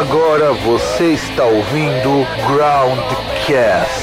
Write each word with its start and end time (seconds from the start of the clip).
Agora 0.00 0.54
você 0.54 1.12
está 1.12 1.44
ouvindo 1.44 2.26
Groundcast. 2.46 4.00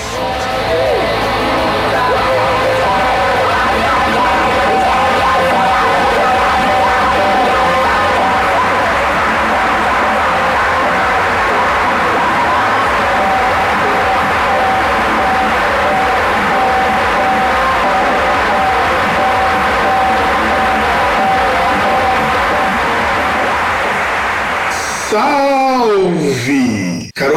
Salve! 25.10 25.47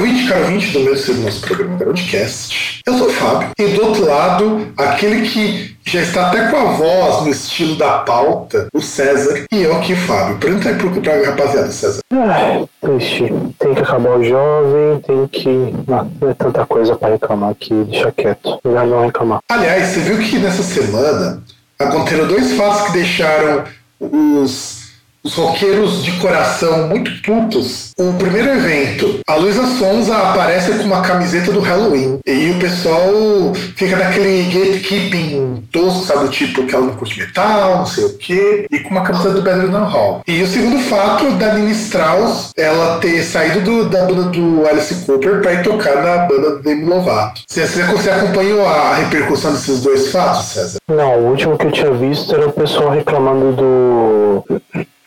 Caro 0.01 0.09
ouvinte, 0.09 0.29
caro 0.29 0.45
ouvinte 0.45 0.73
do 0.73 0.81
meu 0.81 0.95
do 0.95 1.15
nosso 1.21 1.41
programa 1.43 1.77
Groundcast. 1.77 2.81
Eu 2.87 2.97
sou 2.97 3.09
o 3.09 3.11
Fábio 3.11 3.51
e 3.59 3.67
do 3.67 3.85
outro 3.85 4.07
lado, 4.07 4.73
aquele 4.75 5.29
que 5.29 5.77
já 5.85 6.01
está 6.01 6.29
até 6.29 6.49
com 6.49 6.57
a 6.57 6.65
voz 6.73 7.25
no 7.25 7.29
estilo 7.29 7.77
da 7.77 7.99
pauta, 7.99 8.69
o 8.73 8.81
César. 8.81 9.45
E 9.53 9.61
eu 9.61 9.77
aqui, 9.77 9.95
Fábio. 9.95 10.39
Pergunta 10.39 10.71
aí 10.71 10.75
pro, 10.77 10.91
pra 11.03 11.23
rapaziada, 11.23 11.71
César. 11.71 12.01
Ai, 12.15 12.67
triste. 12.81 13.31
Tem 13.59 13.75
que 13.75 13.81
acabar 13.83 14.19
o 14.19 14.25
jovem, 14.25 15.01
tem 15.07 15.27
que. 15.27 15.49
Não, 15.87 16.11
não 16.19 16.31
é 16.31 16.35
tanta 16.35 16.65
coisa 16.65 16.97
para 16.97 17.11
reclamar 17.11 17.51
aqui, 17.51 17.75
deixa 17.91 18.11
quieto. 18.11 18.59
Melhor 18.65 18.87
não 18.87 19.05
reclamar. 19.05 19.41
Aliás, 19.51 19.89
você 19.89 20.01
viu 20.01 20.19
que 20.19 20.39
nessa 20.39 20.63
semana 20.63 21.43
aconteceram 21.79 22.27
dois 22.27 22.53
fatos 22.53 22.87
que 22.87 22.93
deixaram 22.93 23.65
os 24.01 24.80
os 25.23 25.35
roqueiros 25.35 26.03
de 26.03 26.13
coração 26.13 26.89
muito 26.89 27.11
putos. 27.23 27.93
O 27.99 28.13
primeiro 28.15 28.49
evento, 28.51 29.21
a 29.29 29.35
Luísa 29.35 29.67
Sonza 29.79 30.17
aparece 30.17 30.73
com 30.79 30.85
uma 30.85 31.03
camiseta 31.03 31.53
do 31.53 31.61
Halloween. 31.61 32.19
E 32.27 32.51
o 32.51 32.59
pessoal 32.59 33.53
fica 33.77 33.97
naquele 33.97 34.45
gatekeeping 34.45 35.65
tosco, 35.71 36.07
sabe? 36.07 36.29
Tipo 36.31 36.67
que 36.67 36.75
ela 36.75 36.87
não 36.87 36.95
curte 36.95 37.19
metal, 37.19 37.79
não 37.79 37.87
sei 37.87 38.05
o 38.05 38.17
quê. 38.17 38.67
E 38.71 38.79
com 38.81 38.91
uma 38.91 39.03
camiseta 39.03 39.35
do 39.35 39.43
Better 39.43 39.71
Than 39.71 39.85
Hall. 39.85 40.23
E 40.27 40.43
o 40.43 40.47
segundo 40.47 40.79
fato 40.85 41.31
da 41.33 41.55
Nina 41.55 41.71
Strauss, 41.71 42.53
ela 42.57 42.99
ter 42.99 43.23
saído 43.23 43.61
do, 43.61 43.89
da 43.89 44.05
banda 44.05 44.25
do 44.25 44.67
Alice 44.67 44.95
Cooper 45.05 45.41
pra 45.43 45.55
ir 45.55 45.63
tocar 45.63 46.03
na 46.03 46.19
banda 46.27 46.57
do 46.57 46.63
Demi 46.63 46.85
Lovato. 46.85 47.43
Você, 47.47 47.67
você 47.67 48.11
acompanhou 48.11 48.67
a 48.67 48.95
repercussão 48.95 49.53
desses 49.53 49.83
dois 49.83 50.11
fatos, 50.11 50.47
César? 50.47 50.79
Não, 50.89 51.19
o 51.19 51.31
último 51.31 51.59
que 51.59 51.67
eu 51.67 51.73
tinha 51.73 51.93
visto 51.93 52.35
era 52.35 52.49
o 52.49 52.53
pessoal 52.53 52.91
reclamando 52.91 53.53
do 53.53 54.45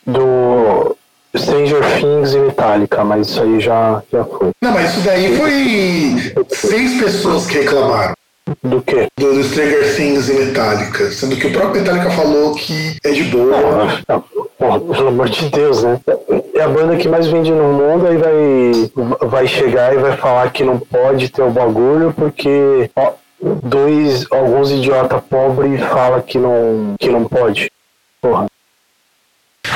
do 0.06 0.96
Stranger 1.36 1.82
Things 2.00 2.34
e 2.34 2.40
Metallica, 2.40 3.04
mas 3.04 3.28
isso 3.28 3.42
aí 3.42 3.60
já, 3.60 4.02
já 4.12 4.24
foi. 4.24 4.52
Não, 4.62 4.72
mas 4.72 4.92
isso 4.92 5.02
daí 5.02 5.36
foi 5.36 6.46
seis 6.50 7.02
pessoas 7.02 7.48
que 7.48 7.60
reclamaram. 7.60 8.14
Do 8.62 8.82
quê? 8.82 9.08
Do, 9.18 9.34
do 9.34 9.44
Stranger 9.44 9.96
Things 9.96 10.30
e 10.30 10.34
Metallica. 10.34 11.12
Sendo 11.12 11.36
que 11.36 11.48
o 11.48 11.52
próprio 11.52 11.82
Metallica 11.82 12.12
falou 12.12 12.54
que 12.54 12.98
é 13.04 13.12
de 13.12 13.24
boa. 13.24 13.58
Não, 13.58 14.04
não, 14.08 14.24
porra, 14.58 14.80
pelo 14.80 15.08
amor 15.08 15.30
de 15.30 15.50
Deus, 15.50 15.82
né? 15.82 16.00
É 16.54 16.62
a 16.62 16.68
banda 16.68 16.98
que 16.98 17.08
mais 17.08 17.26
vende 17.28 17.52
no 17.52 17.74
mundo 17.74 18.06
e 18.12 18.18
vai, 18.18 19.30
vai 19.30 19.48
chegar 19.48 19.94
e 19.94 19.98
vai 19.98 20.18
falar 20.18 20.52
que 20.52 20.64
não 20.64 20.78
pode 20.78 21.30
ter 21.30 21.42
o 21.42 21.50
bagulho 21.50 22.14
porque 22.14 22.90
ó, 22.96 23.14
dois, 23.42 24.26
alguns 24.30 24.72
idiota 24.72 25.20
pobre 25.22 25.78
fala 25.78 26.22
que 26.22 26.38
não, 26.38 26.96
que 27.00 27.10
não 27.10 27.24
pode. 27.24 27.72
Porra. 28.22 28.46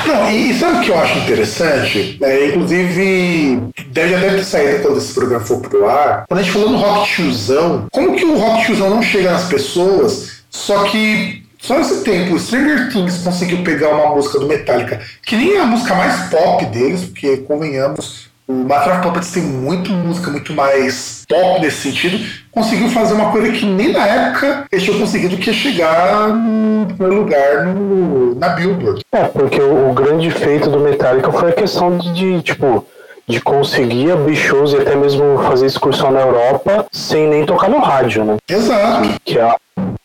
Não, 0.05 0.29
e, 0.29 0.53
sabe 0.53 0.77
o 0.77 0.81
que 0.81 0.89
eu 0.89 0.99
acho 0.99 1.19
interessante? 1.19 2.17
É, 2.21 2.47
inclusive, 2.47 3.59
deve, 3.87 4.09
já 4.09 4.19
deve 4.19 4.35
ter 4.37 4.43
saído 4.43 4.81
quando 4.83 4.97
esse 4.97 5.13
programa 5.13 5.45
for 5.45 5.61
pro 5.61 5.89
ar. 5.89 6.25
Quando 6.27 6.39
a 6.39 6.43
gente 6.43 6.53
falou 6.53 6.69
no 6.71 6.77
rock 6.77 7.09
tiozão, 7.13 7.87
como 7.91 8.15
que 8.15 8.25
o 8.25 8.37
rock 8.37 8.65
tiozão 8.65 8.89
não 8.89 9.01
chega 9.01 9.31
nas 9.31 9.45
pessoas, 9.45 10.43
só 10.49 10.83
que 10.85 11.45
só 11.59 11.77
nesse 11.77 12.03
tempo, 12.03 12.35
o 12.35 12.39
Stranger 12.39 12.91
Things 12.91 13.17
conseguiu 13.17 13.63
pegar 13.63 13.89
uma 13.89 14.15
música 14.15 14.39
do 14.39 14.47
Metallica, 14.47 15.01
que 15.25 15.35
nem 15.35 15.55
é 15.55 15.59
a 15.59 15.65
música 15.65 15.95
mais 15.95 16.29
pop 16.29 16.63
deles, 16.67 17.05
porque, 17.05 17.37
convenhamos, 17.37 18.26
o 18.47 18.53
Master 18.53 18.93
of 18.93 19.01
Puppets 19.01 19.31
tem 19.31 19.43
muito 19.43 19.91
música, 19.91 20.31
muito 20.31 20.53
mais 20.53 21.25
pop 21.27 21.59
nesse 21.59 21.81
sentido. 21.81 22.25
Conseguiu 22.49 22.89
fazer 22.89 23.13
uma 23.13 23.29
coisa 23.31 23.51
que 23.51 23.65
nem 23.65 23.91
na 23.91 24.07
época 24.07 24.65
eles 24.71 24.85
tinham 24.85 24.99
conseguido, 24.99 25.37
que 25.37 25.49
é 25.49 25.53
chegar 25.53 26.29
no 26.29 26.85
primeiro 26.87 27.21
lugar 27.21 27.65
no, 27.65 28.35
na 28.35 28.49
Billboard. 28.49 29.01
É, 29.11 29.25
porque 29.25 29.59
o, 29.59 29.89
o, 29.89 29.93
grande 29.93 30.31
feito 30.31 30.69
do 30.69 30.79
Metallica 30.79 31.31
foi 31.31 31.49
a 31.49 31.53
questão 31.53 31.97
de, 31.97 32.13
de 32.13 32.41
tipo, 32.41 32.85
de 33.27 33.41
conseguir 33.41 34.11
abrir 34.11 34.37
shows 34.37 34.71
e 34.71 34.77
até 34.77 34.95
mesmo 34.95 35.39
fazer 35.43 35.65
excursão 35.65 36.09
na 36.11 36.21
Europa 36.21 36.85
sem 36.91 37.27
nem 37.27 37.45
tocar 37.45 37.69
no 37.69 37.79
rádio, 37.79 38.23
né? 38.23 38.37
Exato. 38.47 39.09
Que, 39.25 39.37
é, 39.37 39.55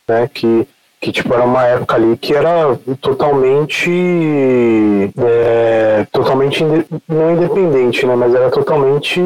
né, 0.08 0.30
que 0.34 0.66
que 1.02 1.10
tipo 1.10 1.34
era 1.34 1.42
uma 1.42 1.64
época 1.66 1.96
ali 1.96 2.16
que 2.16 2.32
era 2.32 2.78
totalmente 3.00 3.90
é, 5.18 6.06
totalmente 6.12 6.64
não 7.08 7.32
independente 7.32 8.06
né 8.06 8.14
mas 8.14 8.32
era 8.32 8.48
totalmente 8.50 9.20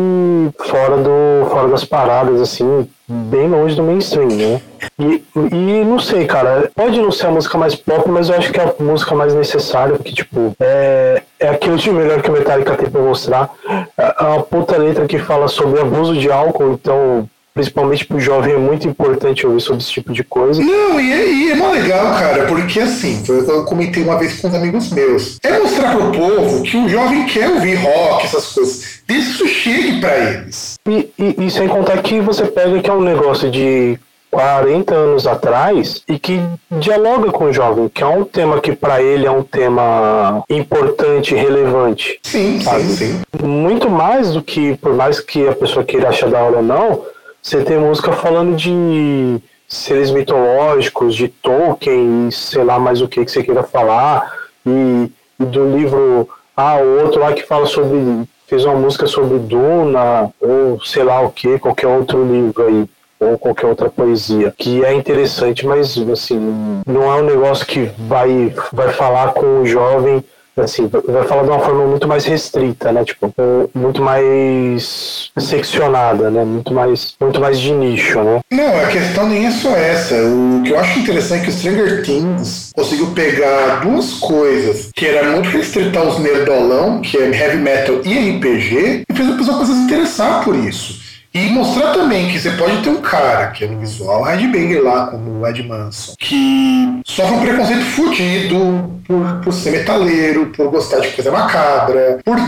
fora 0.59 0.97
do 0.97 1.47
fora 1.51 1.69
das 1.69 1.85
paradas 1.85 2.41
assim 2.41 2.89
bem 3.07 3.47
longe 3.49 3.77
do 3.77 3.83
mainstream 3.83 4.29
né. 4.29 4.61
E, 4.99 5.23
e 5.53 5.85
não 5.85 5.99
sei 5.99 6.25
cara 6.25 6.71
pode 6.75 6.99
não 6.99 7.13
ser 7.13 7.27
a 7.27 7.31
música 7.31 7.59
mais 7.59 7.75
pop 7.75 8.09
mas 8.09 8.31
eu 8.31 8.37
acho 8.37 8.51
que 8.51 8.59
é 8.59 8.65
a 8.65 8.83
música 8.83 9.15
mais 9.15 9.35
necessária 9.35 9.97
porque 9.97 10.13
tipo 10.13 10.57
é 10.59 11.23
é 11.39 11.49
aquilo 11.49 11.77
de 11.77 11.91
melhor 11.91 12.23
que 12.23 12.31
o 12.31 12.33
Metallica 12.33 12.75
tem 12.75 12.89
pra 12.89 13.03
mostrar. 13.03 13.51
É 13.97 14.23
uma 14.23 14.43
puta 14.43 14.77
letra 14.79 15.07
que 15.07 15.19
fala 15.19 15.49
sobre 15.49 15.81
abuso 15.81 16.17
de 16.17 16.31
álcool 16.33 16.73
então 16.73 17.29
principalmente 17.57 18.05
para 18.05 18.19
o 18.19 18.21
jovem, 18.21 18.53
é 18.53 18.59
muito 18.59 18.87
importante 18.87 19.47
ouvir 19.47 19.63
sobre 19.63 19.81
esse 19.81 19.91
tipo 19.91 20.13
de 20.13 20.23
coisa. 20.23 20.63
Não, 20.63 21.01
e 21.01 21.11
é, 21.11 21.33
e 21.33 21.51
é 21.53 21.55
mó 21.55 21.71
legal, 21.71 22.13
cara, 22.13 22.45
porque 22.45 22.81
assim, 22.81 23.25
eu 23.27 23.65
comentei 23.65 24.03
uma 24.03 24.19
vez 24.19 24.39
com 24.39 24.49
uns 24.49 24.55
amigos 24.55 24.91
meus, 24.93 25.39
é 25.43 25.59
mostrar 25.59 25.97
pro 25.97 26.13
povo 26.13 26.63
que 26.63 26.77
o 26.77 26.87
jovem 26.87 27.25
quer 27.25 27.49
ouvir 27.49 27.77
rock, 27.77 28.27
essas 28.27 28.53
coisas, 28.53 29.01
desde 29.09 29.31
que 29.31 29.35
isso 29.37 29.49
chegue 29.49 30.01
para 30.01 30.19
eles. 30.19 30.75
E, 30.87 31.11
e, 31.19 31.47
e 31.47 31.51
sem 31.51 31.67
contar 31.67 32.03
que 32.03 32.21
você 32.21 32.45
pega 32.45 32.79
que 32.79 32.91
é 32.91 32.93
um 32.93 33.01
negócio 33.01 33.51
de 33.51 33.99
40 34.31 34.95
anos 34.95 35.27
atrás 35.27 36.03
e 36.07 36.19
que 36.19 36.39
dialoga 36.79 37.33
com 37.33 37.47
o 37.47 37.53
jovem, 37.55 37.89
que 37.89 38.03
é 38.03 38.07
um 38.07 38.23
tema 38.23 38.61
que 38.61 38.77
para 38.77 39.01
ele 39.01 39.25
é 39.25 39.31
um 39.31 39.43
tema 39.43 40.45
importante, 40.51 41.35
relevante. 41.35 42.21
Sim, 42.23 42.61
sabe? 42.61 42.83
sim, 42.83 42.97
sim. 42.97 43.23
Muito 43.43 43.89
mais 43.89 44.35
do 44.35 44.43
que, 44.43 44.77
por 44.77 44.93
mais 44.93 45.21
que 45.21 45.49
a 45.49 45.55
pessoa 45.55 45.87
queira 45.87 46.11
achar 46.11 46.29
da 46.29 46.43
hora 46.43 46.59
ou 46.59 46.63
não, 46.63 47.16
você 47.47 47.63
tem 47.63 47.79
música 47.79 48.11
falando 48.11 48.57
de 48.57 49.41
seres 49.69 50.11
mitológicos, 50.11 51.15
de 51.15 51.29
Tolkien, 51.29 52.29
sei 52.29 52.65
lá 52.65 52.77
mais 52.77 53.01
o 53.01 53.07
que, 53.07 53.25
que 53.25 53.31
você 53.31 53.41
queira 53.41 53.63
falar, 53.63 54.33
e, 54.67 55.09
e 55.39 55.45
do 55.45 55.77
livro, 55.77 56.29
ah, 56.57 56.79
o 56.79 57.05
outro 57.05 57.21
lá 57.21 57.33
que 57.33 57.45
fala 57.45 57.65
sobre, 57.67 58.25
fez 58.49 58.65
uma 58.65 58.75
música 58.75 59.07
sobre 59.07 59.39
Duna, 59.39 60.29
ou 60.41 60.81
sei 60.85 61.05
lá 61.05 61.21
o 61.21 61.31
que, 61.31 61.57
qualquer 61.61 61.87
outro 61.87 62.25
livro 62.25 62.67
aí 62.67 62.85
ou 63.19 63.39
qualquer 63.39 63.67
outra 63.67 63.89
poesia, 63.89 64.53
que 64.59 64.85
é 64.85 64.93
interessante, 64.93 65.65
mas 65.65 65.97
assim, 65.97 66.83
não 66.85 67.05
é 67.05 67.23
um 67.23 67.25
negócio 67.25 67.65
que 67.65 67.89
vai, 67.97 68.53
vai 68.73 68.93
falar 68.93 69.33
com 69.33 69.61
o 69.61 69.67
jovem 69.67 70.23
assim, 70.59 70.89
vai 70.89 71.25
falar 71.25 71.43
de 71.43 71.51
uma 71.51 71.61
forma 71.61 71.87
muito 71.87 72.09
mais 72.09 72.25
restrita, 72.25 72.93
né? 72.93 73.05
Tipo, 73.05 73.33
muito 73.75 74.03
mais 74.03 75.31
seccionada, 75.39 76.31
né? 76.31 76.45
Muito 76.45 76.73
mais, 76.73 77.15
muito 77.21 77.41
mais 77.41 77.59
de 77.59 77.73
nicho, 77.73 78.21
né? 78.23 78.41
Não, 78.51 78.81
a 78.81 78.87
questão 78.87 79.29
nem 79.29 79.47
é 79.47 79.51
só 79.51 79.71
essa. 79.71 80.15
O 80.15 80.63
que 80.63 80.71
eu 80.71 80.79
acho 80.79 80.99
interessante 80.99 81.41
é 81.41 81.45
que 81.45 81.51
o 81.51 81.53
Stranger 81.53 82.03
Things 82.03 82.73
conseguiu 82.75 83.11
pegar 83.13 83.81
duas 83.81 84.15
coisas 84.15 84.91
que 84.95 85.07
era 85.07 85.31
muito 85.31 85.49
restrita 85.49 85.99
aos 85.99 86.19
nerdolão, 86.19 87.01
que 87.01 87.17
é 87.17 87.29
heavy 87.29 87.59
metal 87.59 88.01
e 88.05 88.37
RPG, 88.37 89.05
e 89.09 89.15
fez 89.15 89.29
a 89.29 89.37
pessoa 89.37 89.65
se 89.65 89.73
interessar 89.73 90.45
por 90.45 90.55
isso. 90.55 91.06
E 91.37 91.51
mostrar 91.51 91.93
também 91.93 92.31
que 92.31 92.39
você 92.39 92.51
pode 92.53 92.79
ter 92.79 92.89
um 92.89 93.03
cara, 93.03 93.49
que 93.49 93.65
é 93.65 93.69
no 93.69 93.79
visual 93.79 94.23
Headbanger 94.23 94.83
lá, 94.83 95.09
como 95.09 95.43
o 95.43 95.47
Ed 95.47 95.63
Manson, 95.65 96.15
que 96.19 97.03
sofre 97.05 97.35
um 97.35 97.41
preconceito 97.41 97.85
fudido 97.85 99.03
por, 99.07 99.41
por 99.45 99.53
ser 99.53 99.73
metaleiro, 99.73 100.47
por 100.47 100.71
gostar 100.71 101.01
de 101.01 101.09
coisa 101.09 101.31
macabra, 101.31 102.21
por 102.25 102.39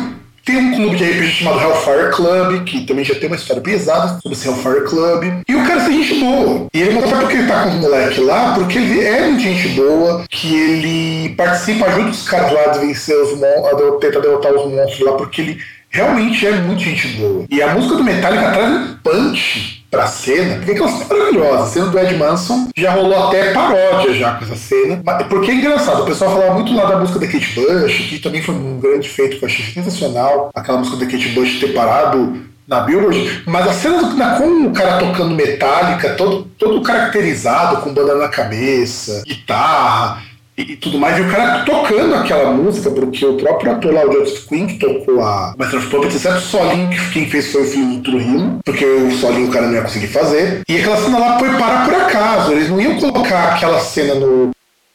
ter 0.42 0.56
um 0.56 0.74
clube 0.74 0.96
de 0.96 1.04
RPG 1.04 1.30
chamado 1.32 1.60
Hellfire 1.60 2.10
Club, 2.12 2.64
que 2.64 2.86
também 2.86 3.04
já 3.04 3.14
tem 3.14 3.26
uma 3.26 3.36
história 3.36 3.62
pesada 3.62 4.18
sobre 4.22 4.32
esse 4.32 4.48
Hellfire 4.48 4.84
Club. 4.86 5.42
E 5.46 5.54
o 5.54 5.66
cara 5.66 5.82
é 5.82 5.92
gente 5.92 6.20
boa. 6.20 6.66
E 6.72 6.80
ele 6.80 6.94
mostra 6.94 7.18
porque 7.18 7.36
ele 7.36 7.46
tá 7.46 7.64
com 7.64 7.68
os 7.68 7.74
moleques 7.74 8.18
lá, 8.24 8.54
porque 8.54 8.78
ele 8.78 9.04
é 9.04 9.20
muito 9.26 9.42
gente 9.42 9.68
boa, 9.68 10.24
que 10.30 10.56
ele 10.56 11.34
participa, 11.34 11.84
ajuda 11.88 12.08
os 12.08 12.26
caras 12.26 12.52
lá 12.52 12.64
a 12.70 12.78
vencer 12.78 13.14
os 13.20 13.32
monstros, 13.32 14.16
a 14.16 14.20
derrotar 14.20 14.54
os 14.54 14.72
monstros 14.72 15.00
lá, 15.00 15.12
porque 15.12 15.42
ele 15.42 15.58
realmente 15.90 16.46
é 16.46 16.52
muito 16.52 16.82
gente 16.82 17.08
boa. 17.08 17.44
E 17.50 17.62
a 17.62 17.74
música 17.74 17.96
do 17.96 18.04
Metallica 18.04 18.50
traz 18.50 18.70
um 18.70 18.96
punch 19.02 19.84
pra 19.90 20.06
cena, 20.06 20.56
porque 20.56 20.72
aquela 20.72 20.88
cena 20.88 21.04
é 21.04 21.16
maravilhosa. 21.18 21.62
A 21.62 21.66
cena 21.66 21.86
do 21.86 21.98
Ed 21.98 22.16
Manson 22.16 22.68
já 22.76 22.92
rolou 22.92 23.28
até 23.28 23.52
paródia 23.52 24.14
já 24.14 24.34
com 24.34 24.44
essa 24.44 24.56
cena. 24.56 25.02
Porque 25.28 25.50
é 25.50 25.54
engraçado, 25.54 26.02
o 26.02 26.06
pessoal 26.06 26.32
falava 26.32 26.54
muito 26.54 26.74
lá 26.74 26.84
da 26.84 26.98
música 26.98 27.18
da 27.18 27.26
Kate 27.26 27.54
Bush, 27.54 28.08
que 28.08 28.18
também 28.18 28.42
foi 28.42 28.54
um 28.54 28.78
grande 28.78 29.08
feito 29.08 29.38
que 29.38 29.44
eu 29.44 29.48
achei 29.48 29.64
sensacional. 29.64 30.50
Aquela 30.54 30.78
música 30.78 30.96
da 30.96 31.06
Kate 31.06 31.28
Bush 31.30 31.60
ter 31.60 31.72
parado 31.72 32.48
na 32.66 32.80
Billboard, 32.80 33.44
mas 33.46 33.66
a 33.66 33.72
cena 33.72 34.00
com 34.36 34.66
o 34.66 34.72
cara 34.74 34.98
tocando 34.98 35.34
metálica, 35.34 36.10
todo, 36.10 36.46
todo 36.58 36.82
caracterizado, 36.82 37.80
com 37.80 37.94
banda 37.94 38.14
na 38.14 38.28
cabeça, 38.28 39.22
guitarra, 39.26 40.22
e, 40.58 40.76
tudo 40.76 40.98
mais, 40.98 41.16
e 41.18 41.22
o 41.22 41.30
cara 41.30 41.64
tocando 41.64 42.14
aquela 42.14 42.50
música, 42.50 42.90
porque 42.90 43.24
o 43.24 43.36
próprio 43.36 43.72
ator 43.72 43.94
lá, 43.94 44.04
o 44.04 44.12
Joseph 44.12 44.46
Quinn, 44.48 44.66
que 44.66 44.78
tocou 44.78 45.22
a 45.22 45.54
Master 45.56 45.78
of 45.78 45.88
Puppets, 45.88 46.16
exceto 46.16 46.38
o 46.38 46.40
solinho 46.40 46.90
que 46.90 47.10
quem 47.12 47.30
fez 47.30 47.52
foi 47.52 47.62
o 47.62 47.66
filho 47.66 47.86
do 47.86 48.02
Trujillo, 48.02 48.58
porque 48.64 48.84
o 48.84 49.10
solinho 49.12 49.48
o 49.48 49.52
cara 49.52 49.66
não 49.66 49.74
ia 49.74 49.82
conseguir 49.82 50.08
fazer. 50.08 50.62
E 50.68 50.76
aquela 50.76 50.96
cena 50.96 51.18
lá 51.18 51.38
foi 51.38 51.48
para 51.50 51.84
por 51.84 51.94
acaso, 51.94 52.52
eles 52.52 52.68
não 52.68 52.80
iam 52.80 52.98
colocar 52.98 53.54
aquela 53.54 53.78
cena 53.80 54.14
no 54.14 54.50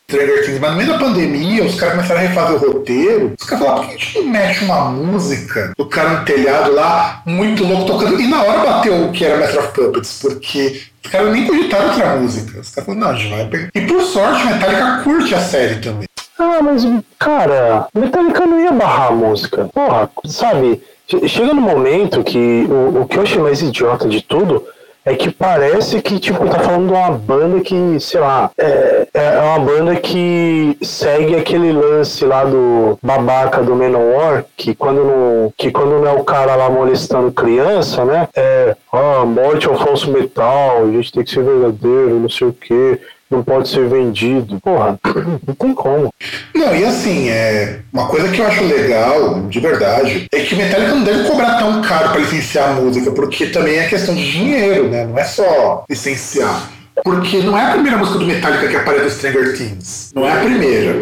Stranger 0.10 0.46
Things, 0.46 0.60
mas 0.60 0.72
no 0.72 0.78
meio 0.78 0.90
da 0.90 0.98
pandemia, 1.00 1.64
os 1.64 1.76
caras 1.76 1.96
começaram 1.96 2.20
a 2.20 2.24
refazer 2.24 2.56
o 2.56 2.74
roteiro. 2.74 3.34
Os 3.40 3.48
caras 3.48 3.66
falaram, 3.66 3.84
por 3.84 3.90
que 3.90 3.96
a 3.96 3.98
gente 3.98 4.20
não 4.20 4.28
mete 4.28 4.66
uma 4.66 4.86
música 4.90 5.74
do 5.78 5.86
cara 5.86 6.10
no 6.20 6.26
telhado 6.26 6.74
lá, 6.74 7.22
muito 7.26 7.64
louco, 7.64 7.86
tocando? 7.86 8.20
E 8.20 8.28
na 8.28 8.44
hora 8.44 8.60
bateu 8.60 9.06
o 9.06 9.12
que 9.12 9.26
era 9.26 9.40
Master 9.40 9.60
of 9.60 9.74
Puppets, 9.74 10.20
porque 10.22 10.82
os 11.04 11.12
caras 11.12 11.32
nem 11.32 11.48
cogitaram 11.48 11.90
outra 11.90 12.16
música. 12.18 12.60
Os 12.60 12.70
caras 12.70 12.86
falaram, 12.86 13.08
não, 13.08 13.10
a 13.10 13.16
gente 13.16 13.36
vai 13.36 13.48
pegar. 13.48 13.70
E 13.74 13.82
por 13.82 14.02
sorte, 14.02 14.46
Metallica 14.46 15.02
curte 15.04 15.36
a 15.36 15.40
série 15.40 15.76
também. 15.76 16.08
Ah, 16.40 16.60
mas, 16.62 16.84
cara, 17.20 17.88
Metallica 17.94 18.46
não 18.46 18.60
ia 18.60 18.72
barrar 18.72 19.08
a 19.10 19.16
música. 19.16 19.70
Porra, 19.74 20.10
sabe? 20.26 20.82
Chega 21.28 21.54
no 21.54 21.62
momento 21.62 22.24
que 22.24 22.66
o, 22.70 23.02
o 23.02 23.08
que 23.08 23.18
eu 23.18 23.24
achei 23.24 23.42
mais 23.42 23.62
idiota 23.62 24.08
de 24.08 24.22
tudo 24.22 24.64
é 25.06 25.16
que 25.16 25.30
parece 25.30 26.02
que, 26.02 26.20
tipo, 26.20 26.48
tá 26.48 26.60
falando 26.60 26.88
de 26.88 26.94
uma 26.94 27.12
banda 27.12 27.60
que, 27.60 28.00
sei 28.00 28.20
lá, 28.20 28.50
é, 28.58 29.08
é 29.14 29.40
uma 29.42 29.60
banda 29.60 29.96
que 29.98 30.78
segue 30.82 31.36
aquele 31.36 31.74
lance 31.74 32.26
lá 32.26 32.46
do 32.46 32.98
babaca 33.04 33.62
do 33.62 33.76
Menor, 33.76 34.46
que 34.56 34.74
quando 34.74 35.04
não, 35.04 35.54
que 35.58 35.72
quando 35.72 36.00
não 36.00 36.08
é 36.08 36.14
o 36.14 36.24
cara 36.24 36.56
lá 36.56 36.70
molestando 36.70 37.32
criança, 37.32 38.06
né, 38.06 38.30
é, 38.36 38.76
ah, 38.92 39.26
morte 39.26 39.68
é 39.68 39.72
um 39.72 39.78
falso 39.78 40.10
metal, 40.10 40.84
a 40.84 40.92
gente 40.92 41.12
tem 41.12 41.24
que 41.24 41.32
ser 41.32 41.44
verdadeiro, 41.44 42.20
não 42.20 42.30
sei 42.30 42.48
o 42.48 42.54
quê 42.54 43.00
não 43.30 43.44
pode 43.44 43.70
ser 43.70 43.88
vendido. 43.88 44.60
Porra, 44.60 45.00
não 45.48 45.56
tem 45.56 45.74
como. 45.74 46.14
Não, 46.56 46.76
e 46.76 46.84
assim, 46.84 47.30
é 47.30 47.80
uma 47.92 48.08
coisa 48.08 48.30
que 48.30 48.40
eu 48.40 48.48
acho 48.48 48.64
legal, 48.64 49.42
de 49.48 49.60
verdade, 49.60 50.28
é 50.32 50.40
que 50.42 50.56
Metallica 50.56 50.94
não 50.94 51.04
deve 51.04 51.28
cobrar 51.28 51.58
tão 51.58 51.82
caro 51.82 52.10
para 52.10 52.20
licenciar 52.20 52.70
a 52.70 52.74
música, 52.74 53.12
porque 53.12 53.48
também 53.48 53.78
é 53.78 53.88
questão 53.88 54.14
de 54.14 54.32
dinheiro, 54.32 54.90
né? 54.90 55.06
Não 55.06 55.18
é 55.18 55.24
só 55.24 55.84
licenciar. 55.90 56.70
Porque 57.04 57.38
não 57.38 57.58
é 57.58 57.66
a 57.66 57.72
primeira 57.72 57.98
música 57.98 58.20
do 58.20 58.26
Metallica 58.26 58.68
que 58.68 58.76
aparece 58.76 59.04
no 59.04 59.10
Stranger 59.10 59.58
Things. 59.58 60.12
Não 60.14 60.28
é 60.28 60.32
a 60.32 60.38
primeira. 60.38 60.96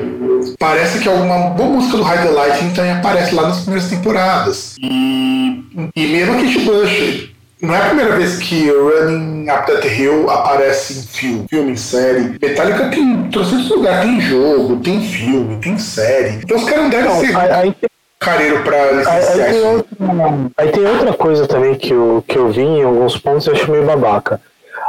Parece 0.58 1.00
que 1.00 1.10
alguma 1.10 1.50
boa 1.50 1.70
música 1.70 1.98
do 1.98 2.04
High 2.04 2.28
the 2.28 2.70
também 2.74 2.92
aparece 2.92 3.36
lá 3.36 3.50
nas 3.50 3.60
primeiras 3.62 3.90
temporadas. 3.90 4.76
E, 4.80 5.64
e 5.96 6.08
mesmo 6.08 6.34
a 6.34 6.38
Kate 6.38 6.60
Bush 6.60 7.32
não 7.62 7.76
é 7.76 7.78
a 7.78 7.86
primeira 7.86 8.16
vez 8.16 8.38
que 8.40 8.70
Running 8.70 9.50
Up 9.50 9.66
That 9.68 9.88
Hill 9.88 10.30
aparece 10.30 10.94
em 10.94 11.04
filme, 11.04 11.46
filme, 11.48 11.72
em 11.72 11.78
série. 11.78 12.38
Metallica 12.42 12.90
tem 12.90 13.30
trocentos 13.30 13.70
lugares, 13.70 14.02
tem 14.02 14.22
jogo, 14.22 14.78
tem 14.78 15.02
filme, 15.02 15.58
tem 15.58 15.78
série. 15.78 16.40
Então 16.44 16.58
os 16.58 16.64
caras 16.64 16.84
não 16.84 16.90
devem 16.90 17.20
ser 17.20 17.38
aí, 17.38 17.76
careiro 18.20 18.64
pra 18.64 18.92
licenciar 18.92 19.48
aí, 19.48 20.52
aí, 20.58 20.72
tem 20.72 20.86
outra 20.86 21.14
coisa 21.14 21.48
também 21.48 21.76
que 21.76 21.92
eu, 21.92 22.24
que 22.28 22.38
eu 22.38 22.50
vi 22.50 22.62
em 22.62 22.84
alguns 22.84 23.18
pontos 23.18 23.46
e 23.46 23.52
acho 23.52 23.70
meio 23.70 23.86
babaca. 23.86 24.42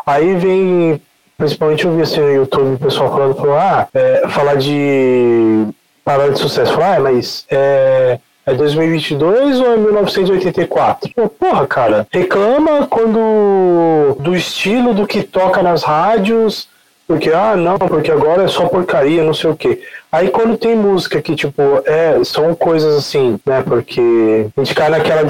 Aí 0.06 0.34
vem, 0.36 1.00
principalmente 1.36 1.84
eu 1.84 1.94
vi 1.94 2.02
assim 2.02 2.20
no 2.20 2.32
YouTube 2.32 2.74
o 2.74 2.78
pessoal 2.78 3.10
falando, 3.10 3.34
falou, 3.34 3.56
ah, 3.56 3.86
é, 3.92 4.28
falar 4.28 4.56
de 4.56 5.66
parada 6.02 6.32
de 6.32 6.38
sucesso. 6.38 6.72
Falar, 6.72 6.96
ah, 6.96 7.00
mas 7.00 7.44
é, 7.50 8.18
é 8.44 8.54
2022 8.54 9.60
ou 9.60 9.72
é 9.72 9.76
1984? 9.76 11.10
Porra, 11.38 11.66
cara, 11.66 12.06
reclama 12.10 12.86
quando 12.86 14.16
do 14.20 14.34
estilo 14.34 14.94
do 14.94 15.06
que 15.06 15.22
toca 15.22 15.62
nas 15.62 15.82
rádios, 15.82 16.68
porque, 17.06 17.30
ah, 17.30 17.56
não, 17.56 17.78
porque 17.78 18.10
agora 18.10 18.44
é 18.44 18.48
só 18.48 18.66
porcaria, 18.66 19.22
não 19.22 19.34
sei 19.34 19.50
o 19.50 19.56
quê. 19.56 19.80
Aí 20.10 20.28
quando 20.28 20.56
tem 20.56 20.74
música 20.74 21.20
que, 21.20 21.34
tipo, 21.34 21.62
é, 21.84 22.22
são 22.24 22.54
coisas 22.54 22.96
assim, 22.96 23.38
né, 23.44 23.62
porque 23.62 24.46
a 24.56 24.60
gente 24.60 24.74
cai 24.74 24.88
naquela, 24.88 25.22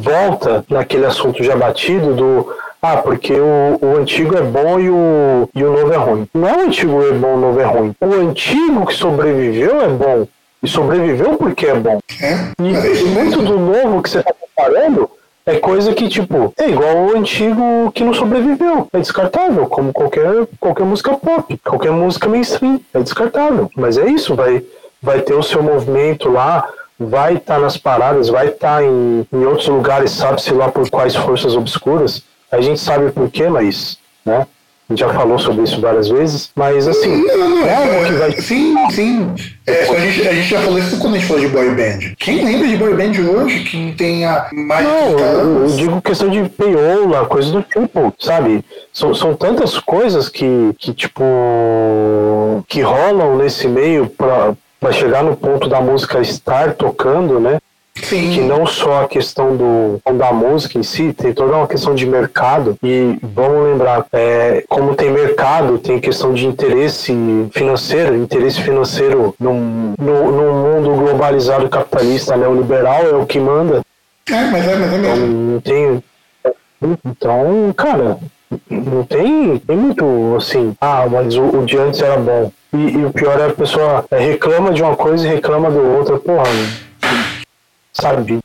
volta 0.00 0.64
naquele 0.68 1.06
assunto 1.06 1.42
já 1.42 1.56
batido 1.56 2.14
do, 2.14 2.54
ah, 2.82 2.98
porque 2.98 3.32
o, 3.32 3.78
o 3.80 3.96
antigo 3.96 4.36
é 4.36 4.42
bom 4.42 4.78
e 4.78 4.90
o, 4.90 5.48
e 5.54 5.64
o 5.64 5.72
novo 5.72 5.92
é 5.92 5.96
ruim. 5.96 6.28
Não 6.34 6.46
é 6.46 6.56
o 6.56 6.60
antigo 6.60 7.02
é 7.02 7.12
bom, 7.12 7.34
o 7.34 7.40
novo 7.40 7.58
é 7.58 7.64
ruim. 7.64 7.94
O 7.98 8.12
antigo 8.14 8.86
que 8.86 8.92
sobreviveu 8.92 9.80
é 9.80 9.88
bom 9.88 10.26
e 10.64 10.68
sobreviveu 10.68 11.36
porque 11.36 11.66
é 11.66 11.74
bom. 11.74 12.00
É, 12.20 12.62
e, 12.62 12.74
é 12.74 12.94
e 12.96 13.04
muito 13.04 13.42
do 13.42 13.58
novo 13.58 14.02
que 14.02 14.10
você 14.10 14.20
está 14.20 14.32
comparando 14.32 15.10
é 15.46 15.58
coisa 15.58 15.92
que, 15.92 16.08
tipo, 16.08 16.54
é 16.56 16.70
igual 16.70 16.96
o 16.96 17.16
antigo 17.16 17.92
que 17.92 18.02
não 18.02 18.14
sobreviveu. 18.14 18.88
É 18.92 18.98
descartável, 18.98 19.66
como 19.66 19.92
qualquer, 19.92 20.46
qualquer 20.58 20.84
música 20.84 21.14
pop, 21.14 21.60
qualquer 21.62 21.92
música 21.92 22.28
mainstream. 22.28 22.80
É 22.94 23.00
descartável. 23.00 23.70
Mas 23.76 23.98
é 23.98 24.08
isso, 24.08 24.34
vai, 24.34 24.64
vai 25.02 25.20
ter 25.20 25.34
o 25.34 25.42
seu 25.42 25.62
movimento 25.62 26.30
lá, 26.30 26.66
vai 26.98 27.34
estar 27.34 27.56
tá 27.56 27.60
nas 27.60 27.76
paradas, 27.76 28.28
vai 28.30 28.48
estar 28.48 28.78
tá 28.78 28.82
em, 28.82 29.26
em 29.30 29.44
outros 29.44 29.68
lugares, 29.68 30.12
sabe-se 30.12 30.52
lá 30.54 30.70
por 30.70 30.88
quais 30.88 31.14
forças 31.14 31.54
obscuras. 31.54 32.22
A 32.50 32.62
gente 32.62 32.80
sabe 32.80 33.12
por 33.12 33.30
quê, 33.30 33.46
mas, 33.48 33.98
né? 34.24 34.46
A 34.86 34.92
gente 34.92 35.00
já 35.00 35.08
falou 35.14 35.38
sobre 35.38 35.62
isso 35.64 35.80
várias 35.80 36.08
vezes, 36.08 36.50
mas 36.54 36.86
assim. 36.86 37.24
Não, 37.26 37.48
não, 37.48 37.66
é 37.66 37.74
algo 37.74 38.06
que 38.06 38.12
vai... 38.12 38.32
Sim, 38.32 38.76
sim. 38.90 39.34
É, 39.66 39.88
a, 39.88 39.98
gente, 39.98 40.28
a 40.28 40.32
gente 40.34 40.48
já 40.48 40.60
falou 40.60 40.78
isso 40.78 40.98
quando 40.98 41.14
a 41.14 41.18
gente 41.18 41.26
falou 41.26 41.42
de 41.42 41.48
boy 41.48 41.70
band. 41.70 42.14
Quem 42.18 42.44
lembra 42.44 42.68
de 42.68 42.76
boy 42.76 42.94
band 42.94 43.12
hoje 43.32 43.64
que 43.64 43.78
não 43.78 43.94
tenha 43.94 44.46
mais 44.52 44.86
não, 44.86 45.18
eu, 45.18 45.62
eu 45.62 45.66
digo 45.68 46.02
questão 46.02 46.28
de 46.28 46.46
peiola, 46.50 47.24
coisa 47.24 47.50
do 47.50 47.62
tipo, 47.62 48.12
sabe? 48.18 48.62
São, 48.92 49.14
são 49.14 49.34
tantas 49.34 49.78
coisas 49.78 50.28
que, 50.28 50.74
que, 50.78 50.92
tipo, 50.92 51.24
que 52.68 52.82
rolam 52.82 53.36
nesse 53.36 53.66
meio 53.66 54.06
pra, 54.06 54.52
para 54.78 54.92
chegar 54.92 55.24
no 55.24 55.34
ponto 55.34 55.66
da 55.66 55.80
música 55.80 56.20
estar 56.20 56.74
tocando, 56.74 57.40
né? 57.40 57.58
Sim. 58.04 58.30
que 58.30 58.40
não 58.40 58.66
só 58.66 59.02
a 59.02 59.08
questão 59.08 59.56
do, 59.56 60.00
da 60.14 60.32
música 60.32 60.78
em 60.78 60.82
si, 60.82 61.12
tem 61.12 61.32
toda 61.32 61.56
uma 61.56 61.66
questão 61.66 61.94
de 61.94 62.06
mercado. 62.06 62.76
E 62.82 63.18
vamos 63.22 63.64
lembrar, 63.70 64.06
é, 64.12 64.64
como 64.68 64.94
tem 64.94 65.10
mercado, 65.10 65.78
tem 65.78 65.98
questão 65.98 66.32
de 66.32 66.46
interesse 66.46 67.12
financeiro, 67.52 68.16
interesse 68.16 68.60
financeiro 68.60 69.34
num, 69.38 69.94
no, 69.98 70.32
num 70.32 70.52
mundo 70.52 70.94
globalizado 70.94 71.68
capitalista 71.68 72.36
neoliberal 72.36 73.02
é 73.02 73.14
o 73.14 73.26
que 73.26 73.38
manda. 73.38 73.82
É, 74.30 74.50
mas 74.50 74.66
é, 74.66 74.76
mas 74.76 74.92
é 74.92 74.98
mesmo. 74.98 75.14
Então, 75.14 75.26
não 75.26 75.60
tem. 75.60 76.04
Então, 76.82 77.74
cara, 77.76 78.18
não 78.70 79.04
tem, 79.04 79.58
tem 79.58 79.76
muito 79.76 80.34
assim, 80.36 80.74
ah, 80.80 81.06
mas 81.10 81.36
o, 81.36 81.42
o 81.42 81.64
de 81.64 81.78
antes 81.78 82.00
era 82.00 82.18
bom. 82.18 82.50
E, 82.72 82.98
e, 82.98 83.04
o 83.04 83.12
pior 83.12 83.38
é 83.38 83.46
a 83.46 83.52
pessoa 83.52 84.04
reclama 84.10 84.72
de 84.72 84.82
uma 84.82 84.96
coisa 84.96 85.26
e 85.26 85.30
reclama 85.30 85.70
do 85.70 85.80
outra. 85.96 86.18
Porra, 86.18 86.44
sabe? 87.94 88.40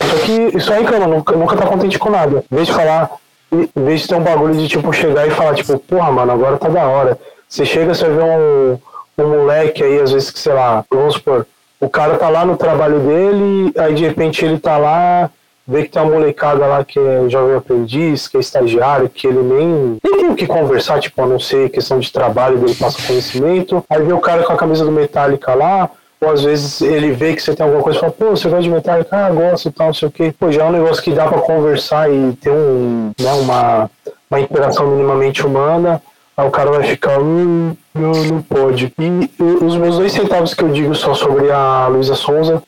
Só 0.00 0.16
que 0.24 0.56
isso 0.56 0.72
aí, 0.72 0.84
cara, 0.84 1.06
nunca, 1.06 1.34
nunca 1.34 1.56
tá 1.56 1.66
contente 1.66 1.98
com 1.98 2.10
nada. 2.10 2.44
Em 2.50 2.54
vez 2.54 2.68
de 2.68 2.74
falar, 2.74 3.10
em 3.50 3.68
vez 3.74 4.02
de 4.02 4.08
ter 4.08 4.14
um 4.14 4.22
bagulho 4.22 4.54
de 4.54 4.68
tipo 4.68 4.92
chegar 4.92 5.26
e 5.26 5.30
falar, 5.30 5.54
tipo, 5.54 5.78
porra, 5.78 6.12
mano, 6.12 6.32
agora 6.32 6.58
tá 6.58 6.68
da 6.68 6.86
hora. 6.86 7.18
Você 7.48 7.64
chega, 7.64 7.94
você 7.94 8.08
vê 8.08 8.22
um, 8.22 8.78
um 9.18 9.28
moleque 9.28 9.82
aí, 9.82 10.00
às 10.00 10.12
vezes 10.12 10.30
que, 10.30 10.38
sei 10.38 10.52
lá, 10.52 10.84
vamos 10.90 11.14
supor, 11.14 11.46
o 11.80 11.88
cara 11.88 12.16
tá 12.16 12.28
lá 12.28 12.44
no 12.44 12.56
trabalho 12.56 13.00
dele, 13.00 13.72
aí 13.78 13.94
de 13.94 14.04
repente 14.04 14.44
ele 14.44 14.58
tá 14.58 14.76
lá, 14.76 15.30
vê 15.66 15.82
que 15.82 15.90
tem 15.90 16.02
uma 16.02 16.12
molecada 16.12 16.66
lá 16.66 16.84
que 16.84 16.98
é 16.98 17.28
jovem 17.28 17.56
aprendiz, 17.56 18.28
que 18.28 18.36
é 18.36 18.40
estagiário, 18.40 19.08
que 19.08 19.26
ele 19.26 19.42
nem, 19.42 19.98
nem 20.02 20.16
tem 20.18 20.30
o 20.30 20.36
que 20.36 20.46
conversar, 20.46 21.00
tipo, 21.00 21.22
a 21.22 21.26
não 21.26 21.38
ser 21.38 21.70
questão 21.70 21.98
de 21.98 22.12
trabalho 22.12 22.58
dele 22.58 22.74
passa 22.74 23.06
conhecimento. 23.06 23.84
Aí 23.88 24.02
vê 24.02 24.12
o 24.12 24.20
cara 24.20 24.42
com 24.42 24.52
a 24.52 24.56
camisa 24.56 24.84
do 24.84 24.92
Metallica 24.92 25.54
lá, 25.54 25.90
ou 26.20 26.30
às 26.30 26.42
vezes 26.42 26.80
ele 26.80 27.12
vê 27.12 27.34
que 27.34 27.42
você 27.42 27.54
tem 27.54 27.64
alguma 27.64 27.82
coisa 27.82 27.98
e 27.98 28.00
fala, 28.00 28.12
pô, 28.12 28.30
você 28.30 28.48
gosta 28.48 28.62
de 28.62 28.70
Metallica? 28.70 29.16
Ah, 29.16 29.30
gosto 29.30 29.68
e 29.68 29.72
tal, 29.72 29.88
não 29.88 29.94
sei 29.94 30.08
o 30.08 30.10
quê. 30.10 30.34
Pô, 30.38 30.50
já 30.50 30.64
é 30.64 30.68
um 30.68 30.72
negócio 30.72 31.02
que 31.02 31.12
dá 31.12 31.26
para 31.26 31.40
conversar 31.40 32.10
e 32.10 32.32
ter 32.40 32.50
um, 32.50 33.12
né, 33.20 33.32
uma, 33.32 33.90
uma 34.30 34.40
interação 34.40 34.86
minimamente 34.86 35.44
humana. 35.46 36.00
Aí 36.36 36.46
o 36.46 36.50
cara 36.50 36.70
vai 36.70 36.84
ficar, 36.84 37.18
hum, 37.20 37.74
não, 37.94 38.12
não 38.12 38.42
pode. 38.42 38.92
E 38.98 39.30
os 39.64 39.76
meus 39.76 39.96
dois 39.96 40.12
centavos 40.12 40.54
que 40.54 40.62
eu 40.62 40.68
digo 40.68 40.94
só 40.94 41.14
sobre 41.14 41.50
a 41.50 41.86
Luísa 41.88 42.14
Sonza 42.14 42.62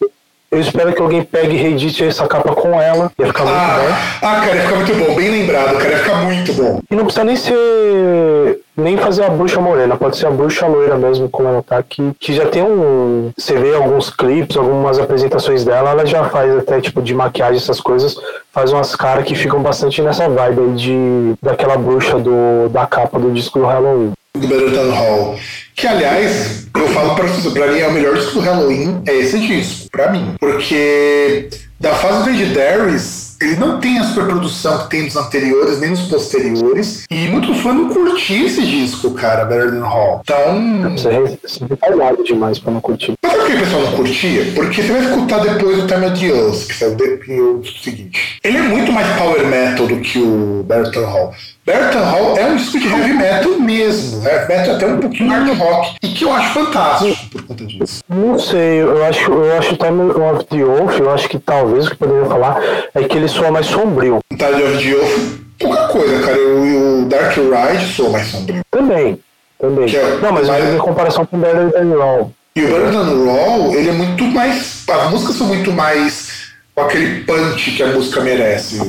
Eu 0.51 0.61
espero 0.61 0.93
que 0.95 1.03
alguém 1.03 1.23
pegue 1.23 1.55
e 1.55 1.59
reedite 1.59 2.05
essa 2.05 2.27
capa 2.27 2.55
com 2.55 2.81
ela. 2.81 3.13
Ia 3.19 3.27
ficar 3.27 3.45
muito 3.45 3.57
Ah, 3.59 3.79
bom. 3.79 4.27
ah, 4.27 4.41
cara, 4.41 4.57
ia 4.57 4.63
ficar 4.63 4.77
muito 4.77 4.95
bom. 4.95 5.15
Bem 5.15 5.29
lembrado, 5.31 5.77
cara. 5.77 5.91
Ia 5.91 5.99
ficar 5.99 6.17
muito 6.25 6.53
bom. 6.55 6.81
E 6.91 6.95
não 6.97 7.05
precisa 7.05 7.25
nem 7.25 7.37
ser. 7.37 8.61
Nem 8.77 8.97
fazer 8.97 9.25
a 9.25 9.29
bruxa 9.29 9.61
morena, 9.61 9.97
pode 9.97 10.17
ser 10.17 10.27
a 10.27 10.31
bruxa 10.31 10.65
loira 10.67 10.97
mesmo, 10.97 11.29
como 11.29 11.49
ela 11.49 11.63
tá 11.63 11.77
aqui. 11.79 12.13
Que 12.21 12.33
já 12.33 12.47
tem 12.47 12.63
um. 12.63 13.31
Você 13.37 13.57
vê 13.59 13.75
alguns 13.75 14.09
clipes, 14.09 14.57
algumas 14.57 14.99
apresentações 15.01 15.65
dela, 15.65 15.91
ela 15.91 16.07
já 16.07 16.25
faz 16.29 16.57
até 16.57 16.81
tipo 16.81 17.03
de 17.03 17.13
maquiagem, 17.13 17.57
essas 17.57 17.81
coisas, 17.81 18.15
faz 18.53 18.73
umas 18.73 18.95
caras 18.95 19.25
que 19.25 19.35
ficam 19.35 19.61
bastante 19.61 20.01
nessa 20.01 20.29
vibe 20.29 20.61
aí 20.61 20.73
de. 20.75 21.35
daquela 21.43 21.77
bruxa 21.77 22.19
do, 22.21 22.69
da 22.71 22.87
capa 22.87 23.19
do 23.19 23.33
disco 23.33 23.59
do 23.59 23.67
Halloween. 23.67 24.13
Do 24.39 24.49
Better 24.49 24.91
Hall. 24.91 25.39
Que, 25.75 25.87
aliás, 25.87 26.67
eu 26.75 26.89
falo 26.89 27.15
pra 27.15 27.27
vocês, 27.27 27.53
pra 27.53 27.69
mim 27.69 27.79
é 27.79 27.87
o 27.87 27.93
melhor 27.93 28.17
disco 28.17 28.35
do 28.35 28.41
Halloween, 28.41 29.01
é 29.07 29.15
esse 29.15 29.39
disco, 29.39 29.89
pra 29.91 30.11
mim. 30.11 30.35
Porque 30.39 31.49
da 31.81 31.95
fase 31.95 32.33
do 32.33 32.55
Darius, 32.55 33.37
ele 33.41 33.55
não 33.55 33.79
tem 33.79 33.99
a 34.01 34.05
superprodução 34.05 34.79
que 34.79 34.91
tem 34.91 35.03
nos 35.05 35.15
anteriores, 35.15 35.79
nem 35.79 35.91
nos 35.91 36.03
posteriores. 36.03 37.05
E 37.09 37.29
muitos 37.29 37.61
fãs 37.61 37.77
não 37.77 37.89
curtiam 37.89 38.47
esse 38.47 38.67
disco, 38.67 39.13
cara, 39.13 39.45
Better 39.45 39.71
Than 39.71 39.85
Hall. 39.85 40.21
Então. 40.25 40.97
Você 40.97 41.09
é 41.09 42.23
demais 42.25 42.59
pra 42.59 42.73
não 42.73 42.81
curtir. 42.81 43.15
Mas 43.23 43.33
sabe 43.33 43.45
por 43.45 43.51
que 43.51 43.57
o 43.57 43.61
pessoal 43.61 43.83
não 43.83 43.93
curtia? 43.93 44.53
Porque 44.57 44.83
você 44.83 44.93
vai 44.93 45.05
escutar 45.05 45.39
depois 45.39 45.79
o 45.79 45.87
Time 45.87 46.07
of 46.07 46.19
the 46.19 46.33
Us, 46.33 46.65
que 46.65 46.75
saiu 46.75 46.97
é 46.99 47.41
o 47.41 47.63
seguinte. 47.65 48.41
Ele 48.43 48.59
é 48.59 48.63
muito 48.63 48.91
mais 48.91 49.07
power 49.17 49.47
metal 49.47 49.87
do 49.87 50.01
que 50.01 50.19
o 50.19 50.65
Berton 50.67 51.05
Hall. 51.05 51.33
Berton 51.69 51.99
Hall 52.01 52.39
é 52.39 52.47
um 52.47 52.57
disco 52.57 52.79
de 52.81 52.89
heavy 52.89 53.13
metal 53.13 53.61
mesmo. 53.61 54.27
Heavy 54.27 54.49
metal 54.49 54.75
até 54.77 54.87
um 54.87 54.99
pouquinho 55.01 55.29
hard 55.31 55.59
rock. 55.59 55.97
E 56.03 56.09
que 56.09 56.25
eu 56.25 56.33
acho 56.33 56.55
fantástico 56.55 57.29
por 57.31 57.43
conta 57.43 57.65
disso. 57.67 58.03
Não 58.09 58.39
sei, 58.39 58.81
eu 58.81 59.05
acho, 59.05 59.31
eu 59.31 59.59
acho 59.59 59.75
o 59.75 59.77
Time 59.77 60.01
of 60.11 60.45
the 60.47 60.65
Oath, 60.65 60.99
eu 60.99 61.11
acho 61.11 61.29
que 61.29 61.39
talvez 61.39 61.87
o 61.87 61.91
que 61.91 61.97
poderia 61.97 62.25
falar 62.25 62.59
é 62.95 63.05
que 63.05 63.17
ele 63.19 63.29
soa 63.29 63.51
mais 63.51 63.67
sombrio. 63.67 64.17
O 64.33 64.37
Tide 64.37 64.63
of 64.63 64.83
the 64.83 64.95
Oath, 64.97 65.41
pouca 65.59 65.89
coisa, 65.89 66.21
cara. 66.27 66.39
O, 66.39 67.03
o 67.03 67.05
Dark 67.05 67.37
Ride 67.37 67.93
soa 67.93 68.09
mais 68.11 68.29
sombrio. 68.29 68.63
Também, 68.71 69.19
também. 69.61 69.95
É- 69.95 70.19
Não, 70.23 70.33
mas 70.33 70.49
mas- 70.49 70.75
em 70.75 70.79
comparação 70.79 71.27
com 71.27 71.39
Better 71.39 71.71
Than 71.71 71.99
Raw. 71.99 72.33
E 72.57 72.63
o 72.65 72.67
Better 72.67 72.93
Than 72.93 73.25
Raw, 73.27 73.75
ele 73.75 73.91
é 73.91 73.93
muito 73.93 74.25
mais. 74.25 74.85
As 74.89 75.11
músicas 75.11 75.37
são 75.37 75.47
muito 75.47 75.71
mais 75.71 76.49
com 76.75 76.81
aquele 76.81 77.25
punch 77.25 77.73
que 77.73 77.83
a 77.83 77.89
música 77.89 78.23
merece. 78.23 78.81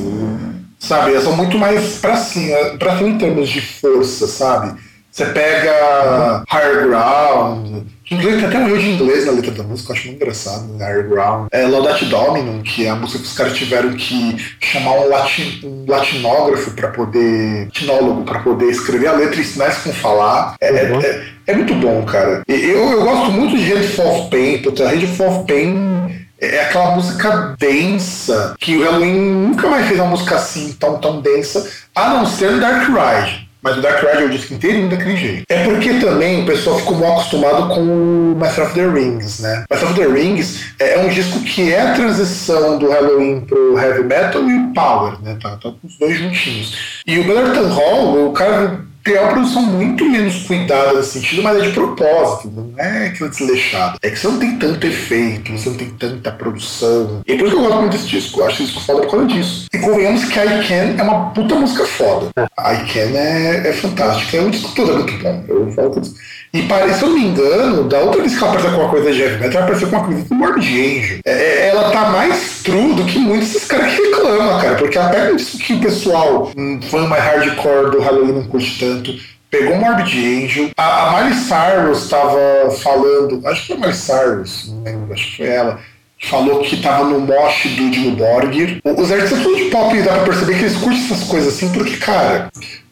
Sabe? 0.80 1.10
Elas 1.12 1.24
são 1.24 1.36
muito 1.36 1.56
mais 1.58 1.98
pra 1.98 2.16
cima, 2.16 2.56
pra 2.78 2.96
cima 2.96 3.10
em 3.10 3.18
termos 3.18 3.48
de 3.48 3.60
força, 3.60 4.26
sabe? 4.26 4.80
Você 5.12 5.26
pega 5.26 6.42
Higher 6.50 6.86
Ground. 6.86 7.82
Tem 8.08 8.44
até 8.44 8.58
um 8.58 8.68
erro 8.68 8.78
de 8.78 8.90
inglês 8.90 9.26
na 9.26 9.32
letra 9.32 9.50
da 9.52 9.62
música, 9.62 9.90
eu 9.92 9.96
acho 9.96 10.06
muito 10.08 10.20
engraçado. 10.22 10.64
né? 10.72 10.84
Higher 10.86 11.08
Ground. 11.08 11.48
É 11.52 11.66
Laudate 11.66 12.04
Dominum, 12.06 12.62
que 12.62 12.86
é 12.86 12.90
a 12.90 12.94
música 12.96 13.18
que 13.18 13.24
os 13.26 13.32
caras 13.34 13.52
tiveram 13.56 13.92
que 13.92 14.36
chamar 14.60 14.92
um, 15.00 15.08
lati- 15.08 15.60
um 15.64 15.84
latinógrafo 15.88 16.70
para 16.72 16.88
poder. 16.88 17.66
latinólogo 17.66 18.22
para 18.24 18.40
poder 18.40 18.66
escrever 18.70 19.08
a 19.08 19.12
letra 19.12 19.36
e 19.36 19.40
ensinar 19.40 19.68
isso 19.68 19.82
com 19.84 19.92
falar. 19.92 20.54
É, 20.60 20.70
Uhum. 20.92 21.00
é- 21.00 21.24
é 21.48 21.54
muito 21.54 21.74
bom, 21.74 22.02
cara. 22.04 22.42
Eu, 22.48 22.90
eu 22.90 23.02
gosto 23.04 23.30
muito 23.32 23.56
de 23.56 23.72
Hand 23.72 23.98
of 24.08 24.30
Pain, 24.30 24.58
porque 24.62 24.82
a 24.82 24.88
Hand 24.90 25.04
of 25.04 25.46
Pain 25.46 26.19
é 26.40 26.62
aquela 26.62 26.94
música 26.94 27.54
densa, 27.58 28.54
que 28.58 28.76
o 28.76 28.82
Halloween 28.82 29.30
nunca 29.30 29.68
mais 29.68 29.86
fez 29.86 30.00
uma 30.00 30.08
música 30.08 30.36
assim, 30.36 30.72
tão, 30.72 30.98
tão 30.98 31.20
densa, 31.20 31.68
a 31.94 32.10
não 32.10 32.26
ser 32.26 32.58
Dark 32.58 32.88
Ride. 32.88 33.50
Mas 33.62 33.76
o 33.76 33.82
Dark 33.82 34.02
Ride 34.02 34.22
é 34.22 34.26
o 34.26 34.30
disco 34.30 34.54
inteirinho 34.54 34.88
daquele 34.88 35.16
jeito. 35.16 35.44
É 35.50 35.64
porque 35.64 35.94
também 35.94 36.42
o 36.42 36.46
pessoal 36.46 36.78
ficou 36.78 36.96
mal 36.96 37.12
acostumado 37.12 37.68
com 37.68 37.82
o 37.82 38.36
Master 38.38 38.64
of 38.64 38.74
the 38.74 38.88
Rings, 38.88 39.40
né? 39.40 39.64
Master 39.70 39.90
of 39.90 40.00
the 40.00 40.06
Rings 40.06 40.72
é 40.78 40.98
um 40.98 41.08
disco 41.08 41.40
que 41.40 41.70
é 41.70 41.82
a 41.82 41.92
transição 41.92 42.78
do 42.78 42.88
Halloween 42.88 43.42
pro 43.42 43.78
heavy 43.78 44.04
metal 44.04 44.48
e 44.48 44.56
o 44.56 44.72
power, 44.72 45.20
né? 45.22 45.36
Tá, 45.42 45.58
tá 45.62 45.74
os 45.84 45.98
dois 45.98 46.16
juntinhos. 46.16 47.02
E 47.06 47.18
o 47.18 47.24
Bellerton 47.24 47.68
Hall, 47.68 48.28
o 48.28 48.32
cara 48.32 48.80
tem 49.02 49.18
uma 49.18 49.28
produção 49.28 49.62
muito 49.62 50.04
menos 50.04 50.42
cuidada 50.44 50.94
nesse 50.94 51.12
sentido, 51.12 51.42
mas 51.42 51.58
é 51.58 51.66
de 51.66 51.72
propósito, 51.72 52.50
não 52.50 52.72
é 52.78 53.06
aquilo 53.06 53.30
desleixado. 53.30 53.98
É 54.02 54.10
que 54.10 54.18
você 54.18 54.28
não 54.28 54.38
tem 54.38 54.58
tanto 54.58 54.86
efeito, 54.86 55.52
você 55.52 55.70
não 55.70 55.76
tem 55.76 55.90
tanta 55.90 56.30
produção. 56.32 57.22
E 57.26 57.32
é 57.32 57.36
por 57.36 57.46
isso 57.46 57.56
que 57.56 57.62
eu 57.62 57.66
gosto 57.66 57.80
muito 57.80 57.92
desse 57.92 58.08
disco, 58.08 58.40
eu 58.40 58.46
acho 58.46 58.62
esse 58.62 58.72
disco 58.72 58.86
foda 58.86 59.02
por 59.02 59.10
causa 59.10 59.26
disso. 59.26 59.66
E 59.72 59.78
convenhamos 59.78 60.24
que 60.24 60.38
I 60.38 60.68
Can 60.68 60.96
é 60.98 61.02
uma 61.02 61.30
puta 61.30 61.54
música 61.54 61.84
foda. 61.84 62.30
I 62.38 62.92
Can 62.92 63.16
é, 63.16 63.68
é 63.68 63.72
fantástica, 63.72 64.36
é 64.36 64.40
um 64.42 64.50
disco 64.50 64.74
todo 64.74 64.92
é 64.92 64.94
muito 64.94 65.18
bom. 65.22 65.44
Eu 65.48 65.72
falo 65.72 65.90
tudo. 65.90 66.10
E 66.52 66.62
parece, 66.62 66.98
se 66.98 67.04
eu 67.04 67.10
não 67.10 67.16
me 67.16 67.26
engano, 67.26 67.88
da 67.88 68.00
outra 68.00 68.22
vez 68.22 68.36
que 68.36 68.42
ela 68.42 68.52
apareceu 68.52 68.74
com 68.74 68.82
uma 68.82 68.90
coisa 68.90 69.12
de 69.12 69.22
heavy 69.22 69.38
metal, 69.38 69.52
ela 69.52 69.62
apareceu 69.62 69.88
com 69.88 69.96
uma 69.96 70.04
coisa 70.04 70.24
do 70.24 70.34
Morbid 70.34 70.66
Angel. 70.66 71.18
É, 71.24 71.32
é, 71.32 71.68
ela 71.68 71.90
tá 71.92 72.10
mais 72.10 72.62
true 72.64 72.94
do 72.94 73.04
que 73.04 73.18
muitos 73.20 73.52
desses 73.52 73.68
caras 73.68 73.94
que 73.94 74.02
reclamam, 74.02 74.60
cara, 74.60 74.74
porque 74.74 74.98
um 74.98 75.36
disco 75.36 75.58
que 75.58 75.74
o 75.74 75.80
pessoal, 75.80 76.50
um 76.56 76.82
fã 76.82 77.06
mais 77.06 77.22
hardcore 77.22 77.92
do 77.92 78.00
Halloween 78.00 78.32
não 78.32 78.42
curte 78.44 78.80
tanto, 78.80 79.14
pegou 79.48 79.76
Morbid 79.76 80.44
Angel. 80.44 80.70
A, 80.76 81.08
a 81.08 81.22
Miley 81.22 81.38
Cyrus 81.38 82.08
tava 82.08 82.70
falando, 82.82 83.46
acho 83.46 83.60
que 83.60 83.66
foi 83.68 83.76
a 83.76 83.78
Miley 83.78 83.94
Cyrus, 83.94 84.68
não 84.68 84.82
lembro, 84.82 85.14
acho 85.14 85.30
que 85.30 85.36
foi 85.36 85.46
ela, 85.46 85.80
falou 86.22 86.60
que 86.60 86.76
tava 86.78 87.04
no 87.04 87.20
mosh 87.20 87.66
do 87.76 87.90
Dimmu 87.90 88.16
Borgir. 88.16 88.80
Os 88.84 89.10
artistas 89.10 89.56
de 89.56 89.64
pop, 89.70 90.02
dá 90.02 90.14
pra 90.14 90.24
perceber 90.24 90.54
que 90.54 90.64
eles 90.64 90.76
curtem 90.76 91.04
essas 91.04 91.24
coisas 91.24 91.54
assim, 91.54 91.72
porque, 91.72 91.96
cara, 91.96 92.50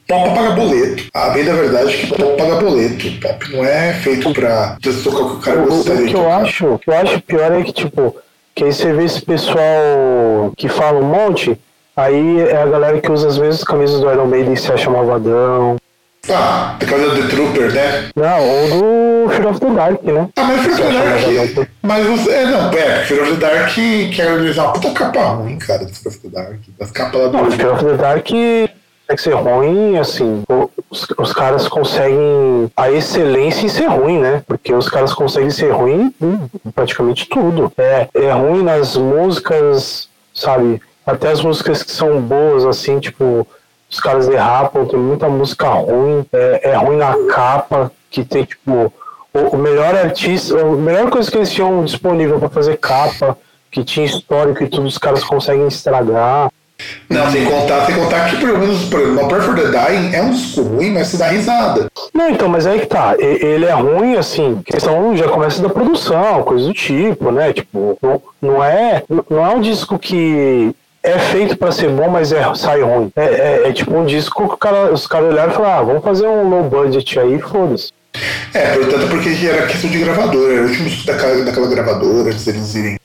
pop 0.09 0.35
paga 0.35 0.51
boleto. 0.53 1.05
A 1.15 1.29
bem 1.31 1.45
da 1.45 1.53
verdade 1.53 1.95
é 1.95 1.97
que 1.99 2.07
pop 2.09 2.37
paga 2.37 2.57
boleto. 2.57 3.21
Pop 3.21 3.53
não 3.53 3.65
é 3.65 3.93
feito 3.93 4.33
pra 4.33 4.77
tocar 5.05 5.21
o 5.21 5.31
que 5.31 5.37
o 5.37 5.39
cara 5.39 5.61
O, 5.61 5.65
o 5.65 5.69
gostaria 5.69 6.07
de 6.07 6.09
que 6.09 6.17
eu 6.17 6.33
acho, 6.33 6.67
o 6.67 6.79
que 6.79 6.91
eu 6.91 6.95
acho 6.97 7.21
pior 7.21 7.53
é 7.53 7.63
que, 7.63 7.73
tipo, 7.73 8.17
que 8.55 8.65
aí 8.65 8.73
você 8.73 8.93
vê 8.93 9.05
esse 9.05 9.21
pessoal 9.21 10.53
que 10.57 10.69
fala 10.69 10.99
um 10.99 11.05
monte, 11.05 11.57
aí 11.95 12.41
é 12.41 12.63
a 12.63 12.67
galera 12.67 13.01
que 13.01 13.13
usa 13.13 13.29
as 13.29 13.39
mesmas 13.39 13.63
camisas 13.63 14.01
do 14.01 14.11
Iron 14.11 14.27
Maiden 14.27 14.55
e 14.55 14.57
se 14.57 14.73
acha 14.73 14.91
malvadão. 14.91 15.77
Ah, 16.31 16.77
por 16.79 16.89
causa 16.89 17.09
do 17.09 17.23
The 17.23 17.29
Trooper, 17.29 17.73
né? 17.73 18.09
Não, 18.15 18.49
ou 18.49 18.69
do 18.69 19.31
Fear 19.31 19.49
of 19.49 19.61
the 19.61 19.71
Dark, 19.71 20.03
né? 20.03 20.29
Ah, 20.37 20.43
mas 20.43 20.61
Fear 20.61 20.73
of 20.73 20.83
the 20.83 21.55
Dark. 21.55 21.69
Mas 21.83 22.07
você. 22.07 22.31
É, 22.31 22.45
não, 22.45 22.71
é, 22.71 23.05
Fear 23.05 23.23
of 23.23 23.33
the 23.33 23.47
Dark 23.47 23.75
quer 24.15 24.33
organizar 24.33 24.65
uma 24.65 24.73
puta 24.75 24.91
capa 24.91 25.21
ruim, 25.21 25.59
cara, 25.59 25.87
do 25.87 25.95
Fear 25.95 26.15
of 26.15 26.19
the 26.19 26.29
Dark. 26.29 26.59
Das 26.79 26.91
capas 26.91 27.21
lá 27.21 27.29
Não, 27.31 27.45
do. 27.45 27.53
Fear 27.53 27.73
of 27.73 27.85
the 27.85 27.95
Dark 27.95 28.29
tem 29.09 29.17
que 29.17 29.23
ser 29.23 29.35
ruim, 29.35 29.97
assim, 29.97 30.45
os, 30.91 31.07
os 31.17 31.33
caras 31.33 31.67
conseguem 31.67 32.71
a 32.77 32.91
excelência 32.91 33.65
em 33.65 33.69
ser 33.69 33.87
ruim, 33.87 34.19
né? 34.19 34.43
Porque 34.47 34.75
os 34.75 34.87
caras 34.87 35.15
conseguem 35.15 35.51
ser 35.51 35.71
ruim 35.71 36.15
em 36.21 36.71
praticamente 36.75 37.27
tudo. 37.27 37.73
É, 37.79 38.07
é 38.15 38.31
ruim 38.33 38.63
nas 38.63 38.99
músicas, 38.99 40.11
sabe? 40.35 40.83
Até 41.07 41.29
as 41.31 41.41
músicas 41.41 41.83
que 41.83 41.91
são 41.91 42.21
boas, 42.21 42.67
assim, 42.67 43.01
tipo, 43.01 43.47
os 43.91 43.99
caras 43.99 44.29
derrapam, 44.29 44.85
tem 44.85 45.01
muita 45.01 45.27
música 45.27 45.71
ruim, 45.71 46.27
é, 46.31 46.71
é 46.71 46.77
ruim 46.77 46.99
na 46.99 47.15
capa, 47.33 47.91
que 48.11 48.23
tem, 48.23 48.45
tipo, 48.45 48.93
o, 49.33 49.39
o 49.39 49.57
melhor 49.57 49.95
artista, 49.95 50.61
a 50.61 50.65
melhor 50.65 51.09
coisa 51.09 51.31
que 51.31 51.39
eles 51.39 51.51
tinham 51.51 51.83
disponível 51.83 52.39
para 52.39 52.51
fazer 52.51 52.77
capa, 52.77 53.39
que 53.71 53.83
tinha 53.83 54.05
histórico 54.05 54.63
e 54.63 54.69
tudo, 54.69 54.87
os 54.87 54.99
caras 54.99 55.25
conseguem 55.25 55.67
estragar. 55.67 56.51
Não, 57.09 57.31
sem 57.31 57.45
contar, 57.47 57.87
sem 57.87 57.95
contar 57.97 58.31
que 58.31 58.37
pelo 58.37 58.59
menos, 58.59 58.85
por 58.85 59.01
exemplo, 59.01 59.23
No 59.23 59.29
Prayer 59.29 59.45
for 59.45 59.55
the 59.57 59.69
Dying 59.69 60.15
é 60.15 60.23
um 60.23 60.31
disco 60.31 60.63
ruim, 60.63 60.93
mas 60.93 61.09
você 61.09 61.17
dá 61.17 61.27
risada. 61.29 61.91
Não, 62.15 62.31
então, 62.31 62.49
mas 62.49 62.67
aí 62.67 62.81
que 62.81 62.87
tá. 62.87 63.15
Ele 63.19 63.65
é 63.65 63.73
ruim, 63.73 64.17
assim, 64.17 64.61
questão 64.65 65.17
já 65.17 65.29
começa 65.29 65.61
da 65.63 65.69
produção, 65.69 66.43
coisa 66.43 66.67
do 66.67 66.73
tipo, 66.75 67.31
né? 67.33 67.53
Tipo, 67.53 67.99
não, 68.01 68.23
não 68.41 68.65
é, 68.65 69.03
não 69.29 69.45
é 69.45 69.49
um 69.55 69.61
disco 69.61 69.99
que 69.99 70.73
é 71.03 71.19
feito 71.19 71.57
pra 71.57 71.73
ser 71.73 71.89
bom, 71.89 72.09
mas 72.11 72.33
é, 72.33 72.43
sai 72.55 72.83
ruim. 72.83 73.11
É, 73.17 73.25
é- 73.25 73.69
é 73.69 73.73
tipo 73.73 73.97
um 73.97 74.05
disco 74.05 74.49
que 74.49 74.57
cara, 74.59 74.93
os 74.93 75.07
caras 75.07 75.33
olharam 75.33 75.53
e 75.53 75.55
falaram, 75.57 75.81
ah, 75.81 75.83
vamos 75.85 76.05
fazer 76.05 76.27
um 76.27 76.49
low 76.49 76.65
budget 76.65 77.19
aí, 77.19 77.41
foda-se. 77.41 77.91
É, 78.55 78.75
portanto, 78.75 79.09
porque 79.09 79.29
era 79.47 79.67
questão 79.67 79.91
de 79.91 79.99
gravadora, 79.99 80.53
era 80.53 80.63
o 80.63 80.67
último 80.69 80.89
disco 80.89 81.07
daquela, 81.07 81.45
daquela 81.45 81.67
gravadora, 81.69 82.31
antes 82.31 82.45
deles 82.45 82.75
irem 82.75 82.99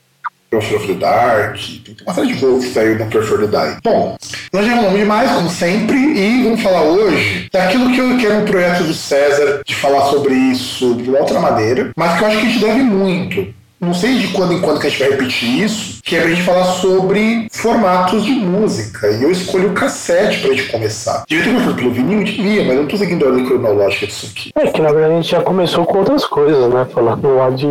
pro 0.54 0.62
Fear 0.62 0.82
of 0.82 0.88
the 0.88 0.94
Dark, 0.94 1.58
tem 1.84 1.96
uma 2.06 2.14
série 2.14 2.28
de 2.28 2.40
coisas 2.40 2.66
que 2.66 2.74
saiu 2.74 3.00
no 3.00 3.06
Prayer 3.08 3.28
for 3.28 3.40
the 3.40 3.48
Dying. 3.48 3.78
Bom, 3.84 4.18
nós 4.52 4.66
já 4.66 4.76
falamos 4.76 5.00
demais, 5.00 5.32
como 5.32 5.50
sempre, 5.50 5.98
e 5.98 6.44
vamos 6.44 6.62
falar 6.62 6.84
hoje 6.84 7.50
daquilo 7.52 7.92
que 7.92 7.98
eu 8.00 8.18
quero 8.18 8.36
um 8.38 8.46
projeto 8.46 8.84
do 8.84 8.94
César, 8.94 9.62
de 9.66 9.76
falar 9.76 10.06
sobre 10.12 10.34
isso 10.36 10.96
de 10.96 11.10
outra 11.10 11.40
maneira, 11.40 11.92
mas 11.96 12.18
que 12.18 12.24
eu 12.24 12.28
acho 12.28 12.40
que 12.40 12.46
a 12.46 12.50
gente 12.50 12.60
deve 12.60 12.84
muito. 12.84 13.63
Não 13.84 13.94
sei 13.94 14.18
de 14.18 14.30
quando 14.30 14.54
em 14.54 14.62
quando 14.62 14.80
que 14.80 14.88
a 14.88 14.90
gente 14.90 15.00
vai 15.00 15.10
repetir 15.10 15.64
isso, 15.64 16.02
que 16.04 16.16
é 16.16 16.22
pra 16.22 16.30
gente 16.30 16.44
falar 16.44 16.66
sobre 16.66 17.48
formatos 17.52 18.24
de 18.24 18.32
música. 18.32 19.10
E 19.10 19.24
eu 19.24 19.32
escolhi 19.32 19.66
o 19.66 19.74
cassete 19.74 20.40
pra 20.40 20.52
gente 20.52 20.70
começar. 20.70 21.24
Devia 21.28 21.44
ter 21.44 21.52
começado 21.52 21.76
pelo 21.76 21.92
vinil, 21.92 22.24
devia, 22.24 22.64
mas 22.64 22.76
eu 22.76 22.82
não 22.82 22.88
tô 22.88 22.98
seguindo 22.98 23.26
a 23.26 23.28
ordem 23.30 23.46
cronológica 23.46 24.08
disso 24.08 24.32
aqui. 24.32 24.52
É 24.56 24.68
que 24.68 24.82
na 24.82 24.92
verdade 24.92 25.14
a 25.14 25.16
gente 25.18 25.32
já 25.32 25.42
começou 25.42 25.86
com 25.86 25.98
outras 26.00 26.26
coisas, 26.26 26.74
né? 26.74 26.86
Falando 26.94 27.36
lá 27.36 27.50
de, 27.50 27.68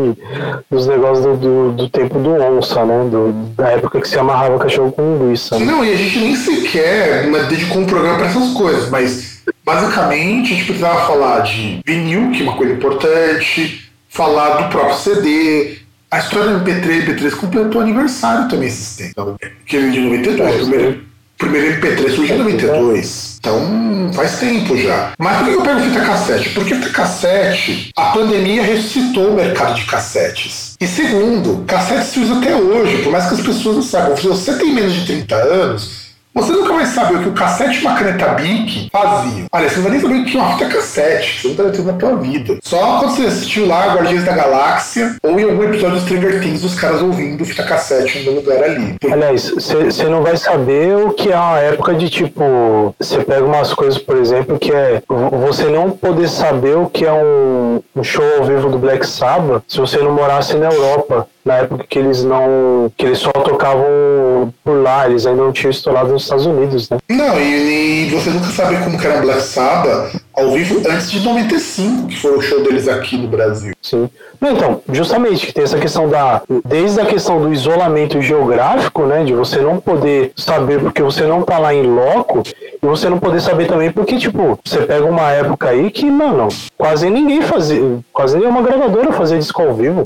dos 0.70 0.86
negócios 0.86 1.24
do, 1.24 1.36
do, 1.36 1.72
do 1.72 1.88
tempo 1.88 2.18
do 2.18 2.30
onça, 2.30 2.84
né? 2.84 3.08
Do, 3.10 3.32
da 3.56 3.70
época 3.70 4.00
que 4.00 4.08
se 4.08 4.18
amarrava 4.18 4.58
cachorro 4.58 4.92
com 4.92 5.02
linguiça. 5.02 5.58
Né? 5.58 5.64
Não, 5.64 5.84
e 5.84 5.92
a 5.92 5.96
gente 5.96 6.18
nem 6.18 6.36
sequer 6.36 7.26
né, 7.28 7.44
dedicou 7.44 7.82
um 7.82 7.86
programa 7.86 8.18
para 8.18 8.26
essas 8.26 8.52
coisas, 8.52 8.90
mas 8.90 9.42
basicamente 9.64 10.52
a 10.52 10.56
gente 10.56 10.66
precisava 10.66 11.06
falar 11.06 11.40
de 11.40 11.80
vinil, 11.84 12.30
que 12.32 12.40
é 12.40 12.42
uma 12.44 12.56
coisa 12.56 12.72
importante, 12.72 13.90
falar 14.08 14.62
do 14.62 14.68
próprio 14.68 14.96
CD, 14.96 15.81
A 16.12 16.18
história 16.18 16.58
do 16.58 16.62
MP3 16.62 17.06
MP3 17.06 17.30
completou 17.36 17.80
aniversário 17.80 18.46
também 18.46 18.68
esses 18.68 18.96
tempos. 18.96 19.12
Então, 19.12 19.36
que 19.64 19.76
ele 19.76 19.88
é 19.88 19.90
de 19.92 20.00
92. 20.00 20.54
O 20.54 20.68
primeiro, 20.68 21.04
primeiro 21.38 21.80
MP3 21.80 22.14
surgiu 22.14 22.36
em 22.36 22.38
92. 22.38 23.38
Então 23.40 24.10
faz 24.12 24.38
tempo 24.38 24.76
já. 24.76 25.14
Mas 25.18 25.38
por 25.38 25.46
que 25.46 25.54
eu 25.54 25.62
pego 25.62 25.80
fita 25.80 26.00
cassete? 26.02 26.50
Porque 26.50 26.74
fita 26.74 26.90
cassete, 26.90 27.90
a 27.96 28.04
pandemia 28.10 28.62
ressuscitou 28.62 29.30
o 29.30 29.34
mercado 29.36 29.74
de 29.74 29.86
cassetes. 29.86 30.76
E 30.78 30.86
segundo, 30.86 31.64
cassete 31.66 32.04
se 32.04 32.20
usa 32.20 32.36
até 32.36 32.54
hoje, 32.54 33.02
por 33.02 33.10
mais 33.10 33.28
que 33.28 33.34
as 33.34 33.40
pessoas 33.40 33.76
não 33.76 33.82
saibam. 33.82 34.14
Se 34.14 34.26
você 34.26 34.52
tem 34.58 34.74
menos 34.74 34.92
de 34.92 35.06
30 35.06 35.34
anos, 35.34 36.01
você 36.34 36.52
nunca 36.52 36.72
vai 36.72 36.86
saber 36.86 37.16
o 37.16 37.22
que 37.22 37.28
o 37.28 37.32
cassete 37.32 37.78
e 37.78 37.80
uma 37.80 37.94
caneta 37.94 38.28
Bic 38.28 38.88
faziam. 38.90 39.46
Olha, 39.52 39.68
você 39.68 39.76
não 39.76 39.82
vai 39.82 39.92
nem 39.92 40.00
saber 40.00 40.14
o 40.14 40.24
que 40.24 40.36
é 40.36 40.40
uma 40.40 40.52
fita 40.58 40.70
cassete. 40.70 41.40
Você 41.40 41.48
nunca 41.48 41.62
vai 41.64 41.72
ter 41.72 41.82
na 41.84 41.92
tua 41.92 42.16
vida. 42.16 42.58
Só 42.62 42.98
quando 42.98 43.16
você 43.16 43.22
assistiu 43.22 43.66
lá 43.66 43.94
Guardiões 43.94 44.24
da 44.24 44.32
Galáxia 44.32 45.16
ou 45.22 45.38
em 45.38 45.44
algum 45.44 45.64
episódio 45.64 45.98
de 45.98 46.04
Stranger 46.04 46.40
Things, 46.40 46.64
os 46.64 46.74
caras 46.74 47.02
ouvindo 47.02 47.44
fita 47.44 47.62
cassete 47.62 48.18
algum 48.18 48.40
lugar 48.40 48.62
ali. 48.62 48.96
Aliás, 49.10 49.50
você 49.50 50.04
não 50.04 50.22
vai 50.22 50.36
saber 50.36 50.96
o 50.96 51.12
que 51.12 51.30
é 51.30 51.36
uma 51.36 51.58
época 51.58 51.94
de 51.94 52.08
tipo. 52.08 52.94
Você 52.98 53.18
pega 53.18 53.44
umas 53.44 53.74
coisas, 53.74 53.98
por 53.98 54.16
exemplo, 54.16 54.58
que 54.58 54.72
é 54.72 55.02
você 55.08 55.64
não 55.64 55.90
poder 55.90 56.28
saber 56.28 56.76
o 56.76 56.86
que 56.86 57.04
é 57.04 57.12
um, 57.12 57.80
um 57.94 58.02
show 58.02 58.24
ao 58.38 58.44
vivo 58.44 58.68
do 58.68 58.78
Black 58.78 59.06
Sabbath 59.06 59.62
se 59.68 59.78
você 59.78 59.98
não 59.98 60.12
morasse 60.12 60.56
na 60.56 60.70
Europa 60.70 61.26
na 61.44 61.58
época 61.58 61.84
que 61.88 61.98
eles 61.98 62.24
não. 62.24 62.90
que 62.96 63.06
eles 63.06 63.18
só 63.18 63.30
tocavam 63.30 64.52
por 64.64 64.82
lá, 64.82 65.08
eles 65.08 65.26
ainda 65.26 65.42
não 65.42 65.52
tinham 65.52 65.70
estourado 65.70 66.12
nos 66.12 66.22
Estados 66.22 66.46
Unidos, 66.46 66.88
né? 66.88 66.98
Não, 67.08 67.38
e, 67.40 68.06
e 68.06 68.10
você 68.10 68.30
nunca 68.30 68.46
sabe 68.46 68.76
como 68.84 68.98
que 68.98 69.06
era 69.06 69.20
Black 69.20 69.42
Sabbath 69.42 70.22
ao 70.34 70.50
vivo 70.52 70.80
antes 70.88 71.10
de 71.10 71.20
95, 71.20 72.06
que 72.06 72.16
foi 72.16 72.36
o 72.36 72.40
show 72.40 72.62
deles 72.62 72.88
aqui 72.88 73.16
no 73.16 73.28
Brasil. 73.28 73.72
Sim. 73.82 74.08
Não, 74.40 74.52
então, 74.52 74.82
justamente 74.90 75.46
que 75.46 75.52
tem 75.52 75.64
essa 75.64 75.78
questão 75.78 76.08
da. 76.08 76.42
Desde 76.64 77.00
a 77.00 77.06
questão 77.06 77.40
do 77.40 77.52
isolamento 77.52 78.20
geográfico, 78.20 79.04
né? 79.04 79.24
De 79.24 79.34
você 79.34 79.58
não 79.58 79.78
poder 79.78 80.32
saber 80.36 80.80
porque 80.80 81.02
você 81.02 81.24
não 81.24 81.42
tá 81.42 81.58
lá 81.58 81.74
em 81.74 81.82
loco, 81.82 82.42
e 82.82 82.86
você 82.86 83.08
não 83.08 83.18
poder 83.18 83.40
saber 83.40 83.66
também 83.66 83.92
porque, 83.92 84.16
tipo, 84.16 84.58
você 84.64 84.78
pega 84.82 85.04
uma 85.04 85.30
época 85.30 85.68
aí 85.68 85.90
que, 85.90 86.10
mano, 86.10 86.48
quase 86.76 87.08
ninguém 87.10 87.42
fazia. 87.42 88.00
Quase 88.12 88.38
nenhuma 88.38 88.62
gravadora 88.62 89.12
fazia 89.12 89.38
disco 89.38 89.62
ao 89.62 89.74
vivo. 89.74 90.04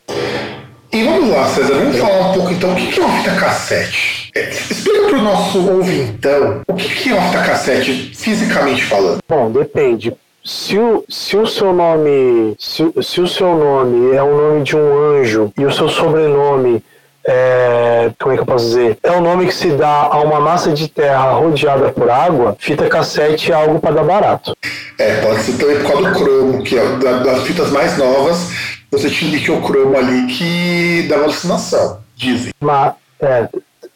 E 0.97 1.03
vamos 1.03 1.29
lá, 1.29 1.47
César, 1.49 1.75
vamos 1.75 1.99
falar 1.99 2.31
um 2.31 2.33
pouco 2.33 2.53
então 2.53 2.73
o 2.73 2.75
que 2.75 2.99
é 2.99 3.05
uma 3.05 3.19
fita 3.19 3.35
cassete. 3.37 4.31
É, 4.35 4.49
explica 4.49 5.09
para 5.09 5.19
o 5.19 5.23
nosso 5.23 5.71
ouvintão 5.71 6.63
o 6.67 6.75
que 6.75 7.11
é 7.11 7.15
uma 7.15 7.23
fita 7.29 7.43
cassete 7.43 8.13
fisicamente 8.17 8.83
falando. 8.83 9.19
Bom, 9.29 9.51
depende. 9.51 10.17
Se 10.43 10.79
o, 10.79 11.05
se 11.07 11.37
o 11.37 11.47
seu 11.47 11.75
nome 11.75 12.57
se, 12.59 12.91
se 13.03 13.21
o 13.21 13.29
seu 13.29 13.59
nome 13.59 14.17
é 14.17 14.23
o 14.23 14.35
nome 14.35 14.63
de 14.63 14.75
um 14.75 15.21
anjo 15.21 15.53
e 15.59 15.67
o 15.67 15.71
seu 15.71 15.87
sobrenome 15.87 16.83
é, 17.29 18.11
como 18.19 18.33
é 18.33 18.37
que 18.37 18.43
eu 18.43 18.47
posso 18.47 18.65
dizer? 18.67 18.99
É 19.03 19.11
o 19.11 19.21
nome 19.21 19.47
que 19.47 19.55
se 19.55 19.73
dá 19.73 20.09
a 20.11 20.21
uma 20.21 20.41
massa 20.41 20.73
de 20.73 20.89
terra 20.89 21.33
rodeada 21.33 21.91
por 21.91 22.09
água, 22.09 22.57
fita 22.59 22.89
cassete 22.89 23.51
é 23.51 23.55
algo 23.55 23.81
para 23.81 23.97
dar 23.97 24.05
barato. 24.05 24.57
É, 24.99 25.21
pode 25.21 25.43
ser 25.43 25.59
também 25.59 25.77
por 25.81 25.93
causa 25.93 26.11
do 26.11 26.19
cromo, 26.19 26.63
que 26.63 26.79
é 26.79 26.85
das 26.97 27.43
fitas 27.43 27.71
mais 27.71 27.99
novas, 27.99 28.49
você 28.91 29.11
tinha 29.11 29.31
níquel 29.31 29.61
cromo 29.61 29.97
ali 29.97 30.27
que 30.27 31.07
dava 31.09 31.25
alucinação, 31.25 31.99
dizem. 32.15 32.53
Mas, 32.61 32.95
é, 33.21 33.49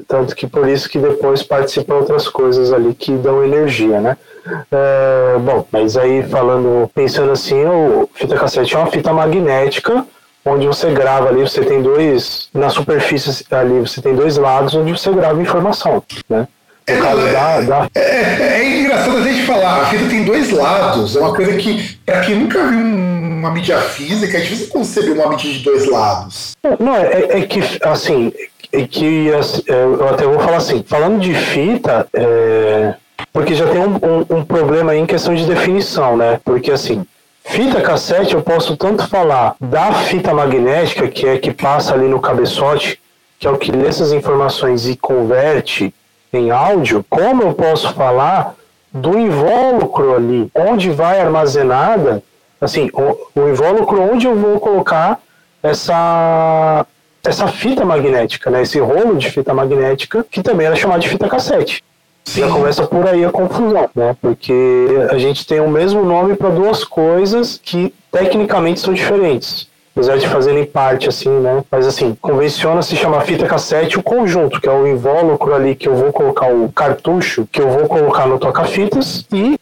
tanto 0.07 0.35
que 0.35 0.47
por 0.47 0.69
isso 0.69 0.89
que 0.89 0.99
depois 0.99 1.43
participam 1.43 1.95
outras 1.95 2.29
coisas 2.29 2.73
ali 2.73 2.95
que 2.95 3.13
dão 3.13 3.45
energia, 3.45 4.01
né? 4.01 4.17
É, 4.71 5.39
bom, 5.39 5.67
mas 5.71 5.97
aí 5.97 6.23
falando, 6.25 6.91
pensando 6.95 7.31
assim, 7.31 7.65
o 7.65 8.09
fita 8.15 8.37
cassete 8.37 8.75
é 8.75 8.79
uma 8.79 8.91
fita 8.91 9.13
magnética 9.13 10.05
onde 10.45 10.67
você 10.67 10.91
grava 10.91 11.29
ali, 11.29 11.43
você 11.43 11.63
tem 11.63 11.83
dois, 11.83 12.49
na 12.55 12.71
superfície 12.71 13.45
ali, 13.51 13.81
você 13.81 14.01
tem 14.01 14.15
dois 14.15 14.37
lados 14.37 14.75
onde 14.75 14.93
você 14.93 15.13
grava 15.13 15.41
informação, 15.41 16.03
né? 16.29 16.49
É, 16.87 16.95
é, 16.95 17.63
da... 17.63 17.89
É, 17.95 18.61
é, 18.61 18.81
engraçado 18.81 19.19
a 19.19 19.23
gente 19.23 19.47
falar, 19.47 19.83
a 19.83 19.87
fita 19.87 20.09
tem 20.09 20.25
dois 20.25 20.51
lados, 20.51 21.15
é 21.15 21.21
uma 21.21 21.35
coisa 21.35 21.57
que, 21.57 21.99
para 22.05 22.21
quem 22.23 22.37
nunca 22.37 22.67
viu 22.67 22.79
uma 23.41 23.51
mídia 23.51 23.79
física, 23.81 24.39
é 24.39 24.41
difícil 24.41 24.69
conceber 24.69 25.15
uma 25.15 25.29
mídia 25.29 25.53
de 25.53 25.59
dois 25.61 25.89
lados. 25.89 26.53
Não, 26.79 26.95
é, 26.95 27.39
é 27.39 27.43
que, 27.43 27.61
assim, 27.83 28.33
é 28.73 28.87
que 28.87 29.33
assim, 29.33 29.63
é, 29.67 29.83
eu 29.83 30.09
até 30.09 30.25
vou 30.25 30.39
falar 30.39 30.59
assim, 30.59 30.85
falando 30.87 31.19
de 31.21 31.35
fita, 31.35 32.07
é, 32.13 32.95
porque 33.33 33.55
já 33.55 33.67
tem 33.67 33.81
um, 33.81 33.95
um, 33.97 34.39
um 34.39 34.45
problema 34.45 34.93
aí 34.93 34.99
em 34.99 35.07
questão 35.07 35.35
de 35.35 35.45
definição, 35.45 36.17
né? 36.17 36.41
Porque 36.45 36.71
assim, 36.71 37.05
Fita 37.45 37.81
cassete 37.81 38.35
eu 38.35 38.43
posso 38.43 38.77
tanto 38.77 39.09
falar 39.09 39.57
da 39.61 39.93
fita 39.93 40.33
magnética, 40.33 41.09
que 41.09 41.27
é 41.27 41.39
que 41.39 41.53
passa 41.53 41.95
ali 41.95 42.07
no 42.07 42.21
cabeçote, 42.21 43.01
que 43.39 43.47
é 43.47 43.51
o 43.51 43.59
que 43.59 43.73
lê 43.73 43.89
essas 43.89 44.13
informações 44.13 44.87
e 44.87 44.97
converte 44.97 45.93
em 46.33 46.51
áudio, 46.51 47.05
como 47.11 47.43
eu 47.43 47.55
posso 47.55 47.93
falar 47.95 48.55
do 48.93 49.19
invólucro 49.19 50.15
ali, 50.15 50.51
onde 50.55 50.91
vai 50.91 51.21
armazenada, 51.21 52.23
assim, 52.61 52.91
o, 52.93 53.41
o 53.41 53.49
invólucro 53.49 54.01
onde 54.03 54.27
eu 54.27 54.37
vou 54.37 54.61
colocar 54.61 55.21
essa 55.63 56.87
essa 57.23 57.47
fita 57.49 57.85
magnética, 57.85 58.51
né, 58.51 58.63
esse 58.63 58.79
rolo 58.81 59.17
de 59.17 59.31
fita 59.31 59.53
magnética, 59.53 60.25
que 60.31 60.43
também 60.43 60.67
era 60.67 60.75
chamado 60.75 61.03
de 61.03 61.09
fita 61.09 61.29
cassete. 61.29 61.85
Sim. 62.25 62.41
Já 62.41 62.49
começa 62.49 62.87
por 62.87 63.07
aí 63.07 63.25
a 63.25 63.31
confusão, 63.31 63.91
né? 63.95 64.17
Porque 64.23 64.89
a 65.11 65.19
gente 65.19 65.47
tem 65.47 65.61
o 65.61 65.69
mesmo 65.69 66.03
nome 66.03 66.35
para 66.35 66.49
duas 66.49 66.83
coisas 66.83 67.61
que 67.63 67.93
tecnicamente 68.11 68.81
são 68.81 68.95
diferentes 68.95 69.69
apesar 69.95 70.17
de 70.17 70.29
fazerem 70.29 70.65
parte, 70.65 71.09
assim, 71.09 71.29
né? 71.29 71.63
Mas 71.71 71.87
assim, 71.87 72.17
convenciona 72.21 72.81
se 72.83 72.97
chamar 72.97 73.23
fita 73.23 73.47
cassete 73.47 73.99
o 73.99 74.03
conjunto, 74.03 74.61
que 74.61 74.69
é 74.69 74.73
o 74.73 74.87
invólucro 74.87 75.55
ali 75.55 75.75
que 75.75 75.89
eu 75.89 75.95
vou 75.95 76.13
colocar 76.13 76.47
o 76.47 76.71
cartucho, 76.73 77.47
que 77.51 77.61
eu 77.61 77.69
vou 77.69 77.87
colocar 77.87 78.27
no 78.27 78.39
toca-fitas, 78.39 79.27
e 79.33 79.59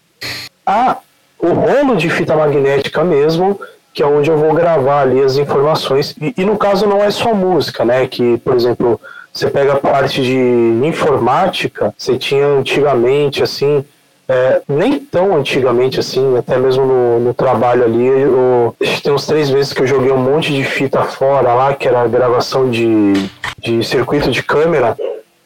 a, 0.65 0.99
o 1.39 1.49
rolo 1.49 1.97
de 1.97 2.11
fita 2.11 2.37
magnética 2.37 3.05
mesmo, 3.05 3.61
que 3.93 4.03
é 4.03 4.07
onde 4.07 4.31
eu 4.31 4.39
vou 4.39 4.53
gravar 4.55 5.03
ali 5.03 5.23
as 5.23 5.37
informações. 5.37 6.15
E, 6.21 6.35
e 6.37 6.45
no 6.45 6.57
caso 6.57 6.87
não 6.87 7.03
é 7.03 7.11
só 7.11 7.35
música, 7.35 7.85
né? 7.85 8.07
Que, 8.07 8.39
por 8.39 8.55
exemplo, 8.55 9.01
você 9.33 9.49
pega 9.49 9.75
a 9.75 9.77
parte 9.77 10.23
de 10.23 10.37
informática, 10.85 11.95
você 11.97 12.19
tinha 12.19 12.47
antigamente, 12.47 13.43
assim, 13.43 13.85
é, 14.29 14.61
nem 14.69 14.99
tão 14.99 15.35
antigamente 15.35 15.99
assim, 15.99 16.37
até 16.37 16.59
mesmo 16.59 16.85
no, 16.85 17.21
no 17.21 17.35
trabalho 17.35 17.85
ali, 17.85 18.07
eu, 18.07 18.77
tem 19.03 19.11
uns 19.11 19.27
três 19.27 19.49
vezes 19.49 19.73
que 19.73 19.81
eu 19.81 19.87
joguei 19.87 20.13
um 20.13 20.19
monte 20.19 20.53
de 20.53 20.63
fita 20.65 21.03
fora 21.05 21.55
lá, 21.55 21.75
que 21.75 21.89
era 21.89 22.07
gravação 22.07 22.71
de, 22.71 23.15
de 23.59 23.83
circuito 23.83 24.31
de 24.31 24.43
câmera. 24.43 24.95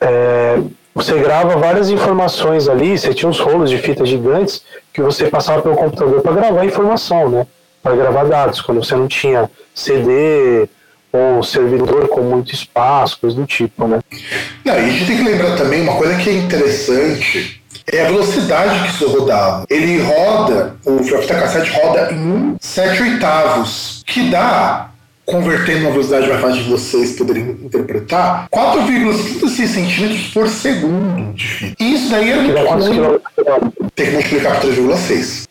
É, 0.00 0.58
você 0.94 1.18
grava 1.18 1.56
várias 1.56 1.90
informações 1.90 2.68
ali, 2.68 2.98
você 2.98 3.14
tinha 3.14 3.28
uns 3.28 3.40
rolos 3.40 3.70
de 3.70 3.78
fita 3.78 4.04
gigantes 4.04 4.62
que 4.92 5.00
você 5.00 5.26
passava 5.26 5.62
pelo 5.62 5.76
computador 5.76 6.20
para 6.20 6.32
gravar 6.32 6.64
informação, 6.64 7.28
né? 7.28 7.46
Para 7.82 7.96
gravar 7.96 8.24
dados, 8.24 8.60
quando 8.60 8.84
você 8.84 8.94
não 8.94 9.08
tinha 9.08 9.50
CD 9.74 10.68
ou 11.12 11.42
servidor 11.42 12.08
com 12.08 12.20
muito 12.20 12.54
espaço, 12.54 13.18
coisa 13.20 13.36
do 13.36 13.46
tipo, 13.46 13.86
né? 13.86 14.00
Não, 14.64 14.74
e 14.74 14.78
a 14.78 14.88
gente 14.88 15.06
tem 15.06 15.16
que 15.16 15.24
lembrar 15.24 15.56
também 15.56 15.82
uma 15.82 15.96
coisa 15.96 16.16
que 16.16 16.30
é 16.30 16.34
interessante 16.34 17.62
é 17.90 18.02
a 18.02 18.06
velocidade 18.06 18.80
que 18.80 18.88
isso 18.94 19.08
rodava. 19.08 19.64
Ele 19.68 20.00
roda, 20.02 20.76
o 20.84 21.02
fita 21.02 21.34
cassete 21.34 21.70
roda 21.70 22.12
em 22.12 22.56
7 22.60 23.02
oitavos, 23.02 24.02
que 24.06 24.30
dá 24.30 24.91
convertendo 25.24 25.80
uma 25.80 25.90
velocidade 25.90 26.28
mais 26.28 26.40
fácil 26.40 26.62
de 26.62 26.70
vocês 26.70 27.12
poderem 27.12 27.42
interpretar, 27.62 28.48
4,36 28.50 29.66
centímetros 29.66 30.26
por 30.28 30.48
segundo 30.48 31.34
de 31.34 31.46
fita. 31.46 31.76
E 31.82 31.94
isso 31.94 32.10
daí 32.10 32.30
era 32.30 32.42
muito 32.42 32.62
ruim. 32.62 33.20
Tem 33.94 34.06
que 34.06 34.12
multiplicar 34.12 34.60
por 34.60 34.70
3,6. 34.70 35.48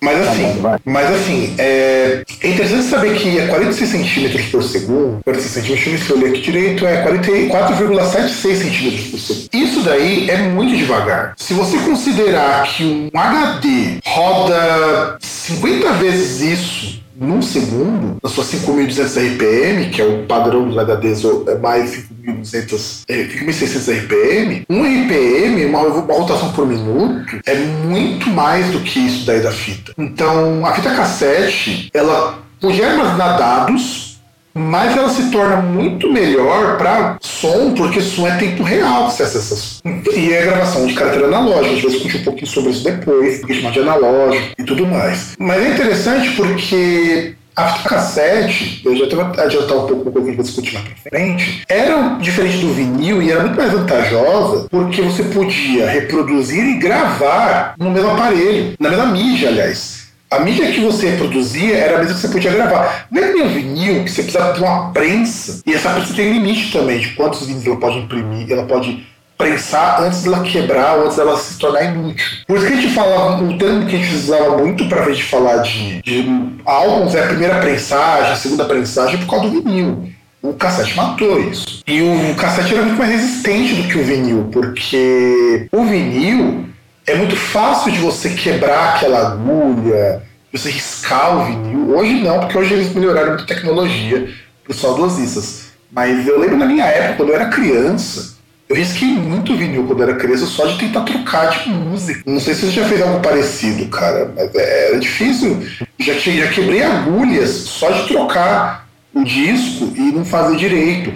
Mas 0.00 0.24
tá 0.24 0.30
assim, 0.30 0.62
mas 0.84 1.10
assim, 1.10 1.54
é, 1.58 2.22
é 2.42 2.48
interessante 2.48 2.84
saber 2.84 3.14
que 3.16 3.38
é 3.38 3.46
46 3.46 3.90
centímetros 3.90 4.46
por 4.46 4.62
segundo, 4.62 5.20
46 5.24 5.52
centímetros, 5.52 5.98
deixa 5.98 6.12
eu 6.12 6.18
ver 6.18 6.28
aqui 6.28 6.40
direito, 6.40 6.86
é 6.86 7.04
44,76 7.04 8.54
centímetros 8.56 9.06
por 9.08 9.18
segundo. 9.18 9.48
Isso 9.52 9.80
daí 9.80 10.30
é 10.30 10.38
muito 10.38 10.76
devagar. 10.76 11.34
Se 11.36 11.54
você 11.54 11.78
considerar 11.78 12.62
que 12.64 12.84
um 12.84 13.18
HD 13.18 13.98
roda 14.04 15.18
50 15.20 15.92
vezes 15.94 16.40
isso 16.40 17.01
num 17.22 17.40
segundo, 17.40 18.16
na 18.22 18.28
sua 18.28 18.44
5.200 18.44 19.34
RPM, 19.34 19.90
que 19.90 20.02
é 20.02 20.04
o 20.04 20.26
padrão 20.26 20.68
dos 20.68 20.76
HDs 20.76 21.24
é 21.46 21.58
mais 21.58 22.08
5.200, 22.26 23.04
5.600 23.06 24.04
RPM, 24.04 24.64
um 24.68 24.82
RPM, 24.82 25.66
uma, 25.66 25.80
uma 25.80 26.14
rotação 26.14 26.52
por 26.52 26.66
minuto, 26.66 27.40
é 27.46 27.54
muito 27.54 28.28
mais 28.30 28.66
do 28.72 28.80
que 28.80 28.98
isso 28.98 29.24
daí 29.24 29.40
da 29.40 29.52
fita. 29.52 29.92
Então, 29.96 30.66
a 30.66 30.74
fita 30.74 30.94
cassete, 30.94 31.88
ela 31.94 32.38
podia 32.60 32.90
armazenar 32.90 33.38
dados 33.38 34.11
mas 34.54 34.96
ela 34.96 35.08
se 35.08 35.30
torna 35.30 35.56
muito 35.56 36.12
melhor 36.12 36.76
para 36.76 37.16
som, 37.20 37.72
porque 37.74 38.00
som 38.00 38.26
é 38.26 38.36
tempo 38.36 38.62
real 38.62 39.06
que 39.08 39.14
você 39.14 39.22
acessa. 39.24 39.80
E 40.14 40.32
é 40.32 40.42
gravação 40.42 40.86
de 40.86 40.94
caráter 40.94 41.24
analógico, 41.24 41.64
a 41.64 41.68
gente 41.68 41.82
vai 41.82 41.92
discutir 41.92 42.16
um 42.18 42.24
pouquinho 42.24 42.46
sobre 42.46 42.70
isso 42.70 42.84
depois, 42.84 43.40
chamar 43.50 43.70
de 43.72 43.80
analógico 43.80 44.46
e 44.58 44.64
tudo 44.64 44.86
mais. 44.86 45.34
Mas 45.38 45.62
é 45.62 45.68
interessante 45.70 46.30
porque 46.32 47.34
A 47.54 47.68
fita 47.68 47.88
cassete, 47.90 48.80
eu 48.82 48.96
já 48.96 49.04
vou 49.14 49.26
adiantar 49.26 49.76
um 49.76 49.86
pouco 49.86 50.08
o 50.08 50.12
que 50.12 50.18
a 50.18 50.22
gente 50.22 50.36
vai 50.36 50.44
discutir 50.44 50.72
mais 50.72 50.86
pra 50.88 50.96
frente, 51.10 51.62
era 51.68 52.16
diferente 52.18 52.56
do 52.58 52.72
vinil 52.72 53.22
e 53.22 53.30
era 53.30 53.40
muito 53.42 53.56
mais 53.58 53.70
vantajosa 53.70 54.68
porque 54.70 55.02
você 55.02 55.22
podia 55.24 55.86
reproduzir 55.90 56.64
e 56.64 56.78
gravar 56.78 57.74
no 57.78 57.90
mesmo 57.90 58.10
aparelho, 58.10 58.72
na 58.80 58.88
mesma 58.88 59.04
mídia, 59.06 59.50
aliás. 59.50 60.01
A 60.32 60.40
mídia 60.40 60.72
que 60.72 60.80
você 60.80 61.10
reproduzia 61.10 61.76
era 61.76 61.96
a 61.96 61.98
mesma 61.98 62.14
que 62.14 62.20
você 62.20 62.28
podia 62.28 62.52
gravar. 62.52 63.06
Não 63.10 63.22
é 63.22 63.32
nem 63.34 63.42
o 63.42 63.48
vinil, 63.50 64.02
que 64.02 64.10
você 64.10 64.22
precisava 64.22 64.54
de 64.54 64.62
uma 64.62 64.90
prensa. 64.90 65.60
E 65.66 65.74
essa 65.74 65.90
prensa 65.90 66.14
tem 66.14 66.32
limite 66.32 66.72
também 66.72 67.00
de 67.00 67.10
quantos 67.10 67.46
vinhos 67.46 67.66
ela 67.66 67.76
pode 67.76 67.98
imprimir, 67.98 68.50
ela 68.50 68.64
pode 68.64 69.06
prensar 69.36 70.02
antes 70.02 70.22
dela 70.22 70.40
quebrar 70.40 70.98
antes 71.00 71.18
dela 71.18 71.36
se 71.36 71.58
tornar 71.58 71.84
inútil. 71.84 72.26
Por 72.46 72.56
isso 72.56 72.66
que 72.66 72.72
a 72.72 72.76
gente 72.76 72.94
falava, 72.94 73.42
um 73.42 73.58
termo 73.58 73.86
que 73.86 73.94
a 73.94 73.98
gente 73.98 74.14
usava 74.14 74.56
muito 74.56 74.88
para 74.88 75.04
a 75.04 75.12
gente 75.12 75.24
falar 75.24 75.58
de, 75.58 76.00
de 76.00 76.26
álbuns 76.64 77.14
é 77.14 77.24
a 77.24 77.26
primeira 77.26 77.58
prensagem, 77.58 78.32
a 78.32 78.36
segunda 78.36 78.64
prensagem 78.64 79.18
por 79.18 79.26
causa 79.26 79.50
do 79.50 79.62
vinil. 79.62 80.08
O 80.40 80.54
cassete 80.54 80.96
matou 80.96 81.40
isso. 81.40 81.82
E 81.86 82.00
o 82.00 82.34
cassete 82.36 82.72
era 82.72 82.84
muito 82.84 82.98
mais 82.98 83.10
resistente 83.10 83.74
do 83.74 83.88
que 83.88 83.98
o 83.98 84.04
vinil, 84.04 84.48
porque 84.50 85.68
o 85.70 85.84
vinil 85.84 86.71
é 87.12 87.16
muito 87.16 87.36
fácil 87.36 87.92
de 87.92 87.98
você 87.98 88.30
quebrar 88.30 88.94
aquela 88.94 89.32
agulha, 89.32 90.22
você 90.50 90.70
riscar 90.70 91.36
o 91.36 91.44
vinil. 91.44 91.94
Hoje 91.94 92.14
não, 92.14 92.40
porque 92.40 92.56
hoje 92.56 92.72
eles 92.72 92.94
melhoraram 92.94 93.28
muito 93.28 93.44
a 93.44 93.46
tecnologia 93.46 94.30
para 94.64 94.72
os 94.72 94.80
saudosistas. 94.80 95.72
Mas 95.90 96.26
eu 96.26 96.40
lembro 96.40 96.56
na 96.56 96.64
minha 96.64 96.86
época, 96.86 97.16
quando 97.16 97.28
eu 97.28 97.34
era 97.34 97.50
criança, 97.50 98.36
eu 98.66 98.74
risquei 98.74 99.08
muito 99.08 99.54
vinil 99.54 99.84
quando 99.86 100.02
eu 100.02 100.08
era 100.08 100.18
criança 100.18 100.46
só 100.46 100.64
de 100.64 100.78
tentar 100.78 101.02
trocar 101.02 101.50
de 101.50 101.68
música. 101.68 102.22
Não 102.24 102.40
sei 102.40 102.54
se 102.54 102.64
você 102.64 102.72
já 102.72 102.84
fez 102.86 103.02
algo 103.02 103.20
parecido, 103.20 103.86
cara, 103.88 104.32
mas 104.34 104.54
era 104.54 104.98
difícil. 104.98 105.62
Já, 105.98 106.14
já 106.14 106.48
quebrei 106.48 106.82
agulhas 106.82 107.50
só 107.50 107.90
de 107.90 108.08
trocar 108.08 108.88
o 109.12 109.22
disco 109.22 109.92
e 109.94 110.00
não 110.12 110.24
fazer 110.24 110.56
direito. 110.56 111.12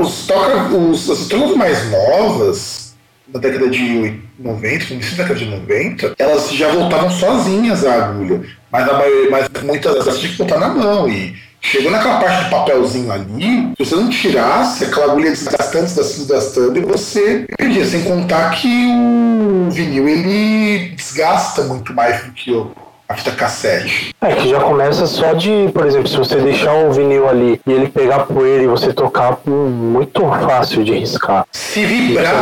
Os 0.00 0.26
toca, 0.26 0.74
os, 0.74 1.08
as 1.08 1.20
estruturas 1.20 1.56
mais 1.56 1.88
novas, 1.88 2.85
na 3.32 3.40
década 3.40 3.68
de 3.68 4.20
90, 4.38 4.86
começo 4.86 5.16
da 5.16 5.22
década 5.22 5.40
de 5.40 5.46
90, 5.46 6.14
elas 6.18 6.50
já 6.52 6.68
voltavam 6.68 7.10
sozinhas 7.10 7.84
a 7.84 7.94
agulha. 7.94 8.42
Mas, 8.70 8.88
a 8.88 8.92
maioria, 8.92 9.30
mas 9.30 9.48
muitas 9.62 9.92
delas 9.92 10.18
tinha 10.18 10.32
que 10.32 10.38
botar 10.38 10.58
na 10.58 10.68
mão. 10.68 11.08
E 11.08 11.34
chegou 11.60 11.90
naquela 11.90 12.20
parte 12.20 12.44
do 12.44 12.50
papelzinho 12.50 13.10
ali, 13.10 13.72
se 13.76 13.84
você 13.84 13.96
não 13.96 14.08
tirasse, 14.08 14.84
aquela 14.84 15.12
agulha 15.12 15.30
desgastando, 15.30 15.84
desgastando, 15.84 16.26
desgastando, 16.26 16.78
e 16.78 16.82
você 16.82 17.46
perdia. 17.56 17.84
Sem 17.84 18.04
contar 18.04 18.50
que 18.50 18.68
o 18.68 19.70
vinil 19.70 20.08
ele 20.08 20.94
desgasta 20.94 21.62
muito 21.62 21.92
mais 21.94 22.24
do 22.24 22.32
que 22.32 22.52
o 22.52 22.70
a 23.08 23.14
fita 23.14 23.30
cassete. 23.32 24.14
É, 24.20 24.34
que 24.34 24.48
já 24.48 24.60
começa 24.60 25.06
só 25.06 25.32
de, 25.32 25.70
por 25.72 25.86
exemplo, 25.86 26.08
se 26.08 26.16
você 26.16 26.36
deixar 26.36 26.72
o 26.74 26.92
vinil 26.92 27.28
ali 27.28 27.60
e 27.66 27.72
ele 27.72 27.88
pegar 27.88 28.20
poeira 28.20 28.64
e 28.64 28.66
você 28.66 28.92
tocar, 28.92 29.38
muito 29.46 30.20
fácil 30.20 30.82
de 30.82 30.92
riscar. 30.94 31.46
Se 31.52 31.84
vibrar. 31.84 32.34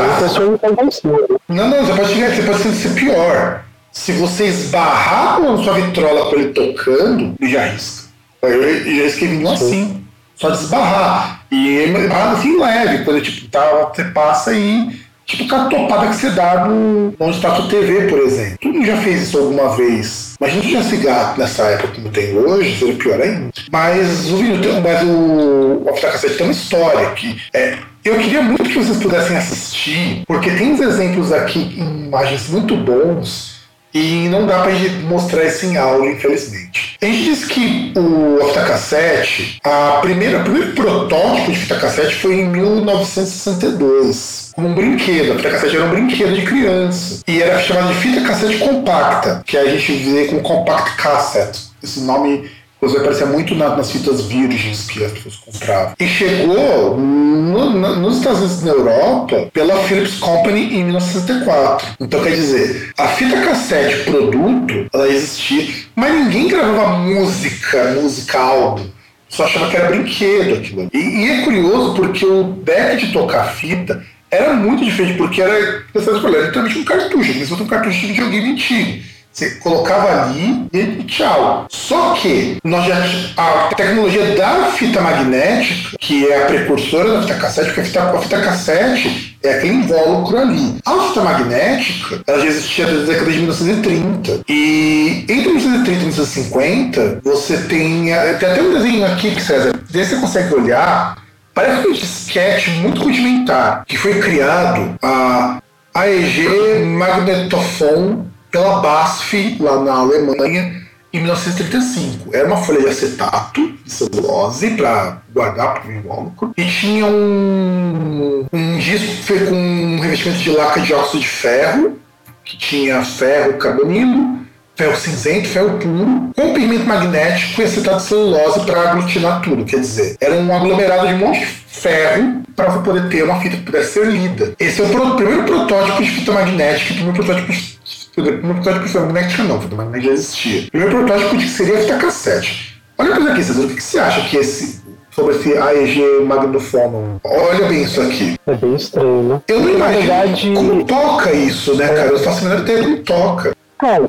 Não, 1.49 1.69
não, 1.69 1.85
você 1.85 1.93
pode, 1.95 2.15
você 2.15 2.43
pode 2.43 2.75
ser 2.75 2.95
pior. 2.95 3.65
Se 3.93 4.13
você 4.13 4.47
esbarrar 4.47 5.41
com 5.41 5.55
a 5.55 5.63
sua 5.63 5.75
vitrola 5.75 6.31
com 6.31 6.37
ele 6.37 6.53
tocando, 6.53 7.35
ele 7.41 7.53
já 7.53 7.65
risca. 7.67 8.09
Eu, 8.43 8.63
eu 8.63 8.97
já 8.97 9.05
escrevi 9.05 9.37
vinil 9.37 9.51
assim. 9.51 10.05
Só 10.35 10.51
desbarrar. 10.51 11.43
E 11.51 11.79
é 11.79 12.13
assim 12.33 12.59
leve, 12.59 13.05
quando 13.05 13.21
tipo, 13.21 13.49
tá, 13.49 13.89
você 13.95 14.05
passa 14.05 14.53
e 14.53 15.04
Tipo 15.27 15.45
aquela 15.45 15.69
topada 15.69 16.09
que 16.09 16.17
você 16.17 16.31
dá 16.31 16.67
no, 16.67 17.15
onde 17.19 17.37
está 17.37 17.51
TV, 17.63 18.09
por 18.09 18.19
exemplo. 18.19 18.59
Tu 18.61 18.85
já 18.85 18.97
fez 18.99 19.23
isso 19.23 19.39
alguma 19.39 19.75
vez. 19.77 20.35
Mas 20.39 20.55
não 20.55 20.61
tinha 20.61 20.83
cigarro 20.83 21.39
nessa 21.39 21.63
época 21.65 21.95
como 21.95 22.11
tem 22.11 22.37
hoje, 22.37 22.79
seria 22.79 22.95
pior 22.95 23.21
ainda. 23.21 23.51
Mas 23.71 24.31
o 24.31 24.37
vinil 24.37 24.61
tem, 24.61 24.81
mas 24.81 25.03
o, 25.03 25.83
o 25.87 25.95
Cassete 26.01 26.35
tem 26.35 26.47
uma 26.47 26.53
história 26.53 27.11
que 27.13 27.41
é. 27.53 27.79
Eu 28.05 28.19
queria 28.19 28.43
muito 28.43 28.65
que 28.65 28.75
vocês 28.75 28.99
pudessem 28.99 29.37
assistir, 29.37 30.25
porque 30.27 30.51
tem 30.51 30.73
uns 30.73 30.81
exemplos 30.81 31.33
aqui 31.33 31.75
em 31.79 32.07
imagens 32.07 32.51
muito 32.51 32.77
bons 32.77 33.55
e 33.95 34.29
não 34.29 34.45
dá 34.45 34.61
pra 34.61 34.73
gente 34.73 34.97
mostrar 35.05 35.45
isso 35.45 35.65
em 35.65 35.79
aula, 35.79 36.05
infelizmente. 36.07 36.99
A 37.01 37.07
gente 37.07 37.25
diz 37.25 37.45
que 37.47 37.95
o 37.97 38.45
fita 38.49 38.65
cassete, 38.65 39.59
a 39.65 40.01
primeira, 40.03 40.41
o 40.41 40.43
primeiro 40.43 40.73
protótipo 40.75 41.51
de 41.51 41.59
fita 41.59 41.77
cassete 41.77 42.17
foi 42.17 42.41
em 42.41 42.49
1962 42.49 44.44
como 44.44 44.44
um 44.57 44.75
brinquedo. 44.75 45.33
A 45.33 45.37
fita 45.37 45.51
cassete 45.51 45.77
era 45.77 45.85
um 45.85 45.91
brinquedo 45.91 46.35
de 46.35 46.43
criança. 46.43 47.23
E 47.27 47.43
era 47.43 47.59
chamado 47.61 47.89
de 47.89 48.01
fita 48.01 48.21
cassete 48.23 48.59
compacta, 48.59 49.43
que 49.45 49.57
a 49.57 49.69
gente 49.69 49.93
vê 49.93 50.27
como 50.27 50.43
compact 50.43 50.97
cassette. 50.97 51.75
Esse 51.83 52.01
nome 52.01 52.51
Inclusive 52.85 53.01
aparecia 53.01 53.27
muito 53.27 53.55
na, 53.55 53.77
nas 53.77 53.91
fitas 53.91 54.27
virgens 54.27 54.87
que 54.87 55.03
as 55.03 55.13
pessoas 55.13 55.37
compravam. 55.37 55.95
E 55.99 56.07
chegou 56.07 56.99
no, 56.99 57.71
no, 57.71 57.97
nos 57.97 58.19
Estados 58.19 58.41
Unidos 58.41 58.61
e 58.61 58.65
na 58.67 58.73
Europa 58.73 59.51
pela 59.55 59.77
Philips 59.85 60.19
Company 60.19 60.75
em 60.75 60.85
1964. 60.85 61.97
Então 61.99 62.23
quer 62.23 62.33
dizer, 62.33 62.93
a 62.99 63.09
fita 63.09 63.41
cassete 63.41 64.05
produto, 64.05 64.87
ela 64.93 65.09
existia, 65.09 65.67
mas 65.97 66.13
ninguém 66.13 66.49
gravava 66.49 66.99
música, 66.99 67.95
música 68.03 68.39
álbum. 68.39 68.87
Só 69.31 69.45
achava 69.45 69.71
que 69.71 69.77
era 69.77 69.89
brinquedo 69.89 70.55
aquilo. 70.59 70.89
E, 70.93 70.99
e 70.99 71.31
é 71.31 71.43
curioso 71.43 71.95
porque 71.95 72.27
o 72.27 72.45
deck 72.63 73.07
de 73.07 73.13
tocar 73.13 73.45
fita 73.55 74.05
era 74.35 74.55
muito 74.55 74.85
diferente, 74.85 75.17
porque 75.17 75.41
era, 75.41 75.83
literalmente 75.95 76.79
um 76.79 76.85
cartucho, 76.85 77.31
eles 77.31 77.51
um 77.51 77.67
cartucho 77.67 78.01
de 78.01 78.07
videogame 78.09 78.53
antigo. 78.53 79.15
Você 79.35 79.51
colocava 79.57 80.23
ali 80.23 80.69
e 80.73 81.03
tchau. 81.09 81.67
Só 81.69 82.13
que 82.13 82.59
nós 82.63 82.87
já, 82.87 83.05
a 83.37 83.75
tecnologia 83.75 84.37
da 84.37 84.67
fita 84.67 85.01
magnética, 85.01 85.97
que 85.99 86.29
é 86.29 86.45
a 86.45 86.47
precursora 86.47 87.15
da 87.15 87.23
fita 87.23 87.35
cassete, 87.35 87.67
porque 87.67 87.81
a 87.81 87.85
fita, 87.85 88.03
a 88.03 88.19
fita 88.21 88.41
cassete 88.41 89.37
é 89.43 89.55
aquele 89.55 89.75
invólucro 89.75 90.39
ali. 90.39 90.77
A 90.87 91.09
fita 91.09 91.23
magnética, 91.23 92.23
ela 92.29 92.39
já 92.39 92.47
existia 92.47 92.87
desde 92.87 93.03
a 93.03 93.07
década 93.07 93.31
de 93.33 93.39
1930. 93.39 94.41
E 94.49 95.27
entre 95.29 95.49
1930 95.49 95.91
e 95.91 96.07
1950, 96.07 97.21
você 97.25 97.57
tem, 97.57 98.05
tem 98.05 98.15
até 98.15 98.63
um 98.63 98.73
desenho 98.73 99.05
aqui, 99.05 99.41
César, 99.43 99.75
você 99.91 100.15
consegue 100.15 100.55
olhar, 100.55 101.17
parece 101.55 101.89
um 101.89 101.93
disquete 101.93 102.71
muito 102.71 103.03
rudimentar, 103.03 103.85
que 103.87 103.97
foi 103.97 104.19
criado 104.21 104.97
a 105.01 105.63
AEG 105.95 106.85
Magnetophone 106.85 108.29
pela 108.51 108.81
BASF, 108.81 109.57
lá 109.61 109.81
na 109.81 109.93
Alemanha, 109.93 110.83
em 111.13 111.19
1935. 111.19 112.35
Era 112.35 112.47
uma 112.47 112.57
folha 112.57 112.81
de 112.81 112.89
acetato, 112.89 113.73
de 113.85 113.93
celulose, 113.93 114.71
para 114.73 115.23
guardar 115.33 115.75
para 115.75 115.89
o 115.89 115.93
invólucro, 115.93 116.53
e 116.57 116.65
tinha 116.65 117.07
um, 117.07 118.47
um 118.53 118.79
disco 118.79 119.23
feito 119.23 119.47
com 119.47 119.55
um 119.55 120.01
revestimento 120.01 120.41
de 120.41 120.51
laca 120.51 120.81
de 120.81 120.93
óxido 120.93 121.21
de 121.21 121.29
ferro, 121.29 121.99
que 122.45 122.57
tinha 122.57 123.03
ferro 123.05 123.55
carbonilo, 123.55 124.44
ferro 124.77 124.97
cinzento, 124.97 125.49
ferro 125.49 125.79
puro, 125.79 126.31
com 126.37 126.53
pigmento 126.53 126.85
magnético 126.85 127.61
e 127.61 127.65
acetato 127.65 127.97
de 127.99 128.03
celulose 128.03 128.61
para 128.67 128.91
aglutinar 128.91 129.41
tudo. 129.43 129.65
Quer 129.65 129.81
dizer, 129.81 130.17
era 130.21 130.35
um 130.35 130.55
aglomerado 130.55 131.07
de 131.09 131.15
um 131.15 131.19
monte 131.19 131.41
de 131.41 131.47
ferro 131.47 132.43
para 132.57 132.71
poder 132.79 133.09
ter 133.09 133.25
uma 133.25 133.41
fita 133.41 133.57
que 133.57 133.63
pudesse 133.63 133.93
ser 133.93 134.07
lida. 134.07 134.55
Esse 134.59 134.83
é 134.83 134.85
o 134.85 135.17
primeiro 135.17 135.45
protótipo 135.45 136.03
de 136.03 136.11
fita 136.11 136.33
magnética, 136.33 136.93
o 136.93 136.97
primeiro 136.97 137.25
protótipo 137.25 137.53
de 137.53 137.75
primeiro 138.15 138.55
protótipo 138.55 138.89
foi 138.89 139.01
magnética 139.03 139.43
não, 139.43 139.61
fita 139.61 139.77
magnética 139.77 140.07
já 140.07 140.13
existia. 140.13 140.63
O 140.63 140.71
primeiro 140.71 140.97
protótipo 140.97 141.37
de 141.37 141.45
que 141.45 141.51
seria 141.51 141.75
a 141.75 141.81
fita 141.81 141.97
cassete. 141.97 142.83
Olha 142.97 143.17
para 143.17 143.33
aqui, 143.33 143.43
César, 143.43 143.63
o 143.63 143.69
que 143.69 143.83
você 143.83 143.99
acha 143.99 144.21
que 144.29 144.37
esse 144.37 144.85
sobre 145.15 145.37
esse 145.37 145.57
AEG 145.57 146.25
Magnophono. 146.27 147.21
Olha 147.23 147.69
bem 147.69 147.83
isso 147.83 148.01
aqui. 148.01 148.37
É 148.47 148.55
bem 148.55 148.75
estranho, 148.75 149.23
né? 149.23 149.41
Eu 149.47 149.61
não 149.61 149.69
imagino 149.69 150.01
verdade... 150.01 150.53
como 150.55 150.85
toca 150.85 151.33
isso, 151.33 151.75
né, 151.77 151.87
cara? 151.87 152.09
Eu 152.09 152.19
faço 152.19 152.41
a 152.41 152.49
menor 152.49 152.63
ideia 152.63 152.83
como 152.83 152.97
toca. 152.99 153.54
Cara, 153.85 154.09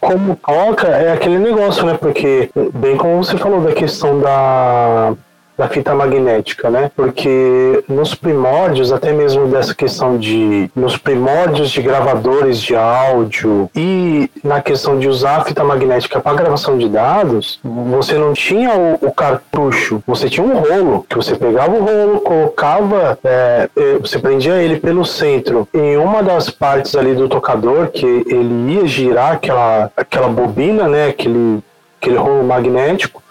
como 0.00 0.36
toca 0.36 0.88
é 0.88 1.14
aquele 1.14 1.38
negócio, 1.38 1.86
né? 1.86 1.96
Porque, 1.96 2.50
bem 2.74 2.94
como 2.94 3.24
você 3.24 3.38
falou 3.38 3.62
da 3.62 3.72
questão 3.72 4.20
da 4.20 5.14
da 5.56 5.68
fita 5.68 5.94
magnética, 5.94 6.68
né? 6.68 6.90
Porque 6.96 7.84
nos 7.88 8.14
primórdios, 8.14 8.92
até 8.92 9.12
mesmo 9.12 9.46
dessa 9.46 9.74
questão 9.74 10.18
de 10.18 10.70
nos 10.74 10.96
primórdios 10.96 11.70
de 11.70 11.80
gravadores 11.80 12.58
de 12.58 12.74
áudio 12.74 13.70
e 13.74 14.28
na 14.42 14.60
questão 14.60 14.98
de 14.98 15.08
usar 15.08 15.36
a 15.36 15.44
fita 15.44 15.62
magnética 15.62 16.20
para 16.20 16.36
gravação 16.36 16.76
de 16.76 16.88
dados, 16.88 17.60
você 17.62 18.14
não 18.14 18.32
tinha 18.32 18.74
o, 18.74 18.94
o, 19.00 19.12
cartucho, 19.12 20.02
você 20.06 20.28
tinha 20.28 20.46
um 20.46 20.58
rolo 20.58 21.06
que 21.08 21.16
você 21.16 21.36
pegava 21.36 21.72
o 21.72 21.84
rolo, 21.84 22.20
colocava, 22.20 23.18
é, 23.24 23.68
é, 23.76 23.98
você 23.98 24.18
prendia 24.18 24.54
ele 24.54 24.80
pelo 24.80 25.04
centro 25.04 25.68
em 25.72 25.96
uma 25.96 26.22
das 26.22 26.50
partes 26.50 26.96
ali 26.96 27.14
do 27.14 27.28
tocador 27.28 27.88
que 27.88 28.06
ele 28.06 28.74
ia 28.74 28.86
girar 28.86 29.32
aquela 29.32 29.90
aquela 29.96 30.28
bobina, 30.28 30.88
né? 30.88 31.08
Aquele 31.08 31.62
aquele 32.00 32.16
rolo 32.18 32.44
magnético 32.44 33.23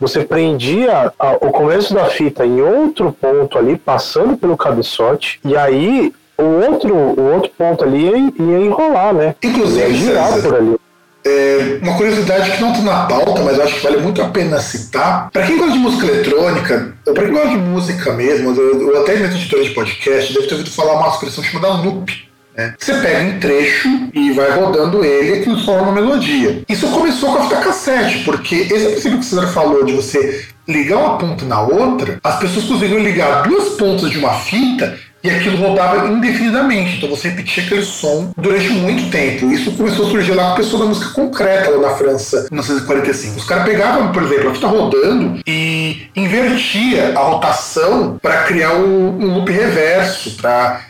você 0.00 0.24
prendia 0.24 1.12
a, 1.18 1.32
o 1.34 1.50
começo 1.50 1.92
da 1.92 2.06
fita 2.06 2.46
em 2.46 2.60
outro 2.62 3.12
ponto 3.12 3.58
ali, 3.58 3.76
passando 3.76 4.36
pelo 4.36 4.56
cabeçote, 4.56 5.38
e 5.44 5.56
aí 5.56 6.12
o 6.38 6.70
outro, 6.70 6.94
o 6.94 7.34
outro 7.34 7.50
ponto 7.56 7.84
ali 7.84 8.06
ia, 8.06 8.16
ia 8.16 8.58
enrolar, 8.60 9.12
né? 9.12 9.34
Inclusive, 9.42 9.80
ia 9.80 9.94
girar 9.94 10.40
por 10.40 10.54
ali. 10.54 10.76
É, 11.22 11.78
uma 11.82 11.98
curiosidade 11.98 12.50
que 12.52 12.62
não 12.62 12.72
está 12.72 12.82
na 12.82 13.04
pauta, 13.04 13.42
mas 13.42 13.60
acho 13.60 13.74
que 13.74 13.82
vale 13.82 13.98
muito 13.98 14.22
a 14.22 14.28
pena 14.28 14.58
citar. 14.58 15.30
Para 15.30 15.46
quem 15.46 15.58
gosta 15.58 15.72
de 15.74 15.78
música 15.78 16.06
eletrônica, 16.06 16.94
ou 17.06 17.12
para 17.12 17.24
quem 17.24 17.32
gosta 17.32 17.48
de 17.50 17.56
música 17.58 18.12
mesmo, 18.14 18.58
ou 18.58 19.02
até 19.02 19.16
mesmo 19.16 19.36
editora 19.36 19.62
de 19.62 19.70
podcast, 19.70 20.32
deve 20.32 20.46
ter 20.46 20.54
ouvido 20.54 20.70
falar 20.70 20.94
uma 20.94 21.08
expressão 21.08 21.44
chamada 21.44 21.74
loop. 21.82 22.29
Né? 22.60 22.74
Você 22.78 22.94
pega 22.94 23.22
um 23.22 23.40
trecho 23.40 23.88
e 24.12 24.32
vai 24.32 24.50
rodando 24.50 25.02
ele 25.02 25.50
e 25.50 25.64
forma 25.64 25.88
uma 25.88 25.92
melodia. 25.92 26.62
Isso 26.68 26.86
começou 26.88 27.32
com 27.32 27.38
a 27.38 27.42
fita 27.44 27.56
cassete, 27.56 28.18
porque 28.24 28.54
esse 28.54 28.86
princípio 28.86 29.18
que 29.18 29.24
o 29.24 29.28
César 29.28 29.46
falou 29.48 29.84
de 29.84 29.94
você 29.94 30.44
ligar 30.68 30.98
uma 30.98 31.18
ponta 31.18 31.44
na 31.46 31.60
outra, 31.62 32.18
as 32.22 32.38
pessoas 32.38 32.66
conseguiram 32.66 33.02
ligar 33.02 33.42
duas 33.42 33.70
pontas 33.70 34.10
de 34.10 34.18
uma 34.18 34.34
fita 34.34 34.98
e 35.22 35.30
aquilo 35.30 35.56
rodava 35.56 36.08
indefinidamente. 36.08 36.96
Então 36.96 37.10
você 37.10 37.28
repetia 37.28 37.64
aquele 37.64 37.82
som 37.82 38.32
durante 38.36 38.70
muito 38.70 39.10
tempo. 39.10 39.50
Isso 39.50 39.72
começou 39.72 40.06
a 40.06 40.10
surgir 40.10 40.32
lá 40.32 40.46
com 40.48 40.52
a 40.52 40.56
pessoa 40.56 40.82
da 40.82 40.88
música 40.88 41.10
concreta, 41.12 41.70
lá 41.70 41.90
na 41.90 41.96
França, 41.96 42.46
em 42.50 42.54
1945. 42.54 43.36
Os 43.38 43.44
caras 43.44 43.64
pegavam, 43.64 44.12
por 44.12 44.22
exemplo, 44.22 44.50
a 44.50 44.54
fita 44.54 44.66
rodando 44.66 45.40
e 45.46 46.08
invertia 46.16 47.12
a 47.16 47.20
rotação 47.20 48.18
para 48.20 48.44
criar 48.44 48.74
um, 48.74 49.18
um 49.18 49.34
loop 49.34 49.50
reverso, 49.50 50.36
para 50.36 50.89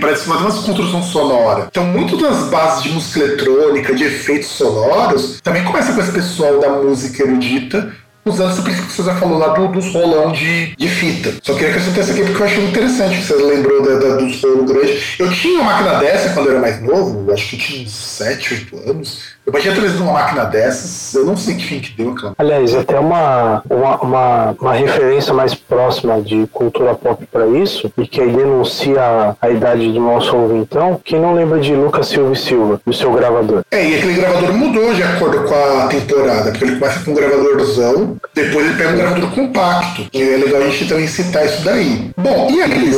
para 0.00 0.16
fazer 0.16 0.30
uma 0.30 0.62
construção 0.62 1.02
sonora. 1.02 1.68
Então, 1.70 1.84
muito 1.84 2.16
das 2.16 2.48
bases 2.48 2.82
de 2.82 2.90
música 2.90 3.20
eletrônica, 3.20 3.94
de 3.94 4.04
efeitos 4.04 4.48
sonoros, 4.48 5.40
também 5.42 5.64
começa 5.64 5.92
com 5.92 6.00
esse 6.00 6.12
pessoal 6.12 6.60
da 6.60 6.70
música 6.70 7.22
erudita 7.22 7.92
usando 8.28 8.52
esse 8.52 8.62
princípio 8.62 8.88
que 8.88 8.92
você 8.92 9.02
já 9.04 9.14
falou 9.16 9.38
lá 9.38 9.48
do, 9.48 9.68
dos 9.68 9.92
rolão 9.92 10.32
de, 10.32 10.74
de 10.76 10.88
fita. 10.88 11.34
Só 11.42 11.54
queria 11.54 11.70
acrescentar 11.70 12.04
isso 12.04 12.12
aqui 12.12 12.22
porque 12.22 12.42
eu 12.42 12.46
achei 12.46 12.64
interessante 12.64 13.18
que 13.18 13.24
você 13.24 13.34
lembrou 13.34 13.82
da, 13.82 13.98
da, 13.98 14.16
dos 14.16 14.42
rolos 14.42 14.70
grandes. 14.70 15.02
Eu 15.18 15.30
tinha 15.32 15.60
uma 15.60 15.72
máquina 15.72 15.94
dessa 15.98 16.34
quando 16.34 16.46
eu 16.46 16.52
era 16.52 16.60
mais 16.60 16.82
novo, 16.82 17.32
acho 17.32 17.48
que 17.48 17.56
eu 17.56 17.60
tinha 17.60 17.84
uns 17.84 17.92
7, 17.92 18.54
8 18.54 18.90
anos. 18.90 19.37
Eu 19.48 19.52
baixei 19.52 19.72
trazido 19.72 20.02
uma 20.02 20.12
máquina 20.12 20.44
dessas, 20.44 21.14
eu 21.14 21.24
não 21.24 21.34
sei 21.34 21.54
que 21.54 21.64
fim 21.64 21.80
que 21.80 21.92
deu 21.92 22.12
aquela. 22.12 22.34
Aliás, 22.36 22.74
até 22.74 22.98
uma, 22.98 23.62
uma, 23.70 23.96
uma, 23.96 24.56
uma 24.60 24.74
referência 24.74 25.32
mais 25.32 25.54
próxima 25.54 26.20
de 26.20 26.46
cultura 26.52 26.94
pop 26.94 27.24
para 27.32 27.46
isso, 27.46 27.90
e 27.96 28.06
que 28.06 28.20
aí 28.20 28.30
denuncia 28.30 29.34
a 29.40 29.48
idade 29.48 29.90
do 29.90 30.00
nosso 30.00 30.36
ouvintão, 30.36 31.00
quem 31.02 31.18
não 31.18 31.32
lembra 31.32 31.58
de 31.60 31.74
Lucas 31.74 32.08
Silva 32.08 32.34
e 32.34 32.36
Silva, 32.36 32.78
do 32.84 32.92
seu 32.92 33.10
gravador? 33.10 33.62
É, 33.70 33.88
e 33.88 33.96
aquele 33.96 34.20
gravador 34.20 34.52
mudou 34.52 34.92
de 34.92 35.02
acordo 35.02 35.42
com 35.44 35.54
a 35.54 35.86
temporada, 35.86 36.50
porque 36.50 36.64
ele 36.66 36.78
começa 36.78 37.02
com 37.02 37.10
um 37.12 37.14
gravadorzão, 37.14 38.16
depois 38.34 38.66
ele 38.66 38.76
pega 38.76 38.90
um 38.90 38.96
gravador 38.96 39.30
compacto. 39.30 40.06
E 40.12 40.22
é 40.22 40.36
legal 40.36 40.60
a 40.60 40.64
gente 40.66 40.86
também 40.86 41.06
citar 41.06 41.46
isso 41.46 41.64
daí. 41.64 42.10
Bom, 42.18 42.50
e 42.50 42.60
aí? 42.60 42.92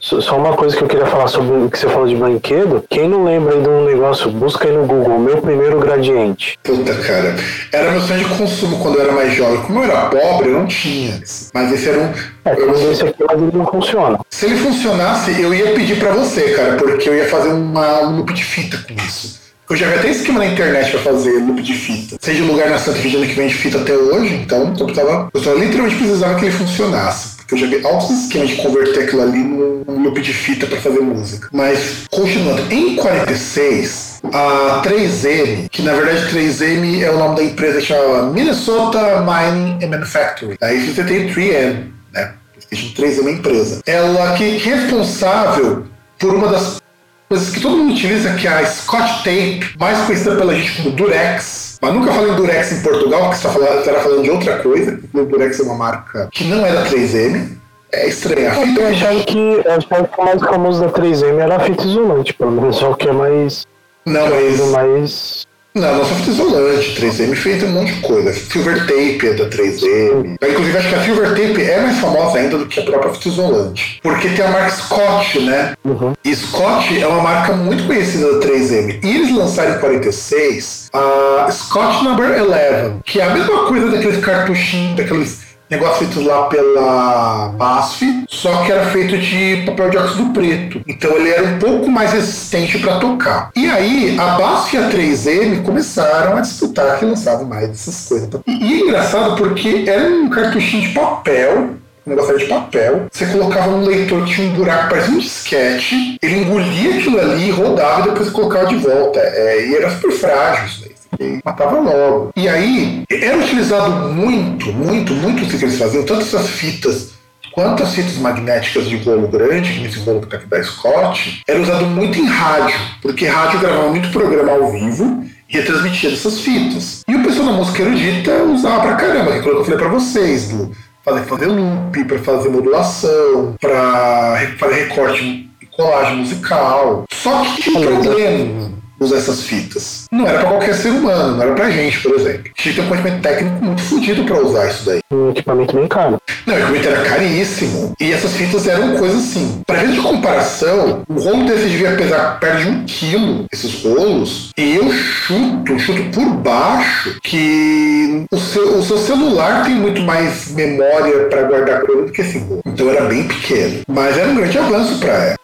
Só 0.00 0.38
uma 0.38 0.56
coisa 0.56 0.74
que 0.74 0.82
eu 0.82 0.88
queria 0.88 1.04
falar 1.04 1.28
sobre 1.28 1.58
o 1.58 1.70
que 1.70 1.78
você 1.78 1.90
falou 1.90 2.08
de 2.08 2.16
brinquedo. 2.16 2.82
Quem 2.88 3.06
não 3.06 3.22
lembra 3.22 3.54
aí 3.54 3.60
de 3.60 3.68
um 3.68 3.84
negócio, 3.84 4.30
busca 4.30 4.66
aí 4.66 4.74
no 4.74 4.86
Google, 4.86 5.18
meu 5.18 5.36
primeiro 5.42 5.89
gradiente. 5.90 6.58
Puta, 6.62 6.94
cara. 6.94 7.34
Era 7.72 7.90
meu 7.90 8.00
sonho 8.00 8.20
de 8.20 8.34
consumo 8.36 8.78
quando 8.78 8.96
eu 8.96 9.02
era 9.02 9.12
mais 9.12 9.34
jovem. 9.34 9.60
Como 9.62 9.80
eu 9.80 9.90
era 9.90 10.06
pobre, 10.06 10.48
eu 10.48 10.58
não 10.58 10.66
tinha. 10.66 11.20
Mas 11.52 11.72
esse 11.72 11.88
era 11.88 11.98
um. 11.98 12.12
É, 12.44 12.52
eu... 12.52 12.92
esse 12.92 13.04
aqui, 13.04 13.24
mas 13.26 13.42
ele 13.42 13.52
não 13.52 13.66
funciona. 13.66 14.18
Se 14.30 14.46
ele 14.46 14.56
funcionasse, 14.56 15.40
eu 15.40 15.52
ia 15.52 15.72
pedir 15.72 15.98
para 15.98 16.12
você, 16.12 16.54
cara, 16.54 16.76
porque 16.76 17.08
eu 17.08 17.14
ia 17.14 17.28
fazer 17.28 17.48
uma, 17.48 18.02
um 18.02 18.16
loop 18.18 18.32
de 18.32 18.44
fita 18.44 18.78
com 18.78 18.94
isso. 18.94 19.40
Eu 19.68 19.76
já 19.76 19.86
vi 19.86 19.94
até 19.94 20.10
esquema 20.10 20.40
na 20.40 20.46
internet 20.46 20.90
para 20.90 21.00
fazer 21.00 21.38
loop 21.38 21.62
de 21.62 21.74
fita. 21.74 22.16
Seja 22.20 22.42
lugar 22.42 22.68
na 22.68 22.78
Santa 22.78 22.98
Regina 22.98 23.24
que 23.24 23.34
vende 23.34 23.54
fita 23.54 23.78
até 23.78 23.94
hoje, 23.94 24.34
então 24.34 24.74
eu, 24.76 24.86
tava, 24.92 25.30
eu 25.32 25.40
só 25.40 25.54
literalmente 25.54 25.96
precisava 25.96 26.34
que 26.36 26.46
ele 26.46 26.52
funcionasse. 26.52 27.36
Porque 27.36 27.54
eu 27.54 27.58
já 27.58 27.66
vi 27.68 27.86
altos 27.86 28.10
esquemas 28.10 28.48
de 28.48 28.56
converter 28.56 29.04
aquilo 29.04 29.22
ali 29.22 29.38
num 29.38 30.02
loop 30.02 30.20
de 30.20 30.32
fita 30.32 30.66
para 30.66 30.80
fazer 30.80 30.98
música. 30.98 31.48
Mas, 31.52 32.04
continuando, 32.10 32.62
em 32.68 32.96
46, 32.96 34.09
a 34.32 34.82
3M, 34.84 35.68
que 35.70 35.82
na 35.82 35.92
verdade 35.92 36.34
3M 36.34 37.02
é 37.02 37.10
o 37.10 37.18
nome 37.18 37.36
da 37.36 37.44
empresa 37.44 37.80
que 37.80 37.86
chama 37.86 38.30
Minnesota 38.30 39.20
Mining 39.20 39.84
and 39.84 39.88
Manufacturing. 39.88 40.56
Aí 40.60 40.86
você 40.86 41.04
tem 41.04 41.28
3M, 41.28 41.86
né? 42.12 42.34
3M 42.70 43.18
é 43.18 43.20
uma 43.20 43.30
empresa. 43.30 43.80
Ela 43.86 44.34
que 44.34 44.44
é 44.44 44.58
responsável 44.58 45.86
por 46.18 46.34
uma 46.34 46.48
das 46.48 46.80
coisas 47.28 47.50
que 47.50 47.60
todo 47.60 47.76
mundo 47.76 47.92
utiliza, 47.92 48.34
que 48.34 48.46
é 48.46 48.50
a 48.50 48.66
Scotch 48.66 49.18
Tape, 49.18 49.74
mais 49.78 49.98
conhecida 50.06 50.36
pela 50.36 50.54
gente 50.54 50.82
como 50.82 50.90
Durex. 50.90 51.78
Mas 51.80 51.94
nunca 51.94 52.12
falei 52.12 52.32
em 52.32 52.36
Durex 52.36 52.72
em 52.72 52.82
Portugal, 52.82 53.20
porque 53.22 53.36
você 53.36 53.48
está 53.48 54.00
falando 54.00 54.22
de 54.22 54.30
outra 54.30 54.58
coisa. 54.58 55.00
O 55.14 55.24
Durex 55.24 55.60
é 55.60 55.62
uma 55.62 55.76
marca 55.76 56.28
que 56.32 56.44
não 56.44 56.64
é 56.64 56.72
da 56.72 56.84
3M. 56.84 57.58
É 57.92 58.06
estranho. 58.06 58.48
A 58.48 58.54
fita 58.54 58.80
eu 58.80 58.88
achava 58.88 59.20
que, 59.24 59.38
eu 59.38 59.62
que 59.62 60.20
o 60.20 60.24
mais 60.24 60.40
famoso 60.42 60.80
da 60.80 60.90
3M 60.90 61.38
era 61.38 61.56
a 61.56 61.60
fita 61.60 61.84
isolante, 61.84 62.32
pelo 62.34 62.52
menos 62.52 62.76
só 62.76 62.92
que 62.94 63.08
é 63.08 63.12
mais. 63.12 63.66
Não, 64.06 64.28
mas. 64.72 65.46
não, 65.74 65.98
não 65.98 66.04
só 66.04 66.14
fita 66.16 66.30
isolante. 66.30 67.00
3M 67.00 67.34
fez 67.34 67.62
um 67.62 67.68
monte 67.68 67.92
de 67.94 68.00
coisa. 68.00 68.32
Silver 68.32 68.80
Tape 68.86 69.26
é 69.28 69.34
da 69.34 69.44
3M. 69.48 70.36
Inclusive, 70.42 70.78
acho 70.78 70.88
que 70.88 70.94
a 70.94 71.04
Silver 71.04 71.28
Tape 71.30 71.62
é 71.62 71.80
mais 71.80 71.98
famosa 71.98 72.38
ainda 72.38 72.58
do 72.58 72.66
que 72.66 72.80
a 72.80 72.82
própria 72.82 73.12
fita 73.12 73.28
isolante. 73.28 74.00
Porque 74.02 74.28
tem 74.30 74.44
a 74.44 74.48
marca 74.50 74.70
Scott, 74.70 75.40
né? 75.40 75.74
Uhum. 75.84 76.12
E 76.24 76.34
Scott 76.34 77.00
é 77.00 77.06
uma 77.06 77.22
marca 77.22 77.52
muito 77.52 77.86
conhecida 77.86 78.38
da 78.38 78.46
3M. 78.46 79.00
E 79.04 79.16
eles 79.16 79.34
lançaram 79.34 79.76
em 79.76 79.78
46 79.78 80.90
a 80.92 81.48
Scott 81.50 82.02
Number 82.04 82.42
11, 82.42 83.00
que 83.04 83.20
é 83.20 83.24
a 83.24 83.30
mesma 83.30 83.66
coisa 83.66 83.88
daqueles 83.90 84.24
cartuchinhos, 84.24 84.96
daqueles 84.96 85.49
negócio 85.70 86.06
feito 86.06 86.26
lá 86.26 86.46
pela 86.46 87.48
BASF, 87.56 88.24
só 88.28 88.64
que 88.64 88.72
era 88.72 88.86
feito 88.86 89.16
de 89.18 89.62
papel 89.64 89.90
de 89.90 89.98
óxido 89.98 90.32
preto. 90.32 90.82
Então 90.86 91.12
ele 91.12 91.30
era 91.30 91.44
um 91.44 91.58
pouco 91.58 91.88
mais 91.88 92.12
resistente 92.12 92.78
para 92.78 92.98
tocar. 92.98 93.50
E 93.54 93.66
aí 93.68 94.18
a 94.18 94.36
BASF 94.36 94.74
e 94.74 94.78
a 94.78 94.90
3M 94.90 95.62
começaram 95.62 96.36
a 96.36 96.40
disputar 96.40 96.98
que 96.98 97.04
lançavam 97.04 97.44
mais 97.46 97.68
dessas 97.68 98.08
coisas. 98.08 98.28
E, 98.46 98.52
e 98.52 98.74
é 98.74 98.84
engraçado 98.84 99.36
porque 99.36 99.84
era 99.86 100.08
um 100.08 100.28
cartuchinho 100.28 100.82
de 100.82 100.88
papel 100.90 101.70
um 102.06 102.10
negócio 102.10 102.38
de 102.38 102.46
papel. 102.46 103.06
Você 103.12 103.26
colocava 103.26 103.70
no 103.70 103.86
leitor 103.86 104.24
que 104.24 104.34
tinha 104.34 104.48
um 104.48 104.54
buraco, 104.54 104.88
parecia 104.88 105.14
um 105.14 105.18
disquete. 105.18 106.16
Ele 106.22 106.40
engolia 106.40 106.96
aquilo 106.96 107.20
ali, 107.20 107.50
rodava 107.50 108.00
e 108.00 108.10
depois 108.10 108.30
colocava 108.30 108.66
de 108.66 108.76
volta. 108.76 109.20
É, 109.20 109.66
e 109.66 109.76
era 109.76 109.90
super 109.90 110.10
frágil 110.12 110.66
isso 110.66 110.89
e 111.20 111.40
matava 111.44 111.78
logo. 111.78 112.32
E 112.34 112.48
aí, 112.48 113.04
era 113.10 113.38
utilizado 113.38 114.12
muito, 114.14 114.72
muito, 114.72 115.12
muito 115.14 115.44
o 115.44 115.48
que 115.48 115.64
eles 115.64 115.78
faziam, 115.78 116.04
tanto 116.04 116.22
essas 116.22 116.48
fitas 116.48 117.10
quanto 117.52 117.82
as 117.82 117.94
fitas 117.94 118.16
magnéticas 118.16 118.88
de 118.88 118.96
rolo 118.96 119.28
grande, 119.28 119.72
que 119.72 119.80
nesse 119.80 119.98
rolo 120.00 120.20
que 120.20 120.28
tá 120.28 120.36
aqui 120.36 120.46
da 120.46 120.62
Scott, 120.62 121.42
era 121.46 121.60
usado 121.60 121.84
muito 121.86 122.18
em 122.18 122.26
rádio, 122.26 122.78
porque 123.02 123.26
rádio 123.26 123.60
gravava 123.60 123.88
muito 123.90 124.10
programa 124.10 124.52
ao 124.52 124.70
vivo 124.70 125.24
e 125.48 125.56
retransmitia 125.56 126.10
dessas 126.10 126.40
fitas. 126.40 127.02
E 127.08 127.14
o 127.14 127.22
pessoal 127.22 127.46
da 127.46 127.52
música 127.52 127.82
erudita 127.82 128.42
usava 128.44 128.82
pra 128.82 128.94
caramba, 128.94 129.40
que 129.40 129.48
eu 129.48 129.64
falei 129.64 129.78
pra 129.78 129.88
vocês, 129.88 130.48
do 130.48 130.70
fazer, 131.04 131.22
fazer 131.24 131.46
loop, 131.46 132.04
para 132.04 132.18
fazer 132.20 132.48
modulação, 132.50 133.56
para 133.60 134.54
fazer 134.58 134.86
recorte 134.86 135.50
e 135.60 135.66
colagem 135.66 136.18
musical. 136.18 137.04
Só 137.10 137.42
que 137.42 137.62
tinha 137.62 137.78
um 137.78 138.00
problema 138.00 138.79
usar 139.00 139.16
essas 139.16 139.42
fitas. 139.42 140.06
Não 140.12 140.26
era 140.26 140.40
para 140.40 140.48
qualquer 140.50 140.74
ser 140.74 140.90
humano, 140.90 141.36
não 141.36 141.42
era 141.42 141.54
pra 141.54 141.70
gente, 141.70 142.00
por 142.00 142.14
exemplo. 142.14 142.50
Tinha 142.54 142.74
que 142.74 142.80
ter 142.80 142.86
um 142.86 142.88
conhecimento 142.88 143.22
técnico 143.22 143.64
muito 143.64 143.82
fodido 143.82 144.24
para 144.24 144.40
usar 144.40 144.68
isso 144.68 144.84
daí. 144.84 145.00
Um 145.10 145.30
equipamento 145.30 145.74
bem 145.74 145.88
caro. 145.88 146.18
Não, 146.46 146.54
o 146.54 146.58
equipamento 146.58 146.88
era 146.88 147.02
caríssimo. 147.02 147.94
E 147.98 148.12
essas 148.12 148.32
fitas 148.34 148.68
eram 148.68 148.96
coisas 148.96 149.18
assim. 149.18 149.62
Para 149.66 149.80
ver 149.80 149.92
de 149.92 150.00
comparação, 150.00 151.02
o 151.08 151.14
rolo 151.14 151.46
desse 151.46 151.68
devia 151.68 151.96
pesar 151.96 152.38
perto 152.38 152.62
de 152.62 152.68
um 152.68 152.84
quilo, 152.84 153.46
esses 153.50 153.82
rolos. 153.82 154.50
E 154.56 154.76
eu 154.76 154.92
chuto, 154.92 155.78
chuto 155.78 156.02
por 156.10 156.26
baixo, 156.34 157.18
que 157.22 158.24
o 158.30 158.38
seu, 158.38 158.78
o 158.78 158.82
seu 158.82 158.98
celular 158.98 159.64
tem 159.64 159.74
muito 159.74 160.02
mais 160.02 160.52
memória 160.52 161.26
para 161.28 161.42
guardar 161.44 161.80
coisa 161.82 162.02
do 162.02 162.12
que 162.12 162.20
esse 162.20 162.38
rolo. 162.38 162.62
Então 162.66 162.90
era 162.90 163.06
bem 163.06 163.26
pequeno. 163.26 163.80
Mas 163.88 164.18
era 164.18 164.28
um 164.28 164.34
grande 164.36 164.58
avanço 164.58 164.98
para 164.98 165.12
ela. 165.12 165.40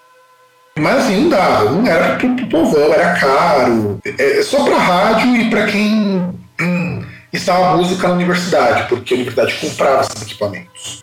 Mas 0.79 1.05
assim, 1.05 1.23
não 1.23 1.29
dava, 1.31 1.71
não 1.71 1.87
era 1.87 2.17
pro, 2.17 2.37
pro 2.37 2.47
povão, 2.49 2.93
era 2.93 3.15
caro. 3.15 3.99
É, 4.05 4.39
é 4.39 4.43
só 4.43 4.63
para 4.65 4.77
rádio 4.77 5.37
e 5.37 5.49
para 5.49 5.67
quem 5.67 6.35
hum, 6.61 7.03
estava 7.33 7.77
música 7.77 8.09
na 8.09 8.15
universidade, 8.15 8.89
porque 8.89 9.15
a 9.15 9.17
universidade 9.17 9.55
comprava 9.55 10.03
esses 10.03 10.23
equipamentos. 10.23 11.03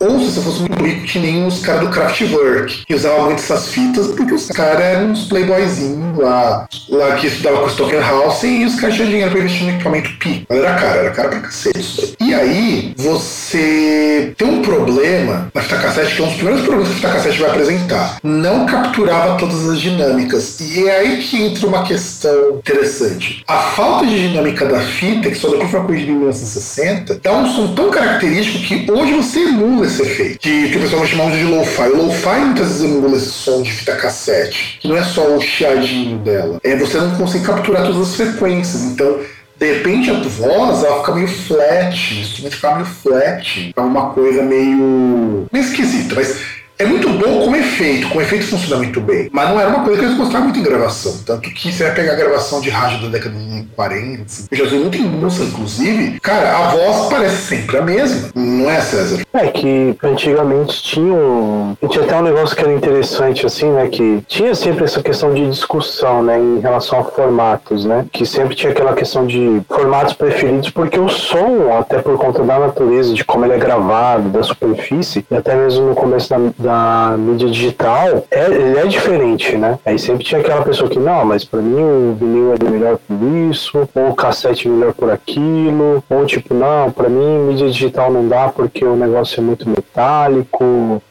Ou 0.00 0.20
se 0.20 0.26
você 0.26 0.40
fosse 0.40 0.60
muito 0.60 0.80
rico, 0.80 1.06
que 1.06 1.18
nem 1.18 1.44
os 1.44 1.60
caras 1.60 1.80
do 1.80 1.88
Kraftwerk, 1.88 2.84
que 2.86 2.94
usavam 2.94 3.24
muito 3.24 3.40
essas 3.40 3.68
fitas, 3.68 4.06
porque 4.08 4.32
os 4.32 4.46
caras 4.46 4.80
eram 4.80 5.10
uns 5.10 5.24
playboyzinhos 5.24 6.16
lá, 6.16 6.68
lá 6.88 7.16
que 7.16 7.26
estudavam 7.26 7.60
com 7.60 7.66
o 7.66 7.70
Stockenhausen 7.70 8.62
e 8.62 8.64
os 8.66 8.76
caras 8.76 8.94
tinham 8.94 9.08
dinheiro 9.08 9.30
pra 9.32 9.40
investir 9.40 9.64
no 9.64 9.70
equipamento 9.70 10.10
pi. 10.18 10.46
Mas 10.48 10.58
era 10.58 10.74
caro, 10.74 10.98
era 11.00 11.10
caro 11.10 11.28
pra 11.30 11.40
cacete. 11.40 12.14
E 12.20 12.32
aí, 12.32 12.94
você 12.96 14.34
tem 14.36 14.48
um 14.48 14.62
problema 14.62 15.50
na 15.52 15.62
fita 15.62 15.78
cassete, 15.78 16.14
que 16.14 16.22
é 16.22 16.24
um 16.24 16.28
dos 16.28 16.36
primeiros 16.36 16.62
problemas 16.62 16.88
que 16.88 16.94
a 16.94 16.96
fita 16.96 17.12
cassete 17.14 17.40
vai 17.40 17.50
apresentar. 17.50 18.18
Não 18.22 18.66
capturava 18.66 19.36
todas 19.36 19.68
as 19.68 19.80
dinâmicas. 19.80 20.60
E 20.60 20.86
é 20.86 20.98
aí 20.98 21.18
que 21.18 21.42
entra 21.42 21.66
uma 21.66 21.82
questão 21.82 22.58
interessante. 22.58 23.42
A 23.48 23.56
falta 23.58 24.06
de 24.06 24.28
dinâmica 24.28 24.64
da 24.64 24.78
fita, 24.78 25.28
que 25.28 25.36
só 25.36 25.48
depois 25.48 25.70
foi 25.70 25.80
uma 25.80 25.86
coisa 25.86 26.04
de 26.04 26.10
1960, 26.10 27.20
dá 27.20 27.32
um 27.32 27.46
som 27.52 27.74
tão 27.74 27.90
característico 27.90 28.58
que 28.60 28.90
hoje 28.90 29.12
você 29.14 29.40
emula 29.40 29.87
esse 29.88 30.02
efeito. 30.02 30.38
Que, 30.38 30.70
que 30.70 30.76
o 30.78 30.80
pessoal 30.80 31.00
vai 31.00 31.10
chamar 31.10 31.30
de 31.30 31.44
lo-fi. 31.44 31.82
O 31.82 32.04
lo-fi 32.04 32.40
muitas 32.40 32.68
vezes 32.68 32.82
emula 32.82 33.16
esse 33.16 33.30
som 33.30 33.62
de 33.62 33.72
fita 33.72 33.96
cassete, 33.96 34.78
que 34.80 34.88
não 34.88 34.96
é 34.96 35.02
só 35.02 35.36
o 35.36 35.40
chiadinho 35.40 36.18
dela. 36.18 36.60
É, 36.62 36.76
você 36.76 36.98
não 36.98 37.14
consegue 37.16 37.44
capturar 37.44 37.86
todas 37.86 38.08
as 38.08 38.14
frequências. 38.14 38.82
Então, 38.82 39.18
de 39.58 39.72
repente 39.72 40.10
a 40.10 40.14
voz 40.14 40.84
ela 40.84 41.00
fica 41.00 41.14
meio 41.14 41.28
flat, 41.28 42.14
o 42.14 42.20
instrumento 42.20 42.54
fica 42.54 42.74
meio 42.76 42.86
flat, 42.86 43.66
fica 43.66 43.82
uma 43.82 44.10
coisa 44.10 44.42
meio. 44.42 45.48
meio 45.52 45.64
esquisita, 45.64 46.14
mas 46.14 46.57
é 46.78 46.86
muito 46.86 47.08
bom 47.08 47.40
como 47.44 47.56
efeito, 47.56 48.08
com 48.08 48.22
efeito 48.22 48.46
funciona 48.46 48.76
muito 48.76 49.00
bem. 49.00 49.28
Mas 49.32 49.48
não 49.48 49.60
era 49.60 49.68
uma 49.68 49.82
coisa 49.82 49.98
que 49.98 50.04
eles 50.06 50.16
gostavam 50.16 50.44
muito 50.44 50.60
em 50.60 50.62
gravação. 50.62 51.18
Tanto 51.26 51.50
que 51.50 51.72
você 51.72 51.84
vai 51.84 51.94
pegar 51.94 52.12
a 52.12 52.16
gravação 52.16 52.60
de 52.60 52.70
rádio 52.70 53.02
da 53.02 53.08
década 53.08 53.36
de 53.36 53.64
40, 53.74 54.22
assim, 54.22 54.46
eu 54.50 54.58
já 54.58 54.64
vi 54.64 54.78
muito 54.78 54.96
em 54.96 55.02
música, 55.02 55.44
inclusive, 55.44 56.20
cara, 56.20 56.56
a 56.56 56.68
voz 56.68 57.08
parece 57.10 57.36
sempre 57.36 57.78
a 57.78 57.82
mesma. 57.82 58.28
Não 58.34 58.70
é, 58.70 58.80
César? 58.80 59.22
É 59.32 59.46
que 59.48 59.96
antigamente 60.02 60.82
tinha 60.82 61.12
um. 61.12 61.76
Tinha 61.90 62.04
até 62.04 62.16
um 62.16 62.22
negócio 62.22 62.56
que 62.56 62.62
era 62.62 62.72
interessante, 62.72 63.44
assim, 63.44 63.70
né? 63.72 63.88
Que 63.88 64.22
tinha 64.28 64.54
sempre 64.54 64.84
essa 64.84 65.02
questão 65.02 65.34
de 65.34 65.48
discussão, 65.48 66.22
né? 66.22 66.38
Em 66.38 66.60
relação 66.60 67.00
a 67.00 67.04
formatos, 67.04 67.84
né? 67.84 68.06
Que 68.12 68.24
sempre 68.24 68.54
tinha 68.54 68.70
aquela 68.70 68.94
questão 68.94 69.26
de 69.26 69.60
formatos 69.68 70.14
preferidos, 70.14 70.70
porque 70.70 70.98
o 70.98 71.08
som, 71.08 71.76
até 71.78 71.98
por 71.98 72.16
conta 72.18 72.44
da 72.44 72.58
natureza, 72.58 73.12
de 73.12 73.24
como 73.24 73.44
ele 73.44 73.54
é 73.54 73.58
gravado, 73.58 74.28
da 74.28 74.42
superfície, 74.42 75.24
e 75.28 75.34
até 75.34 75.56
mesmo 75.56 75.88
no 75.88 75.94
começo 75.94 76.28
da 76.28 76.67
da 76.68 77.16
mídia 77.16 77.48
digital, 77.48 78.26
é, 78.30 78.44
ele 78.44 78.78
é 78.78 78.86
diferente, 78.86 79.56
né? 79.56 79.78
Aí 79.86 79.98
sempre 79.98 80.22
tinha 80.22 80.40
aquela 80.40 80.62
pessoa 80.62 80.90
que, 80.90 80.98
não, 80.98 81.24
mas 81.24 81.42
para 81.42 81.62
mim 81.62 81.80
o 81.80 82.14
vinil 82.14 82.54
é 82.54 82.70
melhor 82.70 82.98
por 82.98 83.16
isso, 83.50 83.88
ou 83.94 84.10
o 84.10 84.14
cassete 84.14 84.68
é 84.68 84.70
melhor 84.70 84.92
por 84.92 85.10
aquilo, 85.10 86.04
ou 86.10 86.26
tipo, 86.26 86.52
não, 86.52 86.90
para 86.90 87.08
mim 87.08 87.46
mídia 87.48 87.70
digital 87.70 88.12
não 88.12 88.28
dá 88.28 88.48
porque 88.48 88.84
o 88.84 88.96
negócio 88.96 89.40
é 89.40 89.42
muito 89.42 89.66
metálico, 89.68 91.02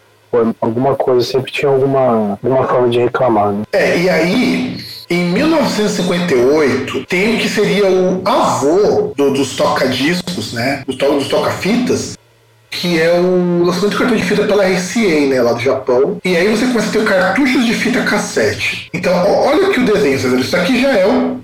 alguma 0.61 0.95
coisa, 0.95 1.25
sempre 1.25 1.51
tinha 1.51 1.71
alguma, 1.71 2.37
alguma 2.43 2.67
forma 2.67 2.89
de 2.89 2.99
reclamar, 2.99 3.51
né? 3.51 3.63
É, 3.73 3.97
e 3.97 4.09
aí, 4.09 4.77
em 5.09 5.31
1958, 5.31 7.05
tem 7.05 7.35
o 7.35 7.39
que 7.39 7.49
seria 7.49 7.89
o 7.89 8.21
avô 8.25 9.13
do, 9.15 9.33
dos 9.33 9.55
toca-discos, 9.55 10.53
né? 10.53 10.83
Dos 10.85 11.27
toca-fitas, 11.27 12.17
que 12.79 13.01
é 13.01 13.11
o 13.19 13.63
lançamento 13.63 13.91
de 13.91 13.97
cartão 13.97 14.15
de 14.15 14.23
fita 14.23 14.43
pela 14.43 14.63
RCA, 14.63 15.27
né, 15.27 15.41
lá 15.41 15.53
do 15.53 15.59
Japão. 15.59 16.17
E 16.23 16.35
aí 16.35 16.47
você 16.47 16.65
começa 16.67 16.89
a 16.89 16.91
ter 16.91 17.03
cartuchos 17.05 17.65
de 17.65 17.73
fita 17.73 18.03
cassete. 18.03 18.89
Então, 18.93 19.13
olha 19.29 19.69
que 19.69 19.79
o 19.79 19.85
desenho, 19.85 20.19
César, 20.19 20.37
isso 20.37 20.55
aqui 20.55 20.81
já 20.81 20.91
é 20.93 21.05
o 21.05 21.41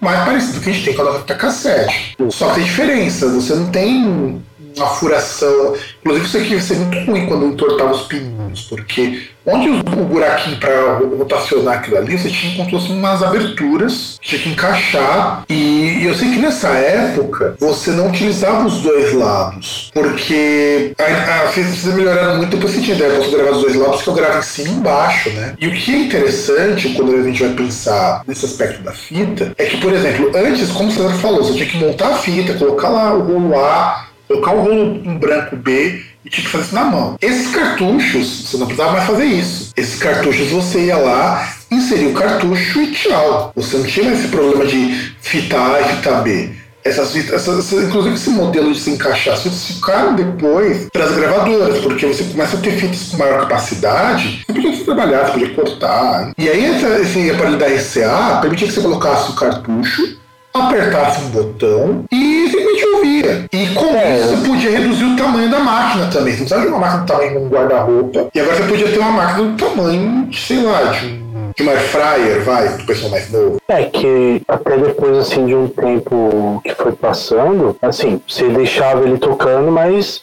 mais 0.00 0.24
parecido 0.24 0.60
que 0.60 0.70
a 0.70 0.72
gente 0.72 0.84
tem 0.84 0.94
com 0.94 1.02
a 1.02 1.18
fita 1.18 1.34
cassete. 1.34 2.16
Só 2.30 2.50
que 2.50 2.56
tem 2.56 2.64
diferença, 2.64 3.28
você 3.28 3.54
não 3.54 3.66
tem 3.70 4.42
uma 4.76 4.88
furação. 4.88 5.74
Inclusive, 6.00 6.26
isso 6.26 6.36
aqui 6.38 6.54
ia 6.54 6.60
ser 6.60 6.76
muito 6.76 7.10
ruim 7.10 7.26
quando 7.26 7.46
entortava 7.46 7.92
os 7.92 8.02
pininhos, 8.02 8.62
porque 8.68 9.28
onde 9.46 9.68
o 9.70 10.04
buraquinho 10.04 10.58
para 10.58 10.98
rotacionar 11.16 11.78
aquilo 11.78 11.98
ali, 11.98 12.18
você 12.18 12.28
tinha 12.28 12.56
como 12.56 12.80
se 12.80 12.90
umas 12.90 13.22
aberturas, 13.22 14.18
tinha 14.20 14.40
que 14.40 14.48
encaixar. 14.50 15.44
E 15.48 16.04
eu 16.04 16.14
sei 16.14 16.30
que 16.30 16.38
nessa 16.38 16.68
época 16.68 17.56
você 17.58 17.92
não 17.92 18.08
utilizava 18.08 18.66
os 18.66 18.82
dois 18.82 19.12
lados, 19.14 19.90
porque 19.94 20.92
a, 20.98 21.04
a, 21.04 21.46
vocês 21.46 21.84
melhoraram 21.84 22.38
muito 22.38 22.56
depois 22.56 22.72
você 22.72 22.80
tinha 22.80 22.96
ideia, 22.96 23.16
posso 23.16 23.30
gravar 23.30 23.52
os 23.52 23.62
dois 23.62 23.76
lados, 23.76 24.02
que 24.02 24.08
eu 24.08 24.14
gravo 24.14 24.38
em 24.38 24.42
cima 24.42 24.68
e 24.68 24.72
embaixo, 24.72 25.30
né? 25.30 25.54
E 25.58 25.68
o 25.68 25.72
que 25.72 25.94
é 25.94 25.98
interessante 25.98 26.88
quando 26.90 27.14
a 27.14 27.22
gente 27.22 27.42
vai 27.42 27.54
pensar 27.54 28.22
nesse 28.26 28.44
aspecto 28.44 28.82
da 28.82 28.92
fita 28.92 29.52
é 29.56 29.64
que, 29.64 29.78
por 29.78 29.92
exemplo, 29.92 30.30
antes, 30.34 30.70
como 30.72 30.88
o 30.88 30.92
César 30.92 31.14
falou, 31.14 31.44
você 31.44 31.54
tinha 31.54 31.66
que 31.66 31.78
montar 31.78 32.08
a 32.08 32.16
fita, 32.16 32.54
colocar 32.54 32.88
lá 32.88 33.14
o 33.14 33.22
rolo 33.22 33.58
A, 33.58 34.06
colocar 34.28 34.52
o 34.52 34.62
rolo 34.62 35.00
em 35.04 35.16
branco 35.16 35.56
B 35.56 36.02
e 36.24 36.30
tinha 36.30 36.44
que 36.44 36.50
fazer 36.50 36.64
isso 36.64 36.74
na 36.74 36.84
mão. 36.84 37.16
Esses 37.20 37.54
cartuchos, 37.54 38.48
você 38.48 38.56
não 38.56 38.66
precisava 38.66 38.92
mais 38.92 39.06
fazer 39.06 39.24
isso. 39.24 39.72
Esses 39.76 39.98
cartuchos 39.98 40.50
você 40.50 40.86
ia 40.86 40.96
lá, 40.96 41.54
inseria 41.70 42.08
o 42.08 42.14
cartucho 42.14 42.82
e 42.82 42.92
tchau. 42.92 43.52
Você 43.54 43.76
não 43.76 43.86
tinha 43.86 44.12
esse 44.12 44.28
problema 44.28 44.66
de 44.66 45.14
fita 45.20 45.56
A 45.56 45.80
e 45.80 45.84
fita 45.96 46.12
B. 46.22 46.50
Essas 46.84 47.10
fitas, 47.10 47.32
essas, 47.34 47.72
inclusive 47.72 48.14
esse 48.14 48.30
modelo 48.30 48.72
de 48.72 48.78
se 48.78 48.90
encaixar, 48.90 49.34
as 49.34 49.42
fitas 49.42 49.64
ficaram 49.64 50.14
depois 50.14 50.86
para 50.92 51.04
as 51.04 51.16
gravadoras, 51.16 51.80
porque 51.80 52.06
você 52.06 52.22
começa 52.22 52.56
a 52.56 52.60
ter 52.60 52.72
fitas 52.78 53.08
com 53.08 53.16
maior 53.16 53.40
capacidade, 53.40 54.44
você 54.46 54.52
podia 54.52 54.84
trabalhar, 54.84 55.26
você 55.26 55.32
podia 55.32 55.54
cortar. 55.54 56.32
E 56.38 56.48
aí 56.48 56.64
essa, 56.64 56.86
esse 57.00 57.28
aparelho 57.28 57.58
da 57.58 57.66
RCA 57.66 58.38
permitia 58.40 58.68
que 58.68 58.74
você 58.74 58.80
colocasse 58.80 59.32
o 59.32 59.34
cartucho 59.34 60.16
apertasse 60.62 61.20
um 61.22 61.28
botão 61.30 62.04
e 62.10 62.48
simplesmente 62.48 62.86
ouvia. 62.86 63.46
E 63.52 63.66
com 63.74 63.86
é. 63.96 64.18
isso 64.18 64.28
você 64.28 64.48
podia 64.48 64.70
reduzir 64.70 65.04
o 65.04 65.16
tamanho 65.16 65.50
da 65.50 65.60
máquina 65.60 66.06
também. 66.06 66.34
Você 66.34 66.40
não 66.40 66.46
precisava 66.46 66.62
de 66.62 66.68
uma 66.68 66.78
máquina 66.78 67.00
do 67.00 67.06
tamanho 67.06 67.30
de 67.30 67.38
um 67.38 67.48
guarda-roupa. 67.48 68.26
E 68.34 68.40
agora 68.40 68.56
você 68.56 68.62
podia 68.64 68.88
ter 68.88 68.98
uma 68.98 69.12
máquina 69.12 69.48
do 69.48 69.56
tamanho, 69.56 70.28
sei 70.32 70.62
lá, 70.62 70.82
de 70.84 71.06
um 71.06 71.26
de 71.56 71.62
uma 71.62 71.72
fryer, 71.72 72.44
vai, 72.44 72.68
do 72.68 72.84
pessoal 72.84 73.10
mais 73.10 73.32
novo. 73.32 73.56
É 73.66 73.84
que 73.84 74.42
até 74.46 74.76
depois 74.76 75.16
assim 75.16 75.46
de 75.46 75.54
um 75.54 75.66
tempo 75.66 76.60
que 76.62 76.74
foi 76.74 76.92
passando, 76.92 77.74
assim, 77.80 78.20
você 78.28 78.48
deixava 78.48 79.04
ele 79.04 79.16
tocando, 79.16 79.72
mas 79.72 80.22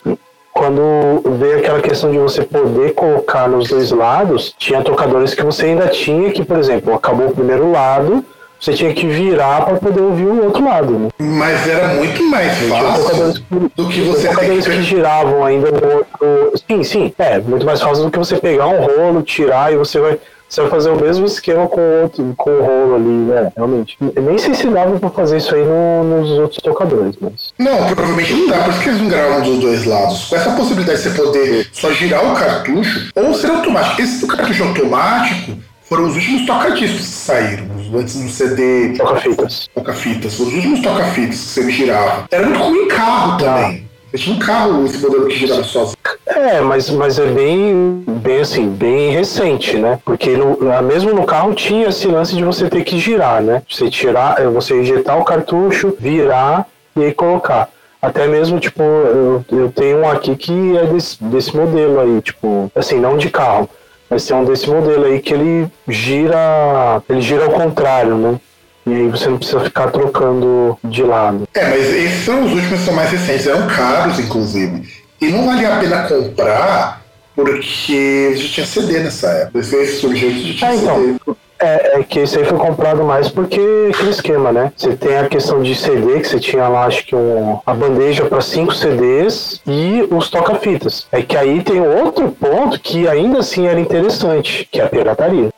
quando 0.53 1.23
veio 1.39 1.57
aquela 1.57 1.81
questão 1.81 2.11
de 2.11 2.19
você 2.19 2.43
poder 2.43 2.93
colocar 2.93 3.49
nos 3.49 3.69
dois 3.69 3.89
lados, 3.89 4.53
tinha 4.57 4.83
tocadores 4.83 5.33
que 5.33 5.43
você 5.43 5.65
ainda 5.65 5.87
tinha 5.87 6.29
que, 6.31 6.45
por 6.45 6.59
exemplo, 6.59 6.93
acabou 6.93 7.27
o 7.27 7.33
primeiro 7.33 7.71
lado, 7.71 8.23
você 8.63 8.73
tinha 8.73 8.93
que 8.93 9.05
virar 9.05 9.65
para 9.65 9.75
poder 9.75 10.01
ouvir 10.01 10.25
o 10.25 10.45
outro 10.45 10.63
lado. 10.63 10.97
Né? 10.97 11.09
Mas 11.19 11.67
era 11.67 11.89
muito 11.95 12.23
mais 12.23 12.57
fácil 12.69 13.43
do 13.75 13.89
que 13.89 14.01
você 14.01 14.29
tocadores 14.29 14.65
que 14.65 14.81
giravam 14.83 15.43
ainda 15.43 15.69
no 15.69 15.95
outro. 15.97 16.53
Sim, 16.65 16.83
sim, 16.83 17.13
é 17.19 17.39
muito 17.39 17.65
mais 17.65 17.81
fácil 17.81 18.05
do 18.05 18.11
que 18.11 18.17
você 18.17 18.37
pegar 18.37 18.67
um 18.67 18.79
rolo, 18.79 19.21
tirar 19.21 19.73
e 19.73 19.75
você 19.75 19.99
vai 19.99 20.17
você 20.47 20.61
vai 20.61 20.69
fazer 20.69 20.91
o 20.91 21.01
mesmo 21.01 21.25
esquema 21.25 21.67
com 21.67 21.81
o 21.81 22.01
outro, 22.03 22.33
com 22.37 22.51
o 22.51 22.61
rolo 22.61 22.95
ali, 22.95 23.07
né? 23.07 23.51
Realmente. 23.55 23.97
Eu 24.15 24.21
nem 24.21 24.37
sei 24.37 24.53
se 24.53 24.67
dava 24.67 24.99
pra 24.99 25.09
fazer 25.09 25.37
isso 25.37 25.55
aí 25.55 25.65
no, 25.65 26.03
nos 26.03 26.29
outros 26.37 26.61
tocadores, 26.61 27.15
mas. 27.19 27.51
Não, 27.57 27.87
provavelmente 27.87 28.33
não 28.33 28.47
dá, 28.49 28.59
por 28.59 28.69
isso 28.69 28.81
que 28.81 28.89
eles 28.89 29.01
não 29.01 29.09
gravam 29.09 29.41
dos 29.41 29.59
dois 29.59 29.83
lados. 29.85 30.25
Com 30.25 30.35
essa 30.35 30.51
possibilidade 30.51 31.01
de 31.01 31.09
você 31.09 31.21
poder 31.23 31.67
só 31.73 31.91
girar 31.91 32.23
o 32.23 32.35
cartucho 32.35 33.09
ou 33.15 33.33
ser 33.33 33.49
automático. 33.49 33.99
Esse 33.99 34.27
cartucho 34.27 34.63
automático 34.63 35.53
foram 35.85 36.07
os 36.07 36.15
últimos 36.15 36.45
toca-discos 36.45 37.01
que 37.01 37.05
saíram. 37.05 37.65
Antes 37.95 38.15
do 38.15 38.29
CD. 38.29 38.93
Toca-fitas. 38.97 39.69
Toca-fitas. 39.73 40.35
Foram 40.35 40.49
os 40.49 40.55
últimos 40.55 40.81
toca-fitas 40.81 41.39
que 41.39 41.45
você 41.45 41.71
girava. 41.71 42.25
Era 42.31 42.47
muito 42.47 42.63
ruim 42.63 42.79
em 42.79 42.87
carro 42.87 43.37
também. 43.37 43.87
Ah. 43.89 43.93
Tinha 44.17 44.35
um 44.35 44.39
carro 44.39 44.85
esse 44.85 44.99
modelo 44.99 45.27
que 45.27 45.35
girava 45.35 45.63
sozinho. 45.63 45.97
É, 46.27 46.61
mas, 46.61 46.89
mas 46.91 47.17
é 47.17 47.25
bem, 47.25 48.03
bem 48.07 48.41
assim, 48.41 48.69
bem 48.69 49.11
recente, 49.11 49.77
né? 49.77 49.99
Porque 50.05 50.37
no, 50.37 50.57
mesmo 50.83 51.13
no 51.13 51.25
carro 51.25 51.53
tinha 51.55 51.87
esse 51.89 52.07
lance 52.07 52.35
de 52.35 52.43
você 52.43 52.69
ter 52.69 52.83
que 52.83 52.99
girar, 52.99 53.41
né? 53.41 53.63
Você 53.67 53.89
tirar, 53.89 54.39
é, 54.39 54.47
você 54.47 54.79
injetar 54.79 55.19
o 55.19 55.25
cartucho, 55.25 55.95
virar 55.99 56.67
e 56.95 57.05
aí 57.05 57.13
colocar. 57.13 57.69
Até 57.99 58.27
mesmo, 58.27 58.59
tipo, 58.59 58.83
eu, 58.83 59.45
eu 59.49 59.71
tenho 59.71 59.99
um 59.99 60.09
aqui 60.09 60.35
que 60.35 60.77
é 60.77 60.85
desse, 60.85 61.23
desse 61.23 61.55
modelo 61.55 61.99
aí, 61.99 62.21
tipo, 62.21 62.71
assim, 62.75 62.99
não 62.99 63.17
de 63.17 63.29
carro 63.29 63.67
Vai 64.13 64.19
ser 64.19 64.35
um 64.35 64.45
desse 64.45 64.69
modelo 64.69 65.05
aí 65.05 65.19
que 65.19 65.33
ele 65.33 65.67
gira, 65.87 67.01
ele 67.09 67.19
gira 67.19 67.45
ao 67.45 67.51
contrário, 67.51 68.15
né? 68.15 68.39
E 68.85 68.93
aí 68.93 69.07
você 69.07 69.27
não 69.27 69.39
precisa 69.39 69.59
ficar 69.61 69.89
trocando 69.89 70.77
de 70.83 71.01
lado. 71.01 71.47
É, 71.51 71.67
mas 71.67 71.91
esses 71.91 72.23
são 72.23 72.45
os 72.45 72.51
últimos 72.51 72.79
que 72.79 72.85
são 72.85 72.93
mais 72.93 73.09
recentes, 73.09 73.47
eram 73.47 73.65
caros, 73.65 74.19
inclusive. 74.19 74.87
E 75.19 75.29
não 75.29 75.47
valia 75.47 75.73
a 75.73 75.79
pena 75.79 76.03
comprar 76.03 77.01
porque 77.35 78.35
já 78.35 78.49
tinha 78.49 78.65
CD 78.67 78.99
nessa 78.99 79.29
época. 79.29 79.57
Esse 79.57 79.99
surgiu 79.99 80.29
já 80.29 80.53
tinha 80.59 80.69
é, 80.69 80.75
então, 80.75 80.95
CD. 80.95 81.37
É, 81.63 81.99
é, 81.99 82.03
que 82.03 82.19
esse 82.19 82.37
aí 82.37 82.43
foi 82.43 82.57
comprado 82.57 83.05
mais 83.05 83.29
porque 83.29 83.61
aquele 83.89 84.09
esquema, 84.09 84.51
né? 84.51 84.73
Você 84.75 84.97
tem 84.97 85.17
a 85.17 85.29
questão 85.29 85.63
de 85.63 85.73
CD, 85.73 86.19
que 86.19 86.27
você 86.27 86.37
tinha 86.37 86.67
lá, 86.67 86.85
acho 86.85 87.05
que 87.05 87.15
um, 87.15 87.57
a 87.65 87.73
bandeja 87.73 88.25
para 88.25 88.41
cinco 88.41 88.75
CDs 88.75 89.61
e 89.65 90.05
os 90.11 90.29
toca-fitas. 90.29 91.07
É 91.09 91.21
que 91.21 91.37
aí 91.37 91.63
tem 91.63 91.79
outro 91.79 92.29
ponto 92.31 92.77
que 92.81 93.07
ainda 93.07 93.39
assim 93.39 93.65
era 93.65 93.79
interessante, 93.79 94.67
que 94.69 94.81
é 94.81 94.83
a 94.83 94.89
pirataria. 94.89 95.51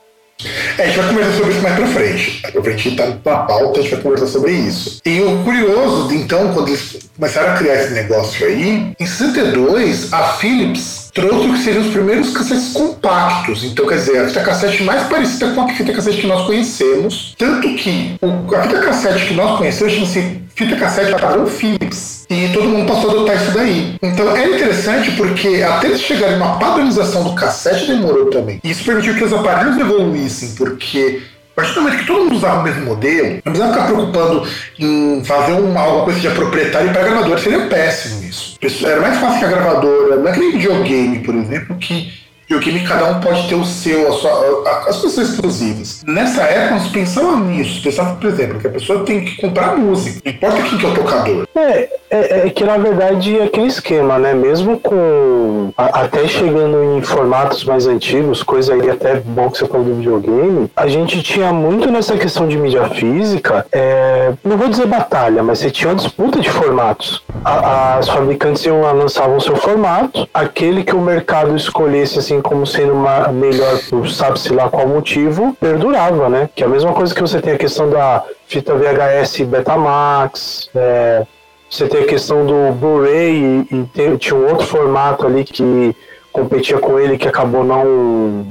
É, 0.77 0.83
a 0.83 0.85
gente 0.85 0.99
vai 0.99 1.09
conversar 1.09 1.31
sobre 1.31 1.53
isso 1.53 1.61
mais 1.63 1.75
pra 1.75 1.87
frente. 1.87 2.41
A 2.45 2.69
gente 2.69 2.95
tá 2.95 3.07
na 3.07 3.37
pauta, 3.37 3.79
a 3.79 3.81
gente 3.81 3.95
vai 3.95 4.03
conversar 4.03 4.27
sobre 4.27 4.51
isso. 4.51 5.01
E 5.03 5.21
o 5.21 5.43
curioso, 5.43 6.13
então, 6.13 6.53
quando 6.53 6.67
eles 6.67 7.09
começaram 7.15 7.53
a 7.53 7.57
criar 7.57 7.81
esse 7.81 7.93
negócio 7.93 8.45
aí, 8.45 8.93
em 8.99 9.05
62, 9.07 10.13
a 10.13 10.23
Philips 10.33 11.04
trouxe 11.15 11.47
o 11.47 11.53
que 11.53 11.59
seriam 11.59 11.81
os 11.81 11.91
primeiros 11.91 12.31
cassetes 12.31 12.73
compactos. 12.73 13.63
Então, 13.63 13.87
quer 13.87 13.95
dizer, 13.95 14.19
a 14.19 14.27
fita 14.27 14.41
cassete 14.41 14.83
mais 14.83 15.03
parecida 15.07 15.51
com 15.53 15.61
a 15.61 15.69
fita 15.69 15.93
cassete 15.93 16.21
que 16.21 16.27
nós 16.27 16.45
conhecemos. 16.45 17.33
Tanto 17.37 17.73
que 17.75 18.15
a 18.53 18.61
fita 18.63 18.79
cassete 18.81 19.25
que 19.27 19.33
nós 19.33 19.57
conhecemos 19.57 19.93
chama-se 19.93 20.41
fita 20.53 20.75
cassete 20.75 21.11
padrão 21.13 21.47
Philips. 21.47 22.25
E 22.29 22.49
todo 22.49 22.67
mundo 22.67 22.85
passou 22.85 23.11
a 23.11 23.13
adotar 23.13 23.35
isso 23.37 23.51
daí. 23.51 23.95
Então 24.01 24.35
é 24.35 24.47
interessante 24.47 25.11
porque 25.11 25.63
até 25.63 25.87
eles 25.87 26.01
chegarem 26.01 26.35
uma 26.35 26.57
padronização 26.57 27.23
do 27.23 27.33
cassete 27.33 27.87
demorou 27.87 28.29
também. 28.29 28.59
Isso 28.63 28.83
permitiu 28.83 29.15
que 29.15 29.23
os 29.23 29.31
aparelhos 29.31 29.77
evoluíssem, 29.77 30.49
porque 30.57 31.21
partir 31.55 31.73
do 31.73 31.81
momento 31.81 31.99
que 31.99 32.05
todo 32.05 32.23
mundo 32.23 32.35
usava 32.35 32.59
o 32.59 32.63
mesmo 32.63 32.85
modelo, 32.85 33.35
não 33.45 33.53
precisava 33.53 33.73
ficar 33.73 33.85
preocupando 33.87 34.47
em 34.77 35.23
fazer 35.23 35.53
uma, 35.53 35.79
alguma 35.79 36.03
coisa 36.03 36.19
de 36.19 36.29
proprietário 36.29 36.89
e 36.89 36.93
para 36.93 37.03
gravador. 37.03 37.39
Seria 37.39 37.67
péssimo 37.67 38.23
isso. 38.23 38.57
Era 38.85 39.01
mais 39.01 39.17
fácil 39.19 39.39
que 39.39 39.45
a 39.45 39.49
gravadora, 39.49 40.15
não 40.17 40.27
é 40.27 40.33
que 40.33 40.39
nem 40.39 40.51
videogame, 40.51 41.19
por 41.19 41.35
exemplo, 41.35 41.75
que 41.77 42.24
videogame 42.47 42.81
cada 42.81 43.11
um 43.11 43.19
pode 43.19 43.47
ter 43.47 43.55
o 43.55 43.65
seu, 43.65 44.07
a 44.07 44.11
sua, 44.11 44.63
as 44.87 44.97
coisas 44.97 45.29
exclusivas. 45.29 46.03
Nessa 46.05 46.43
época, 46.43 46.75
nós 46.75 46.87
pensávamos 46.89 47.47
nisso. 47.47 47.81
Pensava, 47.81 48.15
por 48.15 48.29
exemplo, 48.29 48.59
que 48.59 48.67
a 48.67 48.69
pessoa 48.69 49.03
tem 49.03 49.25
que 49.25 49.41
comprar 49.41 49.75
música. 49.75 50.21
Não 50.23 50.31
importa 50.31 50.63
quem 50.63 50.77
que 50.77 50.85
é 50.85 50.89
o 50.89 50.93
tocador. 50.93 51.47
É, 51.55 51.89
é, 52.09 52.47
é 52.47 52.49
que 52.49 52.63
na 52.63 52.77
verdade 52.77 53.39
é 53.39 53.43
aquele 53.43 53.67
esquema, 53.67 54.17
né? 54.19 54.33
Mesmo 54.33 54.79
com. 54.79 55.71
A, 55.77 56.01
até 56.01 56.27
chegando 56.27 56.97
em 56.97 57.01
formatos 57.01 57.63
mais 57.63 57.87
antigos, 57.87 58.43
coisa 58.43 58.73
aí 58.73 58.89
até 58.89 59.15
bom 59.15 59.49
que 59.49 59.57
você 59.57 59.65
falou 59.65 59.85
do 59.85 59.95
videogame, 59.95 60.69
a 60.75 60.87
gente 60.87 61.21
tinha 61.23 61.51
muito 61.51 61.91
nessa 61.91 62.15
questão 62.17 62.47
de 62.47 62.57
mídia 62.57 62.87
física. 62.89 63.65
É, 63.71 64.33
não 64.43 64.57
vou 64.57 64.67
dizer 64.67 64.85
batalha, 64.85 65.41
mas 65.41 65.59
você 65.59 65.71
tinha 65.71 65.89
uma 65.89 65.95
disputa 65.95 66.39
de 66.39 66.49
formatos. 66.49 67.23
A, 67.43 67.97
as 67.97 68.07
fabricantes 68.07 68.63
iam 68.65 68.81
lançavam 68.81 69.39
seu 69.39 69.55
formato, 69.55 70.27
aquele 70.33 70.83
que 70.83 70.95
o 70.95 71.01
mercado 71.01 71.55
escolhesse 71.55 72.19
assim 72.19 72.34
assim 72.35 72.41
como 72.41 72.67
sendo 72.67 72.93
uma 72.93 73.29
melhor 73.29 73.79
por 73.89 74.09
sabe-se 74.09 74.53
lá 74.53 74.69
qual 74.69 74.87
motivo, 74.87 75.55
perdurava, 75.59 76.29
né? 76.29 76.49
Que 76.55 76.63
é 76.63 76.65
a 76.65 76.69
mesma 76.69 76.93
coisa 76.93 77.13
que 77.13 77.21
você 77.21 77.41
tem 77.41 77.53
a 77.53 77.57
questão 77.57 77.89
da 77.89 78.23
fita 78.47 78.73
VHS 78.75 79.41
Betamax, 79.41 80.69
é, 80.75 81.25
você 81.69 81.87
tem 81.87 82.01
a 82.01 82.07
questão 82.07 82.45
do 82.45 82.73
Blu-ray 82.73 83.65
e, 83.71 83.75
e 83.75 83.83
tem, 83.93 84.15
tinha 84.17 84.35
um 84.35 84.47
outro 84.49 84.65
formato 84.65 85.25
ali 85.25 85.43
que 85.43 85.95
competia 86.31 86.77
com 86.77 86.99
ele 86.99 87.17
que 87.17 87.27
acabou 87.27 87.63
não, 87.63 87.85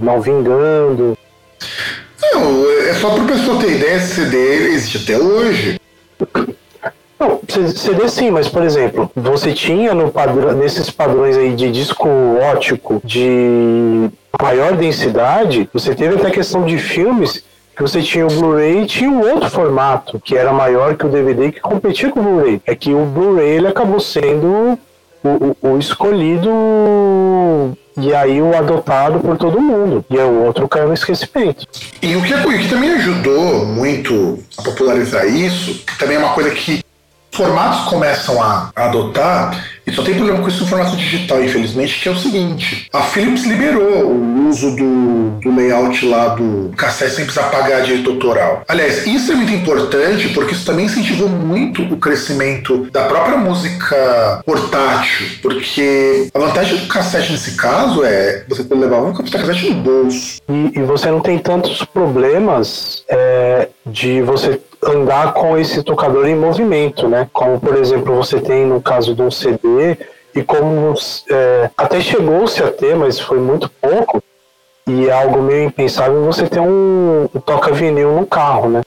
não 0.01 0.21
vingando. 0.21 1.17
Não, 2.33 2.71
é 2.89 2.95
só 2.95 3.11
para 3.11 3.23
o 3.23 3.27
pessoal 3.27 3.59
ter 3.59 3.73
ideia, 3.73 3.97
esse 3.97 4.15
CD 4.15 4.37
existe 4.75 4.99
até 4.99 5.23
hoje. 5.23 5.81
Não, 7.19 7.41
CD 7.49 8.09
sim, 8.09 8.31
mas 8.31 8.49
por 8.49 8.63
exemplo, 8.63 9.11
você 9.15 9.53
tinha 9.53 9.95
no 9.95 10.13
nesses 10.57 10.91
padrões 10.91 11.37
aí 11.37 11.55
de 11.55 11.71
disco 11.71 12.09
ótico 12.53 13.01
de 13.05 14.11
maior 14.41 14.77
densidade, 14.77 15.69
você 15.73 15.95
teve 15.95 16.17
até 16.17 16.31
questão 16.31 16.65
de 16.65 16.77
filmes 16.79 17.45
que 17.75 17.83
você 17.83 18.03
tinha 18.03 18.27
o 18.27 18.31
Blu-ray 18.31 18.83
e 18.83 18.87
tinha 18.87 19.11
um 19.11 19.21
outro 19.21 19.51
formato 19.51 20.21
que 20.21 20.37
era 20.37 20.53
maior 20.53 20.97
que 20.97 21.07
o 21.07 21.09
DVD 21.09 21.51
que 21.51 21.61
competia 21.61 22.11
com 22.11 22.21
o 22.21 22.23
Blu-ray. 22.23 22.63
É 22.67 22.75
que 22.75 22.95
o 22.95 23.05
Blu-ray 23.05 23.67
acabou 23.67 23.99
sendo 23.99 24.79
o, 25.23 25.57
o, 25.63 25.71
o, 25.71 25.79
escolhido 25.79 26.51
e 27.97 28.15
aí 28.15 28.41
o 28.41 28.57
adotado 28.57 29.19
por 29.19 29.37
todo 29.37 29.61
mundo. 29.61 30.05
E 30.09 30.17
o 30.19 30.45
outro 30.45 30.69
caiu 30.69 30.89
no 30.89 30.95
esquecimento. 30.95 31.67
E 32.01 32.15
o 32.15 32.23
que, 32.23 32.35
o 32.35 32.59
que 32.59 32.69
também 32.69 32.93
ajudou 32.93 33.67
muito 33.67 34.39
a 34.57 34.63
popularizar 34.63 35.27
isso, 35.27 35.83
também 35.99 36.17
é 36.17 36.21
uma 36.21 36.33
coisa 36.33 36.51
que 36.51 36.84
formatos 37.35 37.89
começam 37.89 38.43
a 38.43 38.71
adotar, 38.75 39.65
e 39.87 39.93
só 39.93 40.03
tem 40.03 40.15
problema 40.15 40.41
com 40.41 40.49
isso 40.49 40.63
no 40.63 40.67
formato 40.67 40.97
digital, 40.97 41.43
infelizmente, 41.43 42.01
que 42.01 42.09
é 42.09 42.13
o 42.13 42.17
seguinte: 42.17 42.89
a 42.93 43.03
Philips 43.03 43.45
liberou 43.45 44.07
o 44.07 44.49
uso 44.49 44.75
do, 44.75 45.41
do 45.41 45.55
layout 45.55 46.07
lá 46.07 46.29
do 46.29 46.73
cassete 46.77 47.17
sem 47.17 47.25
precisar 47.25 47.51
pagar 47.51 47.83
direito 47.83 48.11
autoral. 48.11 48.63
Aliás, 48.67 49.07
isso 49.07 49.33
é 49.33 49.35
muito 49.35 49.53
importante 49.53 50.29
porque 50.31 50.55
isso 50.55 50.65
também 50.65 50.87
incentivou 50.87 51.29
muito 51.29 51.83
o 51.83 51.97
crescimento 51.99 52.89
da 52.91 53.05
própria 53.05 53.37
música 53.37 54.43
portátil, 54.47 55.27
porque 55.43 56.29
a 56.33 56.39
vantagem 56.39 56.79
do 56.79 56.87
cassete 56.87 57.33
nesse 57.33 57.53
caso 57.53 58.03
é 58.05 58.45
você 58.49 58.65
poder 58.65 58.81
levar 58.81 59.03
um 59.03 59.13
cassete 59.13 59.71
no 59.71 59.83
bolso. 59.83 60.41
E, 60.49 60.79
e 60.79 60.83
você 60.83 61.11
não 61.11 61.21
tem 61.21 61.39
tantos 61.39 61.85
problemas 61.85 63.05
é, 63.09 63.69
de 63.87 64.23
você 64.23 64.59
andar 64.87 65.33
com 65.35 65.57
esse 65.57 65.83
tocador 65.83 66.27
em 66.27 66.35
movimento, 66.35 67.09
né? 67.09 67.29
Como, 67.33 67.59
por 67.61 67.77
exemplo, 67.77 68.15
você 68.15 68.41
tem 68.41 68.67
no 68.67 68.81
caso 68.81 69.15
de 69.15 69.23
um 69.23 69.31
CD, 69.31 69.97
e 70.35 70.43
como 70.43 70.95
é, 71.31 71.71
até 71.77 72.01
chegou-se 72.01 72.63
a 72.63 72.71
ter, 72.71 72.97
mas 72.97 73.21
foi 73.21 73.39
muito 73.39 73.69
pouco, 73.81 74.23
e 74.87 75.09
é 75.09 75.13
algo 75.13 75.41
meio 75.43 75.65
impensável 75.65 76.25
você 76.25 76.47
ter 76.47 76.61
um, 76.61 77.29
um 77.35 77.41
toca-vinil 77.41 78.13
no 78.15 78.27
carro, 78.27 78.69
né? 78.69 78.83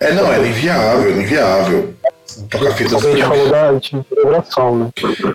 É, 0.00 0.12
não, 0.12 0.32
era 0.32 0.44
inviável, 0.44 1.10
era 1.10 1.22
inviável. 1.22 1.94
Toca-fitas. 2.50 3.04
A 3.04 3.10
gente 3.10 3.22
falou 3.22 3.48
da 3.48 3.72
integração, 3.74 4.76
né? 4.76 4.90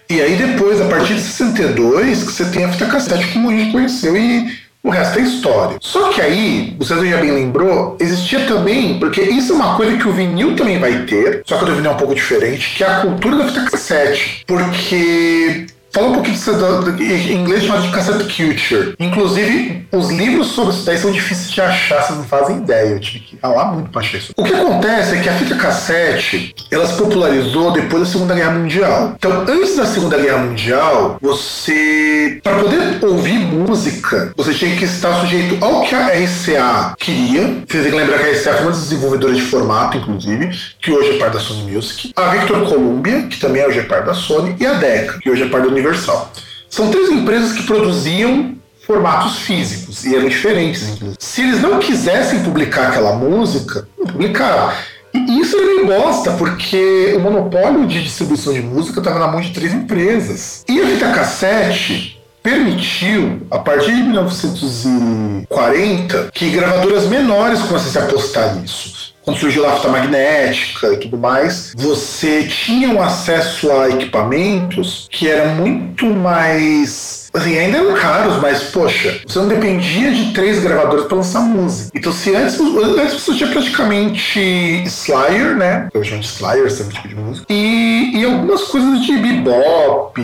E 0.10 0.22
aí 0.22 0.36
depois, 0.36 0.82
a 0.82 0.86
partir 0.86 1.16
de 1.16 1.22
62, 1.22 2.24
que 2.24 2.32
você 2.32 2.46
tem 2.46 2.66
a 2.66 2.72
fita 2.72 2.88
cassete 2.88 3.32
como 3.34 3.50
a 3.50 3.54
gente 3.54 3.72
conheceu 3.72 4.18
e 4.18 4.67
o 4.88 4.90
resto 4.90 5.20
é 5.20 5.22
história. 5.22 5.78
Só 5.82 6.10
que 6.10 6.22
aí, 6.22 6.76
você 6.80 6.96
já 7.10 7.18
bem 7.18 7.32
lembrou, 7.32 7.98
existia 8.00 8.46
também, 8.46 8.98
porque 8.98 9.22
isso 9.22 9.52
é 9.52 9.56
uma 9.56 9.76
coisa 9.76 9.98
que 9.98 10.08
o 10.08 10.14
vinil 10.14 10.56
também 10.56 10.80
vai 10.80 11.04
ter, 11.06 11.42
só 11.46 11.58
que 11.58 11.66
o 11.66 11.76
vinil 11.76 11.92
é 11.92 11.94
um 11.94 11.98
pouco 11.98 12.16
diferente, 12.16 12.76
que 12.78 12.84
é 12.84 12.88
a 12.88 13.02
cultura 13.02 13.38
da 13.38 13.48
fita 13.48 13.70
cassete. 13.70 14.44
Porque 14.48 15.68
Fala 15.92 16.10
um 16.10 16.14
pouquinho 16.14 16.36
disso, 16.36 16.52
em 16.52 17.42
inglês 17.42 17.64
chamado 17.64 17.84
de 17.84 17.92
cassette 17.92 18.24
culture. 18.26 18.94
Inclusive, 19.00 19.88
os 19.92 20.10
livros 20.10 20.48
sobre 20.48 20.74
isso 20.74 20.86
daí 20.86 20.98
são 20.98 21.12
difíceis 21.12 21.52
de 21.52 21.62
achar, 21.62 22.04
vocês 22.04 22.18
não 22.18 22.26
fazem 22.26 22.58
ideia. 22.58 22.90
Eu 22.90 23.00
tive 23.00 23.20
que 23.20 23.38
falar 23.38 23.66
muito 23.74 23.90
pra 23.90 24.02
achar 24.02 24.18
isso. 24.18 24.34
O 24.36 24.44
que 24.44 24.54
acontece 24.54 25.16
é 25.16 25.22
que 25.22 25.30
a 25.30 25.34
fita 25.34 25.56
cassete, 25.56 26.54
ela 26.70 26.86
se 26.86 26.94
popularizou 26.94 27.72
depois 27.72 28.04
da 28.04 28.10
Segunda 28.10 28.36
Guerra 28.36 28.52
Mundial. 28.52 29.16
Então, 29.18 29.46
antes 29.48 29.76
da 29.76 29.86
Segunda 29.86 30.18
Guerra 30.18 30.40
Mundial, 30.40 31.18
você, 31.22 32.40
para 32.44 32.58
poder 32.60 33.04
ouvir 33.04 33.40
música, 33.40 34.34
você 34.36 34.54
tinha 34.54 34.76
que 34.76 34.86
estar 34.86 35.14
sujeito 35.22 35.64
ao 35.64 35.82
que 35.82 35.96
a 35.96 36.08
RCA 36.08 36.96
queria. 36.98 37.64
Vocês 37.68 37.84
têm 37.84 37.92
que 37.92 37.98
lembrar 37.98 38.20
que 38.20 38.26
a 38.26 38.32
RCA 38.34 38.54
foi 38.54 38.62
uma 38.62 38.72
das 38.72 38.82
desenvolvedoras 38.82 39.38
de 39.38 39.44
formato, 39.44 39.98
inclusive, 39.98 40.50
que 40.82 40.92
hoje 40.92 41.16
é 41.16 41.18
parte 41.18 41.34
da 41.34 41.40
Sony 41.40 41.72
Music. 41.72 42.12
A 42.16 42.30
Victor 42.30 42.68
Columbia, 42.68 43.24
que 43.24 43.40
também 43.40 43.66
hoje 43.66 43.80
é 43.80 43.84
parte 43.84 44.06
da 44.06 44.14
Sony, 44.14 44.56
e 44.60 44.66
a 44.66 44.74
Decca, 44.74 45.20
que 45.20 45.30
hoje 45.30 45.44
é 45.44 45.48
parte 45.48 45.68
da 45.68 45.77
Universal. 45.78 46.32
São 46.70 46.90
três 46.90 47.10
empresas 47.10 47.54
que 47.54 47.64
produziam 47.64 48.56
formatos 48.86 49.38
físicos 49.40 50.04
e 50.06 50.16
eram 50.16 50.28
diferentes, 50.28 50.84
inclusive. 50.84 51.16
Se 51.20 51.42
eles 51.42 51.62
não 51.62 51.80
quisessem 51.80 52.44
publicar 52.44 52.88
aquela 52.88 53.14
música, 53.14 53.88
não 53.98 54.08
publicavam. 54.08 54.74
E 55.14 55.40
isso 55.40 55.56
era 55.58 55.66
meio 55.66 55.88
bosta, 55.88 56.34
porque 56.34 57.14
o 57.16 57.20
monopólio 57.20 57.88
de 57.88 58.04
distribuição 58.04 58.54
de 58.54 58.62
música 58.62 59.00
estava 59.00 59.20
na 59.20 59.28
mão 59.28 59.42
de 59.42 59.52
três 59.52 59.74
empresas. 59.74 60.64
E 60.68 60.82
a 60.82 60.88
fita 60.88 61.12
cassete 61.12 62.22
permitiu, 62.44 63.42
a 63.52 63.60
partir 63.60 63.96
de 63.96 64.04
1940, 64.04 66.30
que 66.34 66.50
gravadoras 66.50 67.08
menores 67.08 67.62
começassem 67.62 68.02
a 68.02 68.06
apostar 68.06 68.56
nisso 68.56 69.16
quando 69.28 69.40
surgiu 69.40 69.68
a 69.68 69.76
fita 69.76 69.90
magnética 69.90 70.94
e 70.94 70.98
tudo 70.98 71.18
mais, 71.18 71.74
você 71.76 72.44
tinha 72.44 72.88
um 72.88 73.02
acesso 73.02 73.70
a 73.70 73.90
equipamentos 73.90 75.06
que 75.12 75.30
era 75.30 75.50
muito 75.50 76.06
mais 76.06 77.30
assim, 77.34 77.58
ainda 77.58 77.80
eram 77.80 77.94
caros, 77.96 78.42
mas 78.42 78.64
poxa, 78.64 79.20
você 79.28 79.38
não 79.38 79.50
dependia 79.50 80.14
de 80.14 80.34
três 80.34 80.60
gravadores 80.60 81.08
para 81.08 81.18
lançar 81.18 81.42
música. 81.42 81.92
Então, 81.94 82.14
se 82.14 82.34
antes, 82.34 82.58
antes 82.58 83.22
você 83.22 83.34
tinha 83.34 83.50
praticamente 83.50 84.40
Slayer, 84.86 85.58
né? 85.58 85.90
Eu 85.94 86.06
chamo 86.06 86.22
de 86.22 86.28
Slayer, 86.28 86.66
esse 86.66 86.88
tipo 86.88 87.08
de 87.10 87.16
música, 87.16 87.46
e, 87.50 88.12
e 88.16 88.24
algumas 88.24 88.64
coisas 88.64 89.06
de 89.06 89.18
bebop. 89.18 90.22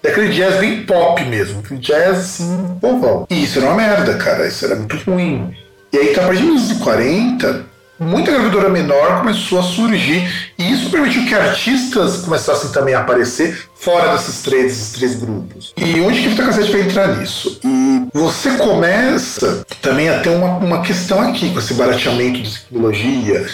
Daquele 0.00 0.28
jazz 0.28 0.60
bem 0.60 0.84
pop 0.84 1.24
mesmo, 1.24 1.58
aquele 1.58 1.80
jazz 1.80 2.18
assim, 2.18 2.78
povão. 2.80 3.26
E 3.28 3.42
isso 3.42 3.58
era 3.58 3.66
uma 3.66 3.74
merda, 3.74 4.14
cara, 4.14 4.46
isso 4.46 4.64
era 4.64 4.76
muito 4.76 4.96
ruim. 5.10 5.52
E 5.92 5.98
aí, 5.98 6.14
a 6.14 6.22
partir 6.22 6.42
dos 6.42 6.70
anos 6.70 6.82
40, 6.84 7.66
muita 7.98 8.30
gravadora 8.30 8.68
menor 8.68 9.20
começou 9.20 9.58
a 9.58 9.62
surgir 9.62 10.52
e 10.58 10.72
isso 10.72 10.90
permitiu 10.90 11.24
que 11.26 11.34
artistas 11.34 12.18
começassem 12.18 12.70
também 12.70 12.94
a 12.94 13.00
aparecer 13.00 13.68
fora 13.74 14.12
desses 14.12 14.42
três, 14.42 14.64
desses 14.64 14.92
três 14.92 15.14
grupos. 15.14 15.72
E 15.76 16.00
onde 16.00 16.20
que 16.20 16.26
a 16.26 16.30
Fita 16.30 16.44
Cassete 16.44 16.72
vai 16.72 16.80
entrar 16.82 17.16
nisso? 17.16 17.60
E 17.64 18.06
você 18.12 18.50
começa 18.56 19.64
também 19.82 20.08
a 20.08 20.20
ter 20.20 20.30
uma, 20.30 20.58
uma 20.58 20.82
questão 20.82 21.20
aqui 21.20 21.50
com 21.50 21.58
esse 21.58 21.74
barateamento 21.74 22.40
de 22.40 22.58
tecnologia, 22.58 23.46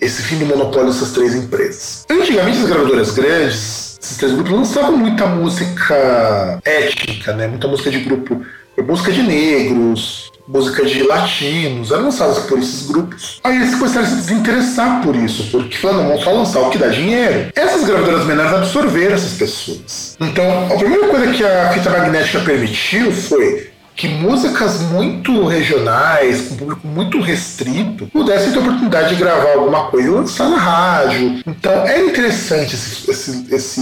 esse 0.00 0.22
fim 0.22 0.38
do 0.38 0.46
monopólio 0.46 0.92
dessas 0.92 1.12
três 1.12 1.34
empresas. 1.34 2.04
Antigamente 2.10 2.58
as 2.58 2.66
gravadoras 2.66 3.10
grandes, 3.12 3.98
esses 4.02 4.16
três 4.16 4.32
grupos 4.32 4.52
lançavam 4.52 4.96
muita 4.96 5.26
música 5.26 6.58
étnica, 6.64 7.32
né? 7.34 7.46
muita 7.46 7.68
música 7.68 7.90
de 7.90 8.00
grupo, 8.00 8.44
música 8.82 9.12
de 9.12 9.22
negros, 9.22 10.31
música 10.46 10.84
de 10.84 11.02
latinos, 11.02 11.90
eram 11.90 12.04
lançadas 12.04 12.38
por 12.40 12.58
esses 12.58 12.86
grupos. 12.86 13.40
Aí 13.44 13.56
eles 13.56 13.74
começaram 13.74 14.06
a 14.06 14.10
se 14.10 14.16
desinteressar 14.16 15.02
por 15.02 15.14
isso, 15.16 15.48
porque 15.50 15.76
falando, 15.76 16.08
vamos 16.08 16.24
só 16.24 16.32
lançar 16.32 16.60
o 16.60 16.70
que 16.70 16.78
dá 16.78 16.88
dinheiro. 16.88 17.50
Essas 17.54 17.84
gravadoras 17.84 18.26
menores 18.26 18.52
absorveram 18.52 19.14
essas 19.14 19.34
pessoas. 19.34 20.16
Então, 20.20 20.66
a 20.66 20.76
primeira 20.76 21.08
coisa 21.08 21.32
que 21.32 21.44
a 21.44 21.72
fita 21.72 21.90
magnética 21.90 22.40
permitiu 22.40 23.12
foi 23.12 23.71
que 24.02 24.08
músicas 24.08 24.80
muito 24.80 25.46
regionais, 25.46 26.48
com 26.48 26.56
público 26.56 26.88
muito 26.88 27.20
restrito, 27.20 28.08
pudessem 28.08 28.50
ter 28.50 28.58
a 28.58 28.62
oportunidade 28.62 29.10
de 29.10 29.14
gravar 29.14 29.52
alguma 29.52 29.84
coisa 29.84 30.08
e 30.08 30.10
lançar 30.10 30.50
na 30.50 30.56
rádio. 30.56 31.40
Então 31.46 31.72
é 31.86 32.04
interessante 32.04 32.74
esse, 32.74 33.08
esse, 33.08 33.54
esse 33.54 33.80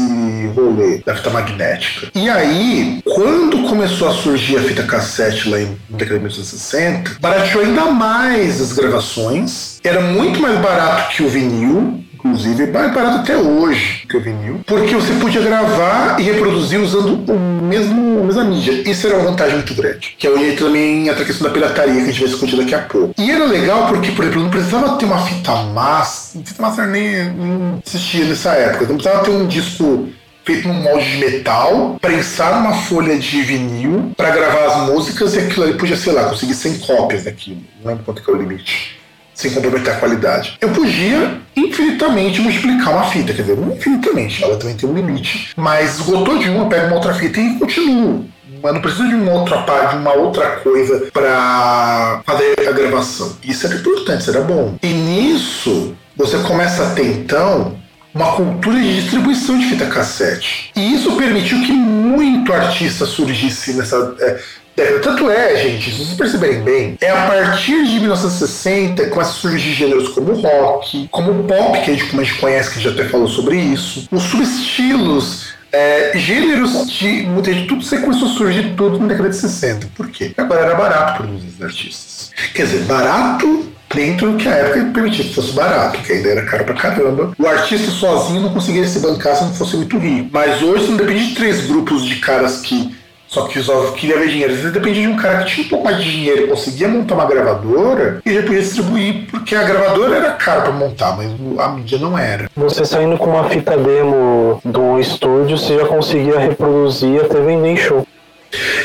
rolê 0.55 0.99
da 0.99 1.17
fita 1.17 1.31
magnética. 1.31 2.09
E 2.15 2.29
aí, 2.29 3.01
quando 3.03 3.67
começou 3.67 4.11
a 4.11 4.13
surgir 4.13 4.59
a 4.59 4.63
fita 4.63 4.83
cassete 4.83 5.49
lá 5.49 5.59
em 5.59 5.75
década 5.89 6.19
de 6.19 6.25
1960, 6.25 7.17
barateou 7.19 7.65
ainda 7.65 7.87
mais 7.87 8.61
as 8.61 8.75
gravações, 8.75 9.81
era 9.83 10.03
muito 10.03 10.39
mais 10.39 10.59
barato 10.59 11.17
que 11.17 11.23
o 11.23 11.31
vinil, 11.31 12.05
inclusive, 12.25 12.65
é 12.65 12.67
barato 12.67 13.19
até 13.19 13.37
hoje 13.37 14.07
que 14.09 14.17
o 14.17 14.21
vinil, 14.21 14.61
porque 14.67 14.95
você 14.95 15.13
podia 15.15 15.41
gravar 15.41 16.21
e 16.21 16.23
reproduzir 16.23 16.81
usando 16.81 17.25
o 17.31 17.63
mesmo, 17.63 18.21
a 18.21 18.25
mesma 18.25 18.45
mídia. 18.45 18.73
Isso 18.89 19.07
era 19.07 19.17
uma 19.17 19.31
vantagem 19.31 19.57
muito 19.57 19.75
grande. 19.75 20.15
Que 20.19 20.27
é 20.27 20.31
onde 20.31 20.53
também 20.53 21.09
entra 21.09 21.23
a 21.23 21.27
questão 21.27 21.47
da 21.47 21.53
pirataria, 21.53 21.95
que 21.95 22.01
a 22.01 22.05
gente 22.07 22.21
vai 22.21 22.29
discutir 22.29 22.57
daqui 22.57 22.75
a 22.75 22.81
pouco. 22.81 23.15
E 23.19 23.31
era 23.31 23.45
legal 23.45 23.89
porque, 23.89 24.13
por 24.13 24.25
exemplo, 24.25 24.43
não 24.43 24.51
precisava 24.51 24.97
ter 24.97 25.05
uma 25.05 25.19
fita 25.19 25.55
massa, 25.65 26.39
fita 26.45 26.63
massa 26.63 26.87
nem, 26.87 27.33
nem 27.33 27.83
existia 27.87 28.25
nessa 28.25 28.53
época, 28.53 28.87
não 28.87 28.97
precisava 28.97 29.25
ter 29.25 29.31
um 29.31 29.47
disco 29.47 30.09
feito 30.45 30.67
num 30.67 30.75
molde 30.75 31.11
de 31.11 31.19
metal, 31.19 31.97
prensar 32.01 32.57
numa 32.57 32.75
folha 32.75 33.19
de 33.19 33.43
vinil 33.43 34.13
para 34.17 34.31
gravar 34.31 34.67
as 34.67 34.89
músicas 34.89 35.35
e 35.35 35.39
aquilo 35.39 35.65
ali 35.65 35.75
podia, 35.75 35.97
sei 35.97 36.13
lá, 36.13 36.25
conseguir 36.25 36.55
100 36.55 36.79
cópias 36.79 37.25
daquilo. 37.25 37.61
Não 37.83 37.91
lembro 37.91 38.05
quanto 38.05 38.23
que 38.23 38.31
é 38.31 38.35
o 38.35 38.37
limite 38.37 39.00
sem 39.41 39.51
comprometer 39.53 39.93
a 39.93 39.97
qualidade. 39.97 40.57
Eu 40.61 40.71
podia 40.71 41.39
infinitamente 41.57 42.41
multiplicar 42.41 42.93
uma 42.93 43.05
fita, 43.05 43.33
quer 43.33 43.43
dizer, 43.43 43.59
infinitamente, 43.59 44.45
ela 44.45 44.57
também 44.57 44.77
tem 44.77 44.89
um 44.89 44.95
limite, 44.95 45.53
mas 45.57 45.99
esgotou 45.99 46.39
de 46.39 46.49
uma, 46.51 46.69
pega 46.69 46.87
uma 46.87 46.97
outra 46.97 47.15
fita 47.15 47.41
e 47.41 47.59
continuo. 47.59 48.27
Mas 48.63 48.75
não 48.75 48.81
preciso 48.83 49.09
de 49.09 49.15
uma 49.15 49.33
outra 49.33 49.63
parte, 49.63 49.93
de 49.93 50.03
uma 50.03 50.13
outra 50.13 50.57
coisa 50.57 51.09
para 51.13 52.21
fazer 52.27 52.69
a 52.69 52.73
gravação. 52.73 53.37
Isso 53.43 53.67
era 53.67 53.77
importante, 53.77 54.21
isso 54.21 54.31
era 54.31 54.43
bom. 54.43 54.77
E 54.83 54.89
nisso, 54.89 55.97
você 56.15 56.39
começa 56.39 56.83
a 56.83 56.91
ter 56.91 57.07
então 57.07 57.81
uma 58.15 58.33
cultura 58.33 58.79
de 58.79 59.01
distribuição 59.01 59.59
de 59.59 59.67
fita 59.67 59.87
cassete. 59.87 60.71
E 60.77 60.95
isso 60.95 61.17
permitiu 61.17 61.63
que 61.63 61.73
muito 61.73 62.53
artista 62.53 63.07
surgisse 63.07 63.73
nessa. 63.75 64.15
É, 64.21 64.41
tanto 65.03 65.31
é, 65.31 65.57
gente, 65.57 65.91
se 65.91 65.99
vocês 65.99 66.17
perceberem 66.17 66.63
bem, 66.63 66.99
é 67.01 67.11
a 67.11 67.27
partir 67.27 67.87
de 67.87 68.01
1960 68.01 69.05
que 69.05 69.11
começa 69.11 69.31
a 69.31 69.35
surgir 69.35 69.73
gêneros 69.73 70.09
como 70.09 70.33
rock, 70.33 71.09
como 71.11 71.45
pop, 71.45 71.81
que 71.83 71.91
a 71.91 71.95
gente, 71.95 72.07
como 72.07 72.23
a 72.23 72.25
gente 72.25 72.39
conhece, 72.39 72.71
que 72.71 72.79
a 72.79 72.83
gente 72.83 73.01
até 73.01 73.09
falou 73.09 73.29
sobre 73.29 73.57
isso, 73.57 74.09
os 74.11 74.23
subestilos 74.23 75.51
é, 75.73 76.13
gêneros 76.17 76.91
de 76.91 77.23
muita 77.25 77.51
tudo 77.67 77.83
você 77.83 77.99
começou 77.99 78.29
a 78.29 78.33
surgir 78.33 78.75
tudo 78.77 78.99
na 78.99 79.07
década 79.07 79.29
de 79.29 79.37
60. 79.37 79.89
Por 79.95 80.09
quê? 80.09 80.33
Agora 80.37 80.63
era 80.63 80.75
barato 80.75 81.23
produzir 81.23 81.49
os 81.49 81.63
artistas. 81.63 82.31
Quer 82.55 82.65
dizer, 82.65 82.81
barato 82.85 83.71
dentro 83.95 84.33
do 84.33 84.37
que 84.37 84.49
a 84.49 84.53
época 84.53 84.91
permitia 84.93 85.25
que 85.25 85.35
fosse 85.35 85.53
barato, 85.53 86.01
que 86.03 86.13
ainda 86.13 86.29
era 86.29 86.43
caro 86.47 86.65
pra 86.65 86.75
caramba. 86.75 87.33
O 87.39 87.47
artista 87.47 87.91
sozinho 87.91 88.41
não 88.41 88.51
conseguia 88.51 88.87
se 88.87 89.01
bancar 89.01 89.37
se 89.37 89.45
não 89.45 89.55
fosse 89.55 89.77
muito 89.77 89.99
rico. 89.99 90.29
Mas 90.33 90.63
hoje 90.63 90.89
não 90.89 90.97
depende 90.97 91.29
de 91.29 91.35
três 91.35 91.67
grupos 91.67 92.05
de 92.05 92.17
caras 92.17 92.61
que 92.61 92.95
só 93.31 93.47
que 93.47 93.63
só 93.63 93.93
queria 93.93 94.19
ver 94.19 94.29
dinheiro. 94.29 94.57
Você 94.57 94.71
dependia 94.71 95.03
de 95.03 95.09
um 95.09 95.17
cara 95.17 95.45
que 95.45 95.55
tinha 95.55 95.67
um 95.67 95.69
pouco 95.71 95.85
mais 95.85 95.99
de 95.99 96.11
dinheiro 96.11 96.45
e 96.45 96.47
conseguia 96.49 96.89
montar 96.89 97.15
uma 97.15 97.25
gravadora 97.25 98.21
e 98.27 98.35
já 98.35 98.43
podia 98.43 98.61
distribuir, 98.61 99.27
porque 99.31 99.55
a 99.55 99.63
gravadora 99.63 100.17
era 100.17 100.33
cara 100.33 100.63
para 100.63 100.73
montar, 100.73 101.17
mas 101.17 101.31
a 101.59 101.69
mídia 101.69 101.99
não 101.99 102.19
era. 102.19 102.51
Você 102.57 102.85
saindo 102.85 103.17
com 103.17 103.31
uma 103.31 103.49
fita 103.49 103.77
demo 103.77 104.61
do 104.65 104.99
estúdio, 104.99 105.57
você 105.57 105.79
já 105.79 105.87
conseguia 105.87 106.41
reproduzir 106.41 107.21
até 107.21 107.41
vender 107.41 107.69
em 107.69 107.77
show. 107.77 108.05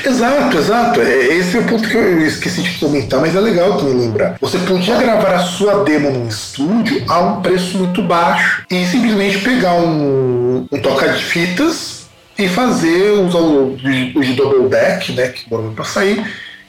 Exato, 0.06 0.58
exato. 0.60 1.02
É, 1.02 1.26
esse 1.34 1.58
é 1.58 1.60
o 1.60 1.64
ponto 1.64 1.90
que 1.90 1.98
eu 1.98 2.22
esqueci 2.28 2.62
de 2.62 2.78
comentar, 2.78 3.20
mas 3.20 3.36
é 3.36 3.40
legal 3.40 3.78
também 3.78 3.96
lembrar. 3.96 4.36
Você 4.40 4.60
podia 4.60 4.96
gravar 4.96 5.34
a 5.34 5.40
sua 5.40 5.84
demo 5.84 6.12
num 6.12 6.28
estúdio 6.28 7.04
a 7.10 7.20
um 7.20 7.42
preço 7.42 7.80
muito 7.80 8.04
baixo 8.04 8.64
e 8.70 8.86
simplesmente 8.86 9.40
pegar 9.40 9.74
um, 9.74 10.68
um 10.72 10.80
toca 10.80 11.10
de 11.10 11.24
fitas 11.24 12.05
e 12.38 12.48
fazer 12.48 13.12
os, 13.12 13.34
os 13.34 14.36
double 14.36 14.70
deck, 14.70 15.12
né, 15.14 15.30
que 15.30 15.50
demoram 15.50 15.74
para 15.74 15.86
sair, 15.86 16.24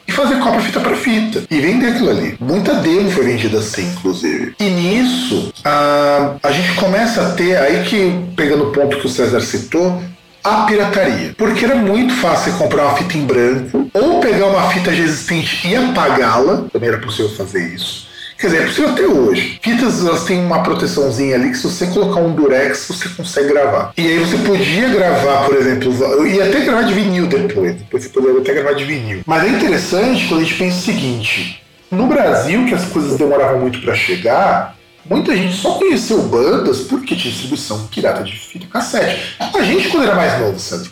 e 0.07 0.13
fazer 0.13 0.39
cópia 0.39 0.61
fita 0.61 0.81
para 0.81 0.97
fita 0.97 1.43
e 1.51 1.61
vender 1.61 1.89
aquilo 1.89 2.11
ali. 2.11 2.37
Muita 2.41 2.75
demo 2.75 3.11
foi 3.11 3.25
vendida 3.25 3.59
assim, 3.59 3.91
inclusive. 3.91 4.55
E 4.61 4.65
nisso, 4.65 5.53
a, 5.65 6.37
a 6.43 6.53
gente 6.53 6.75
começa 6.75 7.23
a 7.23 7.33
ter, 7.33 7.57
aí 7.57 7.83
que, 7.85 8.13
pegando 8.37 8.69
o 8.69 8.73
ponto 8.73 8.99
que 8.99 9.07
o 9.07 9.11
César 9.11 9.41
citou, 9.41 10.01
a 10.45 10.63
pirataria. 10.63 11.35
Porque 11.37 11.65
era 11.65 11.75
muito 11.75 12.15
fácil 12.15 12.53
comprar 12.53 12.85
uma 12.85 12.97
fita 12.97 13.19
em 13.19 13.25
branco, 13.25 13.91
ou 13.93 14.21
pegar 14.21 14.47
uma 14.47 14.71
fita 14.71 14.95
já 14.95 15.03
existente 15.03 15.67
e 15.67 15.75
apagá-la, 15.75 16.67
também 16.73 16.89
era 16.89 16.99
possível 16.99 17.31
fazer 17.31 17.75
isso 17.75 18.06
Quer 18.39 18.49
dizer, 18.49 18.63
é 18.63 18.67
possível 18.67 18.91
até 18.91 19.07
hoje. 19.07 19.59
Fitas 19.63 20.05
elas 20.05 20.25
têm 20.25 20.39
uma 20.39 20.63
proteçãozinha 20.63 21.37
ali 21.37 21.51
que 21.51 21.57
se 21.57 21.65
você 21.65 21.87
colocar 21.87 22.21
um 22.21 22.35
durex 22.35 22.87
você 22.89 23.09
consegue 23.09 23.49
gravar. 23.49 23.93
E 23.97 24.07
aí 24.07 24.19
você 24.19 24.37
podia 24.39 24.89
gravar, 24.89 25.47
por 25.47 25.57
exemplo, 25.57 26.27
ia 26.27 26.45
até 26.45 26.61
gravar 26.61 26.83
de 26.83 26.95
vinil 26.95 27.27
depois. 27.27 27.77
Depois 27.77 28.03
você 28.03 28.09
poderia 28.11 28.41
até 28.41 28.53
gravar 28.53 28.75
de 28.75 28.85
vinil. 28.85 29.23
Mas 29.25 29.45
é 29.45 29.49
interessante 29.49 30.29
quando 30.29 30.41
a 30.41 30.45
gente 30.45 30.59
pensa 30.59 30.79
o 30.79 30.83
seguinte: 30.83 31.63
no 31.91 32.07
Brasil, 32.07 32.67
que 32.67 32.75
as 32.75 32.85
coisas 32.87 33.17
demoravam 33.17 33.61
muito 33.61 33.81
para 33.81 33.95
chegar, 33.95 34.77
muita 35.09 35.35
gente 35.35 35.57
só 35.57 35.73
conheceu 35.73 36.23
bandas 36.23 36.81
porque 36.81 37.17
tinha 37.17 37.33
distribuição 37.33 37.87
pirata 37.87 38.23
de 38.23 38.39
fita 38.39 38.67
cassete. 38.67 39.37
A 39.39 39.63
gente, 39.63 39.89
quando 39.89 40.05
era 40.05 40.15
mais 40.15 40.39
novo, 40.41 40.59
sabe? 40.59 40.89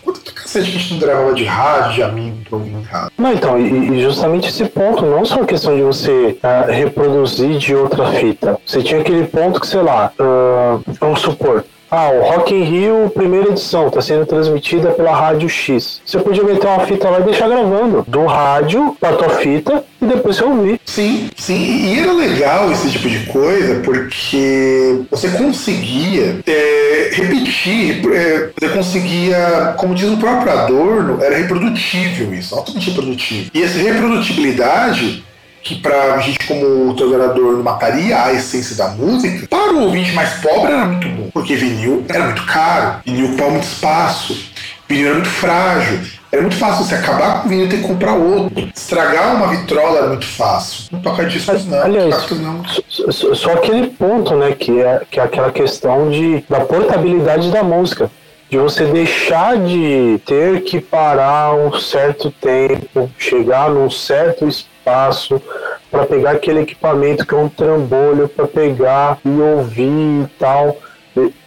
Que 0.53 0.59
a 0.59 0.63
gente 0.63 0.93
não 0.95 1.01
gravava 1.01 1.35
de 1.35 1.45
rádio, 1.45 1.93
de 1.93 2.03
amigo, 2.03 2.37
pra 2.49 2.59
ouvir 2.59 2.73
em 2.73 2.83
casa? 2.83 3.11
Não, 3.19 3.33
então, 3.33 3.59
e, 3.59 3.91
e, 3.93 4.03
justamente 4.03 4.49
esse 4.49 4.65
ponto, 4.67 5.05
não 5.05 5.25
só 5.25 5.43
a 5.43 5.47
questão 5.47 5.77
de 5.77 5.83
você 5.83 6.39
uh, 6.43 6.71
reproduzir 6.71 7.59
de 7.59 7.75
outra 7.75 8.07
fita. 8.13 8.59
Você 8.65 8.83
tinha 8.83 9.01
aquele 9.01 9.27
ponto 9.27 9.61
que, 9.61 9.67
sei 9.67 9.83
lá, 9.83 10.13
uh, 10.19 10.83
vamos 11.01 11.21
supor, 11.21 11.65
ah, 11.95 12.11
o 12.11 12.23
Rock 12.23 12.53
in 12.53 12.65
Rio, 12.65 13.11
primeira 13.15 13.51
edição, 13.51 13.87
está 13.87 14.03
sendo 14.03 14.27
transmitida 14.27 14.91
pela 14.91 15.15
Rádio 15.15 15.49
X. 15.49 16.01
Você 16.05 16.19
podia 16.19 16.43
meter 16.43 16.67
uma 16.67 16.81
fita 16.81 17.09
lá 17.09 17.21
e 17.21 17.23
deixar 17.23 17.49
gravando. 17.49 18.05
Do 18.09 18.27
rádio 18.27 18.97
para 18.99 19.17
tua 19.17 19.29
fita 19.31 19.85
e 20.03 20.07
depois 20.07 20.37
você 20.37 20.45
ouvir. 20.45 20.81
Sim, 20.85 21.31
sim. 21.37 21.87
E 21.87 22.01
era 22.01 22.13
legal 22.13 22.73
esse 22.73 22.91
tipo 22.91 23.09
de 23.09 23.21
coisa 23.27 23.81
porque 23.85 25.03
você 25.09 25.29
conseguia 25.29 26.41
é, 26.45 27.11
repetir, 27.13 28.03
é, 28.13 28.51
você 28.59 28.69
conseguia, 28.71 29.75
como 29.79 29.95
diz 29.95 30.11
o 30.11 30.17
próprio 30.17 30.51
Adorno, 30.53 31.23
era 31.23 31.37
reprodutível 31.37 32.35
isso, 32.35 32.57
altamente 32.57 32.91
reprodutivo. 32.91 33.51
E 33.55 33.63
essa 33.63 33.79
reprodutibilidade 33.79 35.25
que 35.65 35.77
para 35.77 36.19
gente 36.19 36.47
como 36.47 36.95
trabalhador 36.95 37.62
mataria 37.62 38.23
a 38.23 38.33
essência 38.35 38.77
da 38.77 38.89
música, 38.89 39.49
para 39.49 39.73
o 39.73 39.85
ouvinte 39.85 40.12
mais 40.12 40.35
pobre 40.35 40.71
era 40.71 40.85
muito 40.85 41.09
bom, 41.09 41.31
porque 41.33 41.57
vinil 41.57 42.05
era 42.07 42.27
muito 42.27 42.45
caro, 42.45 43.01
vinil 43.05 43.29
ocupava 43.29 43.51
muito 43.53 43.65
espaço, 43.65 44.39
vinil 44.87 45.07
era 45.07 45.15
muito 45.15 45.31
frágil, 45.31 46.01
era 46.31 46.43
muito 46.43 46.57
fácil 46.57 46.85
você 46.85 46.97
acabar 46.97 47.41
com 47.41 47.47
o 47.47 47.49
vinil 47.49 47.65
e 47.65 47.69
ter 47.71 47.77
que 47.79 47.83
comprar 47.89 48.12
outro. 48.12 48.69
Estragar 48.75 49.37
uma 49.37 49.47
vitrola 49.49 49.99
era 49.99 50.09
muito 50.09 50.27
fácil. 50.27 50.85
Não 50.93 51.01
toca 51.01 51.25
discos 51.25 51.65
não, 51.65 51.83
Aliás, 51.83 52.31
não. 52.33 52.62
Só, 52.89 53.35
só 53.35 53.53
aquele 53.55 53.87
ponto, 53.87 54.37
né, 54.37 54.53
que 54.53 54.83
é, 54.83 55.01
que 55.11 55.19
é 55.19 55.23
aquela 55.23 55.51
questão 55.51 56.11
de, 56.11 56.45
da 56.49 56.61
portabilidade 56.61 57.51
da 57.51 57.62
música 57.62 58.11
de 58.51 58.59
você 58.59 58.85
deixar 58.85 59.57
de 59.57 60.21
ter 60.27 60.62
que 60.62 60.79
parar 60.79 61.55
um 61.55 61.73
certo 61.81 62.31
tempo, 62.31 63.11
chegar 63.19 63.71
num 63.71 63.91
certo 63.91 64.47
espaço 64.47 64.74
para 64.85 66.07
pegar 66.07 66.32
aquele 66.32 66.61
equipamento 66.61 67.26
que 67.26 67.35
é 67.35 67.39
um 67.39 67.49
trambolho 67.49 68.28
para 68.28 68.47
pegar 68.47 69.18
e 69.24 69.41
ouvir 69.41 70.24
e 70.24 70.26
tal, 70.39 70.76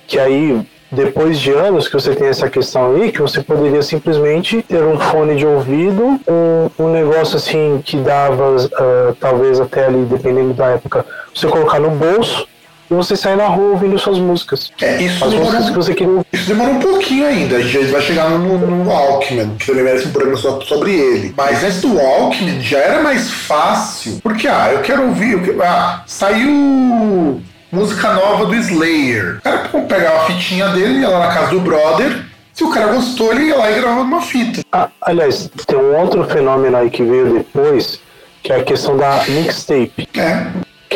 que 0.08 0.18
aí 0.18 0.66
depois 0.92 1.40
de 1.40 1.52
anos 1.52 1.88
que 1.88 1.94
você 1.94 2.16
tem 2.16 2.28
essa 2.28 2.50
questão 2.50 2.96
aí, 2.96 3.12
que 3.12 3.22
você 3.22 3.42
poderia 3.42 3.82
simplesmente 3.82 4.62
ter 4.62 4.82
um 4.84 4.98
fone 4.98 5.36
de 5.36 5.46
ouvido, 5.46 6.20
um, 6.28 6.70
um 6.80 6.90
negócio 6.90 7.36
assim 7.36 7.82
que 7.84 7.98
dava, 7.98 8.56
uh, 8.56 9.16
talvez 9.20 9.60
até 9.60 9.86
ali, 9.86 10.06
dependendo 10.06 10.54
da 10.54 10.68
época, 10.68 11.06
você 11.34 11.48
colocar 11.48 11.80
no 11.80 11.92
bolso 11.92 12.48
e 12.90 12.94
você 12.94 13.16
sai 13.16 13.36
na 13.36 13.48
rua 13.48 13.72
ouvindo 13.72 13.98
suas 14.00 14.18
músicas. 14.18 14.72
É, 14.82 15.02
isso 15.02 15.24
As 15.24 15.32
demora, 15.32 15.50
músicas 15.50 15.70
que 15.70 15.76
você 15.76 15.94
queria 15.94 16.26
Isso 16.32 16.48
demora 16.48 16.72
um 16.72 16.80
pouquinho 16.80 17.28
ainda. 17.28 17.58
A 17.58 17.62
gente 17.62 17.92
vai 17.92 18.02
chegar 18.02 18.30
no, 18.30 18.58
no 18.58 18.90
Walkman, 18.90 19.56
que 19.58 19.66
também 19.66 19.84
merece 19.84 20.08
um 20.08 20.12
programa 20.12 20.38
só 20.38 20.60
sobre 20.62 20.94
ele. 20.94 21.34
Mas 21.36 21.64
antes 21.64 21.82
do 21.82 21.96
Walkman 21.96 22.62
já 22.62 22.80
era 22.80 23.02
mais 23.02 23.30
fácil. 23.30 24.20
Porque, 24.24 24.48
ah, 24.48 24.70
eu 24.72 24.82
quero 24.82 25.08
ouvir. 25.08 25.34
Eu 25.34 25.44
quero, 25.44 25.64
ah, 25.64 26.04
saiu 26.08 27.42
música 27.72 28.14
nova 28.14 28.46
do 28.46 28.56
Slayer. 28.56 29.38
O 29.38 29.42
cara 29.42 29.70
pegava 29.88 30.18
a 30.22 30.26
fitinha 30.26 30.70
dele, 30.70 31.00
ia 31.00 31.10
lá 31.10 31.28
na 31.28 31.34
casa 31.34 31.52
do 31.52 31.60
brother. 31.60 32.26
Se 32.54 32.64
o 32.64 32.72
cara 32.72 32.94
gostou, 32.94 33.34
ele 33.34 33.50
ia 33.50 33.58
lá 33.58 33.70
e 33.70 33.76
gravava 33.76 34.02
uma 34.02 34.22
fita. 34.22 34.62
Ah, 34.72 34.90
aliás, 35.02 35.50
tem 35.68 35.78
um 35.78 35.96
outro 35.96 36.24
fenômeno 36.24 36.78
aí 36.78 36.90
que 36.90 37.04
veio 37.04 37.34
depois, 37.34 38.00
que 38.42 38.52
é 38.52 38.56
a 38.56 38.64
questão 38.64 38.98
da 38.98 39.24
mixtape. 39.28 40.10
É. 40.18 40.48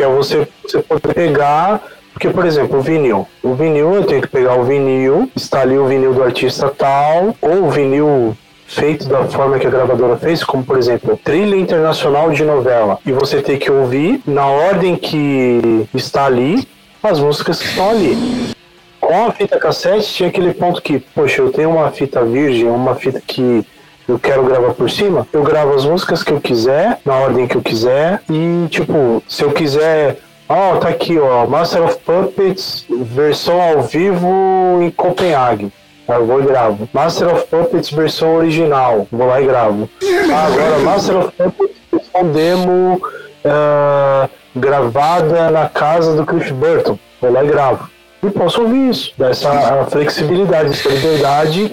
Que 0.02 0.06
é 0.06 0.08
você, 0.08 0.48
você 0.64 0.82
poder 0.82 1.14
pegar. 1.14 1.80
Porque, 2.12 2.28
por 2.30 2.44
exemplo, 2.44 2.80
o 2.80 2.82
vinil. 2.82 3.28
O 3.44 3.54
vinil, 3.54 3.94
eu 3.94 4.04
tenho 4.04 4.20
que 4.20 4.28
pegar 4.28 4.56
o 4.56 4.64
vinil, 4.64 5.30
está 5.36 5.62
ali 5.62 5.78
o 5.78 5.86
vinil 5.86 6.12
do 6.12 6.24
artista 6.24 6.74
tal, 6.76 7.36
ou 7.40 7.66
o 7.66 7.70
vinil 7.70 8.36
feito 8.66 9.08
da 9.08 9.26
forma 9.26 9.60
que 9.60 9.68
a 9.68 9.70
gravadora 9.70 10.18
fez, 10.18 10.44
como 10.44 10.64
por 10.64 10.76
exemplo, 10.76 11.20
trilha 11.24 11.56
internacional 11.56 12.32
de 12.32 12.44
novela, 12.44 12.98
e 13.06 13.12
você 13.12 13.44
tem 13.44 13.60
que 13.60 13.72
ouvir 13.72 14.22
na 14.26 14.48
ordem 14.48 14.96
que 14.96 15.88
está 15.94 16.26
ali 16.26 16.68
as 17.04 17.20
músicas 17.20 17.60
que 17.60 17.68
estão 17.68 17.92
ali. 17.92 18.56
Com 19.00 19.28
a 19.28 19.32
fita 19.32 19.60
cassete 19.60 20.12
tinha 20.12 20.30
aquele 20.30 20.52
ponto 20.52 20.82
que, 20.82 21.00
poxa, 21.00 21.44
eu 21.44 21.52
tenho 21.52 21.70
uma 21.70 21.92
fita 21.92 22.26
virgem, 22.26 22.68
uma 22.68 22.96
fita 22.96 23.22
que 23.26 23.64
eu 24.08 24.20
quero 24.20 24.44
gravar 24.44 24.74
por 24.74 24.90
cima, 24.90 25.28
eu 25.32 25.44
gravo 25.44 25.74
as 25.74 25.86
músicas 25.86 26.24
que 26.24 26.32
eu 26.32 26.42
quiser, 26.42 27.00
na 27.06 27.16
ordem 27.16 27.48
que 27.48 27.56
eu 27.56 27.62
quiser, 27.62 28.22
e 28.30 28.68
tipo, 28.70 29.24
se 29.28 29.44
eu 29.44 29.52
quiser 29.52 30.18
Ó, 30.54 30.74
oh, 30.74 30.78
tá 30.80 30.90
aqui, 30.90 31.18
ó. 31.18 31.48
Master 31.48 31.82
of 31.82 31.98
Puppets, 32.00 32.86
versão 32.90 33.62
ao 33.62 33.84
vivo 33.84 34.80
em 34.82 34.92
Copenhague. 34.92 35.72
Eu 36.10 36.26
vou 36.26 36.42
e 36.42 36.46
gravo. 36.46 36.90
Master 36.92 37.34
of 37.34 37.48
Puppets, 37.48 37.90
versão 37.90 38.36
original. 38.36 39.08
Vou 39.10 39.28
lá 39.28 39.40
e 39.40 39.46
gravo. 39.46 39.90
Ah, 40.30 40.48
agora, 40.48 40.80
Master 40.80 41.18
of 41.20 41.32
Puppets, 41.32 41.78
versão 41.90 42.28
demo 42.34 43.02
uh, 43.46 44.30
gravada 44.54 45.50
na 45.50 45.70
casa 45.70 46.18
do 46.18 46.26
Cliff 46.26 46.52
Burton. 46.52 47.00
Vou 47.22 47.32
lá 47.32 47.46
e 47.46 47.48
gravo. 47.48 47.90
E 48.22 48.30
posso 48.30 48.64
ouvir 48.64 48.90
isso. 48.90 49.14
Dá 49.18 49.30
essa 49.30 49.88
flexibilidade, 49.90 50.72
essa 50.72 50.90
liberdade 50.90 51.72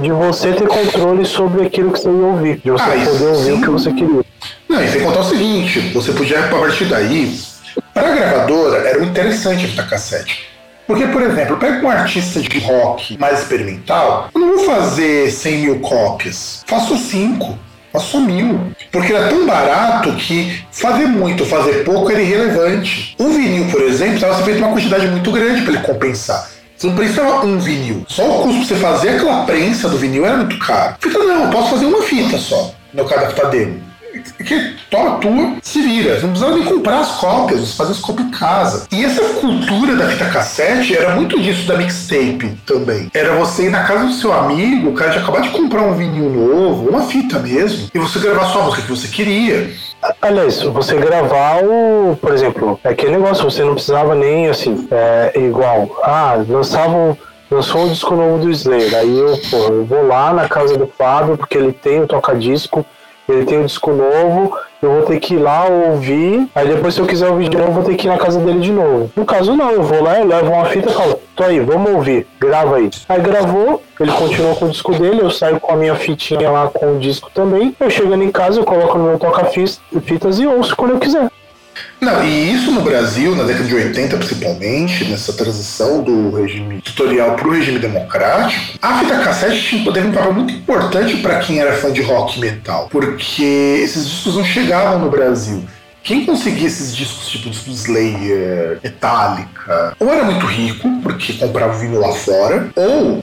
de 0.00 0.10
você 0.10 0.52
ter 0.52 0.66
controle 0.66 1.26
sobre 1.26 1.66
aquilo 1.66 1.92
que 1.92 2.00
você 2.00 2.08
ia 2.08 2.26
ouvir. 2.26 2.56
De 2.58 2.70
você 2.70 2.82
ah, 2.82 3.04
poder 3.04 3.26
ouvir 3.26 3.44
sim. 3.44 3.52
o 3.52 3.60
que 3.60 3.70
você 3.70 3.92
queria. 3.92 4.24
Não, 4.68 4.84
e 4.84 4.88
sem 4.88 5.02
contar 5.02 5.20
o 5.20 5.24
seguinte, 5.24 5.80
você 5.92 6.12
podia, 6.12 6.40
a 6.40 6.48
partir 6.48 6.86
daí, 6.86 7.38
para 7.92 8.08
a 8.08 8.14
gravadora, 8.14 8.78
era 8.78 9.04
interessante 9.04 9.78
a 9.78 9.82
cassete. 9.82 10.48
Porque, 10.86 11.06
por 11.06 11.22
exemplo, 11.22 11.54
eu 11.54 11.58
pego 11.58 11.86
um 11.86 11.90
artista 11.90 12.40
de 12.40 12.58
rock 12.58 13.16
mais 13.18 13.40
experimental, 13.40 14.28
eu 14.34 14.40
não 14.40 14.56
vou 14.56 14.64
fazer 14.64 15.30
100 15.30 15.58
mil 15.58 15.80
cópias. 15.80 16.64
Faço 16.66 16.96
5, 16.96 17.56
faço 17.92 18.20
mil. 18.20 18.72
Porque 18.90 19.12
era 19.12 19.28
tão 19.28 19.46
barato 19.46 20.12
que 20.14 20.64
fazer 20.72 21.06
muito, 21.06 21.44
fazer 21.44 21.84
pouco 21.84 22.10
era 22.10 22.20
irrelevante. 22.20 23.14
Um 23.20 23.30
vinil, 23.30 23.66
por 23.70 23.82
exemplo, 23.82 24.14
estava 24.14 24.42
feito 24.42 24.58
uma 24.58 24.72
quantidade 24.72 25.06
muito 25.06 25.30
grande 25.30 25.62
para 25.62 25.74
ele 25.74 25.82
compensar. 25.82 26.48
Você 26.80 26.86
não 26.86 26.96
precisava 26.96 27.44
um 27.44 27.58
vinil. 27.58 28.06
Só 28.08 28.40
o 28.40 28.42
custo 28.42 28.60
para 28.60 28.64
você 28.64 28.76
fazer 28.76 29.08
aquela 29.10 29.44
prensa 29.44 29.86
do 29.86 29.98
vinil 29.98 30.24
era 30.24 30.38
muito 30.38 30.58
caro. 30.60 30.96
Fita 30.98 31.18
não, 31.18 31.44
eu 31.44 31.50
posso 31.50 31.72
fazer 31.72 31.84
uma 31.84 32.00
fita 32.00 32.38
só, 32.38 32.72
no 32.94 33.04
caso 33.04 33.20
da 33.20 33.28
fita 33.28 33.48
demo 33.48 33.89
que 34.44 34.76
toma 34.90 35.18
tua, 35.18 35.56
se 35.62 35.80
vira. 35.82 36.20
Não 36.20 36.30
precisava 36.30 36.56
nem 36.56 36.64
comprar 36.64 37.00
as 37.00 37.12
cópias, 37.18 37.74
fazia 37.74 37.94
as 37.94 38.00
cópias 38.00 38.26
em 38.26 38.30
casa. 38.30 38.86
E 38.90 39.04
essa 39.04 39.22
cultura 39.40 39.96
da 39.96 40.08
fita 40.08 40.26
cassete 40.26 40.96
era 40.96 41.14
muito 41.14 41.40
disso 41.40 41.66
da 41.66 41.76
mixtape 41.76 42.56
também. 42.66 43.10
Era 43.14 43.34
você 43.34 43.66
ir 43.66 43.70
na 43.70 43.84
casa 43.84 44.06
do 44.06 44.12
seu 44.12 44.32
amigo, 44.32 44.90
o 44.90 44.94
cara 44.94 45.10
tinha 45.10 45.22
acabado 45.22 45.44
de 45.44 45.50
comprar 45.50 45.82
um 45.82 45.94
vinil 45.94 46.30
novo, 46.30 46.88
uma 46.88 47.02
fita 47.02 47.38
mesmo, 47.38 47.88
e 47.94 47.98
você 47.98 48.18
gravar 48.18 48.46
sua 48.46 48.62
música 48.62 48.82
que 48.82 48.90
você 48.90 49.08
queria. 49.08 49.70
Aliás, 50.22 50.62
você 50.62 50.96
gravar 50.96 51.62
o, 51.62 52.16
por 52.20 52.32
exemplo, 52.32 52.80
aquele 52.82 53.12
negócio, 53.12 53.44
você 53.44 53.62
não 53.62 53.74
precisava 53.74 54.14
nem 54.14 54.48
assim, 54.48 54.88
é, 54.90 55.32
igual, 55.36 56.00
ah, 56.02 56.42
lançavam 56.48 57.16
lançou 57.50 57.84
o 57.84 57.88
disco 57.90 58.14
novo 58.14 58.38
do 58.38 58.50
Slayer. 58.50 58.94
Aí 58.94 59.18
eu, 59.18 59.38
pô, 59.50 59.56
eu 59.56 59.84
vou 59.84 60.06
lá 60.06 60.32
na 60.32 60.48
casa 60.48 60.78
do 60.78 60.86
Fábio, 60.86 61.36
porque 61.36 61.58
ele 61.58 61.72
tem 61.72 62.00
o 62.00 62.06
toca-disco, 62.06 62.86
ele 63.30 63.46
tem 63.46 63.58
um 63.58 63.66
disco 63.66 63.92
novo, 63.92 64.56
eu 64.82 64.92
vou 64.92 65.02
ter 65.02 65.20
que 65.20 65.34
ir 65.34 65.38
lá 65.38 65.66
ouvir, 65.66 66.48
aí 66.54 66.66
depois 66.66 66.94
se 66.94 67.00
eu 67.00 67.06
quiser 67.06 67.28
ouvir 67.28 67.48
de 67.48 67.56
novo, 67.56 67.70
eu 67.70 67.74
vou 67.74 67.84
ter 67.84 67.96
que 67.96 68.06
ir 68.06 68.10
na 68.10 68.18
casa 68.18 68.40
dele 68.40 68.60
de 68.60 68.72
novo. 68.72 69.10
No 69.14 69.24
caso 69.24 69.54
não, 69.54 69.70
eu 69.70 69.82
vou 69.82 70.02
lá, 70.02 70.18
eu 70.18 70.26
levo 70.26 70.52
uma 70.52 70.64
fita 70.66 70.90
e 70.90 70.92
falo, 70.92 71.20
tô 71.36 71.44
aí, 71.44 71.60
vamos 71.60 71.90
ouvir, 71.92 72.26
grava 72.40 72.76
aí. 72.76 72.90
Aí 73.08 73.20
gravou, 73.20 73.82
ele 73.98 74.12
continuou 74.12 74.56
com 74.56 74.66
o 74.66 74.70
disco 74.70 74.94
dele, 74.94 75.20
eu 75.20 75.30
saio 75.30 75.60
com 75.60 75.72
a 75.72 75.76
minha 75.76 75.94
fitinha 75.94 76.50
lá 76.50 76.68
com 76.68 76.96
o 76.96 76.98
disco 76.98 77.30
também, 77.34 77.74
eu 77.78 77.90
chegando 77.90 78.24
em 78.24 78.30
casa, 78.30 78.60
eu 78.60 78.64
coloco 78.64 78.96
no 78.96 79.04
meu 79.04 79.18
toca-fitas 79.18 80.38
e 80.38 80.46
ouço 80.46 80.74
quando 80.74 80.92
eu 80.92 80.98
quiser. 80.98 81.30
Não, 82.00 82.24
e 82.24 82.52
isso 82.52 82.70
no 82.72 82.80
Brasil, 82.80 83.34
na 83.36 83.44
década 83.44 83.66
de 83.66 83.74
80 83.74 84.16
principalmente, 84.16 85.04
nessa 85.04 85.32
transição 85.32 86.02
do 86.02 86.30
regime 86.30 86.80
tutorial 86.80 87.36
para 87.36 87.48
o 87.48 87.52
regime 87.52 87.78
democrático, 87.78 88.78
a 88.80 89.00
fita 89.00 89.18
cassete 89.18 89.84
teve 89.92 90.08
um 90.08 90.12
papel 90.12 90.32
muito 90.32 90.54
importante 90.54 91.16
para 91.18 91.38
quem 91.40 91.60
era 91.60 91.72
fã 91.74 91.92
de 91.92 92.00
rock 92.02 92.40
metal, 92.40 92.88
porque 92.90 93.80
esses 93.82 94.08
discos 94.08 94.36
não 94.36 94.44
chegavam 94.44 94.98
no 94.98 95.10
Brasil. 95.10 95.62
Quem 96.02 96.24
conseguia 96.24 96.66
esses 96.66 96.96
discos 96.96 97.28
tipo 97.28 97.50
do 97.50 97.70
Slayer, 97.70 98.78
Metallica, 98.82 99.94
ou 100.00 100.10
era 100.10 100.24
muito 100.24 100.46
rico, 100.46 100.88
porque 101.02 101.34
comprava 101.34 101.76
o 101.76 101.78
vinil 101.78 102.00
lá 102.00 102.12
fora, 102.12 102.70
ou 102.74 103.22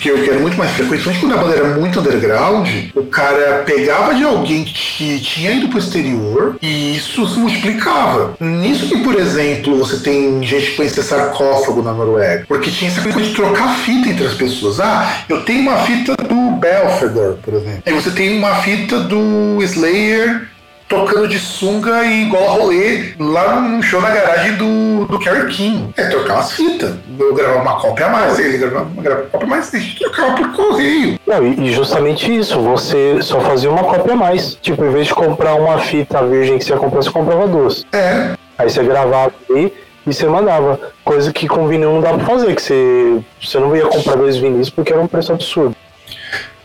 que 0.00 0.08
eu 0.08 0.22
quero 0.22 0.40
muito 0.40 0.56
mais 0.56 0.70
frequentemente 0.72 1.20
quando 1.20 1.34
a 1.34 1.38
banda 1.38 1.56
era 1.56 1.68
muito 1.68 2.00
underground, 2.00 2.68
o 2.94 3.04
cara 3.04 3.62
pegava 3.64 4.14
de 4.14 4.24
alguém 4.24 4.64
que 4.64 5.20
tinha 5.20 5.52
ido 5.52 5.68
pro 5.68 5.78
exterior 5.78 6.56
e 6.60 6.96
isso 6.96 7.26
se 7.26 7.38
multiplicava. 7.38 8.34
Nisso 8.40 8.88
que, 8.88 8.98
por 9.02 9.14
exemplo, 9.14 9.78
você 9.78 9.98
tem 9.98 10.42
gente 10.42 10.70
que 10.70 10.76
conhecia 10.76 11.02
sarcófago 11.02 11.82
na 11.82 11.92
Noruega, 11.92 12.44
porque 12.48 12.70
tinha 12.70 12.90
essa 12.90 13.02
coisa 13.02 13.20
de 13.20 13.34
trocar 13.34 13.76
fita 13.78 14.08
entre 14.08 14.26
as 14.26 14.34
pessoas. 14.34 14.80
Ah, 14.80 15.24
eu 15.28 15.42
tenho 15.42 15.62
uma 15.62 15.78
fita 15.78 16.14
do 16.16 16.52
Belfedor, 16.52 17.36
por 17.42 17.54
exemplo. 17.54 17.82
Aí 17.84 17.92
você 17.92 18.10
tem 18.10 18.38
uma 18.38 18.54
fita 18.56 19.00
do 19.00 19.62
Slayer 19.62 20.48
tocando 20.88 21.28
de 21.28 21.38
sunga 21.38 22.04
e 22.04 22.24
igual 22.24 22.48
a 22.48 22.52
rolê 22.52 23.14
lá 23.18 23.60
num 23.60 23.82
show 23.82 24.00
na 24.00 24.10
garagem 24.10 24.56
do, 24.56 25.06
do 25.06 25.18
Kerry 25.18 25.48
King. 25.48 25.94
É 25.96 26.08
trocar 26.08 26.34
umas 26.34 26.52
fitas. 26.52 26.94
Eu 27.18 27.34
gravava 27.34 27.62
uma 27.62 27.80
cópia 27.80 28.06
a 28.06 28.10
mais, 28.10 28.38
ele 28.38 28.58
gravava 28.58 28.84
uma, 28.84 29.02
cópia 29.02 29.46
a 29.46 29.46
mais, 29.46 29.74
a 29.74 29.78
gente 29.78 29.98
trocava 29.98 30.34
por 30.36 30.52
correio. 30.52 31.18
Não, 31.26 31.46
e 31.46 31.72
justamente 31.72 32.34
isso, 32.34 32.60
você 32.60 33.20
só 33.22 33.40
fazia 33.40 33.70
uma 33.70 33.84
cópia 33.84 34.12
a 34.12 34.16
mais. 34.16 34.54
Tipo, 34.56 34.84
em 34.84 34.90
vez 34.90 35.06
de 35.06 35.14
comprar 35.14 35.54
uma 35.54 35.78
fita 35.78 36.24
virgem 36.26 36.58
que 36.58 36.64
você 36.64 36.72
ia 36.72 36.78
comprar, 36.78 37.02
você 37.02 37.10
comprava 37.10 37.46
duas. 37.46 37.84
É. 37.92 38.34
Aí 38.58 38.70
você 38.70 38.82
gravava 38.82 39.32
aí 39.50 39.72
e 40.06 40.12
você 40.12 40.26
mandava. 40.26 40.78
Coisa 41.04 41.32
que 41.32 41.46
com 41.46 41.66
vinil 41.66 41.92
não 41.92 42.00
dá 42.00 42.14
pra 42.14 42.24
fazer, 42.24 42.54
que 42.54 42.62
você, 42.62 43.20
você 43.40 43.58
não 43.58 43.76
ia 43.76 43.86
comprar 43.86 44.16
dois 44.16 44.36
vinis 44.36 44.70
porque 44.70 44.92
era 44.92 45.02
um 45.02 45.06
preço 45.06 45.32
absurdo. 45.32 45.73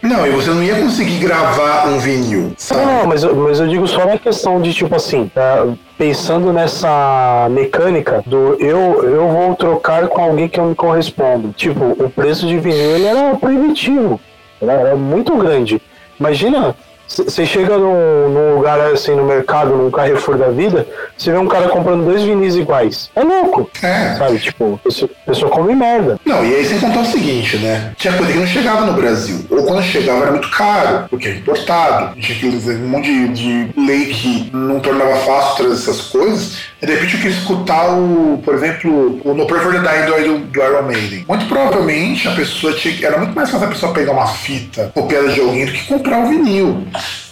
Não, 0.02 0.26
e 0.26 0.30
você 0.30 0.50
não 0.50 0.64
ia 0.64 0.76
conseguir 0.76 1.20
gravar 1.20 1.88
um 1.88 2.00
vinil. 2.00 2.54
Sabe? 2.58 2.86
Não, 2.86 3.06
mas, 3.06 3.24
mas 3.24 3.60
eu 3.60 3.68
digo 3.68 3.88
só 3.88 4.06
na 4.06 4.18
questão 4.18 4.62
de, 4.62 4.74
tipo 4.74 4.96
assim, 4.96 5.30
é, 5.36 5.68
pensando 5.98 6.54
nessa 6.54 7.48
mecânica 7.52 8.24
do 8.26 8.56
eu, 8.60 9.04
eu 9.04 9.28
vou 9.28 9.56
trocar 9.56 10.08
com 10.08 10.22
alguém 10.22 10.48
que 10.48 10.60
eu 10.60 10.66
me 10.66 10.76
correspondo. 10.76 11.52
Tipo, 11.52 11.98
o 12.02 12.10
preço 12.10 12.48
de 12.48 12.58
vinil 12.58 12.96
ele 12.96 13.06
era 13.06 13.36
proibitivo, 13.36 14.20
era 14.62 14.96
muito 14.96 15.36
grande. 15.36 15.82
Imagina 16.20 16.76
você 17.10 17.46
chega 17.46 17.78
num, 17.78 18.30
num, 18.30 18.56
lugar 18.56 18.80
assim 18.80 19.16
no 19.16 19.26
mercado, 19.26 19.76
num 19.76 19.90
Carrefour 19.90 20.38
da 20.38 20.50
vida, 20.50 20.86
você 21.18 21.32
vê 21.32 21.38
um 21.38 21.48
cara 21.48 21.68
comprando 21.70 22.06
dois 22.06 22.22
vinis 22.22 22.56
iguais. 22.56 23.10
É 23.16 23.24
louco. 23.24 23.70
É. 23.82 24.16
Sabe? 24.16 24.38
Tipo, 24.40 24.80
a 24.86 25.30
pessoa 25.30 25.52
come 25.52 25.76
merda. 25.76 26.20
Não, 26.24 26.46
e 26.46 26.56
aí 26.56 26.66
sem 26.66 26.80
contar 26.80 27.02
o 27.02 27.06
seguinte, 27.06 27.58
né? 27.58 27.94
Tinha 27.98 28.14
coisa 28.14 28.32
que 28.32 28.38
não 28.38 28.48
chegava 28.48 28.86
no 28.86 28.94
Brasil. 28.94 29.46
Ou 29.50 29.64
quando 29.64 29.82
chegava 29.84 30.22
era 30.22 30.32
muito 30.32 30.50
caro, 30.52 31.08
porque 31.10 31.28
era 31.28 31.38
importado. 31.38 32.16
Tinha 32.20 32.52
um 32.52 32.88
monte 32.88 33.08
de, 33.08 33.28
de 33.30 33.80
lei 33.80 34.06
que 34.06 34.50
não 34.54 34.80
tornava 34.80 35.16
fácil 35.18 35.58
trazer 35.58 35.74
essas 35.74 36.02
coisas. 36.02 36.58
E 36.82 36.86
de 36.86 36.94
repente 36.94 37.16
eu 37.16 37.22
queria 37.22 37.38
escutar 37.38 37.90
o, 37.90 38.40
por 38.44 38.54
exemplo, 38.54 39.20
o 39.26 39.34
No 39.34 39.46
the 39.46 39.54
Die 39.54 40.24
do, 40.28 40.40
do 40.40 40.62
Iron 40.62 40.84
Maiden. 40.84 41.26
Muito 41.28 41.46
provavelmente 41.48 42.28
a 42.28 42.32
pessoa 42.32 42.74
tinha. 42.74 43.06
Era 43.06 43.18
muito 43.18 43.34
mais 43.34 43.50
fácil 43.50 43.68
a 43.68 43.70
pessoa 43.70 43.94
pegar 43.94 44.14
uma 44.14 44.28
fita 44.28 44.92
copiada 44.94 45.30
de 45.30 45.42
alguém 45.42 45.66
do 45.66 45.72
que 45.72 45.86
comprar 45.86 46.20
um 46.20 46.30
vinil. 46.30 46.88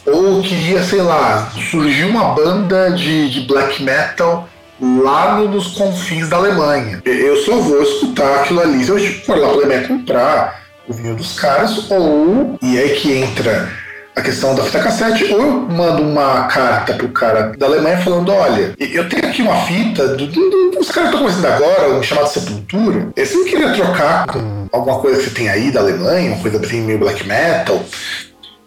Ou 0.05 0.41
queria, 0.41 0.82
sei 0.84 1.01
lá, 1.01 1.51
surgiu 1.70 2.07
uma 2.07 2.34
banda 2.34 2.91
de, 2.91 3.30
de 3.30 3.41
black 3.41 3.84
metal 3.84 4.47
lá 4.80 5.38
nos 5.39 5.68
confins 5.76 6.30
da 6.30 6.38
Alemanha. 6.38 7.01
Eu 7.05 7.38
só 7.38 7.57
vou 7.57 7.82
escutar 7.82 8.41
aquilo 8.41 8.61
ali 8.61 8.84
se 8.84 8.89
eu 8.89 8.99
for 9.24 9.38
lá 9.38 9.49
para 9.49 9.88
comprar 9.88 10.63
o 10.88 10.93
vinil 10.93 11.15
dos 11.15 11.38
caras, 11.38 11.89
ou. 11.91 12.57
E 12.61 12.78
aí 12.78 12.95
que 12.95 13.11
entra 13.11 13.70
a 14.15 14.22
questão 14.22 14.55
da 14.55 14.63
fita 14.63 14.80
cassete, 14.80 15.26
ou 15.32 15.41
eu 15.41 15.51
mando 15.70 16.01
uma 16.01 16.43
carta 16.47 16.93
pro 16.93 17.09
cara 17.09 17.53
da 17.57 17.65
Alemanha 17.65 17.97
falando: 17.97 18.32
olha, 18.32 18.74
eu 18.80 19.09
tenho 19.09 19.28
aqui 19.28 19.41
uma 19.41 19.57
fita 19.65 20.07
do, 20.09 20.28
do, 20.28 20.49
do 20.49 20.68
os 20.80 20.89
caras 20.91 21.09
estão 21.09 21.22
começando 21.22 21.45
agora, 21.45 21.89
um 21.89 22.03
chamado 22.03 22.28
Sepultura. 22.28 23.07
Você 23.15 23.36
não 23.36 23.45
queria 23.45 23.74
trocar 23.74 24.28
com 24.28 24.68
alguma 24.72 24.99
coisa 24.99 25.18
que 25.18 25.30
você 25.30 25.36
tem 25.36 25.49
aí 25.49 25.72
da 25.72 25.82
Alemanha, 25.82 26.32
uma 26.32 26.41
coisa 26.41 26.59
assim 26.59 26.82
meio 26.82 26.99
black 26.99 27.28
metal? 27.28 27.84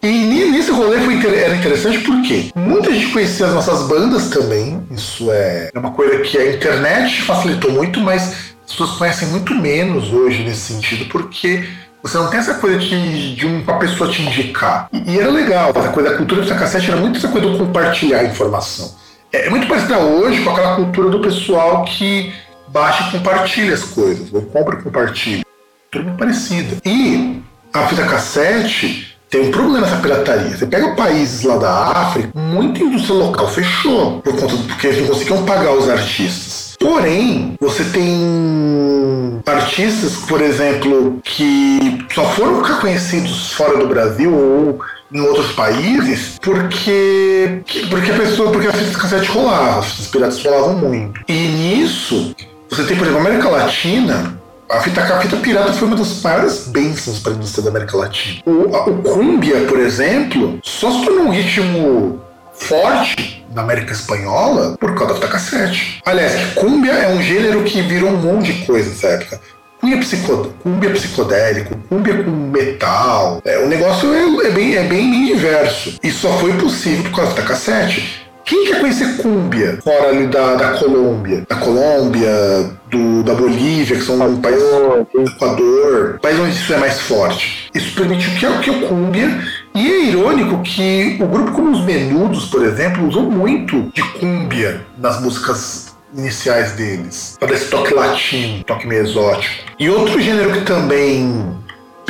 E 0.03 0.51
nesse 0.51 0.71
rolê 0.71 0.99
foi 1.01 1.15
era 1.37 1.55
interessante 1.55 1.99
porque 1.99 2.51
muita 2.55 2.93
gente 2.93 3.13
conhecia 3.13 3.47
as 3.47 3.55
nossas 3.55 3.87
bandas 3.87 4.29
também. 4.31 4.83
Isso 4.91 5.31
é 5.31 5.71
uma 5.75 5.91
coisa 5.91 6.21
que 6.21 6.39
a 6.39 6.55
internet 6.55 7.21
facilitou 7.23 7.71
muito, 7.71 8.01
mas 8.01 8.55
as 8.65 8.73
pessoas 8.73 8.93
conhecem 8.93 9.29
muito 9.29 9.55
menos 9.55 10.11
hoje 10.11 10.43
nesse 10.43 10.73
sentido, 10.73 11.05
porque 11.07 11.69
você 12.03 12.17
não 12.17 12.31
tem 12.31 12.39
essa 12.39 12.55
coisa 12.55 12.79
de, 12.79 13.35
de 13.35 13.47
uma 13.47 13.79
pessoa 13.79 14.11
te 14.11 14.23
indicar. 14.23 14.89
E, 14.91 15.13
e 15.13 15.21
era 15.21 15.31
legal, 15.31 15.71
essa 15.75 15.91
coisa 15.91 16.11
da 16.11 16.17
cultura 16.17 16.43
do 16.43 16.49
cassete 16.49 16.91
era 16.91 17.01
muito 17.01 17.19
essa 17.19 17.29
coisa 17.29 17.49
do 17.49 17.59
compartilhar 17.59 18.25
informação. 18.25 18.95
É, 19.31 19.47
é 19.47 19.51
muito 19.51 19.67
parecida 19.69 19.99
hoje 19.99 20.43
com 20.43 20.51
aquela 20.51 20.77
cultura 20.77 21.11
do 21.11 21.21
pessoal 21.21 21.85
que 21.85 22.33
baixa 22.69 23.09
e 23.09 23.19
compartilha 23.19 23.75
as 23.75 23.83
coisas, 23.83 24.33
ou 24.33 24.43
compra 24.43 24.79
e 24.79 24.83
compartilha. 24.83 25.45
Tudo 25.91 26.05
muito 26.05 26.19
parecido. 26.19 26.77
E 26.87 27.43
a 27.75 27.87
fita 27.87 28.07
cassete 28.07 29.20
tem 29.31 29.43
um 29.43 29.51
problema 29.53 29.87
essa 29.87 29.97
pirataria. 29.97 30.57
Você 30.57 30.67
pega 30.67 30.95
países 30.97 31.45
lá 31.45 31.57
da 31.57 31.73
África, 31.87 32.31
muita 32.35 32.83
indústria 32.83 33.15
local 33.15 33.49
fechou, 33.49 34.21
por 34.21 34.37
conta 34.37 34.57
porque 34.67 34.89
eles 34.89 35.01
não 35.01 35.07
conseguiam 35.07 35.45
pagar 35.45 35.73
os 35.73 35.89
artistas. 35.89 36.77
Porém, 36.79 37.55
você 37.61 37.85
tem 37.85 39.41
artistas, 39.47 40.17
por 40.27 40.41
exemplo, 40.41 41.21
que 41.23 42.05
só 42.13 42.25
foram 42.31 42.63
ficar 42.63 42.81
conhecidos 42.81 43.53
fora 43.53 43.79
do 43.79 43.87
Brasil 43.87 44.35
ou 44.35 44.81
em 45.13 45.21
outros 45.21 45.53
países 45.53 46.39
porque 46.41 47.63
porque 47.91 48.13
a 48.13 48.17
pessoa 48.17 48.51
porque 48.53 48.69
a 48.69 48.73
fita 48.73 48.99
cassete 48.99 49.29
rolava, 49.29 49.81
as 49.81 50.07
piratas 50.07 50.43
rolavam 50.43 50.79
muito. 50.79 51.21
E 51.29 51.33
nisso, 51.33 52.35
você 52.69 52.85
tem, 52.85 52.97
por 52.97 53.07
exemplo, 53.07 53.19
a 53.19 53.27
América 53.27 53.49
Latina, 53.49 54.40
a 54.71 54.81
fita, 54.81 55.01
a 55.03 55.21
fita 55.21 55.37
pirata 55.37 55.73
foi 55.73 55.89
uma 55.89 55.97
das 55.97 56.23
maiores 56.23 56.69
bênçãos 56.69 57.19
para 57.19 57.33
a 57.33 57.35
indústria 57.35 57.65
da 57.65 57.71
América 57.71 57.97
Latina. 57.97 58.41
O, 58.47 58.75
a, 58.75 58.85
o 58.85 59.03
cumbia, 59.03 59.65
por 59.67 59.81
exemplo, 59.81 60.61
só 60.63 60.91
se 60.93 61.05
tornou 61.05 61.27
um 61.27 61.31
ritmo 61.31 62.21
forte 62.53 63.45
na 63.53 63.63
América 63.63 63.93
Espanhola 63.93 64.77
por 64.79 64.95
causa 64.95 65.15
da 65.15 65.15
fita 65.15 65.29
cassete. 65.29 66.01
Aliás, 66.07 66.55
cumbia 66.55 66.93
é 66.93 67.09
um 67.09 67.21
gênero 67.21 67.65
que 67.65 67.83
virou 67.83 68.11
um 68.11 68.17
monte 68.17 68.53
de 68.53 68.65
coisa 68.65 68.89
nessa 68.89 69.09
época. 69.09 69.41
Cumbia, 69.81 69.99
psicod... 69.99 70.51
cumbia 70.63 70.91
psicodélico, 70.91 71.75
cumbia 71.89 72.23
com 72.23 72.31
metal. 72.31 73.41
É, 73.45 73.59
o 73.59 73.67
negócio 73.67 74.13
é, 74.13 74.47
é, 74.47 74.51
bem, 74.51 74.77
é 74.77 74.83
bem 74.85 75.27
diverso. 75.27 75.99
E 76.03 76.11
só 76.11 76.31
foi 76.35 76.53
possível 76.53 77.05
por 77.05 77.17
causa 77.17 77.35
da 77.35 77.43
cassete. 77.43 78.30
Quem 78.51 78.65
quer 78.65 78.81
conhecer 78.81 79.17
Cúmbia 79.19 79.79
fora 79.81 80.09
ali 80.09 80.27
da, 80.27 80.57
da 80.57 80.73
Colômbia? 80.73 81.47
Da 81.49 81.55
Colômbia, 81.55 82.69
do, 82.91 83.23
da 83.23 83.33
Bolívia, 83.33 83.97
que 83.97 84.03
são 84.03 84.21
um 84.21 84.41
país 84.41 84.61
do 84.61 85.23
Equador, 85.23 86.19
país 86.21 86.37
onde 86.37 86.51
isso 86.51 86.73
é 86.73 86.77
mais 86.79 86.99
forte. 86.99 87.71
Isso 87.73 87.95
permitiu 87.95 88.29
que, 88.33 88.63
que 88.65 88.71
o 88.71 88.89
Cúmbia. 88.89 89.41
E 89.73 89.89
é 89.89 90.05
irônico 90.07 90.61
que 90.65 91.17
o 91.21 91.27
grupo 91.27 91.53
como 91.53 91.71
os 91.71 91.85
Menudos, 91.85 92.47
por 92.47 92.65
exemplo, 92.65 93.07
usou 93.07 93.23
muito 93.23 93.89
de 93.95 94.03
Cúmbia 94.19 94.85
nas 94.99 95.21
músicas 95.21 95.95
iniciais 96.13 96.73
deles, 96.73 97.37
para 97.39 97.55
esse 97.55 97.71
toque 97.71 97.95
latino, 97.95 98.65
toque 98.65 98.85
meio 98.85 99.03
exótico. 99.03 99.65
E 99.79 99.89
outro 99.89 100.21
gênero 100.21 100.51
que 100.51 100.63
também 100.63 101.55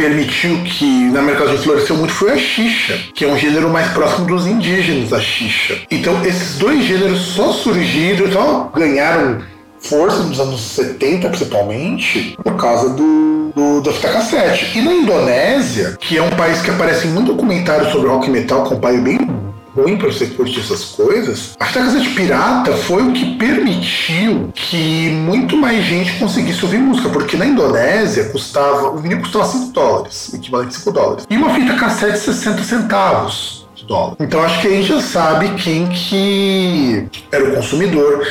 permitiu 0.00 0.56
que 0.64 1.10
na 1.10 1.20
América 1.20 1.44
Latina 1.44 1.62
floresceu 1.62 1.96
muito 1.96 2.14
foi 2.14 2.32
a 2.32 2.38
xixa, 2.38 2.98
que 3.14 3.26
é 3.26 3.28
um 3.28 3.36
gênero 3.36 3.68
mais 3.68 3.88
próximo 3.88 4.26
dos 4.26 4.46
indígenas, 4.46 5.12
a 5.12 5.20
xixa. 5.20 5.76
Então 5.90 6.24
esses 6.24 6.56
dois 6.56 6.82
gêneros 6.84 7.20
só 7.20 7.52
surgiram, 7.52 8.32
só 8.32 8.72
ganharam 8.74 9.42
força 9.78 10.22
nos 10.22 10.40
anos 10.40 10.60
70 10.60 11.28
principalmente, 11.28 12.36
por 12.42 12.56
causa 12.56 12.90
do, 12.90 13.52
do, 13.54 13.82
da 13.82 13.92
fita 13.92 14.08
cassete. 14.08 14.78
E 14.78 14.80
na 14.80 14.92
Indonésia, 14.92 15.96
que 16.00 16.16
é 16.16 16.22
um 16.22 16.30
país 16.30 16.62
que 16.62 16.70
aparece 16.70 17.06
em 17.06 17.16
um 17.16 17.24
documentário 17.24 17.90
sobre 17.90 18.08
rock 18.08 18.30
metal, 18.30 18.64
com 18.64 18.76
um 18.76 18.80
pai 18.80 18.96
bem 18.98 19.18
ruim 19.82 19.96
para 19.96 20.08
você 20.08 20.26
curtir 20.26 20.60
essas 20.60 20.84
coisas, 20.84 21.56
a 21.58 21.64
fita 21.64 21.80
cassete 21.80 22.10
pirata 22.10 22.72
foi 22.72 23.02
o 23.02 23.12
que 23.12 23.36
permitiu 23.36 24.50
que 24.54 25.10
muito 25.10 25.56
mais 25.56 25.84
gente 25.84 26.18
conseguisse 26.18 26.64
ouvir 26.64 26.78
música, 26.78 27.08
porque 27.08 27.36
na 27.36 27.46
Indonésia 27.46 28.24
custava, 28.30 28.90
o 28.90 28.98
vinil 28.98 29.20
custava 29.20 29.44
5 29.44 29.72
dólares, 29.72 30.34
equivalente 30.34 30.76
a 30.76 30.78
5 30.78 30.92
dólares, 30.92 31.26
e 31.28 31.36
uma 31.36 31.54
fita 31.54 31.74
cassete 31.74 32.18
60 32.18 32.62
centavos 32.62 33.66
de 33.74 33.86
dólar. 33.86 34.16
Então 34.20 34.42
acho 34.42 34.60
que 34.60 34.68
a 34.68 34.70
gente 34.70 34.88
já 34.88 35.00
sabe 35.00 35.50
quem 35.54 35.86
que 35.88 37.08
era 37.32 37.44
o 37.44 37.54
consumidor. 37.54 38.26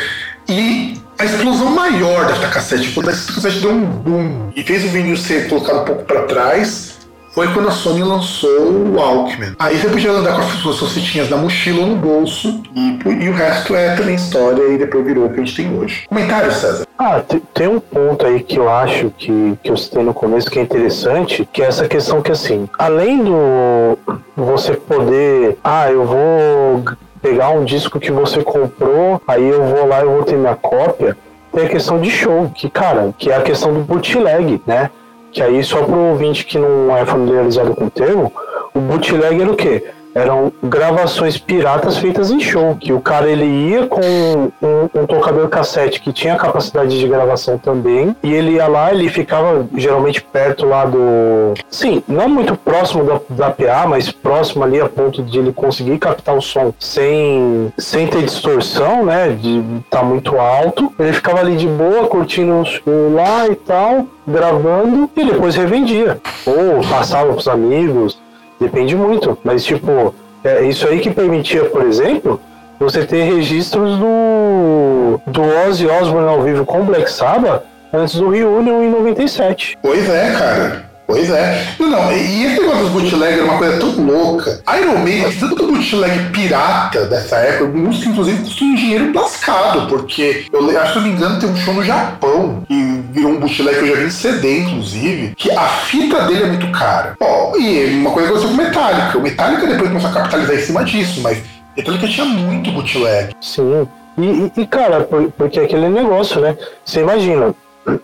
E 0.48 1.00
a 1.20 1.26
explosão 1.26 1.70
maior 1.72 2.26
da 2.26 2.36
fita 2.36 2.48
cassete, 2.48 2.92
quando 2.92 3.10
a 3.10 3.14
fita 3.14 3.34
cassete 3.34 3.60
deu 3.60 3.72
um 3.72 3.86
boom 3.86 4.52
e 4.56 4.64
fez 4.64 4.84
o 4.84 4.88
vinil 4.88 5.18
ser 5.18 5.48
colocado 5.48 5.82
um 5.82 5.86
pouco 5.86 6.06
para 6.06 6.24
trás, 6.24 6.99
foi 7.32 7.48
quando 7.54 7.68
a 7.68 7.72
Sony 7.72 8.04
lançou 8.04 8.50
o 8.50 8.96
Walkman. 8.96 9.56
Aí 9.60 9.78
você 9.78 9.90
podia 9.90 10.12
andar 10.12 10.36
com 10.36 10.42
as 10.42 10.76
suas 10.76 10.92
fitinhas 10.94 11.30
na 11.30 11.38
mochila 11.38 11.82
ou 11.82 11.88
no 11.88 11.96
bolso, 11.96 12.62
e, 12.76 13.00
e, 13.26 13.30
o 13.30 13.34
resto 13.34 13.76
é 13.76 13.96
também 13.96 14.16
história 14.16 14.74
e 14.74 14.78
depois 14.78 15.06
virou 15.06 15.26
o 15.26 15.30
que 15.30 15.40
a 15.40 15.44
gente 15.44 15.56
tem 15.56 15.78
hoje. 15.78 16.06
Comentário, 16.08 16.52
César? 16.52 16.88
Ah, 16.98 17.22
tem 17.54 17.68
um 17.68 17.80
ponto 17.80 18.26
aí 18.26 18.42
que 18.42 18.58
eu 18.58 18.70
acho 18.70 19.12
que, 19.18 19.58
que 19.64 19.72
eu 19.72 19.78
citei 19.78 20.04
no 20.04 20.14
começo 20.14 20.50
que 20.50 20.60
é 20.60 20.62
interessante, 20.62 21.48
que 21.52 21.62
é 21.62 21.66
essa 21.66 21.88
questão 21.88 22.22
que 22.22 22.32
assim, 22.32 22.68
além 22.78 23.24
do 23.24 23.98
você 24.36 24.74
poder, 24.74 25.58
ah, 25.64 25.90
eu 25.92 26.06
vou 26.06 26.84
pegar 27.22 27.52
um 27.52 27.64
disco 27.64 28.00
que 28.00 28.12
você 28.12 28.44
comprou, 28.44 29.22
aí 29.28 29.48
eu 29.48 29.64
vou 29.64 29.88
lá 29.88 30.02
e 30.02 30.06
vou 30.06 30.24
ter 30.24 30.36
minha 30.36 30.56
cópia, 30.56 31.18
tem 31.54 31.66
a 31.66 31.70
questão 31.70 32.00
de 32.00 32.10
show, 32.10 32.50
que, 32.54 32.70
cara, 32.70 33.14
que 33.18 33.32
é 33.32 33.36
a 33.36 33.42
questão 33.42 33.74
do 33.74 33.82
bootleg, 33.82 34.62
né? 34.66 34.90
Que 35.32 35.42
aí, 35.42 35.64
só 35.64 35.84
para 35.84 35.96
o 35.96 36.10
ouvinte 36.10 36.46
que 36.46 36.58
não 36.58 36.96
é 36.96 37.06
familiarizado 37.06 37.76
com 37.76 37.86
o 37.86 37.90
termo, 37.90 38.32
o 38.74 38.80
bootleg 38.80 39.42
era 39.42 39.52
o 39.52 39.56
quê? 39.56 39.92
Eram 40.14 40.52
gravações 40.64 41.38
piratas 41.38 41.98
feitas 41.98 42.32
em 42.32 42.40
show, 42.40 42.76
que 42.76 42.92
o 42.94 43.00
cara 43.00 43.30
ele 43.30 43.46
ia 43.46 43.88
com 43.88 44.02
um, 44.02 44.90
um, 44.94 45.06
tocador 45.06 45.48
cassete 45.50 46.02
que 46.02 46.12
tinha 46.12 46.36
capacidade 46.36 46.98
de 46.98 47.08
gravação 47.08 47.58
também, 47.58 48.16
e 48.24 48.34
ele 48.34 48.52
ia 48.52 48.68
lá, 48.68 48.92
ele 48.92 49.10
ficava 49.10 49.68
geralmente 49.76 50.22
perto 50.22 50.66
lá 50.66 50.86
do... 50.86 51.54
Sim, 51.70 52.04
não 52.08 52.28
muito 52.28 52.56
próximo 52.56 53.04
da, 53.04 53.20
da 53.30 53.50
PA, 53.50 53.86
mas 53.88 54.12
próximo 54.12 54.64
ali 54.64 54.80
a 54.80 54.90
ponto 54.90 55.22
de 55.24 55.40
ele 55.40 55.54
conseguir 55.54 55.98
captar 55.98 56.36
o 56.36 56.42
som 56.42 56.74
sem, 56.80 57.72
sem 57.78 58.08
ter 58.08 58.24
distorção, 58.24 59.06
né, 59.06 59.30
de 59.30 59.60
estar 59.60 60.00
tá 60.00 60.04
muito 60.04 60.38
alto. 60.38 60.94
Ele 61.00 61.14
ficava 61.14 61.40
ali 61.40 61.56
de 61.56 61.68
boa, 61.68 62.08
curtindo 62.08 62.54
o 62.54 62.66
show 62.66 63.14
lá 63.14 63.48
e 63.48 63.56
tal, 63.56 64.08
gravando, 64.28 65.10
e 65.16 65.26
depois 65.26 65.56
revendia. 65.56 66.20
Ou 66.46 66.82
passava 66.88 67.34
pros 67.34 67.48
amigos, 67.48 68.18
Depende 68.60 68.96
muito, 68.96 69.38
mas 69.44 69.64
tipo, 69.64 70.14
é 70.44 70.64
isso 70.64 70.88
aí 70.88 71.00
que 71.00 71.10
permitia, 71.10 71.66
por 71.66 71.86
exemplo, 71.86 72.40
você 72.80 73.06
ter 73.06 73.24
registros 73.24 73.98
do, 73.98 75.20
do 75.28 75.42
Ozzy 75.68 75.88
Osbourne 75.88 76.30
ao 76.30 76.42
vivo 76.42 76.66
com 76.66 76.84
Black 76.86 77.12
Sabbath 77.12 77.64
antes 77.94 78.16
do 78.16 78.30
Reunion 78.30 78.84
em 78.84 78.90
97. 78.90 79.78
Pois 79.82 80.10
é, 80.10 80.32
cara. 80.38 80.89
Pois 81.10 81.28
é. 81.28 81.74
Não, 81.80 81.90
não, 81.90 82.12
e 82.12 82.46
esse 82.46 82.62
negócio 82.62 82.84
dos 82.84 82.92
bootleg 82.92 83.34
era 83.34 83.44
uma 83.44 83.58
coisa 83.58 83.80
tão 83.80 84.06
louca. 84.06 84.62
Iron 84.80 85.00
Maiden, 85.00 85.32
tanto 85.40 85.66
bootleg 85.66 86.30
pirata 86.32 87.08
dessa 87.08 87.38
época, 87.38 87.66
música 87.66 88.10
inclusive 88.10 88.44
custou 88.44 88.68
um 88.68 88.76
dinheiro 88.76 89.12
lascado, 89.12 89.88
porque 89.88 90.46
eu 90.54 90.80
acho 90.80 90.82
que, 90.82 90.88
se 90.88 90.96
não 90.96 91.02
me 91.02 91.10
engano, 91.10 91.40
tem 91.40 91.50
um 91.50 91.56
show 91.56 91.74
no 91.74 91.84
Japão 91.84 92.64
que 92.68 93.04
virou 93.12 93.32
um 93.32 93.40
bootleg 93.40 93.80
que 93.80 93.86
eu 93.86 93.88
já 93.88 93.96
vi 93.96 94.06
em 94.06 94.10
CD, 94.12 94.60
inclusive, 94.60 95.34
que 95.36 95.50
a 95.50 95.68
fita 95.68 96.28
dele 96.28 96.44
é 96.44 96.46
muito 96.46 96.72
cara. 96.72 97.16
Ó, 97.20 97.58
e 97.58 97.86
uma 97.96 98.12
coisa 98.12 98.30
aconteceu 98.30 98.56
com 98.56 98.64
Metallica. 98.64 99.18
O 99.18 99.22
Metallica 99.24 99.66
depois 99.66 99.90
começou 99.90 100.12
a 100.12 100.14
capitalizar 100.14 100.56
em 100.58 100.62
cima 100.62 100.86
disso, 100.86 101.22
mas 101.22 101.42
Metallica 101.76 102.08
tinha 102.08 102.26
muito 102.26 102.72
bootleg. 102.72 103.34
Sim. 103.42 103.88
E, 104.16 104.62
e, 104.62 104.68
cara, 104.68 105.08
porque 105.36 105.60
aquele 105.60 105.90
negócio, 105.90 106.40
né? 106.40 106.56
Você 106.86 107.00
imagina, 107.00 107.56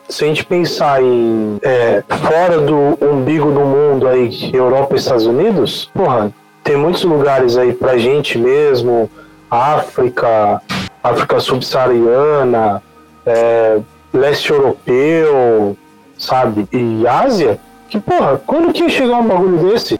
se 0.07 0.23
a 0.23 0.27
gente 0.27 0.45
pensar 0.45 1.01
em 1.01 1.59
é, 1.61 2.03
fora 2.27 2.59
do 2.59 2.97
umbigo 3.01 3.51
do 3.51 3.61
mundo 3.61 4.07
aí, 4.07 4.51
Europa 4.53 4.95
e 4.95 4.97
Estados 4.97 5.25
Unidos, 5.25 5.89
porra, 5.93 6.31
tem 6.63 6.75
muitos 6.75 7.03
lugares 7.03 7.57
aí 7.57 7.73
pra 7.73 7.97
gente 7.97 8.37
mesmo, 8.37 9.09
África, 9.49 10.61
África 11.03 11.39
subsaariana, 11.39 12.81
é, 13.25 13.79
leste 14.13 14.51
europeu, 14.51 15.77
sabe, 16.17 16.67
e 16.71 17.05
Ásia, 17.07 17.59
que 17.89 17.99
porra, 17.99 18.41
quando 18.45 18.73
que 18.73 18.83
ia 18.83 18.89
chegar 18.89 19.17
um 19.17 19.27
bagulho 19.27 19.57
desse? 19.69 19.99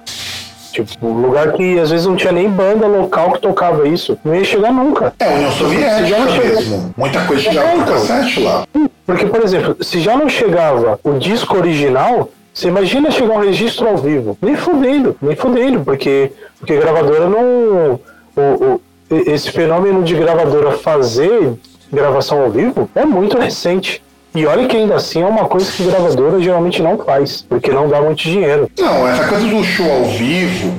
Tipo, 0.84 1.08
um 1.08 1.22
lugar 1.22 1.54
que 1.54 1.80
às 1.80 1.92
vezes 1.92 2.06
não 2.06 2.16
tinha 2.16 2.34
nem 2.34 2.50
banda 2.50 2.88
local 2.88 3.32
que 3.34 3.40
tocava 3.40 3.88
isso. 3.88 4.18
Não 4.24 4.36
ia 4.36 4.44
chegar 4.44 4.72
nunca. 4.74 5.14
É, 5.20 5.30
União 5.30 5.52
Soviética 5.52 6.20
mesmo. 6.20 6.94
Muita 6.98 7.26
coisa 7.26 7.44
chegava 7.44 7.70
é, 7.70 7.76
por 7.76 7.86
cassete 7.86 8.40
lá. 8.42 8.68
Porque, 9.06 9.26
por 9.26 9.44
exemplo, 9.44 9.78
se 9.82 10.00
já 10.00 10.18
não 10.18 10.28
chegava 10.28 11.00
o 11.04 11.14
disco 11.14 11.56
original, 11.58 12.30
você 12.54 12.70
imagina 12.70 13.12
chegar 13.12 13.36
um 13.36 13.42
registro 13.42 13.88
ao 13.88 13.98
vivo. 13.98 14.38
Nem 14.42 14.56
fudendo, 14.56 15.16
nem 15.22 15.36
fudendo, 15.36 15.82
porque, 15.82 16.32
porque 16.60 16.78
gravadora 16.78 17.30
não. 17.30 18.00
O, 18.36 18.42
o, 18.42 18.82
esse 19.10 19.52
fenômeno 19.52 20.04
de 20.04 20.16
gravadora 20.16 20.72
fazer 20.72 21.54
gravação 21.92 22.42
ao 22.42 22.50
vivo 22.50 22.90
é 22.96 23.06
muito 23.06 23.38
recente. 23.38 24.02
E 24.36 24.46
olha 24.46 24.68
que 24.68 24.76
ainda 24.76 24.96
assim 24.96 25.22
é 25.22 25.26
uma 25.26 25.46
coisa 25.46 25.72
que 25.72 25.84
gravadora 25.84 26.42
geralmente 26.42 26.82
não 26.82 26.98
faz, 26.98 27.42
porque 27.42 27.72
não 27.72 27.88
dá 27.88 28.02
muito 28.02 28.22
dinheiro. 28.22 28.70
Não, 28.78 29.08
essa 29.08 29.28
coisa 29.30 29.48
do 29.48 29.64
show 29.64 29.90
ao 29.90 30.06
vivo, 30.10 30.76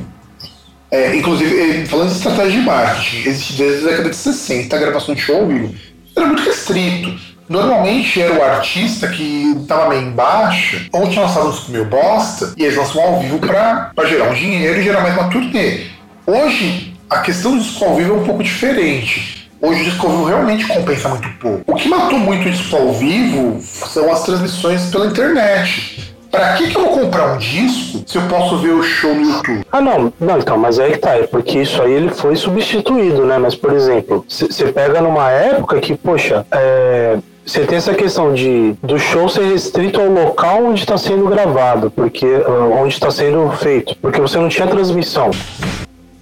é, 0.90 1.16
inclusive, 1.16 1.58
é, 1.58 1.86
falando 1.86 2.10
de 2.10 2.16
estratégia 2.16 2.60
de 2.60 2.66
marketing, 2.66 3.28
existe 3.28 3.54
desde 3.54 3.86
a 3.86 3.90
década 3.90 4.10
de 4.10 4.16
60 4.16 4.76
a 4.76 4.78
gravação 4.78 5.14
de 5.14 5.22
show 5.22 5.36
ao 5.36 5.46
vivo. 5.46 5.74
Era 6.14 6.26
muito 6.26 6.42
restrito. 6.42 7.14
Normalmente 7.48 8.20
era 8.20 8.34
o 8.34 8.42
artista 8.42 9.08
que 9.08 9.56
estava 9.60 9.88
meio 9.88 10.02
embaixo, 10.02 10.88
ou 10.92 11.08
tinha 11.08 11.22
lançado 11.24 11.46
um 11.46 11.50
disco 11.50 11.70
meio 11.70 11.84
bosta, 11.86 12.52
e 12.56 12.62
eles 12.62 12.76
lançam 12.76 13.00
ao 13.00 13.20
vivo 13.20 13.38
para 13.38 13.92
gerar 14.04 14.30
um 14.30 14.34
dinheiro 14.34 14.80
e 14.80 14.82
gerar 14.82 15.00
mais 15.00 15.14
uma 15.14 15.28
turnê. 15.30 15.86
Hoje, 16.26 16.92
a 17.08 17.20
questão 17.20 17.56
do 17.56 17.62
disco 17.62 17.84
ao 17.84 17.94
vivo 17.94 18.14
é 18.14 18.16
um 18.18 18.24
pouco 18.24 18.42
diferente. 18.42 19.35
Hoje 19.60 19.80
o 19.80 19.84
disco 19.84 20.06
ao 20.06 20.12
vivo 20.12 20.24
realmente 20.24 20.66
compensa 20.68 21.08
muito 21.08 21.28
pouco. 21.38 21.62
O 21.66 21.74
que 21.74 21.88
matou 21.88 22.18
muito 22.18 22.46
o 22.46 22.50
disco 22.50 22.76
ao 22.76 22.92
vivo 22.92 23.58
são 23.60 24.12
as 24.12 24.22
transmissões 24.24 24.90
pela 24.90 25.06
internet. 25.06 26.14
Pra 26.30 26.52
que, 26.54 26.68
que 26.68 26.76
eu 26.76 26.82
vou 26.82 26.92
comprar 26.92 27.34
um 27.34 27.38
disco 27.38 28.02
se 28.06 28.18
eu 28.18 28.22
posso 28.22 28.58
ver 28.58 28.72
o 28.72 28.82
show 28.82 29.14
no 29.14 29.22
YouTube? 29.22 29.64
Ah, 29.72 29.80
não, 29.80 30.12
não, 30.20 30.38
então, 30.38 30.58
mas 30.58 30.78
aí 30.78 30.92
que 30.92 30.98
tá, 30.98 31.16
é 31.16 31.26
porque 31.26 31.60
isso 31.60 31.80
aí 31.80 31.92
ele 31.92 32.10
foi 32.10 32.36
substituído, 32.36 33.24
né? 33.24 33.38
Mas, 33.38 33.54
por 33.54 33.72
exemplo, 33.72 34.24
você 34.28 34.70
pega 34.70 35.00
numa 35.00 35.30
época 35.30 35.80
que, 35.80 35.96
poxa, 35.96 36.44
é, 36.50 37.16
você 37.46 37.64
tem 37.64 37.78
essa 37.78 37.94
questão 37.94 38.34
de 38.34 38.74
do 38.82 38.98
show 38.98 39.28
ser 39.28 39.44
restrito 39.44 40.00
ao 40.00 40.08
local 40.08 40.64
onde 40.64 40.80
está 40.80 40.98
sendo 40.98 41.26
gravado, 41.28 41.90
porque 41.90 42.26
uh, 42.26 42.72
onde 42.82 42.92
está 42.92 43.10
sendo 43.10 43.48
feito, 43.52 43.96
porque 44.02 44.20
você 44.20 44.36
não 44.36 44.48
tinha 44.48 44.66
transmissão. 44.66 45.30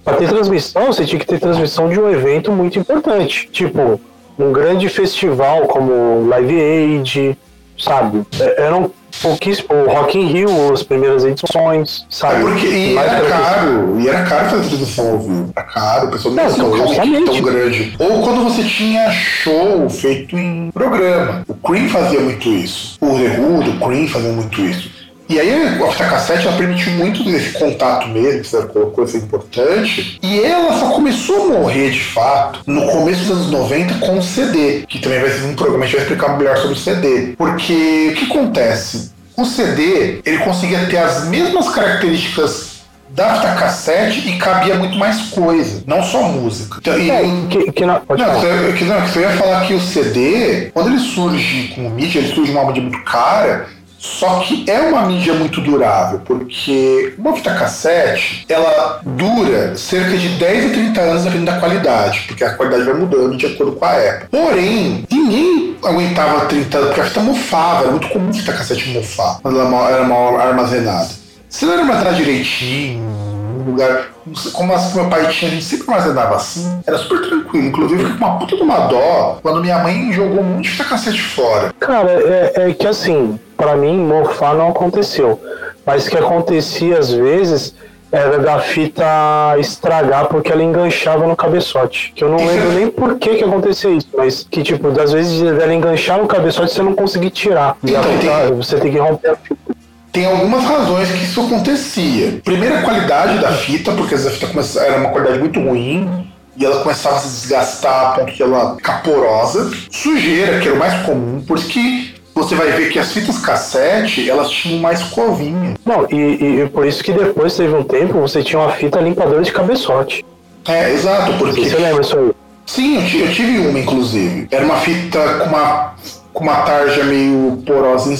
Para 0.05 0.17
ter 0.17 0.29
transmissão, 0.29 0.85
você 0.85 1.03
tinha 1.03 1.19
que 1.19 1.25
ter 1.25 1.39
transmissão 1.39 1.89
de 1.89 1.99
um 1.99 2.07
evento 2.07 2.51
muito 2.51 2.77
importante, 2.77 3.49
tipo 3.51 3.99
um 4.37 4.51
grande 4.51 4.87
festival 4.87 5.61
como 5.61 6.27
Live 6.27 6.61
Aid, 6.61 7.37
sabe? 7.77 8.21
É, 8.39 8.63
eram 8.63 8.91
pouquíssimo, 9.21 9.69
o 9.73 9.89
Rock 9.89 10.17
in 10.17 10.27
Rio, 10.27 10.73
as 10.73 10.83
primeiras 10.83 11.23
edições, 11.23 12.05
sabe? 12.09 12.35
É 12.35 12.39
porque 12.41 12.67
e 12.67 12.97
era 12.97 13.21
caro, 13.21 13.99
e 13.99 14.07
era 14.07 14.23
caro 14.23 14.49
fazer 14.49 14.67
transmissão 14.67 15.09
ao 15.09 15.19
vivo. 15.19 15.53
Era 15.55 15.65
caro, 15.65 16.07
o 16.07 16.11
pessoal 16.11 16.35
não, 16.35 16.57
não 16.57 16.93
então, 16.93 17.25
tão 17.25 17.41
grande. 17.41 17.95
Ou 17.97 18.21
quando 18.21 18.43
você 18.43 18.63
tinha 18.63 19.09
show 19.11 19.89
feito 19.89 20.37
em 20.37 20.69
programa. 20.71 21.43
O 21.47 21.53
Cream 21.55 21.89
fazia 21.89 22.19
muito 22.19 22.47
isso. 22.49 22.97
O 23.01 23.17
The 23.17 23.39
Who, 23.39 23.59
o 23.69 23.87
Cream 23.87 24.07
fazia 24.07 24.31
muito 24.31 24.61
isso. 24.61 24.91
E 25.27 25.39
aí 25.39 25.51
a 25.51 25.91
fita 25.91 26.05
cassete 26.05 26.47
ela 26.47 26.57
permitiu 26.57 26.91
muito 26.93 27.23
desse 27.23 27.57
contato 27.57 28.07
mesmo, 28.09 28.41
que 28.41 28.47
você 28.47 28.61
colocou 28.67 29.03
isso 29.03 29.17
importante. 29.17 30.19
E 30.21 30.39
ela 30.39 30.77
só 30.77 30.91
começou 30.91 31.45
a 31.45 31.59
morrer 31.59 31.89
de 31.89 32.03
fato 32.03 32.61
no 32.67 32.85
começo 32.87 33.21
dos 33.21 33.31
anos 33.31 33.51
90 33.51 33.95
com 33.95 34.19
o 34.19 34.23
CD, 34.23 34.85
que 34.87 34.99
também 34.99 35.19
vai 35.19 35.29
ser 35.29 35.43
um 35.45 35.55
programa, 35.55 35.83
a 35.83 35.87
gente 35.87 35.95
vai 35.95 36.05
explicar 36.05 36.37
melhor 36.37 36.57
sobre 36.57 36.73
o 36.73 36.79
CD. 36.79 37.33
Porque 37.37 38.11
o 38.11 38.15
que 38.15 38.25
acontece? 38.25 39.11
O 39.35 39.45
CD, 39.45 40.21
ele 40.25 40.37
conseguia 40.39 40.85
ter 40.85 40.97
as 40.97 41.25
mesmas 41.27 41.69
características 41.69 42.75
da 43.09 43.35
fita 43.35 43.55
cassete 43.55 44.27
e 44.27 44.37
cabia 44.37 44.75
muito 44.75 44.97
mais 44.97 45.29
coisa, 45.29 45.83
não 45.87 46.03
só 46.03 46.23
música. 46.23 46.77
Então, 46.81 46.99
e, 46.99 47.09
é, 47.09 47.23
que, 47.49 47.71
que 47.71 47.85
não, 47.85 48.01
pode 48.01 48.21
não, 48.21 48.33
você, 48.33 48.73
que, 48.77 48.83
não, 48.83 49.01
que 49.01 49.17
eu 49.17 49.21
ia 49.21 49.29
falar 49.31 49.65
que 49.65 49.73
o 49.73 49.79
CD, 49.79 50.69
quando 50.73 50.89
ele 50.89 50.99
surge 50.99 51.71
como 51.73 51.89
mídia, 51.89 52.19
ele 52.19 52.33
surge 52.33 52.51
uma 52.51 52.65
mídia 52.65 52.81
muito 52.81 53.01
cara, 53.03 53.67
só 54.05 54.39
que 54.39 54.63
é 54.69 54.79
uma 54.81 55.01
mídia 55.05 55.33
muito 55.33 55.59
durável, 55.59 56.21
porque 56.23 57.13
uma 57.17 57.35
fita 57.35 57.53
cassete, 57.55 58.45
ela 58.47 59.01
dura 59.03 59.75
cerca 59.75 60.15
de 60.15 60.29
10 60.29 60.65
a 60.65 60.69
30 60.69 61.01
anos 61.01 61.23
dependendo 61.23 61.51
da 61.51 61.59
qualidade, 61.59 62.23
porque 62.27 62.43
a 62.43 62.53
qualidade 62.53 62.83
vai 62.83 62.93
mudando 62.93 63.35
de 63.35 63.47
acordo 63.47 63.73
com 63.73 63.83
a 63.83 63.93
época. 63.93 64.27
Porém, 64.31 65.03
ninguém 65.11 65.75
aguentava 65.83 66.45
30 66.45 66.77
anos, 66.77 66.87
porque 66.89 67.01
a 67.01 67.05
fita 67.05 67.19
mofava, 67.19 67.81
era 67.81 67.91
muito 67.91 68.07
comum 68.09 68.29
a 68.29 68.33
fita 68.33 68.53
cassete 68.53 68.89
mofar, 68.89 69.39
quando 69.41 69.59
ela 69.59 69.89
era 69.89 70.03
mal 70.03 70.39
armazenada. 70.39 71.24
Se 71.55 71.63
ela 71.63 71.75
era 71.75 71.83
armazenada 71.83 72.17
direitinho, 72.17 73.01
num 73.01 73.71
lugar. 73.71 74.09
Como 74.51 74.73
as 74.73 74.91
que 74.91 74.97
meu 74.97 75.09
pai 75.09 75.25
tinha, 75.29 75.49
a 75.49 75.53
gente 75.53 75.63
sempre 75.63 75.89
armazenava 75.89 76.35
assim, 76.35 76.81
era 76.85 76.97
super 76.97 77.29
tranquilo. 77.29 77.67
Inclusive, 77.67 78.01
eu 78.01 78.07
fiquei 78.07 78.19
com 78.19 78.25
uma 78.25 78.37
puta 78.37 78.57
de 78.57 78.61
uma 78.61 78.79
dó 78.87 79.39
quando 79.41 79.61
minha 79.61 79.79
mãe 79.79 80.11
jogou 80.11 80.41
um 80.41 80.43
monte 80.43 80.65
de 80.65 80.71
fita 80.71 80.83
cassete 80.83 81.21
fora. 81.21 81.73
Cara, 81.79 82.11
é, 82.11 82.53
é 82.57 82.73
que 82.73 82.85
assim, 82.85 83.39
para 83.55 83.73
mim, 83.77 83.97
morfar 83.97 84.53
não 84.53 84.67
aconteceu. 84.67 85.39
Mas 85.85 86.09
que 86.09 86.17
acontecia 86.17 86.99
às 86.99 87.13
vezes 87.13 87.73
era 88.11 88.37
da 88.37 88.59
fita 88.59 89.55
estragar 89.57 90.27
porque 90.27 90.51
ela 90.51 90.61
enganchava 90.61 91.25
no 91.25 91.37
cabeçote. 91.37 92.11
Que 92.13 92.25
eu 92.25 92.29
não 92.29 92.35
lembro 92.45 92.71
nem 92.73 92.89
por 92.89 93.17
que 93.17 93.35
que 93.35 93.45
acontecia 93.45 93.91
isso, 93.91 94.09
mas 94.13 94.45
que 94.51 94.61
tipo, 94.61 94.91
das 94.91 95.13
vezes 95.13 95.41
ela 95.41 95.73
enganchar 95.73 96.17
no 96.17 96.27
cabeçote 96.27 96.73
você 96.73 96.83
não 96.83 96.93
conseguir 96.93 97.29
tirar. 97.29 97.77
Então, 97.81 98.03
fita, 98.03 98.47
tem... 98.47 98.55
você 98.57 98.77
tem 98.77 98.91
que 98.91 98.97
romper 98.97 99.29
a 99.29 99.35
fita. 99.37 99.74
Tem 100.15 100.25
algumas 100.25 100.63
razões 100.63 101.11
que 101.11 101.25
isso 101.25 101.41
acontecia. 101.41 102.39
Primeiro, 102.41 102.77
a 102.77 102.81
qualidade 102.83 103.37
da 103.39 103.51
fita, 103.51 103.91
porque 103.91 104.15
a 104.15 104.17
fita 104.17 104.47
era 104.79 104.97
uma 104.97 105.09
qualidade 105.09 105.39
muito 105.39 105.59
ruim 105.59 106.25
e 106.55 106.63
ela 106.63 106.81
começava 106.81 107.17
a 107.17 107.19
se 107.19 107.41
desgastar 107.41 108.05
a 108.05 108.09
ponto 108.11 108.31
que 108.31 108.41
ela 108.41 108.77
ficar 108.77 109.03
porosa. 109.03 109.69
Sujeira, 109.91 110.61
que 110.61 110.69
era 110.69 110.77
o 110.77 110.79
mais 110.79 111.05
comum, 111.05 111.43
por 111.45 111.57
isso 111.57 111.67
que 111.67 112.15
você 112.33 112.55
vai 112.55 112.71
ver 112.71 112.91
que 112.91 112.97
as 112.97 113.11
fitas 113.11 113.39
cassete, 113.39 114.29
elas 114.29 114.49
tinham 114.49 114.79
mais 114.79 115.03
covinha. 115.03 115.75
Não, 115.85 116.07
e, 116.09 116.61
e 116.61 116.69
por 116.69 116.87
isso 116.87 117.03
que 117.03 117.11
depois 117.11 117.57
teve 117.57 117.73
um 117.73 117.83
tempo, 117.83 118.13
você 118.21 118.41
tinha 118.41 118.61
uma 118.61 118.71
fita 118.71 119.01
limpadora 119.01 119.41
de 119.41 119.51
cabeçote. 119.51 120.25
É, 120.65 120.93
exato, 120.93 121.33
porque... 121.33 121.69
Você 121.69 121.75
lembra 121.75 122.01
isso 122.01 122.17
aí? 122.17 122.31
Sim, 122.65 123.19
eu 123.19 123.31
tive 123.33 123.59
uma, 123.59 123.77
inclusive. 123.77 124.47
Era 124.49 124.63
uma 124.63 124.77
fita 124.77 125.39
com 125.39 125.49
uma 125.49 125.93
com 126.35 126.43
uma 126.43 126.57
tarja 126.57 127.03
meio 127.05 127.63
porosa. 127.65 128.13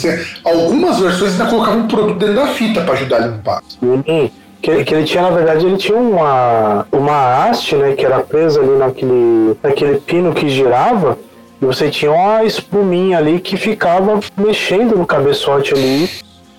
Algumas 0.44 1.00
versões 1.00 1.34
ainda 1.34 1.46
colocavam 1.48 1.82
um 1.82 1.88
produto 1.88 2.18
dentro 2.18 2.36
da 2.36 2.48
fita 2.48 2.82
para 2.82 2.94
ajudar 2.94 3.18
a 3.18 3.28
limpar. 3.28 3.62
Sim. 3.68 4.32
Que, 4.62 4.84
que, 4.84 4.96
ele 4.96 5.04
tinha, 5.04 5.22
na 5.22 5.30
verdade, 5.30 5.66
ele 5.66 5.78
tinha 5.78 5.98
uma, 5.98 6.88
uma 6.92 7.44
haste, 7.44 7.76
né, 7.76 7.92
que 7.92 8.04
era 8.04 8.22
presa 8.22 8.62
ali 8.62 8.78
naquele, 8.78 9.56
naquele 9.62 10.00
pino 10.00 10.34
que 10.34 10.50
girava, 10.50 11.20
e 11.62 11.66
você 11.66 11.90
tinha 11.90 12.12
uma 12.12 12.44
espuminha 12.44 13.20
ali 13.20 13.40
que 13.40 13.58
ficava 13.58 14.20
mexendo 14.36 14.98
no 14.98 15.06
cabeçote 15.06 15.74
ali 15.74 16.10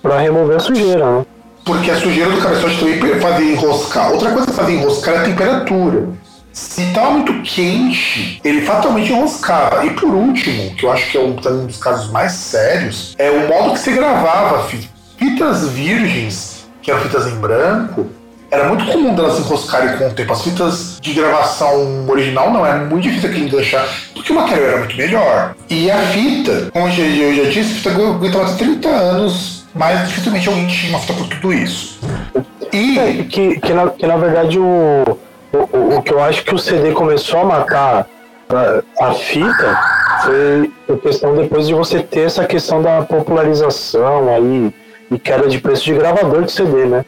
para 0.01 0.19
remover 0.19 0.55
a 0.55 0.59
sujeira, 0.59 1.05
né? 1.05 1.25
Porque 1.65 1.91
a 1.91 1.95
sujeira 1.95 2.31
do 2.31 2.41
cabeçote 2.41 2.77
também 2.77 3.19
fazia 3.19 3.51
enroscar. 3.51 4.13
Outra 4.13 4.31
coisa 4.31 4.45
que 4.45 4.53
fazia 4.53 4.75
enroscar 4.75 5.15
é 5.15 5.17
a 5.17 5.23
temperatura. 5.23 6.07
Se 6.57 6.81
estava 6.81 7.11
muito 7.11 7.39
quente, 7.43 8.41
ele 8.43 8.61
fatalmente 8.61 9.13
enroscava. 9.13 9.85
E 9.85 9.91
por 9.91 10.09
último, 10.09 10.73
que 10.73 10.87
eu 10.87 10.91
acho 10.91 11.11
que 11.11 11.15
é 11.15 11.21
um, 11.21 11.35
um 11.35 11.65
dos 11.67 11.77
casos 11.77 12.09
mais 12.11 12.31
sérios, 12.31 13.13
é 13.19 13.29
o 13.29 13.47
modo 13.47 13.73
que 13.73 13.79
você 13.79 13.91
gravava 13.91 14.67
fitas 15.19 15.69
virgens, 15.69 16.67
que 16.81 16.89
eram 16.89 16.99
fitas 17.01 17.27
em 17.27 17.35
branco, 17.35 18.07
era 18.49 18.67
muito 18.69 18.91
comum 18.91 19.13
delas 19.13 19.37
enroscarem 19.37 19.99
com 19.99 20.07
o 20.07 20.13
tempo. 20.13 20.33
As 20.33 20.41
fitas 20.41 20.97
de 20.99 21.13
gravação 21.13 22.09
original 22.09 22.51
não, 22.51 22.65
era 22.65 22.83
muito 22.85 23.03
difícil 23.03 23.29
aquilo 23.29 23.45
enganchar, 23.45 23.87
porque 24.15 24.33
o 24.33 24.35
material 24.35 24.67
era 24.67 24.79
muito 24.79 24.97
melhor. 24.97 25.55
E 25.69 25.91
a 25.91 25.99
fita, 26.07 26.71
como 26.73 26.87
eu 26.87 26.91
já, 26.91 27.03
eu 27.03 27.35
já 27.35 27.51
disse, 27.51 27.71
a 27.71 27.75
fita 27.75 27.89
aguentava 27.91 28.51
30 28.55 28.89
anos, 28.89 29.67
mas 29.75 30.07
dificilmente 30.07 30.49
alguém 30.49 30.65
tinha 30.65 30.89
uma 30.89 30.99
fita 31.01 31.13
por 31.13 31.27
tudo 31.27 31.53
isso. 31.53 31.99
E... 32.73 32.97
É, 32.97 33.23
que, 33.25 33.59
que, 33.59 33.73
na, 33.73 33.89
que 33.91 34.07
na 34.07 34.17
verdade 34.17 34.57
o, 34.57 35.17
o, 35.53 35.97
o 35.97 36.01
que 36.01 36.13
eu 36.13 36.21
acho 36.21 36.43
que 36.43 36.53
o 36.53 36.59
CD 36.59 36.91
começou 36.91 37.41
a 37.41 37.45
matar 37.45 38.07
a, 38.49 39.07
a 39.07 39.13
fita 39.13 39.79
foi 40.23 40.71
a 40.89 40.97
questão 40.97 41.35
depois 41.35 41.67
de 41.67 41.73
você 41.73 41.99
ter 41.99 42.21
essa 42.21 42.45
questão 42.45 42.81
da 42.81 43.01
popularização 43.01 44.29
aí 44.33 44.73
e 45.11 45.19
queda 45.19 45.47
de 45.47 45.59
preço 45.59 45.85
de 45.85 45.93
gravador 45.93 46.43
de 46.43 46.51
CD, 46.51 46.85
né? 46.85 47.05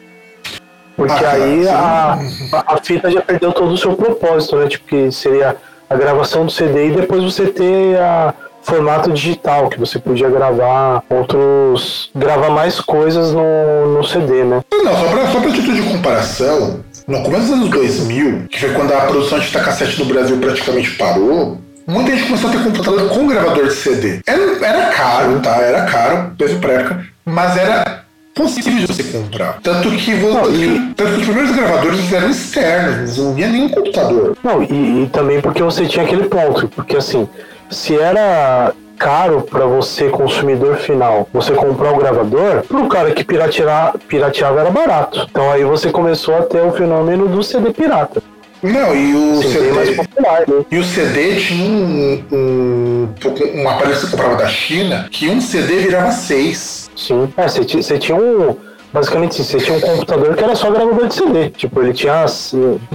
Porque 0.96 1.24
ah, 1.24 1.32
aí 1.32 1.68
a, 1.68 2.18
a, 2.66 2.76
fita 2.76 3.10
já 3.10 3.22
perdeu 3.22 3.52
todo 3.52 3.72
o 3.72 3.78
seu 3.78 3.94
propósito, 3.94 4.56
né? 4.56 4.68
Tipo, 4.68 4.86
que 4.86 5.10
seria 5.10 5.56
a 5.88 5.96
gravação 5.96 6.44
do 6.44 6.52
CD 6.52 6.88
e 6.88 6.90
depois 6.92 7.22
você 7.24 7.46
ter 7.46 7.98
a 7.98 8.34
formato 8.62 9.10
digital, 9.10 9.68
que 9.68 9.78
você 9.78 9.98
podia 9.98 10.28
gravar 10.28 11.02
outros. 11.08 12.10
gravar 12.14 12.50
mais 12.50 12.80
coisas 12.80 13.32
no, 13.32 13.94
no 13.94 14.04
CD, 14.04 14.44
né? 14.44 14.60
Não, 14.72 14.94
só 14.94 15.08
pra, 15.08 15.26
só 15.28 15.40
pra 15.40 15.50
título 15.50 15.74
de 15.74 15.82
comparação, 15.82 16.80
no 17.10 17.22
começo 17.24 17.46
dos 17.46 17.54
anos 17.54 17.70
2000, 17.70 18.44
que 18.48 18.60
foi 18.60 18.72
quando 18.72 18.92
a 18.92 19.00
produção 19.00 19.40
de 19.40 19.46
fita 19.46 19.60
cassete 19.60 19.98
no 19.98 20.04
Brasil 20.04 20.38
praticamente 20.38 20.92
parou, 20.92 21.60
muita 21.84 22.12
gente 22.12 22.26
começou 22.26 22.48
a 22.48 22.52
ter 22.52 22.62
computador 22.62 23.08
com 23.08 23.26
gravador 23.26 23.66
de 23.66 23.74
CD. 23.74 24.20
Era, 24.24 24.64
era 24.64 24.86
caro, 24.90 25.40
tá? 25.40 25.56
Era 25.56 25.82
caro, 25.86 26.32
peso 26.38 26.58
pra 26.58 26.72
época, 26.74 27.06
mas 27.24 27.56
era 27.56 28.04
possível 28.32 28.74
de 28.74 28.86
você 28.86 29.02
comprar. 29.02 29.58
Tanto 29.60 29.90
que, 29.90 30.14
não, 30.14 30.54
e... 30.54 30.94
tanto 30.94 31.14
que 31.14 31.18
os 31.18 31.24
primeiros 31.26 31.50
gravadores 31.50 32.12
eram 32.12 32.30
externos, 32.30 33.18
não 33.18 33.34
tinha 33.34 33.48
nenhum 33.48 33.68
computador. 33.68 34.36
Não, 34.44 34.62
e, 34.62 35.02
e 35.02 35.10
também 35.12 35.40
porque 35.40 35.64
você 35.64 35.86
tinha 35.86 36.04
aquele 36.04 36.28
ponto, 36.28 36.68
porque 36.68 36.96
assim, 36.96 37.28
se 37.68 37.96
era 37.96 38.72
caro 39.00 39.40
para 39.40 39.64
você, 39.64 40.10
consumidor 40.10 40.76
final, 40.76 41.26
você 41.32 41.54
comprar 41.54 41.92
um 41.92 41.98
gravador, 41.98 42.62
para 42.68 42.78
o 42.78 42.86
cara 42.86 43.10
que 43.12 43.24
piratear, 43.24 43.94
pirateava 44.06 44.60
era 44.60 44.70
barato. 44.70 45.26
Então 45.30 45.50
aí 45.50 45.64
você 45.64 45.90
começou 45.90 46.36
a 46.36 46.42
ter 46.42 46.60
o 46.60 46.70
fenômeno 46.70 47.26
do 47.26 47.42
CD 47.42 47.72
pirata. 47.72 48.22
Não, 48.62 48.94
e 48.94 49.14
o 49.14 49.42
CD, 49.42 49.72
CD 49.72 49.94
popular, 49.94 50.40
né? 50.46 50.64
E 50.70 50.78
o 50.78 50.84
CD 50.84 51.36
tinha 51.36 51.64
um, 51.64 52.24
um, 52.30 53.08
um, 53.54 53.68
aparelho 53.68 53.94
que 53.94 54.00
você 54.02 54.10
comprava 54.10 54.36
da 54.36 54.48
China 54.48 55.08
que 55.10 55.30
um 55.30 55.40
CD 55.40 55.78
virava 55.78 56.12
seis. 56.12 56.90
Sim, 56.94 57.32
é, 57.38 57.48
você, 57.48 57.62
você 57.62 57.98
tinha 57.98 58.18
um. 58.18 58.54
Basicamente, 58.92 59.42
você 59.42 59.56
tinha 59.58 59.78
um 59.78 59.80
computador 59.80 60.34
que 60.34 60.44
era 60.44 60.54
só 60.54 60.70
gravador 60.70 61.08
de 61.08 61.14
CD. 61.14 61.48
Tipo, 61.48 61.80
ele 61.80 61.94
tinha. 61.94 62.26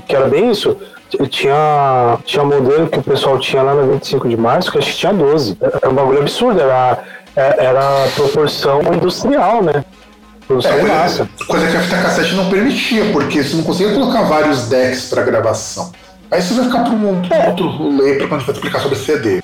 Que 0.07 0.15
era 0.15 0.27
bem 0.27 0.51
isso. 0.51 0.77
Tinha, 1.29 2.17
tinha 2.25 2.43
modelo 2.43 2.87
que 2.87 2.99
o 2.99 3.03
pessoal 3.03 3.37
tinha 3.39 3.61
lá 3.61 3.75
na 3.75 3.83
25 3.83 4.27
de 4.27 4.35
março, 4.35 4.71
que 4.71 4.77
acho 4.79 4.91
que 4.91 4.97
tinha 4.97 5.13
12. 5.13 5.57
Era 5.61 5.89
um 5.89 5.93
bagulho 5.93 6.19
absurdo, 6.19 6.59
era, 6.59 7.03
é, 7.35 7.65
era 7.65 8.07
proporção 8.15 8.81
industrial, 8.93 9.63
né? 9.63 9.85
Produção 10.47 10.71
é, 10.71 10.83
massa. 10.83 11.29
Coisa 11.47 11.67
que 11.67 11.77
a 11.77 11.79
fita 11.79 11.97
cassete 12.01 12.35
não 12.35 12.49
permitia, 12.49 13.05
porque 13.11 13.43
você 13.43 13.55
não 13.55 13.63
conseguia 13.63 13.93
colocar 13.93 14.23
vários 14.23 14.67
decks 14.67 15.09
para 15.09 15.23
gravação. 15.23 15.91
Aí 16.31 16.41
você 16.41 16.53
vai 16.55 16.65
ficar 16.65 16.83
para 16.83 16.93
um, 16.93 17.21
é. 17.29 17.49
outro 17.49 17.67
rolê 17.67 18.15
para 18.15 18.27
quando 18.27 18.33
a 18.33 18.37
gente 18.39 18.47
vai 18.47 18.55
explicar 18.55 18.79
sobre 18.79 18.97
CD. 18.97 19.43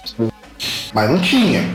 Mas 0.93 1.09
não 1.09 1.20
tinha. 1.20 1.70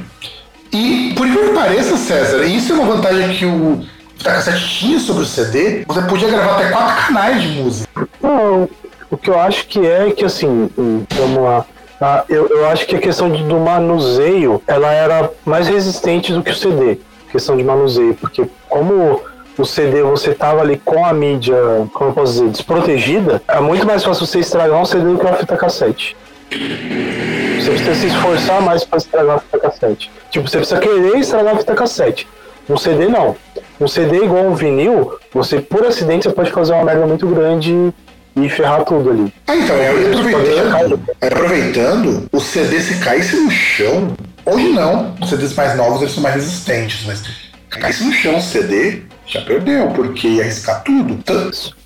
E 0.72 1.14
por 1.16 1.26
que 1.26 1.54
pareça, 1.54 1.96
César, 1.96 2.44
isso 2.44 2.72
é 2.72 2.76
uma 2.76 2.96
vantagem 2.96 3.36
que 3.36 3.46
o, 3.46 3.84
fita 4.16 4.32
cassete 4.32 4.68
tinha 4.68 4.98
sobre 4.98 5.22
o 5.22 5.26
CD, 5.26 5.84
você 5.86 6.02
podia 6.02 6.28
gravar 6.28 6.56
até 6.56 6.70
quatro 6.70 7.06
canais 7.06 7.42
de 7.42 7.48
música. 7.48 8.08
Não, 8.22 8.68
o 9.10 9.16
que 9.16 9.30
eu 9.30 9.38
acho 9.38 9.66
que 9.66 9.86
é 9.86 10.10
que 10.10 10.24
assim, 10.24 10.70
hum, 10.76 11.04
vamos 11.10 11.42
lá. 11.42 11.64
Ah, 12.00 12.24
eu, 12.28 12.48
eu 12.48 12.66
acho 12.66 12.86
que 12.86 12.96
a 12.96 13.00
questão 13.00 13.30
de, 13.30 13.42
do 13.42 13.58
manuseio 13.58 14.62
ela 14.66 14.92
era 14.92 15.30
mais 15.44 15.66
resistente 15.66 16.32
do 16.32 16.42
que 16.42 16.50
o 16.50 16.54
CD. 16.54 16.98
Questão 17.30 17.56
de 17.56 17.64
manuseio, 17.64 18.14
porque 18.14 18.46
como 18.68 19.20
o 19.58 19.64
CD 19.64 20.02
você 20.02 20.34
tava 20.34 20.60
ali 20.60 20.76
com 20.84 21.04
a 21.04 21.12
mídia, 21.12 21.56
como 21.92 22.10
eu 22.10 22.14
posso 22.14 22.32
dizer, 22.34 22.48
desprotegida, 22.50 23.42
é 23.48 23.60
muito 23.60 23.86
mais 23.86 24.04
fácil 24.04 24.26
você 24.26 24.40
estragar 24.40 24.80
um 24.80 24.84
CD 24.84 25.04
do 25.04 25.18
que 25.18 25.24
uma 25.24 25.36
fita 25.36 25.56
cassete. 25.56 26.16
Você 26.50 27.70
precisa 27.70 27.94
se 27.94 28.06
esforçar 28.08 28.60
mais 28.62 28.84
para 28.84 28.98
estragar 28.98 29.36
a 29.36 29.38
fita 29.40 29.58
cassete. 29.58 30.10
Tipo, 30.30 30.48
você 30.48 30.58
precisa 30.58 30.80
querer 30.80 31.16
estragar 31.16 31.54
a 31.54 31.58
fita 31.58 31.74
cassete. 31.74 32.28
Um 32.68 32.76
CD 32.76 33.08
não. 33.08 33.36
Um 33.80 33.88
CD 33.88 34.24
igual 34.24 34.44
um 34.44 34.54
vinil, 34.54 35.18
você 35.32 35.60
por 35.60 35.84
acidente 35.86 36.24
você 36.24 36.34
pode 36.34 36.50
fazer 36.50 36.72
uma 36.72 36.84
merda 36.84 37.06
muito 37.06 37.26
grande 37.26 37.92
e 38.36 38.48
ferrar 38.48 38.84
tudo 38.84 39.10
ali. 39.10 39.32
Ah, 39.46 39.56
então, 39.56 39.76
é, 39.76 39.90
aproveitando, 39.90 41.00
aproveitando, 41.20 42.28
o 42.30 42.40
CD 42.40 42.80
se 42.80 42.96
caísse 42.98 43.36
no 43.36 43.50
chão, 43.50 44.14
hoje 44.44 44.68
não, 44.68 45.14
os 45.20 45.30
CDs 45.30 45.54
mais 45.54 45.76
novos 45.76 46.02
eles 46.02 46.14
são 46.14 46.22
mais 46.22 46.34
resistentes, 46.34 47.04
mas 47.06 47.22
caísse 47.70 48.04
no 48.04 48.12
chão 48.12 48.36
o 48.36 48.42
CD, 48.42 49.02
já 49.26 49.40
perdeu, 49.40 49.88
porque 49.88 50.28
ia 50.28 50.44
riscar 50.44 50.82
tudo. 50.84 51.18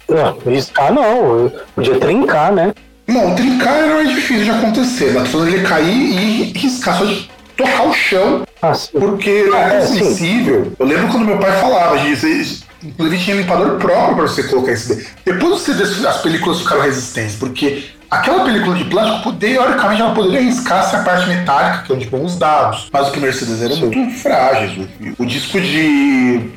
Não, 0.08 0.38
riscar 0.52 0.92
não, 0.92 1.52
podia 1.74 1.98
trincar, 1.98 2.52
né? 2.52 2.74
Não, 3.06 3.34
trincar 3.34 3.76
era 3.76 3.94
mais 3.94 4.10
difícil 4.10 4.44
de 4.44 4.50
acontecer, 4.50 5.12
mas 5.12 5.28
quando 5.30 5.48
ele 5.48 5.62
cair 5.66 5.88
e 5.88 6.52
riscar, 6.52 6.98
só 6.98 7.04
de 7.04 7.30
tocar 7.56 7.88
o 7.88 7.92
chão, 7.92 8.42
ah, 8.62 8.72
porque 8.92 9.50
ah, 9.54 9.74
é, 9.74 9.76
é 9.78 9.86
sensível. 9.86 10.72
Eu 10.78 10.86
lembro 10.86 11.08
quando 11.08 11.26
meu 11.26 11.38
pai 11.38 11.52
falava 11.60 11.98
disso, 11.98 12.64
inclusive 12.82 13.22
tinha 13.22 13.36
limpador 13.36 13.78
próprio 13.78 14.16
para 14.16 14.26
você 14.28 14.42
colocar 14.44 14.72
esse 14.72 14.88
CD. 14.88 15.06
Depois 15.24 15.60
CDs, 15.60 16.04
as 16.04 16.22
películas 16.22 16.60
ficaram 16.60 16.82
resistentes, 16.82 17.36
porque 17.36 17.90
aquela 18.10 18.44
película 18.44 18.76
de 18.76 18.84
plástico, 18.84 19.32
teoricamente, 19.32 20.02
ela 20.02 20.14
poderia 20.14 20.40
riscar 20.40 20.80
essa 20.80 21.02
parte 21.02 21.28
metálica, 21.28 21.84
que 21.84 21.92
é 21.92 21.94
onde 21.94 22.06
vão 22.06 22.24
os 22.24 22.36
dados. 22.36 22.88
Mas 22.92 23.06
os 23.06 23.10
primeiros 23.10 23.38
CDs 23.38 23.62
eram 23.62 23.76
muito 23.76 24.18
frágeis. 24.18 24.72
O, 24.76 25.22
o 25.22 25.26
disco 25.26 25.60
de. 25.60 26.50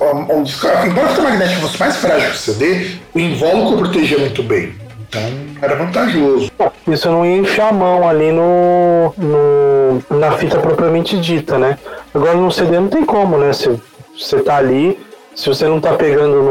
O, 0.00 0.40
o, 0.40 0.42
disco, 0.44 0.66
embora 0.86 1.06
a 1.06 1.10
fita 1.10 1.22
magnética 1.22 1.60
fosse 1.60 1.80
mais 1.80 1.96
frágil 1.96 2.30
que 2.30 2.36
o 2.36 2.38
CD, 2.38 2.90
o 3.14 3.18
invólucro 3.18 3.78
protegia 3.78 4.18
muito 4.18 4.42
bem. 4.42 4.74
Então 5.08 5.22
era 5.62 5.74
vantajoso. 5.74 6.52
Isso 6.86 7.10
não 7.10 7.24
ia 7.24 7.38
enfiar 7.38 7.70
a 7.70 7.72
mão 7.72 8.06
ali 8.06 8.30
no, 8.30 9.14
no, 9.16 10.18
na 10.18 10.32
fita 10.32 10.58
propriamente 10.58 11.18
dita, 11.18 11.58
né? 11.58 11.78
Agora 12.14 12.34
no 12.34 12.52
CD 12.52 12.78
não 12.78 12.88
tem 12.88 13.04
como, 13.04 13.38
né? 13.38 13.50
Você 13.52 14.40
tá 14.40 14.56
ali, 14.56 14.98
se 15.38 15.48
você 15.48 15.68
não 15.68 15.80
tá 15.80 15.92
pegando 15.92 16.42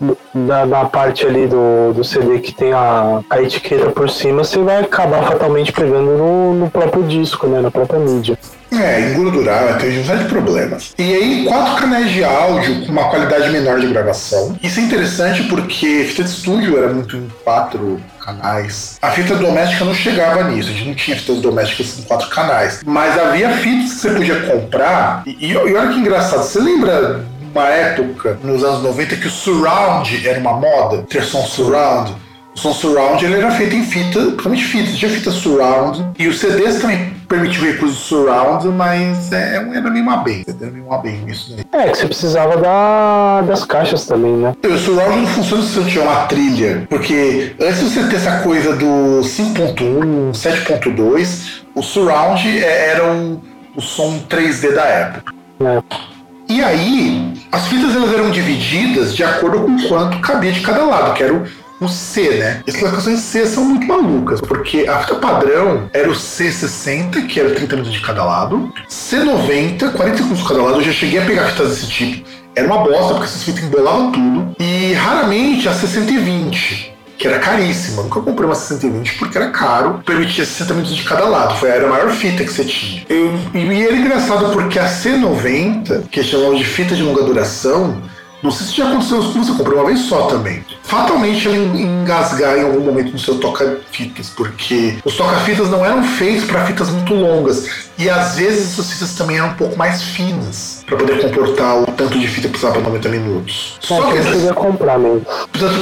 no, 0.00 0.16
na, 0.34 0.66
na, 0.66 0.84
parte 0.84 1.24
ali 1.24 1.46
do, 1.46 1.92
do 1.94 2.02
CD 2.02 2.40
que 2.40 2.52
tem 2.52 2.72
a, 2.72 3.20
a 3.30 3.40
etiqueta 3.40 3.90
por 3.92 4.10
cima, 4.10 4.42
você 4.42 4.58
vai 4.58 4.80
acabar 4.80 5.22
fatalmente 5.28 5.72
pegando 5.72 6.10
no, 6.18 6.54
no 6.54 6.68
próprio 6.68 7.04
disco, 7.04 7.46
né? 7.46 7.60
Na 7.60 7.70
própria 7.70 8.00
mídia. 8.00 8.36
É, 8.72 9.12
engordurar, 9.12 9.78
tem 9.78 10.00
um 10.00 10.02
de 10.02 10.24
problemas. 10.24 10.92
E 10.98 11.14
aí, 11.14 11.44
quatro 11.46 11.76
canais 11.76 12.10
de 12.10 12.24
áudio 12.24 12.84
com 12.84 12.90
uma 12.92 13.08
qualidade 13.08 13.48
menor 13.50 13.78
de 13.78 13.86
gravação. 13.86 14.58
Isso 14.60 14.80
é 14.80 14.82
interessante 14.82 15.44
porque 15.44 16.04
fita 16.04 16.24
de 16.24 16.30
estúdio 16.30 16.76
era 16.76 16.92
muito 16.92 17.16
em 17.16 17.28
quatro 17.44 18.00
canais. 18.18 18.98
A 19.00 19.10
fita 19.12 19.36
doméstica 19.36 19.84
não 19.84 19.94
chegava 19.94 20.42
nisso, 20.50 20.70
a 20.70 20.72
gente 20.72 20.88
não 20.88 20.94
tinha 20.96 21.16
fitas 21.16 21.40
domésticas 21.40 21.96
em 22.00 22.02
quatro 22.02 22.28
canais. 22.28 22.80
Mas 22.84 23.16
havia 23.16 23.50
fitas 23.52 23.92
que 23.92 24.00
você 24.00 24.10
podia 24.10 24.40
comprar. 24.40 25.22
E, 25.24 25.52
e 25.52 25.56
olha 25.56 25.88
que 25.92 26.00
engraçado, 26.00 26.42
você 26.42 26.58
lembra 26.58 27.24
uma 27.56 27.68
época, 27.68 28.38
nos 28.42 28.62
anos 28.62 28.82
90, 28.82 29.16
que 29.16 29.26
o 29.26 29.30
surround 29.30 30.28
era 30.28 30.38
uma 30.38 30.52
moda, 30.52 31.04
ter 31.08 31.22
som 31.22 31.42
surround. 31.42 32.14
O 32.54 32.58
som 32.58 32.72
surround 32.72 33.22
ele 33.24 33.34
era 33.34 33.50
feito 33.50 33.74
em 33.74 33.82
fita, 33.82 34.18
principalmente 34.20 34.64
fita, 34.64 34.92
tinha 34.92 35.10
fita 35.10 35.30
surround. 35.30 36.06
E 36.18 36.26
os 36.26 36.38
CDs 36.38 36.80
também 36.80 37.14
permitiam 37.28 37.64
recurso 37.64 37.94
surround, 37.94 38.66
mas 38.68 39.32
é, 39.32 39.56
era 39.56 39.90
meio 39.90 40.02
uma 40.02 40.18
bem, 40.18 40.44
era 40.48 40.70
meio 40.70 40.86
uma 40.86 40.98
bem 40.98 41.22
isso 41.26 41.54
daí. 41.54 41.82
É, 41.82 41.90
que 41.90 41.98
você 41.98 42.06
precisava 42.06 42.56
da, 42.56 43.42
das 43.42 43.64
caixas 43.64 44.06
também, 44.06 44.32
né? 44.36 44.54
O 44.64 44.78
surround 44.78 45.18
não 45.18 45.26
funciona 45.26 45.62
se 45.62 45.68
você 45.70 45.80
não 45.80 45.86
tiver 45.86 46.02
uma 46.02 46.26
trilha, 46.26 46.86
porque 46.88 47.54
antes 47.60 47.80
de 47.80 47.90
você 47.90 48.04
ter 48.04 48.16
essa 48.16 48.38
coisa 48.38 48.74
do 48.76 49.20
5.1, 49.22 50.30
7.2, 50.32 51.62
o 51.74 51.82
surround 51.82 52.64
é, 52.64 52.90
era 52.90 53.12
o, 53.12 53.42
o 53.74 53.80
som 53.80 54.18
3D 54.28 54.74
da 54.74 54.84
época. 54.84 55.34
É. 55.60 56.15
E 56.48 56.62
aí, 56.62 57.34
as 57.50 57.66
fitas 57.66 57.94
elas 57.96 58.12
eram 58.12 58.30
divididas 58.30 59.14
de 59.14 59.24
acordo 59.24 59.62
com 59.62 59.88
quanto 59.88 60.20
cabia 60.20 60.52
de 60.52 60.60
cada 60.60 60.84
lado, 60.84 61.14
que 61.14 61.22
era 61.22 61.34
o, 61.80 61.88
C, 61.88 62.30
né? 62.36 62.62
As 62.66 62.76
classificações 62.76 63.20
C 63.20 63.46
são 63.46 63.64
muito 63.64 63.86
malucas, 63.86 64.40
porque 64.40 64.86
a 64.88 65.00
fita 65.00 65.16
padrão 65.16 65.90
era 65.92 66.08
o 66.08 66.14
C60, 66.14 67.26
que 67.26 67.40
era 67.40 67.50
30 67.50 67.76
minutos 67.76 67.94
de 67.94 68.00
cada 68.00 68.24
lado, 68.24 68.72
C90, 68.88 69.92
40 69.92 70.22
minutos 70.22 70.38
de 70.38 70.48
cada 70.48 70.62
lado. 70.62 70.76
Eu 70.76 70.82
já 70.82 70.92
cheguei 70.92 71.20
a 71.20 71.26
pegar 71.26 71.48
fitas 71.48 71.70
desse 71.70 71.88
tipo. 71.88 72.28
Era 72.54 72.66
uma 72.66 72.78
bosta, 72.78 73.14
porque 73.14 73.24
essas 73.24 73.42
fitas 73.42 73.64
embolavam 73.64 74.12
tudo. 74.12 74.56
E 74.58 74.94
raramente 74.94 75.68
a 75.68 75.72
C120 75.72 76.95
que 77.18 77.26
era 77.26 77.38
caríssima. 77.38 78.02
Nunca 78.02 78.20
comprei 78.20 78.46
uma 78.46 78.54
620 78.54 79.14
porque 79.18 79.36
era 79.38 79.50
caro, 79.50 80.00
permitia 80.04 80.44
60 80.44 80.74
minutos 80.74 80.96
de 80.96 81.04
cada 81.04 81.24
lado. 81.24 81.56
Foi 81.56 81.70
era 81.70 81.86
a 81.86 81.90
maior 81.90 82.10
fita 82.10 82.44
que 82.44 82.52
você 82.52 82.64
tinha. 82.64 83.04
Eu, 83.08 83.32
e 83.54 83.82
era 83.82 83.96
engraçado 83.96 84.52
porque 84.52 84.78
a 84.78 84.86
C90, 84.86 86.08
que 86.10 86.22
chamava 86.22 86.54
de 86.54 86.64
fita 86.64 86.94
de 86.94 87.02
longa 87.02 87.22
duração, 87.22 88.00
não 88.46 88.52
sei 88.52 88.66
se 88.66 88.76
já 88.76 88.88
aconteceu 88.88 89.18
com 89.18 89.44
você, 89.44 89.52
comprou 89.52 89.80
uma 89.80 89.86
vez 89.86 90.00
só 90.00 90.26
também. 90.26 90.64
Fatalmente 90.84 91.46
ela 91.46 91.56
engasgar 91.56 92.56
em 92.56 92.62
algum 92.62 92.80
momento 92.80 93.12
no 93.12 93.18
seu 93.18 93.38
toca-fitas, 93.38 94.30
porque 94.30 94.98
os 95.04 95.16
toca-fitas 95.16 95.68
não 95.68 95.84
eram 95.84 96.02
feitos 96.02 96.44
para 96.44 96.64
fitas 96.64 96.88
muito 96.90 97.12
longas. 97.14 97.86
E 97.98 98.08
às 98.08 98.36
vezes 98.36 98.72
essas 98.72 98.92
fitas 98.92 99.14
também 99.14 99.38
eram 99.38 99.48
um 99.48 99.54
pouco 99.54 99.76
mais 99.76 100.02
finas, 100.02 100.84
para 100.86 100.96
poder 100.96 101.22
comportar 101.22 101.82
o 101.82 101.86
tanto 101.86 102.18
de 102.18 102.28
fita 102.28 102.42
que 102.42 102.48
precisava 102.48 102.74
para 102.80 102.90
90 102.90 103.08
minutos. 103.08 103.78
É, 103.82 103.86
só 103.86 104.12
que 104.12 104.18
você 104.18 104.44
ia 104.44 104.54
comprar 104.54 104.98
mesmo. 104.98 105.26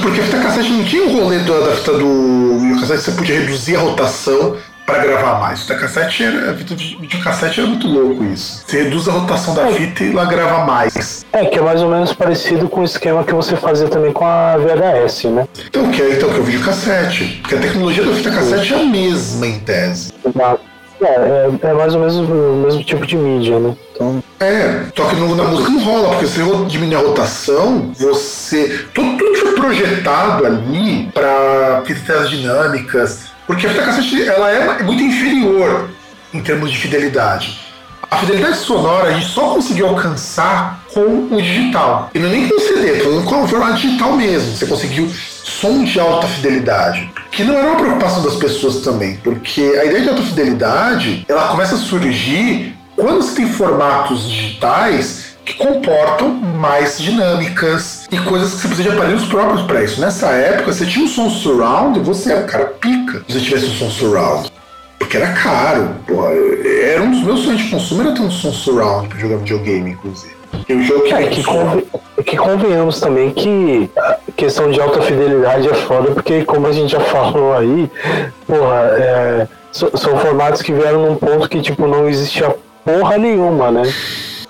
Porque 0.02 0.20
a 0.20 0.24
fita 0.24 0.38
cassete 0.38 0.70
não 0.70 0.84
tinha 0.84 1.04
o 1.04 1.20
rolê 1.20 1.38
da, 1.40 1.60
da 1.60 1.76
fita 1.76 1.92
do 1.92 2.58
videocassete, 2.60 3.02
você 3.02 3.12
podia 3.12 3.40
reduzir 3.40 3.76
a 3.76 3.80
rotação 3.80 4.56
para 4.86 4.98
gravar 5.04 5.40
mais. 5.40 5.62
Fita 5.62 5.74
cassete 5.76 6.24
era, 6.24 6.52
videocassete 6.52 7.60
era 7.60 7.68
muito 7.68 7.86
louco 7.86 8.24
isso. 8.24 8.64
Você 8.66 8.82
reduz 8.82 9.08
a 9.08 9.12
rotação 9.12 9.54
da 9.54 9.68
é. 9.68 9.72
fita 9.72 10.04
e 10.04 10.10
ela 10.10 10.24
grava 10.24 10.64
mais. 10.64 11.24
É, 11.32 11.44
que 11.46 11.58
é 11.58 11.62
mais 11.62 11.82
ou 11.82 11.90
menos 11.90 12.12
parecido 12.12 12.68
com 12.68 12.80
o 12.80 12.84
esquema 12.84 13.24
que 13.24 13.34
você 13.34 13.56
fazia 13.56 13.88
também 13.88 14.12
com 14.12 14.24
a 14.24 14.56
VHS, 14.56 15.24
né? 15.24 15.48
Então, 15.66 15.90
que 15.90 16.02
é, 16.02 16.12
então, 16.12 16.28
que 16.28 16.36
é 16.36 16.40
o 16.40 16.44
videocassete. 16.44 17.40
Porque 17.42 17.54
a 17.54 17.60
tecnologia 17.60 18.04
da 18.04 18.12
fita 18.12 18.30
cassete 18.30 18.74
é 18.74 18.76
a 18.76 18.84
mesma 18.84 19.46
em 19.46 19.60
tese. 19.60 20.12
Exato. 20.24 20.74
É, 21.02 21.06
é, 21.06 21.50
é, 21.60 21.72
mais 21.72 21.94
ou 21.94 22.00
menos 22.00 22.16
o 22.16 22.22
mesmo 22.64 22.82
tipo 22.84 23.04
de 23.06 23.16
mídia, 23.16 23.58
né? 23.58 23.76
Então... 23.92 24.22
É, 24.40 24.84
só 24.96 25.08
que 25.08 25.16
no, 25.16 25.34
na 25.34 25.44
música 25.44 25.70
não 25.70 25.84
rola, 25.84 26.08
porque 26.10 26.26
se 26.26 26.40
você 26.40 26.64
diminuir 26.66 26.96
a 26.96 27.00
rotação, 27.00 27.92
você. 27.98 28.86
Tudo, 28.94 29.16
tudo 29.18 29.38
foi 29.38 29.52
projetado 29.54 30.46
ali 30.46 31.10
para 31.12 31.82
fitas 31.84 32.30
dinâmicas, 32.30 33.33
porque 33.46 33.66
a 33.66 33.70
fita 33.70 33.82
cassete 33.82 34.22
ela 34.28 34.50
é 34.50 34.82
muito 34.82 35.02
inferior 35.02 35.90
em 36.32 36.40
termos 36.40 36.70
de 36.70 36.78
fidelidade. 36.78 37.60
A 38.10 38.18
fidelidade 38.18 38.58
sonora 38.58 39.08
a 39.08 39.12
gente 39.12 39.26
só 39.26 39.54
conseguiu 39.54 39.88
alcançar 39.88 40.84
com 40.92 41.28
o 41.30 41.42
digital. 41.42 42.10
E 42.14 42.18
não 42.18 42.28
é 42.28 42.32
nem 42.32 42.48
com 42.48 42.54
o 42.54 42.60
CD, 42.60 43.00
com 43.24 43.42
o 43.42 43.48
formato 43.48 43.74
digital 43.74 44.12
mesmo. 44.12 44.56
Você 44.56 44.66
conseguiu 44.66 45.08
som 45.08 45.84
de 45.84 45.98
alta 45.98 46.26
fidelidade. 46.26 47.10
Que 47.30 47.42
não 47.44 47.56
era 47.56 47.68
uma 47.68 47.76
preocupação 47.76 48.22
das 48.22 48.36
pessoas 48.36 48.82
também, 48.82 49.16
porque 49.16 49.60
a 49.80 49.84
ideia 49.84 50.02
de 50.02 50.08
alta 50.10 50.22
fidelidade 50.22 51.24
ela 51.28 51.48
começa 51.48 51.74
a 51.74 51.78
surgir 51.78 52.76
quando 52.96 53.22
você 53.22 53.34
tem 53.34 53.52
formatos 53.52 54.30
digitais 54.30 55.34
que 55.44 55.54
comportam 55.54 56.28
mais 56.28 56.98
dinâmicas 56.98 57.93
e 58.10 58.18
coisas 58.18 58.54
que 58.54 58.60
você 58.60 58.68
precisa 58.68 58.90
de 58.90 58.96
aparelhos 58.96 59.24
próprios 59.26 59.62
para 59.62 59.82
isso. 59.82 60.00
Nessa 60.00 60.28
época, 60.28 60.72
você 60.72 60.86
tinha 60.86 61.04
um 61.04 61.08
som 61.08 61.30
surround 61.30 62.00
você 62.00 62.32
era 62.32 62.42
o 62.42 62.46
cara 62.46 62.66
pica 62.66 63.24
se 63.26 63.32
você 63.32 63.40
tivesse 63.40 63.66
um 63.66 63.74
som 63.74 63.90
surround. 63.90 64.52
Porque 64.98 65.16
era 65.16 65.32
caro. 65.32 65.90
Porra, 66.06 66.30
era 66.32 67.02
um 67.02 67.10
dos 67.10 67.22
meus 67.22 67.40
sonhos 67.40 67.62
de 67.62 67.70
consumo 67.70 68.02
era 68.02 68.12
ter 68.12 68.22
um 68.22 68.30
som 68.30 68.52
surround 68.52 69.08
para 69.08 69.18
jogar 69.18 69.36
videogame, 69.36 69.90
inclusive. 69.90 70.34
E 70.68 70.72
o 70.72 70.82
jogo 70.82 71.02
que, 71.04 71.14
é, 71.14 71.26
que, 71.26 71.42
conven... 71.42 71.84
que 72.24 72.36
convenhamos 72.36 73.00
também 73.00 73.30
que 73.30 73.90
a 73.96 74.16
questão 74.36 74.70
de 74.70 74.80
alta 74.80 75.02
fidelidade 75.02 75.68
é 75.68 75.74
foda, 75.74 76.12
porque 76.12 76.44
como 76.44 76.66
a 76.66 76.72
gente 76.72 76.92
já 76.92 77.00
falou 77.00 77.54
aí, 77.54 77.90
porra, 78.46 78.80
é... 78.98 79.48
são 79.72 80.16
formatos 80.18 80.62
que 80.62 80.72
vieram 80.72 81.06
num 81.06 81.16
ponto 81.16 81.48
que 81.48 81.60
tipo 81.60 81.86
não 81.86 82.08
existia 82.08 82.54
porra 82.84 83.18
nenhuma, 83.18 83.70
né? 83.70 83.82